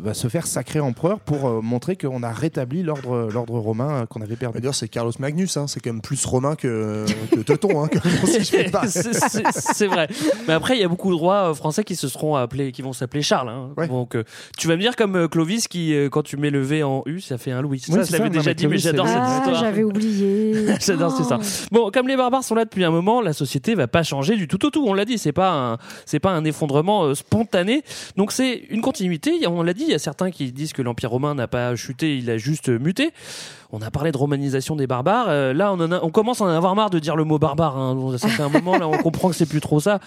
va 0.00 0.14
se 0.14 0.28
faire 0.28 0.46
sacré 0.46 0.78
empereur 0.78 1.18
pour 1.18 1.48
euh, 1.48 1.60
montrer 1.60 1.96
qu'on 1.96 2.22
a 2.22 2.30
rétabli 2.30 2.84
l'ordre 2.84 3.28
l'ordre 3.32 3.58
romain 3.58 4.02
euh, 4.02 4.06
qu'on 4.06 4.20
avait 4.22 4.36
perdu. 4.36 4.60
D'ailleurs, 4.60 4.76
c'est 4.76 4.86
Carlos 4.86 5.10
Magnus, 5.18 5.56
hein, 5.56 5.66
c'est 5.66 5.80
quand 5.80 5.90
même 5.92 6.00
plus 6.00 6.24
romain 6.24 6.54
que, 6.54 7.04
que 7.32 7.40
Teuton, 7.40 7.84
hein. 7.84 7.88
C'est- 8.86 9.12
c'est 9.12 9.42
c'est 9.52 9.86
vrai. 9.88 10.06
Mais 10.46 10.52
après, 10.54 10.76
il 10.76 10.80
y 10.80 10.84
a 10.84 10.88
beaucoup 10.88 11.10
de 11.10 11.16
rois 11.16 11.50
euh, 11.50 11.54
français 11.54 11.82
qui 11.82 11.96
se 11.96 12.06
seront 12.06 12.36
appelés, 12.36 12.70
qui 12.70 12.80
vont 12.82 12.92
s'appeler 12.92 13.22
Charles. 13.22 13.48
hein. 13.48 13.70
Donc, 13.88 14.14
euh, 14.14 14.22
tu 14.56 14.68
vas 14.68 14.76
me 14.76 14.80
dire 14.80 14.94
comme 14.94 15.16
euh, 15.16 15.26
Clovis 15.28 15.66
qui, 15.66 15.94
euh, 15.94 16.08
quand 16.08 16.22
tu 16.22 16.36
mets 16.36 16.50
le 16.50 16.60
V 16.62 16.84
en 16.84 17.02
U, 17.06 17.20
ça 17.20 17.38
fait 17.38 17.50
un 17.50 17.60
Louis. 17.62 17.82
Oui, 17.88 17.94
ça, 17.94 18.02
je 18.04 18.12
l'avais 18.12 18.30
non, 18.30 18.36
déjà 18.38 18.54
dit, 18.54 18.68
mais 18.68 18.78
j'adore 18.78 19.08
cette 19.08 19.16
Ah, 19.18 19.38
histoire. 19.38 19.60
j'avais 19.60 19.82
oublié. 19.82 20.66
J'adore 20.80 21.10
c'est 21.16 21.24
ça. 21.24 21.38
Bon, 21.72 21.90
comme 21.90 22.06
les 22.06 22.16
barbares 22.16 22.44
sont 22.44 22.54
là 22.54 22.64
depuis 22.64 22.84
un 22.84 22.90
moment, 22.90 23.20
la 23.20 23.32
société 23.32 23.74
va 23.74 23.88
pas 23.88 24.02
changer 24.04 24.36
du 24.36 24.46
tout 24.46 24.64
au 24.64 24.70
tout. 24.70 24.84
On 24.86 24.94
l'a 24.94 25.04
dit, 25.04 25.18
c'est 25.18 25.32
pas 25.32 25.52
un, 25.72 25.78
c'est 26.06 26.20
pas 26.20 26.30
un 26.30 26.44
effondrement 26.44 27.04
euh, 27.04 27.14
spontané. 27.14 27.82
Donc 28.16 28.32
c'est 28.32 28.54
une 28.70 28.80
continuité. 28.80 29.46
On 29.46 29.62
l'a 29.62 29.74
dit, 29.74 29.84
il 29.84 29.90
y 29.90 29.94
a 29.94 29.98
certains 29.98 30.30
qui 30.30 30.52
disent 30.52 30.72
que 30.72 30.82
l'empire 30.82 31.10
romain 31.10 31.34
n'a 31.34 31.48
pas 31.48 31.74
chuté, 31.76 32.16
il 32.16 32.30
a 32.30 32.38
juste 32.38 32.68
muté. 32.68 33.12
On 33.74 33.80
a 33.80 33.90
parlé 33.90 34.12
de 34.12 34.18
romanisation 34.18 34.76
des 34.76 34.86
barbares. 34.86 35.26
Euh, 35.28 35.54
là, 35.54 35.72
on, 35.72 35.80
en 35.80 35.90
a- 35.92 36.00
on 36.02 36.10
commence 36.10 36.42
à 36.42 36.44
en 36.44 36.48
avoir 36.48 36.74
marre 36.76 36.90
de 36.90 36.98
dire 36.98 37.16
le 37.16 37.24
mot 37.24 37.38
barbare. 37.38 37.76
hein. 37.78 37.96
Ça 38.18 38.28
fait 38.28 38.42
un 38.42 38.50
moment, 38.50 38.76
là, 38.76 38.86
on 38.86 38.98
comprend 39.02 39.30
que 39.30 39.34
c'est 39.34 39.46
plus 39.48 39.60
trop 39.62 39.80
ça. 39.80 39.98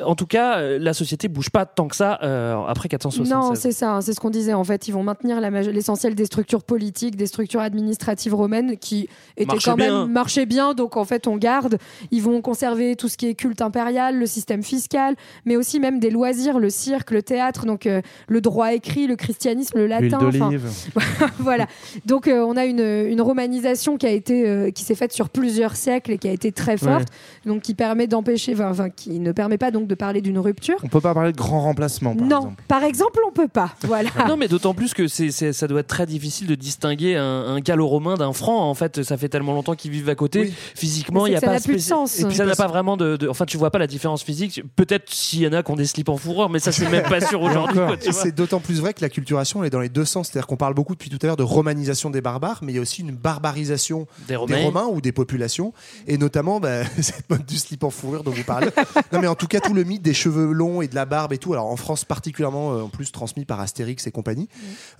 Euh, 0.00 0.04
En 0.04 0.14
tout 0.16 0.26
cas, 0.26 0.58
euh, 0.58 0.78
la 0.80 0.92
société 0.94 1.28
bouge 1.28 1.50
pas 1.50 1.64
tant 1.64 1.86
que 1.86 1.94
ça 1.94 2.18
euh, 2.24 2.56
après 2.66 2.88
476. 2.88 3.32
Non, 3.32 3.54
c'est 3.54 3.70
ça, 3.72 3.92
hein, 3.94 4.00
c'est 4.00 4.12
ce 4.14 4.20
qu'on 4.20 4.30
disait. 4.30 4.52
En 4.52 4.64
fait, 4.64 4.88
ils 4.88 4.92
vont 4.92 5.04
maintenir 5.04 5.40
l'essentiel 5.40 6.14
des 6.16 6.24
structures 6.24 6.64
politiques, 6.64 7.14
des 7.16 7.26
structures 7.26 7.60
administratives 7.60 8.34
romaines 8.34 8.76
qui 8.78 9.08
étaient 9.36 9.46
Marchaient 9.46 9.70
quand 9.70 9.76
même 9.76 9.88
bien. 9.90 10.06
marchaient 10.06 10.46
bien. 10.46 10.74
Donc 10.74 10.96
en 10.96 11.04
fait, 11.04 11.28
on 11.28 11.36
garde. 11.36 11.78
Ils 12.10 12.22
vont 12.22 12.40
conserver 12.40 12.96
tout 12.96 13.08
ce 13.08 13.16
qui 13.16 13.26
est 13.28 13.34
culte 13.34 13.62
impérial, 13.62 14.18
le 14.18 14.26
système 14.26 14.62
fiscal, 14.64 15.14
mais 15.44 15.56
aussi 15.56 15.78
même 15.78 16.00
des 16.00 16.10
loisirs, 16.10 16.58
le 16.58 16.68
cirque, 16.70 17.12
le 17.12 17.22
théâtre, 17.22 17.64
donc 17.64 17.86
euh, 17.86 18.00
le 18.26 18.40
droit 18.40 18.72
écrit, 18.74 19.06
le 19.06 19.14
christianisme, 19.16 19.78
le 19.78 19.86
latin. 19.86 20.18
enfin, 20.20 20.48
d'olive. 20.48 20.68
voilà. 21.38 21.66
Donc 22.06 22.26
euh, 22.26 22.44
on 22.44 22.56
a 22.56 22.64
une, 22.64 22.80
une 23.10 23.20
romanisation 23.20 23.96
qui 23.96 24.06
a 24.06 24.10
été, 24.10 24.48
euh, 24.48 24.70
qui 24.70 24.82
s'est 24.84 24.94
faite 24.94 25.12
sur 25.12 25.28
plusieurs 25.28 25.76
siècles 25.76 26.12
et 26.12 26.18
qui 26.18 26.28
a 26.28 26.32
été 26.32 26.52
très 26.52 26.76
forte, 26.76 27.08
donc 27.46 27.62
qui 27.62 27.74
permet 27.74 28.06
d'empêcher, 28.06 28.54
enfin, 28.54 28.70
enfin, 28.70 28.90
qui 28.90 29.18
ne 29.20 29.32
permet 29.32 29.58
pas 29.58 29.70
donc 29.70 29.86
de 29.86 29.94
parler 29.94 30.20
d'une 30.20 30.38
rupture. 30.38 30.76
On 30.82 30.88
peut 30.88 31.00
pas 31.00 31.14
parler 31.14 31.32
de 31.32 31.36
grand 31.36 31.60
remplacement, 31.62 32.14
par 32.14 32.26
non, 32.26 32.38
exemple. 32.38 32.62
par 32.68 32.84
exemple, 32.84 33.20
on 33.28 33.32
peut 33.32 33.48
pas. 33.48 33.74
Voilà. 33.82 34.10
Non, 34.28 34.36
mais 34.36 34.48
d'autant 34.48 34.74
plus 34.74 34.94
que 34.94 35.06
c'est, 35.06 35.30
c'est- 35.30 35.52
ça 35.52 35.66
doit 35.68 35.80
être 35.80 35.86
très 35.86 36.06
difficile 36.06 36.46
de 36.46 36.54
distinguer 36.54 37.16
un, 37.16 37.24
un 37.24 37.60
gallo-romain 37.60 38.14
d'un 38.16 38.32
franc. 38.32 38.68
En 38.68 38.74
fait, 38.74 39.02
ça 39.02 39.16
fait 39.16 39.28
tellement 39.28 39.52
longtemps 39.52 39.74
qu'ils 39.74 39.90
vivent 39.90 40.08
à 40.08 40.14
côté. 40.14 40.52
Physiquement, 40.74 41.26
il 41.26 41.32
y 41.32 41.36
a 41.36 41.40
ça 41.40 41.46
pas 41.46 41.52
n'a 41.54 41.60
plus 41.60 41.74
de 41.74 41.78
sens. 41.78 42.18
Et 42.20 42.24
puis 42.24 42.34
ça 42.36 42.44
n'a 42.46 42.54
pas 42.56 42.66
vraiment 42.66 42.96
de, 42.96 43.16
de- 43.16 43.28
Enfin, 43.28 43.44
tu 43.44 43.56
vois 43.58 43.70
pas 43.70 43.78
la 43.78 43.86
différence 43.86 44.22
physique. 44.22 44.62
Peut-être 44.76 45.12
s'il 45.12 45.40
y 45.40 45.46
en 45.46 45.52
a 45.52 45.62
qui 45.62 45.70
ont 45.70 45.76
des 45.76 45.86
slips 45.86 46.08
en 46.08 46.16
fourrure, 46.16 46.48
mais 46.50 46.58
ça, 46.58 46.72
c'est 46.72 46.88
même 46.90 47.04
pas 47.04 47.20
sûr 47.20 47.40
aujourd'hui. 47.42 47.76
quoi, 47.76 47.96
Et 48.04 48.12
c'est 48.12 48.34
d'autant 48.34 48.60
plus 48.60 48.80
vrai 48.80 48.94
que 48.94 49.00
la 49.02 49.08
culturation 49.08 49.60
elle 49.62 49.66
est 49.68 49.70
dans 49.70 49.80
les 49.80 49.88
deux 49.88 50.04
sens. 50.04 50.28
C'est-à-dire 50.28 50.46
qu'on 50.46 50.56
parle 50.56 50.74
beaucoup 50.74 50.94
depuis 50.94 51.10
tout 51.10 51.18
à 51.22 51.26
l'heure 51.26 51.36
de 51.36 51.42
romanisation 51.42 52.10
des 52.10 52.20
barbares, 52.20 52.60
mais 52.62 52.72
il 52.72 52.76
y 52.76 52.78
a 52.78 52.82
aussi 52.82 52.93
une 52.98 53.12
barbarisation 53.12 54.06
Des 54.28 54.36
Romains. 54.36 54.86
ou 54.86 55.00
des 55.00 55.12
populations, 55.12 55.72
et 56.06 56.18
notamment 56.18 56.60
bah, 56.60 56.84
cette 57.00 57.28
mode 57.30 57.44
du 57.46 57.56
slip 57.58 57.84
en 57.84 57.90
fourrure 57.90 58.24
dont 58.24 58.30
vous 58.30 58.44
parlez. 58.44 58.68
non, 59.12 59.20
mais 59.20 59.26
en 59.26 59.34
tout 59.34 59.46
cas, 59.46 59.60
tout 59.60 59.74
le 59.74 59.84
mythe 59.84 60.02
des 60.02 60.14
cheveux 60.14 60.52
longs 60.52 60.82
et 60.82 60.88
de 60.88 60.94
la 60.94 61.04
barbe 61.04 61.32
et 61.32 61.38
tout. 61.38 61.52
Alors 61.52 61.66
en 61.66 61.76
France 61.76 62.04
particulièrement, 62.04 62.72
euh, 62.74 62.82
en 62.82 62.88
plus 62.88 63.12
transmis 63.12 63.44
par 63.44 63.60
Astérix 63.60 64.06
et 64.06 64.10
compagnie. 64.10 64.48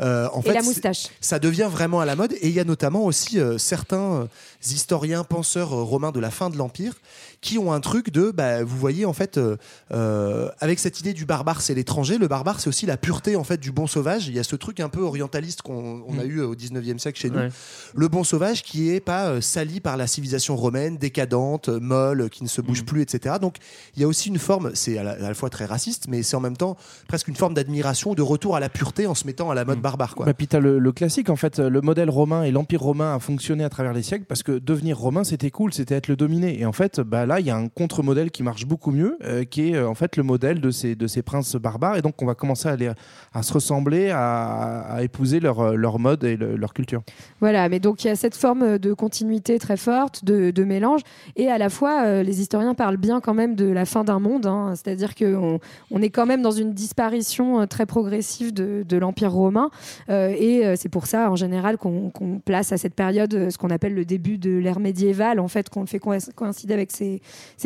Euh, 0.01 0.29
en 0.33 0.41
Et 0.41 0.45
fait, 0.45 0.55
la 0.55 0.63
moustache. 0.63 1.09
ça 1.21 1.39
devient 1.39 1.69
vraiment 1.71 2.01
à 2.01 2.05
la 2.05 2.17
mode. 2.17 2.33
Et 2.41 2.49
il 2.49 2.55
y 2.55 2.61
a 2.61 2.65
notamment 2.65 3.05
aussi 3.05 3.39
euh, 3.39 3.59
certains 3.59 4.23
euh, 4.23 4.27
historiens, 4.65 5.25
penseurs 5.25 5.73
euh, 5.73 5.83
romains 5.83 6.13
de 6.13 6.21
la 6.21 6.31
fin 6.31 6.51
de 6.51 6.57
l'Empire 6.57 6.95
qui 7.41 7.59
ont 7.59 7.73
un 7.73 7.81
truc 7.81 8.11
de, 8.11 8.31
bah, 8.31 8.65
vous 8.65 8.79
voyez, 8.79 9.05
en 9.05 9.13
fait, 9.13 9.37
euh, 9.37 9.57
euh, 9.93 10.49
avec 10.61 10.79
cette 10.79 11.01
idée 11.01 11.13
du 11.13 11.27
barbare, 11.27 11.61
c'est 11.61 11.75
l'étranger. 11.75 12.17
Le 12.17 12.27
barbare, 12.27 12.59
c'est 12.59 12.69
aussi 12.69 12.87
la 12.87 12.97
pureté 12.97 13.37
en 13.37 13.45
fait 13.45 13.59
du 13.59 13.71
bon 13.71 13.87
sauvage. 13.87 14.29
Il 14.29 14.35
y 14.35 14.39
a 14.39 14.45
ce 14.45 14.57
truc 14.57 14.81
un 14.81 14.89
peu 14.89 15.03
orientaliste 15.03 15.61
qu'on 15.61 16.03
on 16.09 16.19
a 16.19 16.25
eu 16.25 16.39
euh, 16.41 16.47
au 16.47 16.55
19e 16.55 16.99
siècle 16.99 17.21
chez 17.21 17.29
nous. 17.29 17.39
Ouais. 17.39 17.51
Le 17.95 18.09
bon 18.09 18.25
sauvage 18.25 18.63
qui 18.63 18.91
est 18.91 19.01
pas 19.01 19.27
euh, 19.29 19.41
sali 19.41 19.81
par 19.81 19.97
la 19.97 20.07
civilisation 20.07 20.57
romaine, 20.57 20.97
décadente, 20.97 21.69
euh, 21.69 21.81
molle, 21.81 22.23
euh, 22.23 22.29
qui 22.29 22.43
ne 22.43 22.49
se 22.49 22.61
bouge 22.61 22.85
plus, 22.85 23.03
etc. 23.03 23.37
Donc 23.41 23.57
il 23.97 24.03
y 24.03 24.05
a 24.05 24.09
aussi 24.09 24.29
une 24.29 24.39
forme, 24.39 24.71
c'est 24.75 24.99
à, 24.99 25.03
la- 25.03 25.13
à 25.13 25.19
la 25.29 25.35
fois 25.35 25.51
très 25.51 25.65
raciste, 25.65 26.07
mais 26.09 26.23
c'est 26.23 26.37
en 26.37 26.41
même 26.41 26.57
temps 26.57 26.77
presque 27.09 27.29
une 27.29 27.37
forme 27.37 27.55
d'admiration 27.55 28.15
de 28.15 28.23
retour 28.23 28.57
à 28.57 28.61
la 28.61 28.69
pureté 28.69 29.07
en 29.07 29.15
se 29.15 29.27
mettant 29.27 29.51
à 29.51 29.55
la 29.55 29.65
mode 29.65 29.81
barbare. 29.81 30.15
Quoi. 30.15 30.27
Bah, 30.27 30.35
puis 30.35 30.49
le, 30.61 30.79
le 30.79 30.93
classique, 30.93 31.31
en 31.31 31.37
fait, 31.37 31.59
le 31.59 31.81
modèle 31.81 32.11
romain 32.11 32.43
et 32.45 32.51
l'empire 32.51 32.81
romain 32.81 33.15
a 33.15 33.19
fonctionné 33.19 33.65
à 33.65 33.69
travers 33.69 33.93
les 33.93 34.03
siècles 34.03 34.25
parce 34.27 34.43
que 34.43 34.53
devenir 34.59 34.99
romain, 34.99 35.25
c'était 35.25 35.51
cool, 35.51 35.73
c'était 35.73 35.95
être 35.97 36.09
le 36.09 36.17
dominé. 36.17 36.61
Et 36.61 36.67
en 36.67 36.73
fait, 36.73 37.01
bah, 37.01 37.27
là, 37.27 37.41
il 37.41 37.47
y 37.47 37.51
a 37.51 37.57
un 37.57 37.69
contre-modèle 37.69 38.31
qui 38.31 38.43
marche 38.43 38.67
beaucoup 38.67 38.91
mieux, 38.93 39.19
euh, 39.25 39.45
qui 39.45 39.71
est 39.71 39.75
euh, 39.77 39.89
en 39.89 39.95
fait 39.95 40.17
le 40.17 40.23
modèle 40.23 40.61
de 40.61 40.71
ces, 40.71 40.95
de 40.95 41.07
ces 41.07 41.23
princes 41.23 41.57
barbares. 41.57 41.97
Et 41.97 42.03
donc, 42.03 42.21
on 42.23 42.27
va 42.27 42.35
commencer 42.35 42.69
à, 42.69 42.77
les- 42.77 42.93
à 43.33 43.43
se 43.43 43.53
ressembler, 43.53 44.11
à, 44.11 44.81
à 44.83 45.03
épouser 45.03 45.41
leur, 45.41 45.77
leur 45.77 45.99
mode 45.99 46.25
et 46.25 46.37
le- 46.37 46.57
leur 46.57 46.73
culture. 46.75 47.03
Voilà, 47.41 47.69
mais 47.75 47.81
donc 47.81 48.05
il 48.05 48.07
y 48.07 48.11
a 48.11 48.15
cette 48.15 48.37
forme 48.37 48.79
de 48.79 48.93
continuité 48.93 49.59
très 49.59 49.77
forte, 49.77 50.25
de, 50.25 50.65
mélange, 50.65 51.01
et 51.35 51.49
à 51.49 51.59
la 51.59 51.69
fois, 51.69 52.05
euh, 52.05 52.23
les 52.23 52.41
historiens 52.41 52.75
parlent 52.75 52.99
bien 52.99 53.21
quand 53.21 53.35
même 53.35 53.57
de 53.57 53.65
la 53.65 53.85
fin 53.85 54.05
d'un 54.05 54.21
monde, 54.21 54.47
hein. 54.47 54.75
c'est-à-dire 54.77 55.17
qu'on 55.17 55.59
on 55.91 56.01
est 56.01 56.11
quand 56.11 56.25
même 56.25 56.41
dans 56.41 56.53
une 56.53 56.73
disparition 56.73 57.63
euh, 57.63 57.67
très 57.67 57.85
progressive 57.85 58.55
de, 58.55 58.97
l'Empire 58.97 59.33
romain, 59.33 59.71
euh, 60.09 60.33
et 60.39 60.65
euh, 60.65 60.77
c'est 60.77 60.89
pour 60.89 61.09
ça, 61.09 61.33
en 61.33 61.35
général, 61.35 61.79
qu'on 61.79 62.13
place 62.45 62.71
à 62.71 62.77
cette 62.77 62.95
période 62.95 63.35
euh, 63.35 63.51
ce 63.51 63.59
qu'on 63.59 63.71
appelle 63.71 63.95
le 63.95 64.05
début 64.05 64.39
de 64.39 64.53
l'ère 64.53 64.79
médiévale, 64.79 65.41
en 65.41 65.49
fait, 65.49 65.69
qu'on 65.69 65.81
le 65.81 65.89
fait 65.89 65.99
coïnc- 65.99 66.33
coïncider 66.33 66.75
avec 66.75 66.93
ces, 66.93 67.21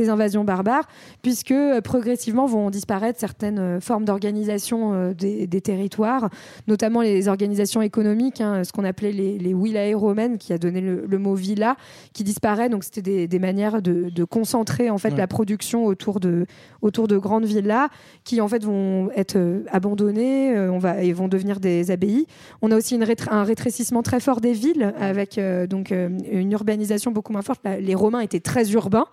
invasions 0.08 0.44
barbares, 0.44 0.88
puisque 1.20 1.50
euh, 1.50 1.82
progressivement 1.82 2.46
vont 2.46 2.70
disparaître 2.70 3.20
certaines 3.20 3.58
euh, 3.58 3.80
formes 3.80 4.06
d'organisation 4.06 4.94
euh, 4.94 5.12
des, 5.12 5.60
territoires, 5.60 6.30
notamment 6.66 7.02
les 7.02 7.26
organisations 7.28 7.82
économiques, 7.82 8.40
hein, 8.40 8.62
ce 8.64 8.72
qu'on 8.72 8.84
appelait 8.84 9.12
les, 9.12 9.38
les 9.38 9.54
romaines, 9.94 10.38
qui 10.38 10.52
a 10.52 10.58
donné 10.58 10.80
le, 10.80 11.04
le 11.06 11.18
mot 11.18 11.34
villa, 11.34 11.76
qui 12.12 12.24
disparaît. 12.24 12.68
Donc 12.68 12.84
c'était 12.84 13.02
des, 13.02 13.28
des 13.28 13.38
manières 13.38 13.82
de, 13.82 14.10
de 14.10 14.24
concentrer 14.24 14.90
en 14.90 14.98
fait 14.98 15.08
Ouais. 15.10 15.16
la 15.16 15.26
production 15.26 15.86
autour 15.86 16.20
de 16.20 16.44
autour 16.82 17.08
de 17.08 17.16
grandes 17.18 17.44
villas, 17.46 17.88
qui 18.24 18.40
en 18.40 18.48
fait 18.48 18.62
vont 18.64 19.10
être 19.16 19.36
euh, 19.36 19.64
abandonnées, 19.72 20.54
euh, 20.56 20.70
on 20.70 20.78
va 20.78 21.02
et 21.02 21.12
vont 21.12 21.28
devenir 21.28 21.60
des 21.60 21.90
abbayes. 21.90 22.26
On 22.62 22.70
a 22.70 22.76
aussi 22.76 22.94
une 22.94 23.04
rétr- 23.04 23.30
un 23.32 23.42
rétrécissement 23.44 24.02
très 24.02 24.20
fort 24.20 24.40
des 24.40 24.52
villes, 24.52 24.92
avec 25.00 25.38
euh, 25.38 25.66
donc 25.66 25.92
euh, 25.92 26.08
une 26.30 26.52
urbanisation 26.52 27.10
beaucoup 27.10 27.32
moins 27.32 27.42
forte. 27.42 27.60
Les 27.80 27.94
Romains 27.94 28.20
étaient 28.20 28.40
très 28.40 28.70
urbains 28.72 29.06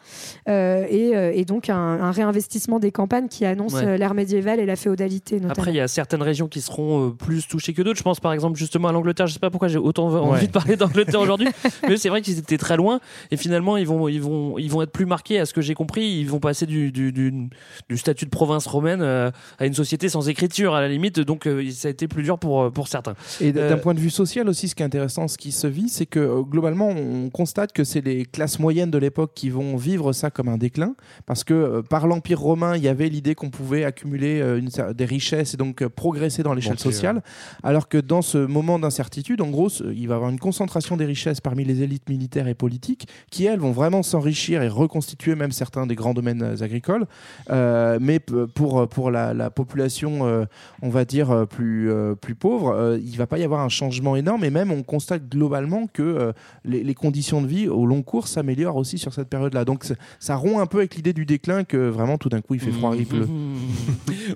euh, 0.50 0.86
et, 0.90 1.12
et 1.40 1.46
donc 1.46 1.70
un, 1.70 1.76
un 1.78 2.12
réinvestissement 2.12 2.80
des 2.80 2.92
campagnes 2.92 3.28
qui 3.28 3.46
annonce 3.46 3.74
Ouais. 3.76 3.98
l'ère 3.98 4.14
médiévale 4.14 4.60
et 4.60 4.66
la 4.66 4.76
féodalité 4.76 5.36
notamment. 5.36 5.52
Après, 5.52 5.72
il 5.72 5.76
y 5.76 5.80
a 5.82 5.88
certaines 5.88 6.22
régions 6.22 6.48
qui 6.48 6.62
seront 6.62 7.12
plus 7.12 7.48
touchées 7.48 7.74
que 7.74 7.82
d'autres. 7.82 7.98
Je 7.98 8.04
pense 8.04 8.20
par 8.20 8.32
exemple 8.32 8.58
justement 8.58 8.88
à 8.88 8.92
l'Angleterre. 8.92 9.28
Je 9.28 9.34
sais 9.34 9.40
pas 9.40 9.50
pourquoi 9.50 9.68
j'ai 9.68 9.78
autant 9.80 10.08
envie 10.08 10.42
Ouais. 10.42 10.48
de 10.48 10.52
parler 10.52 10.65
d'Angleterre 10.76 11.22
aujourd'hui, 11.22 11.50
mais 11.88 11.98
c'est 11.98 12.10
vrai 12.10 12.22
qu'ils 12.22 12.38
étaient 12.40 12.58
très 12.58 12.78
loin. 12.78 13.00
Et 13.32 13.38
finalement, 13.38 13.78
ils 13.78 13.88
vont, 13.88 14.08
ils 14.08 14.22
vont, 14.22 14.58
ils 14.58 14.70
vont 14.70 14.82
être 14.82 14.92
plus 14.92 15.06
marqués. 15.06 15.40
À 15.40 15.46
ce 15.46 15.54
que 15.54 15.62
j'ai 15.62 15.74
compris, 15.74 16.20
ils 16.20 16.30
vont 16.30 16.40
passer 16.40 16.66
du, 16.66 16.92
du, 16.92 17.12
du, 17.12 17.50
du 17.90 17.98
statut 17.98 18.26
de 18.26 18.30
province 18.30 18.68
romaine 18.68 19.02
euh, 19.02 19.32
à 19.60 19.66
une 19.66 19.74
société 19.74 20.08
sans 20.10 20.30
écriture 20.30 20.76
à 20.76 20.82
la 20.82 20.88
limite. 20.88 21.20
Donc, 21.20 21.48
euh, 21.48 21.70
ça 21.72 21.88
a 21.88 21.92
été 21.92 22.08
plus 22.08 22.24
dur 22.24 22.38
pour, 22.40 22.64
euh, 22.64 22.70
pour 22.70 22.88
certains. 22.88 23.16
Et 23.42 23.52
Euh, 23.56 23.70
d'un 23.70 23.78
point 23.78 23.94
de 23.94 24.00
vue 24.00 24.10
social 24.10 24.48
aussi, 24.50 24.68
ce 24.68 24.76
qui 24.76 24.84
est 24.84 24.86
intéressant, 24.86 25.28
ce 25.28 25.38
qui 25.38 25.52
se 25.52 25.68
vit, 25.68 25.90
c'est 25.90 26.06
que 26.06 26.42
globalement, 26.44 26.90
on 26.90 27.30
constate 27.30 27.72
que 27.74 27.84
c'est 27.84 28.02
les 28.02 28.26
classes 28.26 28.60
moyennes 28.60 28.92
de 28.92 28.98
l'époque 28.98 29.32
qui 29.34 29.50
vont 29.50 29.76
vivre 29.76 30.14
ça 30.14 30.30
comme 30.30 30.48
un 30.48 30.58
déclin, 30.58 30.96
parce 31.26 31.44
que 31.44 31.82
par 31.82 32.08
l'Empire 32.08 32.40
romain, 32.40 32.76
il 32.78 32.84
y 32.84 32.88
avait 32.88 33.10
l'idée 33.10 33.36
qu'on 33.36 33.50
pouvait 33.50 33.84
accumuler 33.84 34.40
une 34.40 34.70
des 34.94 35.06
richesses 35.06 35.54
et 35.54 35.58
donc 35.58 35.86
progresser 35.88 36.44
dans 36.44 36.54
l'échelle 36.54 36.74
Monter, 36.74 36.84
sociale, 36.84 37.24
alors 37.64 37.88
que 37.88 37.98
dans 37.98 38.22
ce 38.22 38.38
moment 38.38 38.80
d'incertitude, 38.80 39.42
en 39.42 39.50
gros, 39.50 39.70
il 39.70 40.08
va 40.08 40.14
y 40.14 40.16
avoir 40.16 40.30
une 40.30 40.40
concentration 40.56 40.96
des 40.96 41.04
richesses 41.06 41.42
parmi 41.42 41.66
les 41.66 41.84
élites 41.84 42.08
militaires 42.08 42.48
et 42.48 42.54
politiques, 42.54 43.10
qui 43.30 43.46
elles 43.46 43.60
vont 43.60 43.74
vraiment 43.74 44.04
s'enrichir 44.04 44.62
et 44.62 44.70
reconstituer 44.70 45.36
même 45.36 45.52
certains 45.52 45.86
des 45.86 45.96
grands 45.96 46.14
domaines 46.14 46.42
euh, 46.42 46.64
agricoles, 46.64 47.06
Euh, 47.52 47.98
mais 48.02 48.20
pour, 48.20 48.88
pour 48.88 49.12
la, 49.12 49.34
la 49.34 49.50
population, 49.50 50.26
euh, 50.26 50.46
on 50.82 50.90
va 50.90 51.04
dire, 51.04 51.32
euh, 51.32 51.46
plus, 51.46 51.92
euh, 51.92 52.16
plus 52.16 52.36
pauvre, 52.36 52.70
euh, 52.72 52.98
il 53.04 53.18
va 53.18 53.28
pas 53.28 53.38
y 53.38 53.44
avoir 53.44 53.60
un 53.62 53.70
changement 53.70 54.16
énorme 54.16 54.44
et 54.46 54.50
même 54.50 54.72
on 54.72 54.82
constate 54.84 55.28
globalement 55.30 55.88
que 55.88 56.02
euh, 56.02 56.32
les, 56.64 56.84
les 56.84 56.94
conditions 56.94 57.42
de 57.42 57.48
vie 57.48 57.68
au 57.68 57.86
long 57.86 58.02
cours 58.02 58.28
s'améliorent 58.28 58.78
aussi 58.78 58.98
sur 58.98 59.14
cette 59.14 59.30
période-là. 59.30 59.66
Donc 59.66 59.86
ça 60.20 60.36
rompt 60.36 60.60
un 60.60 60.66
peu 60.66 60.78
avec 60.80 60.96
l'idée 60.96 61.14
du 61.14 61.26
déclin 61.26 61.66
que 61.66 61.78
vraiment 61.78 62.18
tout 62.18 62.30
d'un 62.30 62.42
coup 62.42 62.56
il 62.56 62.62
fait 62.62 62.72
froid, 62.72 62.96
il 62.98 63.06
pleut. 63.06 63.28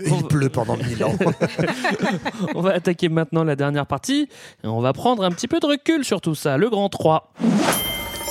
Il 0.06 0.24
pleut 0.28 0.50
pendant 0.50 0.78
mille 0.78 1.04
ans. 1.04 1.16
on 2.56 2.62
va 2.62 2.72
attaquer 2.72 3.10
maintenant 3.10 3.44
la 3.44 3.56
dernière 3.56 3.86
partie. 3.86 4.28
Et 4.64 4.68
on 4.68 4.82
va 4.82 4.94
prendre 4.94 5.24
un 5.24 5.32
petit 5.32 5.48
peu 5.48 5.60
de 5.60 5.66
recul 5.66 6.04
sur 6.10 6.22
tout 6.22 6.34
ça. 6.34 6.57
Le 6.57 6.72
grand 6.72 6.89
3. 6.89 7.32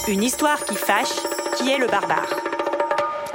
Une 0.08 0.24
histoire 0.24 0.64
qui 0.64 0.74
fâche, 0.74 1.14
qui 1.56 1.70
est 1.70 1.78
le 1.78 1.86
barbare 1.86 2.57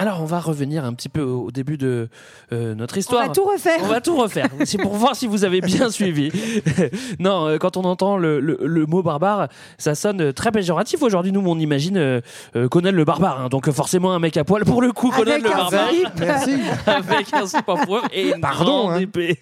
Alors, 0.04 0.22
on 0.22 0.26
va 0.26 0.42
revenir 0.42 0.84
un 0.84 0.92
petit 0.94 1.08
peu 1.08 1.22
au 1.22 1.50
début 1.50 1.78
de 1.78 2.10
euh, 2.52 2.76
notre 2.76 2.98
histoire. 2.98 3.24
On 3.24 3.28
va 3.28 3.34
tout 3.34 3.46
refaire. 3.46 3.80
On 3.84 3.88
va 3.88 4.02
tout 4.02 4.18
refaire. 4.18 4.50
C'est 4.66 4.78
pour 4.78 4.96
voir 4.96 5.16
si 5.16 5.28
vous 5.28 5.46
avez 5.46 5.62
bien 5.62 5.90
suivi. 5.90 6.30
non, 7.20 7.48
euh, 7.48 7.58
quand 7.58 7.78
on 7.78 7.86
entend 7.86 8.18
le, 8.18 8.42
le- 8.42 8.60
le 8.62 8.86
mot 8.86 9.02
barbare, 9.02 9.48
ça 9.78 9.96
sonne 9.96 10.34
très 10.34 10.52
péjoratif. 10.52 11.02
Aujourd'hui, 11.04 11.32
nous, 11.32 11.42
on 11.48 11.58
imagine 11.58 11.96
euh, 11.96 12.20
euh, 12.58 12.68
Conan 12.68 12.92
le 12.92 13.06
barbare. 13.06 13.44
hein. 13.44 13.48
donc, 13.48 13.72
forcément, 13.72 14.12
un 14.12 14.20
mec 14.20 14.36
à 14.36 14.44
poil 14.44 14.66
pour 14.66 14.82
le 14.82 14.92
coup, 14.92 15.10
Conan 15.10 15.32
Avec 15.32 15.44
le 15.46 15.54
un 15.54 15.58
barbare. 15.58 15.90
slip. 15.90 16.10
Merci. 16.20 16.52
Avec 16.86 17.34
un 17.34 17.48
slip 17.48 17.70
en 17.70 17.78
et 18.12 18.32
une 18.32 18.42
Pardon, 18.42 18.66
grande 18.88 18.92
hein. 18.96 19.00
épée. 19.00 19.40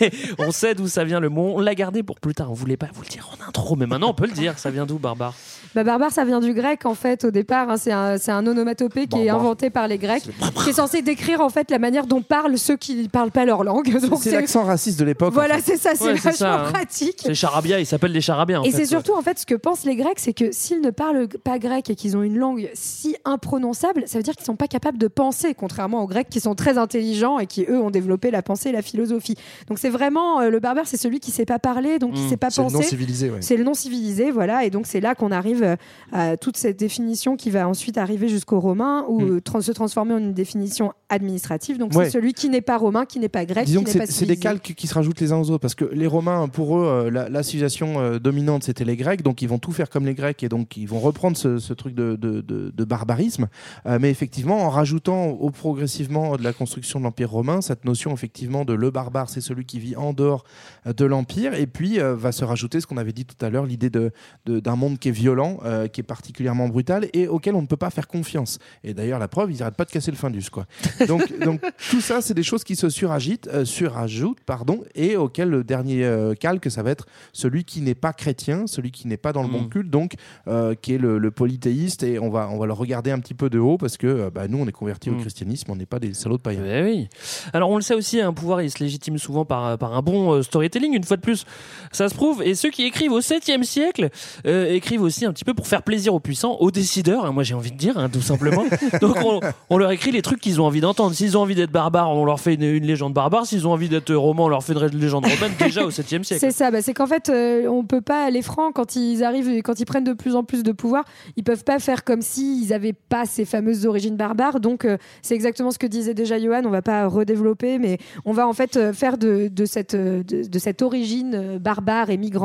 Mais 0.00 0.10
on 0.40 0.50
sait 0.50 0.74
d'où 0.74 0.88
ça 0.88 1.04
vient 1.04 1.20
le 1.20 1.28
mot. 1.28 1.52
On 1.54 1.60
l'a 1.60 1.76
gardé 1.76 2.02
pour 2.02 2.18
plus 2.18 2.34
tard. 2.34 2.50
On 2.50 2.54
voulait 2.54 2.76
pas 2.76 2.88
vous 2.92 3.02
le 3.02 3.08
dire 3.08 3.30
en 3.40 3.48
intro, 3.48 3.76
mais 3.76 3.86
maintenant 3.86 4.10
on 4.10 4.14
peut 4.14 4.26
le 4.26 4.32
dire. 4.32 4.58
Ça 4.58 4.70
vient 4.70 4.86
d'où, 4.86 4.98
barbare? 4.98 5.34
Bah, 5.76 5.84
barbare, 5.84 6.10
ça 6.10 6.24
vient 6.24 6.40
du 6.40 6.52
grec 6.52 6.84
en 6.84 6.94
fait 6.96 7.24
au 7.24 7.30
départ. 7.30 7.70
hein. 7.70 7.76
c'est 7.76 7.92
un, 7.92 8.18
c'est 8.18 8.32
un 8.32 8.44
onomatopée 8.44 9.06
qui 9.06 9.20
est 9.22 9.26
Barbare. 9.26 9.44
inventé 9.46 9.70
par 9.70 9.86
les 9.86 9.98
Grecs, 10.00 10.24
qui 10.64 10.70
est 10.70 10.72
censé 10.72 11.02
décrire 11.02 11.40
en 11.40 11.48
fait 11.48 11.70
la 11.70 11.78
manière 11.78 12.06
dont 12.06 12.22
parlent 12.22 12.58
ceux 12.58 12.76
qui 12.76 12.96
ne 12.96 13.06
parlent 13.06 13.30
pas 13.30 13.44
leur 13.44 13.62
langue. 13.62 13.96
C'est 14.20 14.32
l'accent 14.32 14.64
raciste 14.64 14.98
de 14.98 15.04
l'époque. 15.04 15.28
en 15.30 15.34
Voilà, 15.34 15.58
fait. 15.58 15.72
c'est 15.72 15.76
ça, 15.76 15.90
c'est 15.94 16.04
Ouais, 16.04 16.14
vachement 16.14 16.32
ça, 16.32 16.60
hein. 16.66 16.72
pratique. 16.72 17.20
C'est 17.24 17.34
charabia. 17.34 17.78
Ils 17.78 17.86
s'appellent 17.86 18.12
des 18.12 18.20
charabiens. 18.20 18.60
en 18.60 18.64
Et 18.64 18.72
c'est 18.72 18.86
surtout 18.86 19.14
en 19.14 19.22
fait 19.22 19.38
ce 19.38 19.46
que 19.46 19.54
pensent 19.54 19.84
les 19.84 19.94
Grecs, 19.96 20.18
c'est 20.18 20.32
que 20.32 20.50
s'ils 20.52 20.80
ne 20.80 20.90
parlent 20.90 21.28
pas 21.28 21.58
grec 21.58 21.88
et 21.90 21.94
qu'ils 21.94 22.16
ont 22.16 22.22
une 22.22 22.36
langue 22.38 22.68
si 22.74 23.14
imprononçable, 23.24 24.04
ça 24.06 24.18
veut 24.18 24.22
dire 24.22 24.34
qu'ils 24.34 24.46
sont 24.46 24.56
pas 24.56 24.68
capables 24.68 24.98
de 24.98 25.08
penser, 25.08 25.54
contrairement 25.54 26.02
aux 26.02 26.06
Grecs 26.06 26.28
qui 26.28 26.40
sont 26.40 26.54
très 26.54 26.78
intelligents 26.78 27.38
et 27.38 27.46
qui 27.46 27.64
eux 27.68 27.78
ont 27.80 27.90
développé 27.90 28.30
la 28.30 28.42
pensée 28.42 28.70
et 28.70 28.72
la 28.72 28.82
philosophie. 28.82 29.36
Donc 29.68 29.78
c'est 29.78 29.88
vraiment 29.90 30.40
euh, 30.40 30.50
le 30.50 30.60
barbare, 30.60 30.86
c'est 30.86 30.96
celui 30.96 31.20
qui 31.20 31.30
sait 31.30 31.44
pas 31.46 31.58
parler, 31.58 31.98
donc 31.98 32.14
qui 32.14 32.20
Mm. 32.22 32.28
sait 32.28 32.36
pas 32.36 32.50
C'est 32.50 32.62
le 32.62 32.68
non 32.68 32.72
penser. 32.78 32.88
civilisé. 32.88 33.30
ouais. 33.30 33.38
C'est 33.42 33.56
le 33.56 33.64
non 33.64 33.74
civilisé, 33.74 34.30
voilà, 34.30 34.64
et 34.64 34.70
donc 34.70 34.86
c'est 34.86 35.00
là 35.00 35.14
qu'on 35.14 35.30
arrive 35.32 35.62
euh, 35.62 35.76
à 36.12 36.36
toute 36.36 36.56
cette 36.56 36.78
définition 36.78 37.36
qui 37.36 37.50
va 37.50 37.68
ensuite 37.68 37.98
arriver 37.98 38.28
jusqu'aux 38.28 38.60
Romains, 38.60 39.04
où 39.08 39.20
Mm. 39.20 39.40
euh, 39.56 39.60
se 39.60 39.72
transforme 39.72 39.88
transformé 39.90 40.14
en 40.14 40.18
une 40.18 40.32
définition 40.34 40.92
administrative. 41.08 41.76
Donc 41.78 41.92
Ouais. 41.94 42.04
c'est 42.04 42.10
celui 42.12 42.32
qui 42.32 42.48
n'est 42.48 42.60
pas 42.60 42.78
romain, 42.78 43.04
qui 43.04 43.18
n'est 43.18 43.28
pas 43.28 43.44
grec, 43.44 43.66
Disons 43.66 43.80
qui 43.80 43.86
que 43.92 43.98
n'est 43.98 44.06
pas 44.06 44.12
c'est 44.12 44.26
des 44.26 44.36
calques 44.36 44.74
qui 44.76 44.86
se 44.86 44.94
rajoutent 44.94 45.20
les 45.20 45.32
uns 45.32 45.38
aux 45.38 45.50
autres 45.50 45.58
parce 45.58 45.74
que 45.74 45.84
les 45.86 46.06
Romains, 46.06 46.46
pour 46.48 46.78
eux, 46.78 46.86
euh, 46.86 47.10
la, 47.10 47.28
la 47.28 47.42
civilisation 47.42 47.98
euh, 48.00 48.18
dominante 48.20 48.62
c'était 48.62 48.84
les 48.84 48.96
Grecs, 48.96 49.22
donc 49.22 49.42
ils 49.42 49.48
vont 49.48 49.58
tout 49.58 49.72
faire 49.72 49.90
comme 49.90 50.06
les 50.06 50.14
Grecs 50.14 50.42
et 50.44 50.48
donc 50.48 50.76
ils 50.76 50.86
vont 50.86 51.00
reprendre 51.00 51.36
ce, 51.36 51.58
ce 51.58 51.72
truc 51.74 51.94
de, 51.94 52.14
de- 52.16 52.40
de- 52.40 52.70
de 52.70 52.84
barbarisme. 52.84 53.48
Euh, 53.86 53.98
mais 54.00 54.10
effectivement, 54.10 54.58
en 54.64 54.70
rajoutant 54.70 55.26
au 55.30 55.50
progressivement 55.50 56.36
de 56.36 56.44
la 56.44 56.52
construction 56.52 57.00
de 57.00 57.04
l'Empire 57.04 57.30
romain 57.30 57.60
cette 57.60 57.84
notion 57.84 58.12
effectivement 58.14 58.64
de 58.64 58.72
le 58.74 58.90
barbare, 58.92 59.28
c'est 59.28 59.40
celui 59.40 59.64
qui 59.64 59.80
vit 59.80 59.96
en 59.96 60.12
dehors 60.12 60.44
de 60.86 61.04
l'Empire, 61.04 61.54
et 61.54 61.66
puis 61.66 62.00
euh, 62.00 62.14
va 62.14 62.30
se 62.30 62.44
rajouter 62.44 62.80
ce 62.80 62.86
qu'on 62.86 62.96
avait 62.98 63.12
dit 63.12 63.24
tout 63.24 63.44
à 63.44 63.50
l'heure, 63.50 63.66
l'idée 63.66 63.90
de- 63.90 64.12
d'un 64.46 64.76
monde 64.76 64.98
qui 65.00 65.08
est 65.08 65.12
violent, 65.12 65.58
qui 65.92 66.00
est 66.00 66.04
particulièrement 66.04 66.68
brutal 66.68 67.08
et 67.12 67.26
auquel 67.28 67.54
on 67.56 67.62
ne 67.62 67.66
peut 67.66 67.76
pas 67.76 67.90
faire 67.90 68.06
confiance. 68.06 68.58
Et 68.84 68.94
d'ailleurs, 68.94 69.18
la 69.18 69.28
preuve, 69.28 69.50
ils 69.50 69.62
pas 69.70 69.84
de 69.84 69.90
casser 69.90 70.10
le 70.10 70.16
Findus, 70.16 70.50
quoi. 70.50 70.66
Donc, 71.06 71.38
donc 71.44 71.60
tout 71.90 72.00
ça, 72.00 72.20
c'est 72.20 72.34
des 72.34 72.42
choses 72.42 72.64
qui 72.64 72.76
se 72.76 72.88
suragitent, 72.88 73.48
euh, 73.48 73.64
surajoutent, 73.64 74.40
pardon, 74.44 74.82
et 74.94 75.16
auquel 75.16 75.50
le 75.50 75.64
dernier 75.64 76.04
euh, 76.04 76.34
calque, 76.34 76.70
ça 76.70 76.82
va 76.82 76.90
être 76.90 77.06
celui 77.32 77.64
qui 77.64 77.80
n'est 77.80 77.94
pas 77.94 78.12
chrétien, 78.12 78.66
celui 78.66 78.90
qui 78.90 79.08
n'est 79.08 79.16
pas 79.16 79.32
dans 79.32 79.42
le 79.42 79.48
bon 79.48 79.64
culte, 79.68 79.90
donc 79.90 80.14
euh, 80.48 80.74
qui 80.74 80.94
est 80.94 80.98
le, 80.98 81.18
le 81.18 81.30
polythéiste, 81.30 82.02
et 82.02 82.18
on 82.18 82.30
va, 82.30 82.48
on 82.50 82.58
va 82.58 82.66
le 82.66 82.72
regarder 82.72 83.10
un 83.10 83.18
petit 83.18 83.34
peu 83.34 83.50
de 83.50 83.58
haut 83.58 83.78
parce 83.78 83.96
que 83.96 84.06
euh, 84.06 84.30
bah, 84.30 84.48
nous, 84.48 84.58
on 84.58 84.66
est 84.66 84.72
convertis 84.72 85.10
au 85.10 85.16
christianisme, 85.16 85.70
on 85.70 85.76
n'est 85.76 85.86
pas 85.86 85.98
des 85.98 86.14
salauds 86.14 86.36
de 86.36 86.42
païens. 86.42 86.64
Eh 86.64 86.82
oui. 86.82 87.08
Alors 87.52 87.70
on 87.70 87.76
le 87.76 87.82
sait 87.82 87.94
aussi, 87.94 88.20
un 88.20 88.32
pouvoir 88.32 88.62
il 88.62 88.70
se 88.70 88.82
légitime 88.82 89.18
souvent 89.18 89.44
par, 89.44 89.78
par 89.78 89.94
un 89.94 90.02
bon 90.02 90.32
euh, 90.32 90.42
storytelling, 90.42 90.94
une 90.94 91.04
fois 91.04 91.16
de 91.16 91.22
plus, 91.22 91.44
ça 91.92 92.08
se 92.08 92.14
prouve. 92.14 92.42
Et 92.42 92.54
ceux 92.54 92.70
qui 92.70 92.84
écrivent 92.84 93.12
au 93.12 93.20
7e 93.20 93.62
siècle 93.62 94.10
euh, 94.46 94.72
écrivent 94.72 95.02
aussi 95.02 95.24
un 95.24 95.32
petit 95.32 95.44
peu 95.44 95.54
pour 95.54 95.66
faire 95.66 95.82
plaisir 95.82 96.14
aux 96.14 96.20
puissants, 96.20 96.56
aux 96.60 96.70
décideurs, 96.70 97.24
hein, 97.24 97.32
moi 97.32 97.42
j'ai 97.42 97.54
envie 97.54 97.72
de 97.72 97.76
dire, 97.76 97.98
hein, 97.98 98.08
tout 98.08 98.22
simplement. 98.22 98.64
Donc 99.00 99.16
on, 99.24 99.40
on 99.68 99.78
leur 99.78 99.90
écrit 99.90 100.10
les 100.10 100.22
trucs 100.22 100.40
qu'ils 100.40 100.60
ont 100.60 100.64
envie 100.64 100.80
d'entendre. 100.80 101.14
S'ils 101.14 101.36
ont 101.36 101.42
envie 101.42 101.54
d'être 101.54 101.70
barbares, 101.70 102.10
on 102.10 102.24
leur 102.24 102.40
fait 102.40 102.54
une, 102.54 102.62
une 102.62 102.86
légende 102.86 103.12
barbare. 103.14 103.46
S'ils 103.46 103.66
ont 103.66 103.72
envie 103.72 103.88
d'être 103.88 104.12
roman, 104.14 104.46
on 104.46 104.48
leur 104.48 104.64
fait 104.64 104.72
une 104.72 104.98
légende 104.98 105.26
romaine 105.26 105.52
déjà 105.58 105.84
au 105.84 105.90
7e 105.90 106.22
siècle. 106.22 106.40
C'est 106.40 106.50
ça, 106.50 106.70
bah, 106.70 106.82
c'est 106.82 106.94
qu'en 106.94 107.06
fait, 107.06 107.28
euh, 107.28 107.66
on 107.68 107.84
peut 107.84 108.00
pas, 108.00 108.30
les 108.30 108.42
francs, 108.42 108.72
quand 108.74 108.96
ils 108.96 109.22
arrivent, 109.22 109.62
quand 109.62 109.78
ils 109.78 109.86
prennent 109.86 110.04
de 110.04 110.12
plus 110.12 110.34
en 110.34 110.42
plus 110.42 110.62
de 110.62 110.72
pouvoir, 110.72 111.04
ils 111.36 111.44
peuvent 111.44 111.64
pas 111.64 111.78
faire 111.78 112.04
comme 112.04 112.22
s'ils 112.22 112.68
n'avaient 112.68 112.94
pas 112.94 113.26
ces 113.26 113.44
fameuses 113.44 113.86
origines 113.86 114.16
barbares. 114.16 114.60
Donc, 114.60 114.84
euh, 114.84 114.96
c'est 115.22 115.34
exactement 115.34 115.70
ce 115.70 115.78
que 115.78 115.86
disait 115.86 116.14
déjà 116.14 116.38
Johan, 116.38 116.62
on 116.64 116.70
va 116.70 116.82
pas 116.82 117.06
redévelopper, 117.06 117.78
mais 117.78 117.98
on 118.24 118.32
va 118.32 118.48
en 118.48 118.52
fait 118.52 118.76
euh, 118.76 118.92
faire 118.92 119.18
de, 119.18 119.48
de 119.48 119.64
cette, 119.64 119.94
euh, 119.94 120.22
de, 120.22 120.48
de 120.48 120.58
cette 120.58 120.82
origine 120.82 121.58
barbare 121.58 122.10
et 122.10 122.16
migrante 122.16 122.40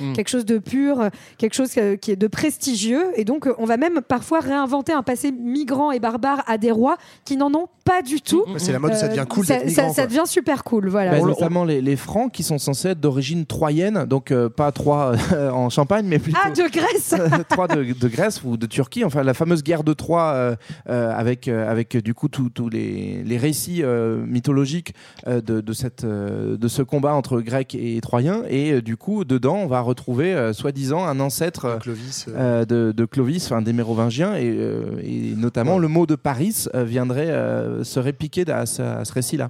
Mm. 0.00 0.12
quelque 0.12 0.28
chose 0.28 0.44
de 0.44 0.58
pur, 0.58 1.08
quelque 1.38 1.54
chose 1.54 1.70
qui 2.00 2.10
est 2.10 2.16
de 2.16 2.26
prestigieux. 2.26 3.06
Et 3.16 3.24
donc, 3.24 3.48
on 3.58 3.64
va 3.64 3.76
même 3.76 4.00
parfois 4.00 4.40
réinventer 4.40 4.92
un 4.92 5.02
passé 5.02 5.32
migrant 5.32 5.90
et 5.92 6.00
barbare 6.00 6.42
à 6.46 6.58
des 6.60 6.70
rois 6.70 6.96
qui 7.24 7.36
n'en 7.36 7.52
ont 7.54 7.66
pas 7.84 8.02
du 8.02 8.20
tout. 8.20 8.44
C'est 8.58 8.72
la 8.72 8.78
mode, 8.78 8.94
ça 8.94 9.08
devient 9.08 9.24
cool 9.28 9.44
ça, 9.46 9.58
d'être 9.58 9.70
ça- 9.94 10.06
devient 10.06 10.22
super 10.26 10.62
cool, 10.64 10.88
voilà. 10.88 11.12
Bah, 11.12 11.20
notamment 11.26 11.64
les, 11.64 11.80
les 11.80 11.96
Francs 11.96 12.30
qui 12.32 12.42
sont 12.42 12.58
censés 12.58 12.88
être 12.90 13.00
d'origine 13.00 13.46
troyenne, 13.46 14.04
donc 14.04 14.30
euh, 14.30 14.48
pas 14.48 14.70
Troie 14.70 15.14
euh, 15.32 15.50
en 15.52 15.70
Champagne, 15.70 16.06
mais 16.06 16.18
plutôt 16.18 16.38
Ah, 16.44 16.50
de 16.50 16.70
Grèce 16.70 17.14
Troie 17.48 17.66
de, 17.68 17.82
de 17.98 18.08
Grèce 18.08 18.42
ou 18.44 18.56
de 18.56 18.66
Turquie, 18.66 19.04
enfin 19.04 19.22
la 19.22 19.34
fameuse 19.34 19.62
guerre 19.64 19.82
de 19.82 19.92
Troie 19.94 20.32
euh, 20.34 20.56
euh, 20.88 21.12
avec, 21.16 21.48
euh, 21.48 21.68
avec 21.70 21.96
euh, 21.96 22.00
du 22.02 22.14
coup 22.14 22.28
tous 22.28 22.68
les, 22.68 23.22
les 23.24 23.36
récits 23.38 23.82
euh, 23.82 24.24
mythologiques 24.26 24.94
euh, 25.26 25.40
de, 25.40 25.60
de, 25.60 25.72
cette, 25.72 26.04
euh, 26.04 26.56
de 26.56 26.68
ce 26.68 26.82
combat 26.82 27.14
entre 27.14 27.40
Grecs 27.40 27.74
et 27.74 28.00
Troyens. 28.00 28.42
Et 28.48 28.72
euh, 28.72 28.82
du 28.82 28.96
coup, 28.96 29.24
dedans, 29.24 29.56
on 29.56 29.66
va 29.66 29.80
retrouver 29.80 30.34
euh, 30.34 30.52
soi-disant 30.52 31.04
un 31.06 31.18
ancêtre 31.20 31.64
euh, 31.64 31.76
Clovis, 31.78 32.26
euh, 32.28 32.64
de, 32.64 32.92
de 32.92 33.04
Clovis, 33.04 33.46
enfin 33.46 33.62
des 33.62 33.72
Mérovingiens, 33.72 34.36
et, 34.36 34.48
euh, 34.50 35.00
et 35.02 35.34
notamment 35.36 35.78
le 35.78 35.88
mot 35.88 36.06
de 36.06 36.14
Paris 36.14 36.49
euh, 36.74 36.84
viendrait 36.84 37.30
euh, 37.30 37.84
se 37.84 37.98
répliquer 38.00 38.44
à 38.50 38.66
ce, 38.66 39.12
récit-là. 39.12 39.48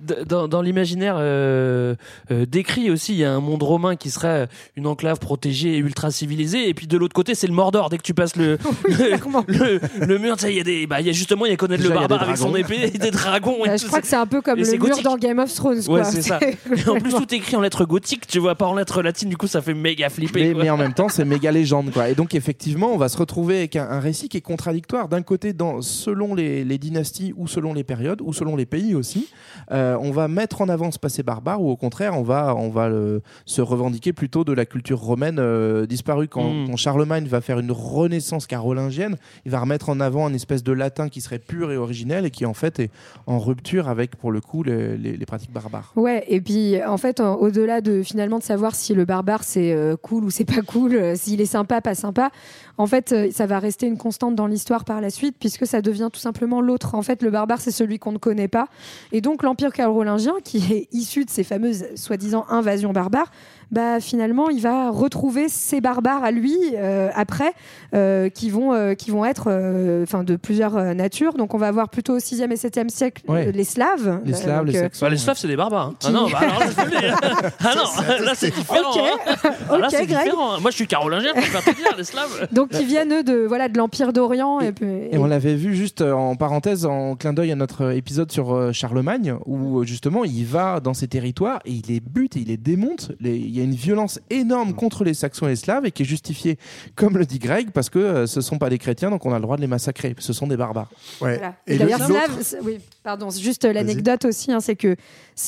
D- 0.00 0.14
Dans, 0.26 0.48
dans 0.48 0.62
l'imaginaire 0.62 1.16
euh, 1.18 1.94
euh, 2.30 2.46
décrit 2.46 2.90
aussi, 2.90 3.12
il 3.12 3.18
y 3.18 3.24
a 3.24 3.32
un 3.32 3.40
monde 3.40 3.62
romain 3.62 3.96
qui 3.96 4.10
serait 4.10 4.48
une 4.76 4.86
enclave 4.86 5.18
protégée 5.18 5.74
et 5.74 5.78
ultra 5.78 6.10
civilisée, 6.10 6.68
et 6.68 6.74
puis 6.74 6.86
de 6.86 6.96
l'autre 6.96 7.14
côté, 7.14 7.34
c'est 7.34 7.46
le 7.46 7.52
Mordor. 7.52 7.90
Dès 7.90 7.98
que 7.98 8.02
tu 8.02 8.14
passes 8.14 8.36
le 8.36 8.58
le, 8.88 9.46
le, 9.48 9.80
le 10.06 10.18
mur, 10.18 10.36
il 10.44 10.54
y 10.54 10.60
a 10.60 10.64
des, 10.64 10.86
bah, 10.86 11.00
y 11.00 11.08
a 11.08 11.12
justement, 11.12 11.46
il 11.46 11.50
y 11.50 11.52
a 11.52 11.56
Connaître 11.56 11.82
le 11.82 11.90
barbare 11.90 12.22
avec 12.22 12.36
son 12.36 12.54
épée, 12.54 12.90
et 12.94 12.98
des 12.98 13.10
dragons. 13.10 13.64
et 13.64 13.70
tout 13.72 13.82
je 13.82 13.86
crois 13.86 14.00
que 14.00 14.06
c'est 14.06 14.16
un 14.16 14.26
peu 14.26 14.40
comme 14.40 14.58
le 14.60 14.78
mur 14.78 15.02
dans 15.02 15.16
Game 15.16 15.38
of 15.40 15.52
Thrones. 15.52 15.78
Ouais, 15.78 16.00
quoi. 16.00 16.04
c'est 16.04 16.22
ça. 16.22 16.38
Et 16.86 16.88
en 16.88 17.00
plus, 17.00 17.12
tout 17.12 17.34
est 17.34 17.38
écrit 17.38 17.56
en 17.56 17.60
lettres 17.60 17.84
gothiques, 17.84 18.26
tu 18.26 18.38
vois, 18.38 18.54
pas 18.54 18.66
en 18.66 18.74
lettres 18.74 19.02
latines, 19.02 19.28
du 19.28 19.36
coup, 19.36 19.46
ça 19.48 19.60
fait 19.60 19.74
méga 19.74 20.08
flipper. 20.08 20.54
Mais, 20.54 20.70
en 20.70 20.76
même 20.76 20.94
temps, 20.94 21.08
c'est 21.08 21.24
méga 21.26 21.50
légende. 21.50 21.90
Quoi. 21.90 22.10
Et 22.10 22.14
donc, 22.14 22.34
effectivement, 22.34 22.92
on 22.92 22.96
va 22.96 23.08
se 23.08 23.16
retrouver 23.18 23.58
avec 23.58 23.76
un, 23.76 23.88
un 23.90 24.00
récit 24.00 24.28
qui 24.28 24.36
est 24.36 24.40
contradictoire. 24.42 25.08
D'un 25.08 25.22
côté, 25.22 25.52
dans, 25.52 25.82
selon 25.82 26.34
les, 26.34 26.64
les 26.64 26.78
dynasties 26.78 27.32
ou 27.36 27.48
selon 27.48 27.74
les 27.74 27.84
périodes 27.84 28.20
ou 28.22 28.32
selon 28.32 28.54
les 28.56 28.66
pays 28.66 28.94
aussi, 28.94 29.28
euh, 29.72 29.96
on 30.00 30.10
va 30.10 30.28
mettre 30.28 30.60
en 30.60 30.68
avant 30.68 30.90
ce 30.90 30.98
passé 30.98 31.22
barbare 31.22 31.62
ou 31.62 31.70
au 31.70 31.76
contraire, 31.76 32.16
on 32.18 32.22
va, 32.22 32.54
on 32.56 32.68
va 32.70 32.88
le- 32.88 33.22
se 33.46 33.60
revendiquer 33.60 34.12
plutôt 34.12 34.44
de 34.44 34.52
la 34.52 34.66
culture 34.66 34.98
romaine 35.00 35.38
euh, 35.38 35.86
disparue. 35.86 36.28
Quand, 36.28 36.48
Mm. 36.52 36.66
quand 36.70 36.76
Charlemagne 36.76 37.26
va 37.26 37.40
faire 37.40 37.58
une 37.58 37.72
renaissance 37.72 38.46
carolingienne, 38.46 39.16
il 39.44 39.50
va 39.50 39.60
remettre 39.60 39.88
en 39.88 40.00
avant 40.00 40.26
un 40.26 40.32
espèce 40.34 40.62
de 40.62 40.72
latin 40.72 41.08
qui 41.08 41.20
serait 41.20 41.38
pur 41.38 41.70
et 41.72 41.76
originel 41.76 42.24
et 42.26 42.30
qui 42.30 42.46
en 42.46 42.54
fait 42.54 42.78
est 42.80 42.90
en 43.26 43.38
rupture 43.38 43.88
avec, 43.88 44.16
pour 44.16 44.32
le 44.32 44.40
coup, 44.40 44.62
les, 44.62 44.96
les- 44.96 45.16
les 45.16 45.26
pratiques 45.26 45.52
barbares. 45.52 45.92
Ouais, 45.96 46.24
et 46.28 46.40
puis 46.40 46.82
en 46.84 46.96
fait, 46.96 47.20
en- 47.20 47.34
au-delà 47.36 47.80
de 47.80 48.02
finalement 48.02 48.38
de 48.38 48.42
savoir 48.44 48.74
si 48.74 48.94
le 48.94 49.04
barbare 49.04 49.44
c'est 49.44 49.72
euh, 49.72 49.96
cool 50.00 50.24
ou 50.24 50.30
c'est 50.30 50.44
pas 50.44 50.62
cool, 50.62 50.94
euh, 50.94 51.14
s'il 51.16 51.40
est 51.40 51.46
sympa, 51.46 51.80
pas 51.80 51.94
sympa, 51.94 52.30
en 52.78 52.86
fait, 52.86 53.12
euh, 53.12 53.28
ça 53.32 53.46
va 53.46 53.58
rester 53.58 53.86
une 53.86 53.98
constante 53.98 54.34
dans 54.34 54.46
l'histoire 54.46 54.84
par 54.84 55.00
la 55.00 55.10
suite, 55.10 55.36
puisque 55.38 55.66
ça 55.66 55.82
devient 55.82 56.08
tout 56.12 56.20
simplement 56.20 56.60
l'autre. 56.60 56.94
En 56.94 57.02
fait, 57.02 57.22
le 57.22 57.30
barbare 57.30 57.60
c'est 57.60 57.70
celui 57.70 57.98
qu'on 57.98 58.12
ne 58.12 58.18
connaît 58.18 58.48
pas, 58.48 58.68
et 59.12 59.20
donc 59.20 59.42
l'empire 59.48 59.72
carolingien, 59.72 60.34
qui 60.44 60.58
est 60.72 60.88
issu 60.92 61.24
de 61.24 61.30
ces 61.30 61.42
fameuses 61.42 61.86
soi-disant 61.94 62.44
invasions 62.50 62.92
barbares, 62.92 63.30
bah 63.70 64.00
finalement, 64.00 64.48
il 64.48 64.60
va 64.62 64.90
retrouver 64.90 65.48
ces 65.48 65.80
barbares 65.80 66.24
à 66.24 66.30
lui 66.30 66.56
euh, 66.74 67.08
après, 67.14 67.52
euh, 67.94 68.28
qui 68.28 68.50
vont 68.50 68.72
euh, 68.72 68.94
qui 68.94 69.10
vont 69.10 69.24
être, 69.24 69.48
euh, 69.50 70.02
enfin, 70.02 70.24
de 70.24 70.36
plusieurs 70.36 70.76
euh, 70.76 70.94
natures. 70.94 71.34
Donc, 71.34 71.54
on 71.54 71.58
va 71.58 71.68
avoir 71.68 71.88
plutôt 71.88 72.14
au 72.14 72.18
6e 72.18 72.50
et 72.50 72.56
7e 72.56 72.88
siècle 72.88 73.22
Ouais. 73.28 73.48
euh, 73.48 73.52
les 73.52 73.64
Slaves. 73.64 74.20
Les 74.24 74.32
Euh, 74.32 74.36
Slaves, 74.36 74.64
donc, 74.64 74.72
les 74.72 74.78
euh, 74.78 74.82
Saxons. 74.82 75.04
Bah, 75.06 75.10
les 75.10 75.16
Slaves, 75.18 75.36
c'est 75.38 75.48
des 75.48 75.56
barbares. 75.56 75.86
hein. 75.88 75.94
Ah 76.04 76.10
non, 76.10 76.28
bah, 76.30 76.38
alors, 76.40 76.58
là, 76.60 76.66
je. 76.68 77.48
Ah 77.66 77.74
non, 77.76 78.24
là, 78.24 78.32
c'est 78.34 78.54
différent. 78.54 78.90
Ok. 78.90 78.98
hein. 78.98 79.34
Ah, 79.70 79.78
là, 79.78 79.88
Greg. 79.90 80.06
différent. 80.08 80.60
Moi, 80.60 80.70
je 80.70 80.76
suis 80.76 80.86
carolingien, 80.86 81.32
je 81.36 81.40
peux 81.46 81.52
pas 81.52 81.60
te 81.72 81.76
dire, 81.76 81.94
les 81.96 82.04
Slaves. 82.04 82.48
Donc 82.52 82.70
qui 82.70 82.84
viennent 82.84 83.12
eux, 83.12 83.22
de 83.22 83.44
voilà 83.46 83.68
de 83.68 83.76
l'Empire 83.78 84.12
d'Orient 84.12 84.60
et, 84.60 84.72
on 85.18 85.26
l'avait 85.26 85.54
vu 85.56 85.74
juste 85.74 86.00
en 86.02 86.36
parenthèse, 86.36 86.86
en 86.86 87.16
clin 87.16 87.32
d'œil 87.32 87.52
à 87.52 87.56
notre 87.56 87.92
épisode 87.92 88.30
sur 88.32 88.72
Charlemagne, 88.72 89.34
où 89.46 89.84
justement 89.84 90.24
il 90.24 90.44
va 90.44 90.80
dans 90.80 90.94
ces 90.94 91.08
territoires 91.08 91.60
et 91.64 91.72
il 91.72 91.82
les 91.88 92.00
bute 92.00 92.36
et 92.36 92.40
il 92.40 92.48
les 92.48 92.56
démonte. 92.56 93.12
Les- 93.20 93.36
Il 93.38 93.57
y 93.58 93.60
a 93.60 93.64
une 93.64 93.74
violence 93.74 94.20
énorme 94.30 94.74
contre 94.74 95.04
les 95.04 95.14
Saxons 95.14 95.46
et 95.46 95.50
les 95.50 95.56
Slaves 95.56 95.84
et 95.86 95.90
qui 95.90 96.02
est 96.02 96.06
justifiée, 96.06 96.58
comme 96.94 97.18
le 97.18 97.26
dit 97.26 97.38
Greg, 97.38 97.70
parce 97.70 97.90
que 97.90 97.98
euh, 97.98 98.26
ce 98.26 98.40
sont 98.40 98.58
pas 98.58 98.70
des 98.70 98.78
chrétiens, 98.78 99.10
donc 99.10 99.24
on 99.26 99.32
a 99.32 99.36
le 99.36 99.42
droit 99.42 99.56
de 99.56 99.60
les 99.62 99.66
massacrer. 99.66 100.14
Ce 100.18 100.32
sont 100.32 100.46
des 100.46 100.56
barbares. 100.56 100.90
Voilà. 101.18 101.54
Et, 101.66 101.78
d'ailleurs, 101.78 102.04
slave, 102.04 102.38
c'est- 102.42 102.60
oui, 102.62 102.78
pardon, 103.02 103.30
c'est 103.30 103.40
juste 103.42 103.64
l'anecdote 103.64 104.24
aussi, 104.24 104.52
hein, 104.52 104.60
c'est 104.60 104.76
que 104.76 104.96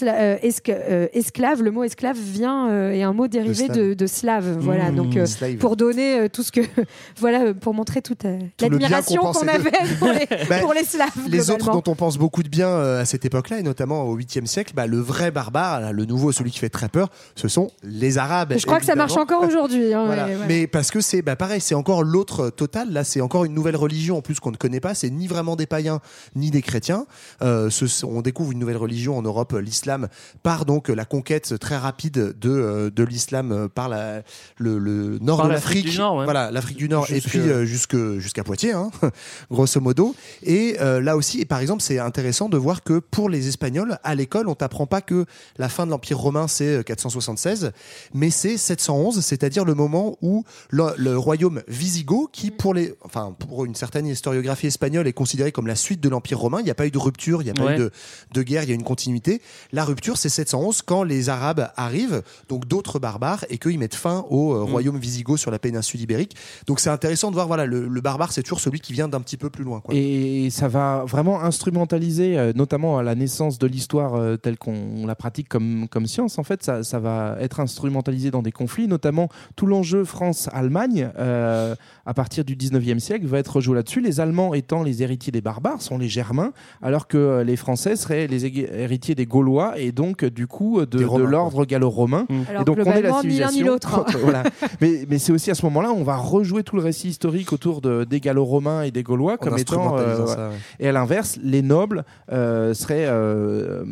euh, 0.03 0.37
euh, 0.69 1.07
esclave, 1.13 1.63
le 1.63 1.71
mot 1.71 1.83
esclave 1.85 2.17
vient 2.17 2.69
euh, 2.71 2.93
est 2.93 3.03
un 3.03 3.13
mot 3.13 3.29
dérivé 3.29 3.69
de, 3.69 3.95
de 3.95 4.07
slave, 4.07 4.57
voilà. 4.61 4.91
Mmh, 4.91 4.97
Donc 4.97 5.17
euh, 5.17 5.27
pour 5.59 5.77
donner 5.77 6.21
euh, 6.21 6.29
tout 6.29 6.43
ce 6.43 6.53
que, 6.53 6.61
voilà, 7.19 7.43
euh, 7.47 7.55
pour 7.55 7.75
montrer 7.75 8.01
toute 8.03 8.25
euh, 8.25 8.39
l'admiration 8.61 9.23
qu'on 9.23 9.49
avait 9.49 9.71
pour 9.99 10.09
les, 10.09 10.27
Bah, 10.49 10.59
pour 10.61 10.73
les 10.75 10.85
slaves. 10.85 11.09
Les 11.29 11.51
autres 11.51 11.71
dont 11.73 11.83
on 11.91 11.95
pense 11.95 12.19
beaucoup 12.19 12.43
de 12.43 12.49
bien 12.49 12.69
euh, 12.69 13.01
à 13.01 13.05
cette 13.05 13.25
époque-là, 13.25 13.59
et 13.59 13.63
notamment 13.63 14.05
au 14.05 14.17
8e 14.19 14.47
siècle, 14.47 14.73
bah, 14.75 14.87
le 14.87 14.99
vrai 14.99 15.31
barbare, 15.31 15.93
le 15.93 16.05
nouveau, 16.05 16.33
celui 16.33 16.51
qui 16.51 16.59
fait 16.59 16.69
très 16.69 16.89
peur, 16.89 17.09
ce 17.35 17.49
sont 17.49 17.71
les 17.83 18.19
Arabes. 18.19 18.55
Je 18.57 18.67
crois 18.67 18.79
que 18.81 18.87
ça 18.87 18.95
marche 18.95 19.17
encore 19.17 19.43
aujourd'hui. 19.45 19.93
hein, 19.95 20.05
Voilà. 20.07 20.27
mais 20.49 20.67
parce 20.67 20.91
que 20.91 21.01
c'est 21.01 21.23
bah, 21.23 21.37
pareil, 21.37 21.61
c'est 21.61 21.75
encore 21.75 22.03
l'autre 22.03 22.51
total. 22.51 22.93
Là, 22.93 23.05
c'est 23.05 23.21
encore 23.21 23.45
une 23.45 23.55
nouvelle 23.55 23.77
religion 23.77 24.17
en 24.19 24.23
plus 24.23 24.41
qu'on 24.41 24.51
ne 24.53 24.57
connaît 24.57 24.81
pas. 24.81 24.95
C'est 24.95 25.11
ni 25.11 25.27
vraiment 25.27 25.57
des 25.57 25.67
païens 25.67 26.01
ni 26.37 26.51
des 26.51 26.63
chrétiens. 26.63 27.07
Euh, 27.43 27.71
ce- 27.71 28.05
on 28.07 28.23
découvre 28.23 28.53
une 28.53 28.59
nouvelle 28.59 28.77
religion 28.77 29.17
en 29.17 29.23
Europe, 29.23 29.53
euh, 29.55 29.61
l'islam, 29.81 30.09
par 30.43 30.65
donc 30.67 30.89
la 30.89 31.05
conquête 31.05 31.59
très 31.59 31.77
rapide 31.77 32.35
de, 32.39 32.51
euh, 32.51 32.91
de 32.91 33.03
l'islam 33.03 33.51
euh, 33.53 33.69
par 33.69 33.89
la, 33.89 34.23
le, 34.59 34.79
le 34.79 35.19
nord 35.21 35.39
Par 35.39 35.47
de 35.49 35.53
l'Afrique 35.53 35.77
l'Afrique. 35.85 35.93
du 35.93 35.99
Nord, 35.99 36.17
ouais. 36.17 36.25
Voilà, 36.25 36.51
l'Afrique 36.51 36.77
du 36.77 36.89
Nord 36.89 37.07
Jusque- 37.07 37.27
et 37.27 37.29
puis 37.29 37.39
euh, 37.41 37.65
jusque 37.65 37.97
jusqu'à 38.19 38.45
Poitiers, 38.45 38.73
hein, 38.73 38.91
grosso 39.51 39.81
modo. 39.81 40.15
Et 40.43 40.77
euh, 40.81 41.01
là 41.01 41.17
aussi, 41.17 41.41
et 41.41 41.45
par 41.45 41.61
exemple, 41.61 41.83
c'est 41.83 41.99
intéressant 41.99 42.49
de 42.49 42.57
voir 42.57 42.83
que 42.83 42.99
pour 42.99 43.29
les 43.29 43.49
espagnol, 43.49 43.99
à 44.05 44.15
l'école, 44.15 44.49
on 44.49 44.55
t'apprend 44.55 44.87
pas 44.87 45.01
que 45.01 45.25
la 45.59 45.69
fin 45.69 45.87
de 45.87 45.91
l'Empire 45.91 46.19
romain 46.19 46.47
c'est 46.49 46.79
euh, 46.79 46.83
476, 46.83 47.73
mais 48.15 48.31
c'est 48.31 48.57
711, 48.57 49.21
c'est-à-dire 49.25 49.65
le 49.65 49.75
moment 49.75 50.17
où 50.21 50.45
le, 50.71 50.85
le 50.97 51.17
royaume 51.19 51.63
wisigoth, 51.69 52.31
qui 52.33 52.51
pour 52.51 52.75
les, 52.75 52.95
enfin 53.03 53.35
pour 53.39 53.65
une 53.65 53.75
certaine 53.75 54.07
historiographie 54.07 54.67
espagnole 54.67 55.07
est 55.07 55.13
considéré 55.13 55.53
comme 55.53 55.67
la 55.67 55.77
suite 55.77 56.01
de 56.01 56.09
l'Empire 56.09 56.39
romain, 56.39 56.59
il 56.61 56.65
n'y 56.65 56.71
a 56.71 56.75
pas 56.75 56.87
eu 56.87 56.91
de 56.91 56.99
rupture, 56.99 57.43
il 57.43 57.45
n'y 57.47 57.51
a 57.51 57.55
pas 57.55 57.61
Ouais. 57.65 57.75
eu 57.75 57.79
de, 57.79 57.91
de 58.33 58.43
guerre, 58.43 58.63
il 58.63 58.69
y 58.71 58.73
a 58.73 58.75
une 58.75 58.83
continuité. 58.83 59.41
La 59.73 59.85
rupture 59.85 60.17
c'est 60.17 60.29
711 60.29 60.83
quand 60.83 61.03
les 61.03 61.29
Arabes 61.29 61.71
arrivent, 61.77 62.23
donc 62.49 62.67
d'autres 62.67 62.99
barbares, 62.99 63.45
et 63.51 63.59
qu'ils 63.59 63.79
mettent 63.79 63.95
fin 63.95 64.25
au 64.31 64.55
euh, 64.55 64.61
Mm. 64.67 64.71
royaume 64.71 64.97
wisigoth 64.97 65.39
sur 65.39 65.51
la 65.51 65.59
péninsule 65.59 66.01
ibérique. 66.01 66.35
Donc 66.67 66.81
c'est 66.81 66.91
intéressant 66.91 67.31
de 67.31 67.35
voir, 67.35 67.47
voilà, 67.47 67.67
le, 67.67 67.89
le 67.89 68.01
barbare 68.01 68.33
c'est 68.33 68.43
toujours 68.43 68.61
celui 68.61 68.81
qui 68.81 68.93
vient 68.93 69.09
d'un 69.09 69.21
petit 69.21 69.37
peu 69.37 69.51
plus 69.51 69.65
loin. 69.65 69.81
Quoi. 69.81 69.95
Et 69.95 70.49
ça 70.51 70.69
va 70.69 71.05
vraiment 71.07 71.41
instrumentaliser, 71.43 72.39
euh, 72.39 72.53
notamment 72.55 72.99
à 72.99 73.03
la 73.03 73.15
naissance 73.15 73.59
de 73.59 73.67
l'histoire 73.67 74.15
euh, 74.15 74.37
telle 74.37 74.59
qu'on 74.59 75.07
la 75.07 75.15
pratique 75.15 75.49
comme, 75.49 75.87
comme 75.89 76.07
science. 76.07 76.39
En 76.39 76.43
fait, 76.45 76.63
ça, 76.63 76.83
ça 76.83 76.99
va 76.99 77.37
être 77.41 77.61
instrumentalisé 77.61 78.31
dans 78.31 78.43
des 78.43 78.53
conflits, 78.53 78.89
notamment 78.89 79.29
tout 79.57 79.67
l'enjeu 79.67 80.05
France-Allemagne, 80.05 81.11
euh, 81.19 81.75
à 82.07 82.15
partir 82.15 82.45
du 82.45 82.57
19e 82.57 82.99
siècle, 82.99 83.27
va 83.27 83.39
être 83.39 83.57
rejoué 83.57 83.75
là-dessus. 83.77 84.01
Les 84.01 84.21
Allemands 84.21 84.55
étant 84.55 84.83
les 84.83 85.03
héritiers 85.03 85.33
des 85.33 85.41
barbares, 85.41 85.83
sont 85.83 85.99
les 85.99 86.09
Germains, 86.09 86.53
alors 86.83 87.07
que 87.09 87.43
les 87.43 87.57
Français 87.57 87.97
seraient 87.97 88.27
les 88.27 88.47
hé- 88.47 88.69
héritiers 88.83 89.15
des 89.15 89.27
Gaulois 89.27 89.60
et 89.77 89.93
donc, 89.93 90.25
euh, 90.25 90.31
du 90.31 90.47
coup, 90.47 90.81
de, 90.81 90.85
Des 90.99 91.05
de 91.05 91.23
l'ordre 91.23 91.65
gallo-romain. 91.65 92.27
Alors, 92.49 92.63
Et 92.63 92.65
donc, 92.65 92.77
on 92.79 92.83
est 92.83 92.85
la 93.03 93.11
globalement, 93.11 93.23
ni 93.23 93.29
l'un 93.39 93.47
ni 93.47 93.53
civilisation 93.59 93.67
l'autre, 93.67 93.91
contre- 94.05 94.19
voilà. 94.23 94.43
Mais, 94.81 95.07
mais 95.09 95.19
c'est 95.19 95.33
aussi 95.33 95.51
à 95.51 95.55
ce 95.55 95.65
moment-là, 95.67 95.93
on 95.93 96.03
va 96.03 96.17
rejouer 96.17 96.63
tout 96.63 96.77
le 96.77 96.83
récit 96.83 97.09
historique 97.09 97.53
autour 97.53 97.81
de, 97.81 98.05
des 98.05 98.21
gallo-romains 98.21 98.83
et 98.83 98.91
des 98.91 99.03
Gaulois 99.03 99.35
En 99.35 99.37
comme 99.37 99.59
étant. 99.59 99.97
euh, 99.99 100.27
ça, 100.27 100.49
ouais. 100.51 100.55
Et 100.79 100.89
à 100.89 100.93
l'inverse, 100.93 101.39
les 101.43 101.63
nobles 101.63 102.05
euh, 102.33 102.75
seraient, 102.75 103.07
euh, 103.07 103.85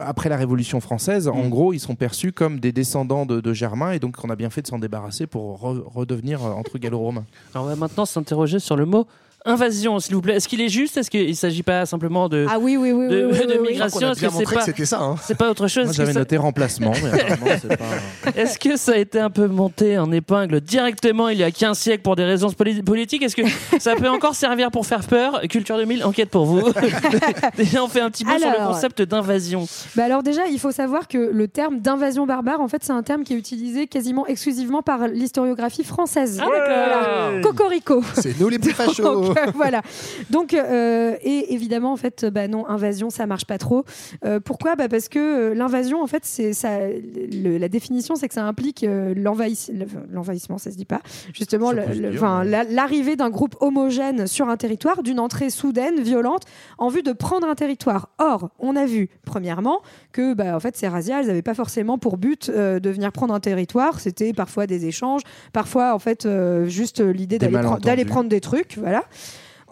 après 0.00 0.28
la 0.28 0.36
Révolution 0.36 0.80
française, 0.80 1.26
Mm. 1.28 1.30
en 1.30 1.48
gros, 1.48 1.72
ils 1.72 1.78
sont 1.80 1.94
perçus 1.94 2.32
comme 2.32 2.60
des 2.60 2.72
descendants 2.72 3.26
de, 3.26 3.40
de 3.40 3.52
Germains 3.52 3.92
et 3.92 3.98
donc 3.98 4.16
on 4.24 4.30
a 4.30 4.36
bien 4.36 4.50
fait 4.50 4.62
de 4.62 4.66
s'en 4.66 4.78
débarrasser 4.78 5.26
pour 5.26 5.60
re- 5.60 5.82
redevenir 5.86 6.44
euh, 6.44 6.50
entre 6.50 6.78
gallo-romains. 6.78 7.24
Alors 7.54 7.66
on 7.66 7.68
va 7.68 7.76
maintenant 7.76 8.04
s'interroger 8.04 8.58
sur 8.58 8.76
le 8.76 8.84
mot 8.86 9.06
invasion, 9.46 9.98
s'il 10.00 10.14
vous 10.14 10.20
plaît. 10.20 10.34
Est-ce 10.36 10.48
qu'il 10.48 10.60
est 10.60 10.68
juste? 10.68 10.96
Est-ce 10.96 11.10
qu'il 11.10 11.28
ne 11.28 11.32
s'agit 11.34 11.62
pas 11.62 11.86
simplement 11.86 12.28
de, 12.28 12.46
Ah 12.50 12.58
oui, 12.58 12.76
oui, 12.76 12.92
oui. 12.92 13.08
de, 13.08 13.26
oui, 13.26 13.38
oui, 13.40 13.46
de 13.46 13.52
oui, 13.52 13.58
oui. 13.62 13.68
migration? 13.72 14.10
Est-ce 14.12 14.20
que 14.20 14.28
c'est 14.30 14.54
pas, 14.54 14.72
que 14.72 14.84
ça. 14.84 15.00
hein. 15.00 15.16
c'est 15.22 15.36
pas 15.36 15.50
autre 15.50 15.68
chose? 15.68 15.84
Moi, 15.86 15.92
j'avais 15.94 16.12
ça- 16.12 16.18
noté 16.18 16.36
remplacement, 16.36 16.92
mais 17.02 17.20
apparemment, 17.20 17.46
c'est 17.60 17.76
pas. 17.76 18.30
Est-ce 18.36 18.58
que 18.58 18.76
ça 18.76 18.92
a 18.92 18.96
été 18.96 19.18
un 19.20 19.30
peu 19.30 19.46
monté 19.46 19.98
en 19.98 20.10
épingle 20.12 20.60
directement 20.60 21.28
il 21.28 21.38
y 21.38 21.42
a 21.44 21.50
15 21.50 21.78
siècles 21.78 22.02
pour 22.02 22.16
des 22.16 22.24
raisons 22.24 22.50
poli- 22.52 22.82
politiques? 22.82 23.22
Est-ce 23.22 23.36
que 23.36 23.42
ça 23.78 23.94
peut 23.96 24.08
encore 24.08 24.34
servir 24.34 24.70
pour 24.70 24.86
faire 24.86 25.00
peur? 25.04 25.40
Culture 25.48 25.76
2000, 25.78 26.04
enquête 26.04 26.30
pour 26.30 26.44
vous. 26.46 26.62
Déjà, 27.56 27.82
on 27.84 27.88
fait 27.88 28.00
un 28.00 28.10
petit 28.10 28.24
mot 28.24 28.36
sur 28.38 28.48
le 28.50 28.56
Alors. 28.56 28.68
concept 28.72 29.02
d'invasion. 29.02 29.66
Bah 29.94 30.04
alors 30.04 30.22
déjà, 30.22 30.46
il 30.46 30.58
faut 30.58 30.72
savoir 30.72 31.08
que 31.08 31.18
le 31.18 31.48
terme 31.48 31.80
d'invasion 31.80 32.26
barbare, 32.26 32.60
en 32.60 32.68
fait, 32.68 32.82
c'est 32.84 32.92
un 32.92 33.02
terme 33.02 33.22
qui 33.24 33.34
est 33.34 33.36
utilisé 33.36 33.86
quasiment 33.86 34.26
exclusivement 34.26 34.82
par 34.82 35.08
l'historiographie 35.08 35.84
française. 35.84 36.40
Ah. 36.42 36.46
Voilà. 36.46 37.40
Cocorico. 37.42 38.02
C'est 38.14 38.38
nous 38.40 38.48
les 38.48 38.58
plus 38.58 38.72
fachos. 38.74 39.34
Voilà. 39.54 39.82
Donc, 40.30 40.54
euh, 40.54 41.16
et 41.22 41.54
évidemment, 41.54 41.92
en 41.92 41.96
fait, 41.96 42.24
bah 42.26 42.48
non, 42.48 42.66
invasion, 42.68 43.10
ça 43.10 43.26
marche 43.26 43.44
pas 43.46 43.58
trop. 43.58 43.84
Euh, 44.24 44.40
pourquoi? 44.40 44.76
Bah 44.76 44.88
Parce 44.88 45.08
que 45.08 45.18
euh, 45.18 45.54
l'invasion, 45.54 46.02
en 46.02 46.06
fait, 46.06 46.22
c'est 46.24 46.52
ça. 46.52 46.78
le- 46.88 47.58
la 47.58 47.68
définition, 47.68 48.14
c'est 48.16 48.28
que 48.28 48.34
ça 48.34 48.44
implique 48.44 48.84
euh, 48.84 49.14
l'envahiss- 49.14 49.70
le- 49.72 49.86
l'envahissement, 50.12 50.58
ça 50.58 50.70
se 50.70 50.76
dit 50.76 50.84
pas. 50.84 51.00
Justement, 51.32 51.68
ouais. 51.70 52.64
l'arrivée 52.70 53.16
d'un 53.16 53.30
groupe 53.30 53.56
homogène 53.60 54.26
sur 54.26 54.48
un 54.48 54.56
territoire, 54.56 55.02
d'une 55.02 55.20
entrée 55.20 55.50
soudaine, 55.50 56.00
violente, 56.00 56.42
en 56.78 56.88
vue 56.88 57.02
de 57.02 57.12
prendre 57.12 57.46
un 57.48 57.54
territoire. 57.54 58.08
Or, 58.18 58.50
on 58.58 58.76
a 58.76 58.86
vu, 58.86 59.08
premièrement, 59.24 59.80
que 60.12 60.34
bah, 60.34 60.56
en 60.56 60.60
fait, 60.60 60.76
ces 60.76 60.88
razzias, 60.88 61.20
elles 61.20 61.26
n'avaient 61.26 61.42
pas 61.42 61.54
forcément 61.54 61.98
pour 61.98 62.16
but 62.16 62.48
euh, 62.54 62.78
de 62.80 62.90
venir 62.90 63.12
prendre 63.12 63.34
un 63.34 63.40
territoire. 63.40 64.00
C'était 64.00 64.32
parfois 64.32 64.66
des 64.66 64.86
échanges, 64.86 65.22
parfois, 65.52 65.94
en 65.94 65.98
fait, 65.98 66.26
euh, 66.26 66.66
juste 66.66 67.00
l'idée 67.00 67.38
d'aller 67.38 67.52
pre- 67.76 67.80
prendre 68.04 68.28
des 68.28 68.40
trucs. 68.40 68.76
Voilà. 68.78 69.04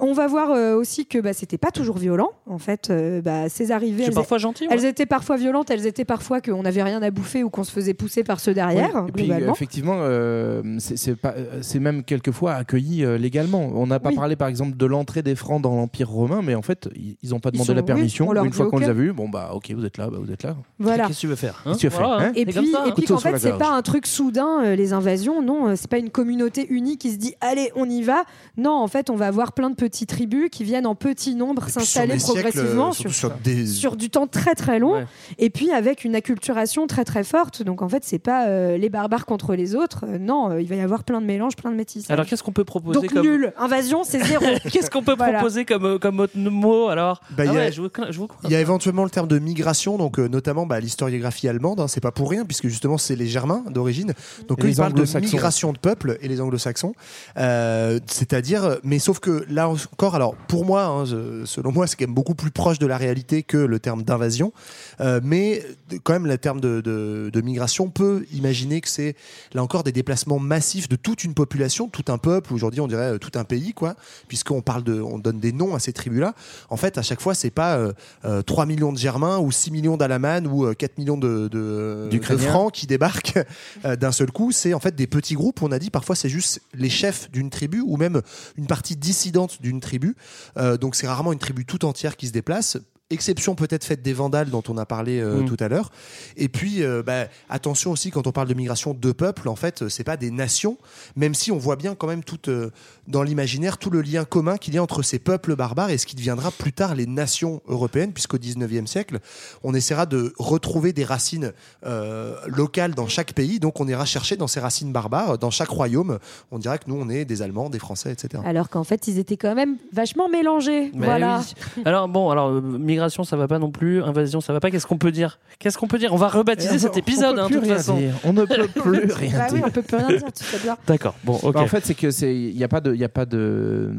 On 0.00 0.12
va 0.12 0.26
voir 0.26 0.50
euh, 0.50 0.74
aussi 0.74 1.06
que 1.06 1.18
bah, 1.18 1.32
c'était 1.32 1.58
pas 1.58 1.70
toujours 1.70 1.98
violent. 1.98 2.30
En 2.46 2.58
fait, 2.58 2.90
euh, 2.90 3.20
bah, 3.22 3.48
ces 3.48 3.70
arrivées, 3.72 4.02
C'est 4.04 4.08
elles, 4.08 4.14
parfois 4.14 4.38
gentil. 4.38 4.64
ouais. 4.66 4.70
elles 4.74 4.84
étaient 4.84 5.06
parfois 5.06 5.36
violentes, 5.36 5.70
elles 5.70 5.86
étaient 5.86 6.04
parfois 6.04 6.40
qu'on 6.40 6.62
n'avait 6.62 6.82
rien 6.82 7.00
à 7.02 7.10
bouffer 7.10 7.44
ou 7.44 7.50
qu'on 7.50 7.64
se 7.64 7.70
faisait 7.70 7.94
pousser 7.94 8.24
par 8.24 8.40
ceux 8.40 8.54
derrière, 8.54 8.90
Oui, 8.94 9.08
et 9.08 9.12
puis, 9.12 9.24
globalement. 9.26 9.52
effectivement, 9.52 9.96
euh, 9.98 10.62
c'est- 10.78 11.78
même 11.78 12.02
quelquefois 12.04 12.54
accueilli 12.54 13.04
euh, 13.04 13.18
légalement. 13.18 13.70
On 13.74 13.86
n'a 13.86 14.00
pas 14.00 14.08
Oui. 14.10 14.16
parlé, 14.16 14.36
par 14.36 14.48
exemple, 14.48 14.76
de 14.76 14.86
l'entrée 14.86 15.22
des 15.22 15.34
Francs 15.36 15.62
dans 15.62 15.74
l'Empire 15.76 16.08
romain, 16.10 16.40
mais 16.42 16.54
en 16.54 16.62
fait, 16.62 16.88
ils 17.22 17.30
n'ont 17.30 17.40
pas 17.40 17.50
demandé 17.50 17.68
sont- 17.68 17.74
la 17.74 17.82
permission. 17.82 18.32
Une 18.44 18.52
fois 18.52 18.66
qu'on 18.68 18.78
les 18.78 18.88
a 18.88 18.92
vus, 18.92 19.12
bon 19.12 19.28
bah 19.28 19.50
ok, 19.54 19.72
vous 19.76 19.84
êtes 19.84 19.96
là, 19.98 20.08
bah, 20.10 20.18
vous 20.20 20.30
êtes 20.32 20.42
là. 20.42 20.56
Voilà. 20.78 21.06
Qu'est-ce 21.06 21.16
que 21.18 21.20
tu 21.20 21.26
veux 21.28 21.36
faire 21.36 21.62
hein 21.66 21.72
tu 21.78 21.88
veux 21.88 22.02
hein 22.02 22.32
Et 22.34 22.44
puis, 22.44 22.54
ça, 22.70 22.84
et 22.86 22.92
puis 22.92 23.06
la 23.08 23.16
fait, 23.18 23.38
c'est 23.38 23.58
pas 23.58 23.70
un 23.70 23.82
truc 23.82 24.06
soudain, 24.06 24.64
euh, 24.64 24.74
les 24.76 24.92
invasions. 24.92 25.40
Non, 25.42 25.74
c'est 25.76 25.88
pas 25.90 25.98
une 25.98 26.10
communauté 26.10 26.66
unie 26.70 26.98
qui 26.98 27.10
se 27.12 27.16
dit 27.16 27.34
allez, 27.40 27.70
on 27.76 27.88
y 27.88 28.02
va. 28.02 28.24
Non, 28.56 28.72
en 28.72 28.88
fait, 28.88 29.08
on 29.10 29.16
va 29.16 29.26
avoir 29.26 29.52
plein 29.52 29.70
de 29.70 29.74
petites 29.88 30.08
tribus 30.08 30.48
qui 30.50 30.64
viennent 30.64 30.86
en 30.86 30.94
petit 30.94 31.34
nombre 31.34 31.68
s'installer 31.68 32.18
siècles, 32.18 32.40
progressivement 32.40 32.92
sur, 32.92 33.12
sur 33.14 33.30
des- 33.42 33.66
sur 33.66 33.96
du 33.96 34.08
temps 34.10 34.26
très 34.26 34.54
très 34.54 34.78
long. 34.78 34.94
Ouais. 34.94 35.06
Et 35.38 35.50
puis 35.50 35.70
avec 35.70 36.04
une 36.04 36.14
acculturation 36.14 36.86
très 36.86 37.04
très 37.04 37.24
forte. 37.24 37.62
Donc 37.62 37.82
en 37.82 37.88
fait, 37.88 38.02
c'est 38.04 38.18
pas 38.18 38.46
euh, 38.46 38.76
les 38.78 38.88
barbares 38.88 39.26
contre 39.26 39.54
les 39.54 39.74
autres. 39.74 40.04
Euh, 40.08 40.18
non, 40.18 40.50
euh, 40.50 40.60
il 40.62 40.68
va 40.68 40.76
y 40.76 40.80
avoir 40.80 41.04
plein 41.04 41.20
de 41.20 41.26
mélanges, 41.26 41.56
plein 41.56 41.70
de 41.70 41.76
métissages. 41.76 42.10
Alors 42.10 42.24
qu'est-ce 42.26 42.42
qu'on 42.42 42.52
peut 42.52 42.64
proposer 42.64 43.00
Donc 43.00 43.12
comme 43.12 43.26
nul. 43.26 43.52
Invasion, 43.58 44.04
c'est 44.04 44.22
zéro. 44.24 44.44
Qu'est-ce 44.72 44.90
qu'on 44.90 45.02
peut 45.02 45.14
Voilà. 45.16 45.38
proposer 45.38 45.64
comme, 45.64 45.98
comme 45.98 46.20
autre 46.20 46.36
mot 46.38 46.88
alors? 46.88 47.20
Bah, 47.30 47.36
Ah 47.38 47.44
il 47.44 47.46
y 47.46 47.50
a- 47.50 47.52
ouais, 47.54 48.50
y 48.50 48.54
éventuellement 48.54 49.04
le 49.04 49.10
terme 49.10 49.28
de 49.28 49.38
migration, 49.38 49.98
donc 49.98 50.18
euh, 50.18 50.28
notamment 50.28 50.66
bah, 50.66 50.80
l'historiographie 50.80 51.48
allemande, 51.48 51.80
hein, 51.80 51.88
c'est 51.88 52.00
pas 52.00 52.12
pour 52.12 52.30
rien, 52.30 52.44
puisque 52.44 52.68
justement 52.68 52.96
c'est 52.98 53.16
les 53.16 53.26
Germains 53.26 53.62
d'origine. 53.70 54.12
Donc 54.48 54.60
Et 54.60 54.62
eux, 54.62 54.66
les 54.68 54.72
ils 54.72 54.76
parlent 54.76 54.92
de 54.92 54.98
Anglo-Saxons. 55.00 55.30
migration 55.32 55.72
de 55.72 55.78
peuple 55.78 56.18
et 56.22 56.28
les 56.28 56.40
anglo-saxons. 56.40 56.94
Euh, 57.36 57.98
C'est-à-dire, 58.06 58.78
mais 58.84 58.98
sauf 58.98 59.18
que 59.20 59.44
là 59.48 59.68
encore, 59.92 60.14
alors 60.14 60.34
pour 60.48 60.64
moi, 60.64 60.84
hein, 60.84 61.04
selon 61.44 61.72
moi, 61.72 61.86
c'est 61.86 61.96
quand 61.96 62.06
même 62.06 62.14
beaucoup 62.14 62.34
plus 62.34 62.50
proche 62.50 62.78
de 62.78 62.86
la 62.86 62.96
réalité 62.96 63.42
que 63.42 63.56
le 63.56 63.78
terme 63.78 64.02
d'invasion. 64.02 64.52
Euh, 65.00 65.20
mais 65.22 65.62
quand 66.02 66.12
même, 66.12 66.26
le 66.26 66.38
terme 66.38 66.60
de, 66.60 66.80
de- 66.80 67.30
de 67.32 67.40
migration 67.40 67.88
peut 67.90 68.24
imaginer 68.32 68.80
que 68.80 68.88
c'est 68.88 69.14
là 69.52 69.62
encore 69.62 69.82
des 69.84 69.92
déplacements 69.92 70.38
massifs 70.38 70.88
de 70.88 70.96
toute 70.96 71.24
une 71.24 71.34
population, 71.34 71.88
tout 71.88 72.04
un 72.08 72.18
peuple, 72.18 72.52
aujourd'hui 72.54 72.80
on 72.80 72.86
dirait 72.88 73.14
euh, 73.14 73.18
tout 73.18 73.32
un 73.38 73.44
pays, 73.44 73.72
quoi, 73.74 73.94
puisqu'on 74.28 74.62
parle 74.62 74.84
de, 74.84 75.00
on 75.00 75.18
donne 75.18 75.40
des 75.40 75.52
noms 75.52 75.74
à 75.74 75.78
ces 75.78 75.92
tribus-là. 75.92 76.34
En 76.70 76.76
fait, 76.76 76.98
à 76.98 77.02
chaque 77.02 77.20
fois, 77.20 77.34
c'est 77.34 77.50
pas 77.50 77.76
euh, 77.76 77.92
euh, 78.24 78.42
3 78.42 78.66
millions 78.66 78.92
de 78.92 78.98
Germains 78.98 79.38
ou 79.38 79.50
6 79.52 79.70
millions 79.70 79.96
d'Alamanes 79.96 80.46
ou 80.46 80.64
euh, 80.66 80.74
4 80.74 80.98
millions 80.98 81.16
de, 81.18 81.48
de, 81.48 82.08
de. 82.10 82.36
Francs 82.48 82.72
qui 82.72 82.86
débarquent 82.86 83.38
euh, 83.84 83.96
d'un 83.96 84.12
seul 84.12 84.30
coup. 84.30 84.52
C'est 84.52 84.74
en 84.74 84.80
fait 84.80 84.94
des 84.94 85.06
petits 85.06 85.34
groupes. 85.34 85.62
On 85.62 85.72
a 85.72 85.78
dit 85.78 85.90
parfois 85.90 86.14
c'est 86.16 86.28
juste 86.28 86.60
les 86.74 86.90
chefs 86.90 87.30
d'une 87.30 87.50
tribu 87.50 87.80
ou 87.84 87.96
même 87.96 88.20
une 88.56 88.66
partie 88.66 88.96
dissidente 88.96 89.60
d'une 89.64 89.80
tribu. 89.80 90.14
Euh, 90.56 90.76
donc 90.76 90.94
c'est 90.94 91.08
rarement 91.08 91.32
une 91.32 91.38
tribu 91.40 91.64
tout 91.64 91.84
entière 91.84 92.16
qui 92.16 92.28
se 92.28 92.32
déplace. 92.32 92.76
Exception 93.10 93.54
peut-être 93.54 93.84
faite 93.84 94.02
des 94.02 94.14
Vandales 94.14 94.48
dont 94.48 94.62
on 94.68 94.78
a 94.78 94.86
parlé 94.86 95.20
euh, 95.20 95.42
Mm. 95.42 95.44
tout 95.44 95.56
à 95.60 95.68
l'heure. 95.68 95.90
Et 96.36 96.48
puis 96.48 96.82
euh, 96.82 97.02
bah, 97.02 97.28
attention 97.50 97.90
aussi 97.92 98.10
quand 98.10 98.26
on 98.26 98.32
parle 98.32 98.48
de 98.48 98.54
migration 98.54 98.94
de 98.94 99.12
peuples, 99.12 99.48
en 99.48 99.56
fait, 99.56 99.88
c'est 99.88 100.04
pas 100.04 100.16
des 100.16 100.30
nations, 100.30 100.78
même 101.14 101.34
si 101.34 101.52
on 101.52 101.58
voit 101.58 101.76
bien 101.76 101.94
quand 101.94 102.06
même 102.06 102.24
tout 102.24 102.48
euh, 102.48 102.70
dans 103.08 103.22
l'imaginaire 103.22 103.78
tout 103.78 103.90
le 103.90 104.00
lien 104.02 104.24
commun 104.24 104.56
qu'il 104.56 104.74
y 104.74 104.78
a 104.78 104.82
entre 104.82 105.02
ces 105.02 105.18
peuples 105.18 105.56
barbares 105.56 105.90
et 105.90 105.98
ce 105.98 106.06
qui 106.06 106.16
deviendra 106.16 106.50
plus 106.50 106.72
tard 106.72 106.94
les 106.94 107.06
nations 107.06 107.60
européennes, 107.68 108.12
puisqu'au 108.12 108.38
19e 108.38 108.86
siècle, 108.86 109.18
on 109.62 109.74
essaiera 109.74 110.06
de 110.06 110.32
retrouver 110.38 110.92
des 110.92 111.04
racines 111.04 111.52
euh, 111.84 112.34
locales 112.46 112.94
dans 112.94 113.06
chaque 113.08 113.32
pays. 113.34 113.60
Donc 113.60 113.80
on 113.80 113.88
ira 113.88 114.04
chercher 114.04 114.36
dans 114.36 114.46
ces 114.46 114.60
racines 114.60 114.92
barbares, 114.92 115.38
dans 115.38 115.50
chaque 115.50 115.68
royaume. 115.68 116.18
On 116.50 116.58
dira 116.58 116.78
que 116.78 116.84
nous, 116.88 116.96
on 116.98 117.08
est 117.10 117.24
des 117.24 117.42
Allemands, 117.42 117.70
des 117.70 117.78
Français, 117.78 118.12
etc. 118.12 118.42
Alors 118.46 118.68
qu'en 118.70 118.84
fait, 118.84 119.06
ils 119.08 119.18
étaient 119.18 119.36
quand 119.36 119.54
même 119.54 119.76
vachement 119.92 120.28
mélangés. 120.28 120.90
Mais 120.94 121.06
voilà. 121.06 121.42
oui. 121.76 121.82
Alors 121.84 122.08
bon, 122.08 122.30
alors 122.30 122.48
euh, 122.48 122.60
migration 122.60 123.24
ça 123.24 123.36
va 123.36 123.48
pas 123.48 123.58
non 123.58 123.70
plus, 123.70 124.02
invasion 124.02 124.40
ça 124.40 124.52
va 124.52 124.60
pas. 124.60 124.70
Qu'est-ce 124.70 124.86
qu'on 124.86 124.98
peut 124.98 125.12
dire? 125.12 125.38
Qu'est-ce 125.58 125.78
qu'on 125.78 125.88
peut 125.88 125.98
dire? 125.98 126.12
On 126.12 126.16
va 126.16 126.28
rebaptiser 126.28 126.76
On 126.76 126.78
cet 126.78 126.92
peut- 126.92 126.98
épisode 127.00 127.38
on 127.38 127.42
hein, 127.42 127.48
peut 127.48 127.54
de 127.56 127.60
plus 127.60 127.68
toute 127.68 127.68
rien 127.68 127.76
façon. 127.76 127.96
dire. 127.98 128.14
On 128.24 128.32
ne 128.32 128.44
peut 128.44 128.68
plus 128.82 129.12
rien 129.12 129.38
Bah 129.38 129.46
oui, 129.50 129.58
dire. 129.58 129.64
on 129.66 129.70
peut 129.70 129.82
plus 129.82 129.96
rien 129.96 130.08
dire, 130.08 130.32
tu 130.36 130.44
sais 130.44 130.58
bien. 130.58 130.76
D'accord. 130.86 131.14
Bon, 131.24 131.38
ok. 131.42 131.52
Bah, 131.54 131.60
en 131.60 131.66
fait, 131.66 131.84
c'est 131.84 131.94
que 131.94 132.10
c'est 132.10 132.34
il 132.34 132.56
y 132.56 132.64
a 132.64 132.68
pas 132.68 132.80
de 132.80 132.93
il 132.94 133.00
y 133.00 133.04
a 133.04 133.08
pas 133.08 133.26
de, 133.26 133.90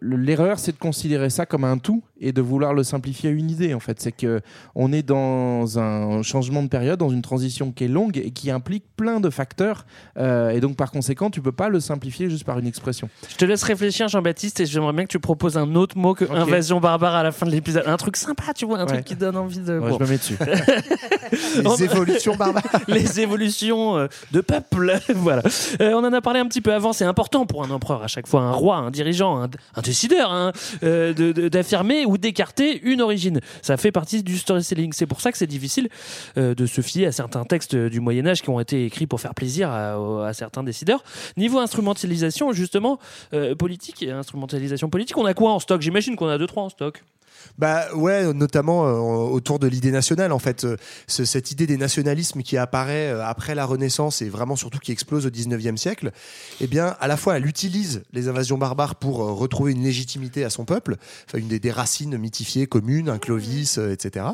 L'erreur, 0.00 0.58
c'est 0.58 0.72
de 0.72 0.78
considérer 0.78 1.30
ça 1.30 1.46
comme 1.46 1.64
un 1.64 1.78
tout 1.78 2.02
et 2.20 2.32
de 2.32 2.40
vouloir 2.40 2.72
le 2.72 2.84
simplifier 2.84 3.30
à 3.30 3.32
une 3.32 3.50
idée. 3.50 3.74
En 3.74 3.80
fait, 3.80 4.00
c'est 4.00 4.12
que 4.12 4.40
on 4.74 4.92
est 4.92 5.02
dans 5.02 5.78
un 5.78 6.22
changement 6.22 6.62
de 6.62 6.68
période, 6.68 6.98
dans 6.98 7.08
une 7.08 7.22
transition 7.22 7.72
qui 7.72 7.84
est 7.84 7.88
longue 7.88 8.16
et 8.16 8.30
qui 8.30 8.50
implique 8.50 8.84
plein 8.96 9.20
de 9.20 9.28
facteurs. 9.30 9.84
Euh, 10.18 10.50
et 10.50 10.60
donc, 10.60 10.76
par 10.76 10.90
conséquent, 10.90 11.30
tu 11.30 11.40
peux 11.40 11.52
pas 11.52 11.68
le 11.68 11.80
simplifier 11.80 12.30
juste 12.30 12.44
par 12.44 12.58
une 12.58 12.66
expression. 12.66 13.08
Je 13.28 13.36
te 13.36 13.44
laisse 13.44 13.62
réfléchir, 13.62 14.08
Jean-Baptiste, 14.08 14.60
et 14.60 14.66
j'aimerais 14.66 14.92
bien 14.92 15.04
que 15.04 15.10
tu 15.10 15.18
proposes 15.20 15.58
un 15.58 15.74
autre 15.74 15.98
mot 15.98 16.14
que 16.14 16.24
invasion 16.32 16.80
barbare 16.80 17.14
à 17.14 17.22
la 17.22 17.32
fin 17.32 17.46
de 17.46 17.50
l'épisode. 17.50 17.84
Un 17.86 17.96
truc 17.96 18.16
sympa, 18.16 18.54
tu 18.54 18.66
vois, 18.66 18.78
un 18.78 18.86
Ouais. 18.86 18.92
truc 18.94 19.04
qui 19.04 19.16
donne 19.16 19.36
envie 19.36 19.58
de. 19.60 19.78
Ouais, 19.78 19.90
bon. 19.90 19.98
Je 19.98 20.04
me 20.04 20.08
mets 20.08 20.18
dessus. 20.18 20.36
Les 21.62 21.82
évolutions 21.84 22.36
barbares. 22.36 22.62
les 22.88 23.20
évolutions 23.20 23.96
euh, 23.98 24.06
de 24.32 24.40
peuple. 24.40 24.98
voilà. 25.14 25.42
Euh, 25.80 25.92
on 25.94 26.04
en 26.04 26.12
a 26.12 26.20
parlé 26.20 26.40
un 26.40 26.46
petit 26.46 26.60
peu 26.60 26.72
avant. 26.72 26.92
C'est 26.92 27.04
important 27.04 27.46
pour 27.46 27.64
un 27.64 27.70
empereur 27.70 28.02
à 28.02 28.06
chaque 28.06 28.26
fois, 28.26 28.42
un 28.42 28.52
roi, 28.52 28.76
un 28.76 28.90
dirigeant, 28.90 29.42
un, 29.42 29.48
un 29.74 29.82
décideur 29.82 30.32
hein, 30.32 30.52
euh, 30.82 31.12
d'affirmer 31.48 32.06
ou 32.06 32.18
d'écarter 32.18 32.80
une 32.82 33.00
origine. 33.00 33.40
Ça 33.62 33.76
fait 33.76 33.92
partie 33.92 34.22
du 34.22 34.38
storytelling. 34.38 34.92
C'est 34.92 35.06
pour 35.06 35.20
ça 35.20 35.32
que 35.32 35.38
c'est 35.38 35.46
difficile 35.46 35.88
euh, 36.36 36.54
de 36.54 36.66
se 36.66 36.80
fier 36.80 37.06
à 37.06 37.12
certains 37.12 37.44
textes 37.44 37.76
du 37.76 38.00
Moyen 38.00 38.26
Âge 38.26 38.42
qui 38.42 38.50
ont 38.50 38.60
été 38.60 38.84
écrits 38.84 39.06
pour 39.06 39.20
faire 39.20 39.34
plaisir 39.34 39.70
à 39.70 40.32
certains 40.32 40.62
décideurs. 40.62 41.02
Niveau 41.36 41.58
instrumentalisation, 41.58 42.52
justement, 42.52 42.98
euh, 43.32 43.54
politique 43.54 44.02
et 44.02 44.10
instrumentalisation 44.10 44.88
politique, 44.88 45.16
on 45.16 45.26
a 45.26 45.34
quoi 45.34 45.52
en 45.52 45.58
stock? 45.58 45.80
J'imagine 45.80 46.16
qu'on 46.16 46.28
a 46.28 46.38
deux 46.38 46.46
trois 46.46 46.64
en 46.64 46.68
stock. 46.68 47.02
Bah 47.58 47.84
ouais, 47.94 48.32
notamment 48.34 48.86
euh, 48.86 48.92
autour 49.30 49.58
de 49.58 49.66
l'idée 49.66 49.90
nationale 49.90 50.32
en 50.32 50.38
fait, 50.38 50.64
Euh, 50.64 50.76
ce- 51.06 51.24
cette 51.24 51.50
idée 51.52 51.66
des 51.66 51.76
nationalismes 51.76 52.42
qui 52.42 52.56
apparaît 52.56 53.08
euh, 53.10 53.24
après 53.24 53.54
la 53.54 53.64
Renaissance 53.64 54.22
et 54.22 54.28
vraiment 54.28 54.56
surtout 54.56 54.78
qui 54.78 54.92
explose 54.92 55.26
au 55.26 55.30
19e 55.30 55.76
siècle, 55.76 56.10
eh 56.60 56.66
bien 56.66 56.96
à 57.00 57.08
la 57.08 57.16
fois 57.16 57.36
elle 57.36 57.46
utilise 57.46 58.02
les 58.12 58.28
invasions 58.28 58.58
barbares 58.58 58.94
pour 58.96 59.16
retrouver 59.18 59.72
une 59.72 59.82
légitimité 59.82 60.44
à 60.44 60.50
son 60.50 60.64
peuple, 60.64 60.96
enfin 61.26 61.38
une 61.38 61.48
des, 61.48 61.58
des 61.60 61.70
racines 61.70 62.16
mythifiées 62.18 62.66
communes, 62.66 63.08
un 63.08 63.18
Clovis, 63.18 63.78
euh, 63.78 63.92
etc. 63.92 64.26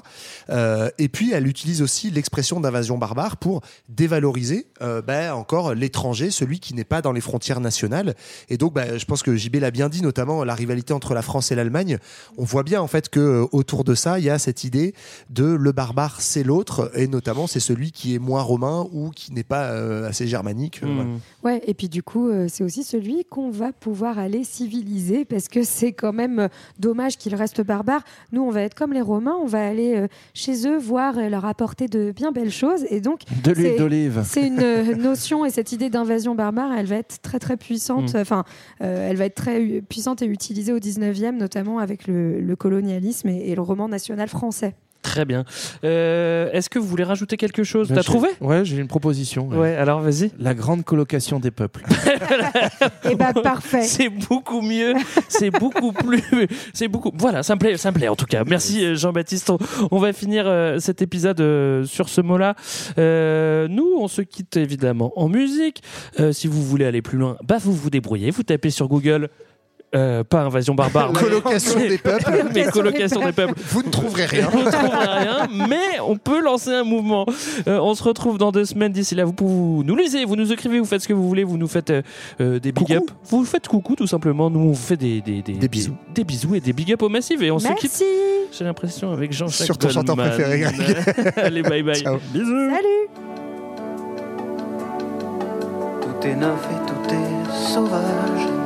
Et 0.99 1.09
puis 1.09 1.33
elle 1.33 1.47
utilise 1.47 1.83
aussi 1.83 2.11
l'expression 2.11 2.61
d'invasion 2.61 2.99
barbare 2.99 3.37
pour 3.37 3.63
dévaloriser 3.89 4.67
bah, 5.07 5.37
encore 5.37 5.75
l'étranger, 5.75 6.31
celui 6.31 6.61
qui 6.61 6.75
n'est 6.75 6.85
pas 6.85 7.03
dans 7.03 7.13
les 7.13 7.21
frontières 7.21 7.61
nationales. 7.61 8.15
Et 8.49 8.57
donc 8.59 8.73
bah, 8.75 8.99
je 8.99 9.05
pense 9.05 9.23
que 9.23 9.37
JB 9.37 9.57
l'a 9.57 9.71
bien 9.71 9.89
dit, 9.89 10.03
notamment 10.03 10.45
la 10.45 10.55
rivalité 10.55 10.93
entre 10.93 11.15
la 11.15 11.23
France 11.23 11.53
et 11.53 11.55
l'Allemagne. 11.55 11.99
On 12.37 12.45
voit 12.45 12.63
bien 12.63 12.81
en 12.81 12.87
fait 12.89 13.02
que 13.09 13.21
euh, 13.21 13.47
autour 13.53 13.85
de 13.85 13.95
ça, 13.95 14.19
il 14.19 14.25
y 14.25 14.31
a 14.31 14.39
cette 14.39 14.65
idée 14.65 14.95
de 15.31 15.45
le 15.45 15.73
barbare 15.73 16.21
c'est 16.21 16.43
l'autre, 16.43 16.91
et 16.95 17.07
notamment 17.07 17.47
c'est 17.47 17.61
celui 17.61 17.93
qui 17.93 18.15
est 18.15 18.19
moins 18.19 18.43
romain 18.43 18.89
ou 18.93 19.11
qui 19.11 19.33
n'est 19.33 19.43
pas 19.45 19.71
euh, 19.71 20.09
assez 20.09 20.27
germanique. 20.27 20.81
voilà. 20.83 21.11
Ouais, 21.43 21.61
et 21.67 21.75
puis 21.75 21.89
du 21.89 22.03
coup, 22.03 22.29
euh, 22.29 22.47
c'est 22.49 22.63
aussi 22.63 22.85
celui 22.85 23.25
qu'on 23.25 23.51
va 23.51 23.73
pouvoir 23.73 24.19
aller 24.19 24.45
civiliser 24.45 25.25
parce 25.25 25.49
que 25.49 25.63
c'est 25.65 25.93
quand 25.93 26.13
même 26.13 26.49
dommage 26.79 27.17
qu'il 27.17 27.35
reste 27.35 27.61
barbare. 27.63 28.03
Nous, 28.31 28.43
on 28.43 28.51
va 28.51 28.63
être 28.63 28.75
comme 28.75 28.93
les 28.93 29.01
Romains, 29.01 29.37
on 29.41 29.47
va 29.47 29.67
aller 29.67 29.97
euh, 29.97 30.07
chez 30.35 30.67
eux 30.67 30.79
voir 30.79 31.19
et 31.19 31.29
leur 31.29 31.45
apporter 31.45 31.89
de 31.89 32.13
bien 32.13 32.33
belles 32.33 32.53
choses. 32.53 32.85
Et 32.91 33.01
donc, 33.01 33.21
De 33.43 33.53
l'huile 33.53 33.77
d'olive. 33.79 34.23
C'est 34.25 34.47
une 34.47 34.93
notion 34.97 35.45
et 35.45 35.51
cette 35.51 35.73
idée 35.73 35.91
d'invasion 35.91 36.35
barbare, 36.35 36.73
elle 36.73 36.87
va 36.87 36.97
être 36.97 37.21
très 37.23 37.39
très 37.39 37.57
puissante. 37.57 38.15
Mm. 38.15 38.19
Enfin, 38.19 38.45
euh, 38.83 39.11
elle 39.11 39.17
va 39.17 39.25
être 39.25 39.35
très 39.35 39.83
puissante 39.83 40.23
et 40.23 40.27
utilisée 40.27 40.73
au 40.73 40.79
19e, 40.79 41.37
notamment 41.37 41.79
avec 41.79 42.07
le, 42.07 42.41
le 42.41 42.57
colonialisme 42.57 42.92
et, 43.01 43.51
et 43.51 43.55
le 43.55 43.63
roman 43.63 43.89
national 43.89 44.29
français. 44.29 44.75
Très 45.03 45.25
bien. 45.25 45.45
Euh, 45.83 46.49
Est-ce 46.53 46.71
que 46.71 46.79
vous 46.79 46.87
voulez 46.87 47.03
rajouter 47.03 47.37
quelque 47.37 47.65
chose 47.65 47.89
Bah, 47.89 47.97
T'as 47.97 48.03
trouvé 48.05 48.29
Ouais, 48.41 48.65
j'ai 48.65 48.77
une 48.77 48.87
proposition. 48.87 49.49
Ouais, 49.49 49.75
alors 49.75 50.01
vas-y. 50.01 50.31
La 50.39 50.55
grande 50.55 50.85
colocation 50.85 51.41
des 51.41 51.51
peuples. 51.51 51.83
Et 53.11 53.17
bah 53.17 53.33
parfait. 53.33 53.83
C'est 53.83 54.09
beaucoup 54.09 54.61
mieux. 54.63 54.95
C'est 55.29 55.51
beaucoup 55.51 55.91
plus. 55.93 56.23
C'est 56.73 56.87
beaucoup. 56.87 57.11
Voilà, 57.15 57.43
ça 57.43 57.57
me 57.57 57.59
plaît, 57.61 57.77
ça 57.77 57.91
me 57.91 57.97
plaît 57.97 58.07
en 58.09 58.15
tout 58.15 58.27
cas. 58.27 58.45
Merci 58.47 58.95
Jean-Baptiste. 58.95 59.51
On, 59.51 59.59
on 59.91 59.99
va 59.99 60.13
finir 60.13 60.45
euh, 60.47 60.79
cet 60.79 61.03
épisode 61.03 61.41
euh, 61.41 61.85
sur 61.85 62.09
ce 62.09 62.21
mot-là. 62.21 62.55
Euh, 62.99 63.67
nous, 63.67 63.97
on 63.99 64.07
se 64.07 64.23
quitte 64.23 64.57
évidemment 64.57 65.13
en 65.17 65.29
musique. 65.29 65.83
Euh, 66.21 66.31
si 66.33 66.47
vous 66.47 66.63
voulez 66.63 66.85
aller 66.85 67.03
plus 67.03 67.19
loin, 67.19 67.37
bah 67.45 67.57
vous 67.61 67.73
vous 67.73 67.91
débrouillez. 67.91 68.31
Vous 68.31 68.45
tapez 68.45 68.71
sur 68.71 68.87
Google. 68.87 69.31
Euh, 69.95 70.25
pas 70.25 70.41
invasion 70.43 70.75
barbare. 70.75 71.13
mais- 71.15 71.21
Colocation 71.21 71.79
des 71.81 71.99
peuples. 72.03 72.45
mais 72.55 72.65
colocation 72.67 73.25
des 73.25 73.33
peuples. 73.33 73.55
Vous 73.71 73.83
ne 73.83 73.91
trouverez 73.91 74.27
rien. 74.27 74.49
Vous 74.51 74.59
ne 74.63 74.71
trouverez 74.71 75.07
rien, 75.19 75.49
mais 75.69 76.01
on 76.07 76.17
peut 76.17 76.43
lancer 76.43 76.71
un 76.71 76.85
mouvement. 76.85 77.27
Euh, 77.69 77.79
on 77.81 77.95
se 77.95 78.03
retrouve 78.03 78.39
dans 78.39 78.53
deux 78.53 78.65
semaines. 78.65 78.93
D'ici 78.93 79.15
là, 79.15 79.25
vous, 79.25 79.33
pouvez- 79.33 79.85
nous 79.85 79.97
lisez, 79.97 80.25
vous 80.25 80.37
nous 80.37 80.53
écrivez, 80.53 80.79
vous 80.79 80.85
faites 80.87 81.03
ce 81.03 81.09
que 81.09 81.13
vous 81.13 81.29
voulez, 81.29 81.45
vous 81.45 81.59
nous 81.59 81.69
faites 81.69 81.93
euh, 82.41 82.59
des 82.59 82.73
big 82.73 82.93
up. 82.95 83.05
Vous 83.29 83.45
faites 83.45 83.69
coucou 83.69 83.95
tout 83.97 84.07
simplement. 84.07 84.49
Nous, 84.51 84.61
on 84.61 84.69
vous 84.69 84.75
fait 84.75 84.97
des, 84.97 85.21
des, 85.21 85.43
des, 85.43 85.69
bisous. 85.69 85.95
Des, 86.15 86.25
bisous 86.25 86.55
et 86.55 86.61
des 86.61 86.73
big 86.73 86.93
up 86.93 87.03
au 87.03 87.09
massif. 87.09 87.41
Et 87.43 87.51
on 87.51 87.59
se 87.59 87.69
quitte. 87.75 87.83
Merci. 87.83 88.05
J'ai 88.57 88.65
l'impression 88.65 89.13
avec 89.13 89.33
Jean-Jacques 89.33 89.67
Sur 89.67 89.79
ton 89.79 89.89
chanteur 89.89 90.17
préféré, 90.17 90.61
Greg. 90.61 90.97
Allez, 91.37 91.63
bye 91.63 91.83
bye. 91.83 91.95
Ciao. 92.03 92.19
Bisous. 92.33 92.47
Salut. 92.71 93.09
Tout 96.01 96.27
est 96.29 96.35
neuf 96.37 96.69
et 96.71 96.87
tout 96.87 97.15
est 97.15 97.73
sauvage. 97.73 98.62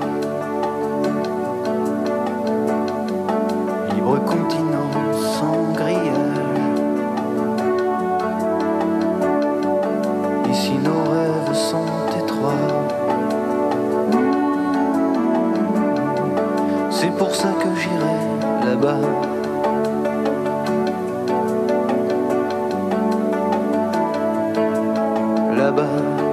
Libre 4.06 4.24
continent 4.24 4.92
sans 5.36 5.72
grillage. 5.72 5.98
Ici 10.48 10.74
nos 10.78 11.10
rêves 11.10 11.52
sont 11.52 11.90
étroits. 12.16 12.52
C'est 16.88 17.10
pour 17.18 17.34
ça 17.34 17.48
que 17.48 17.68
j'irai 17.80 18.18
là-bas. 18.64 19.00
Là-bas. 25.56 26.25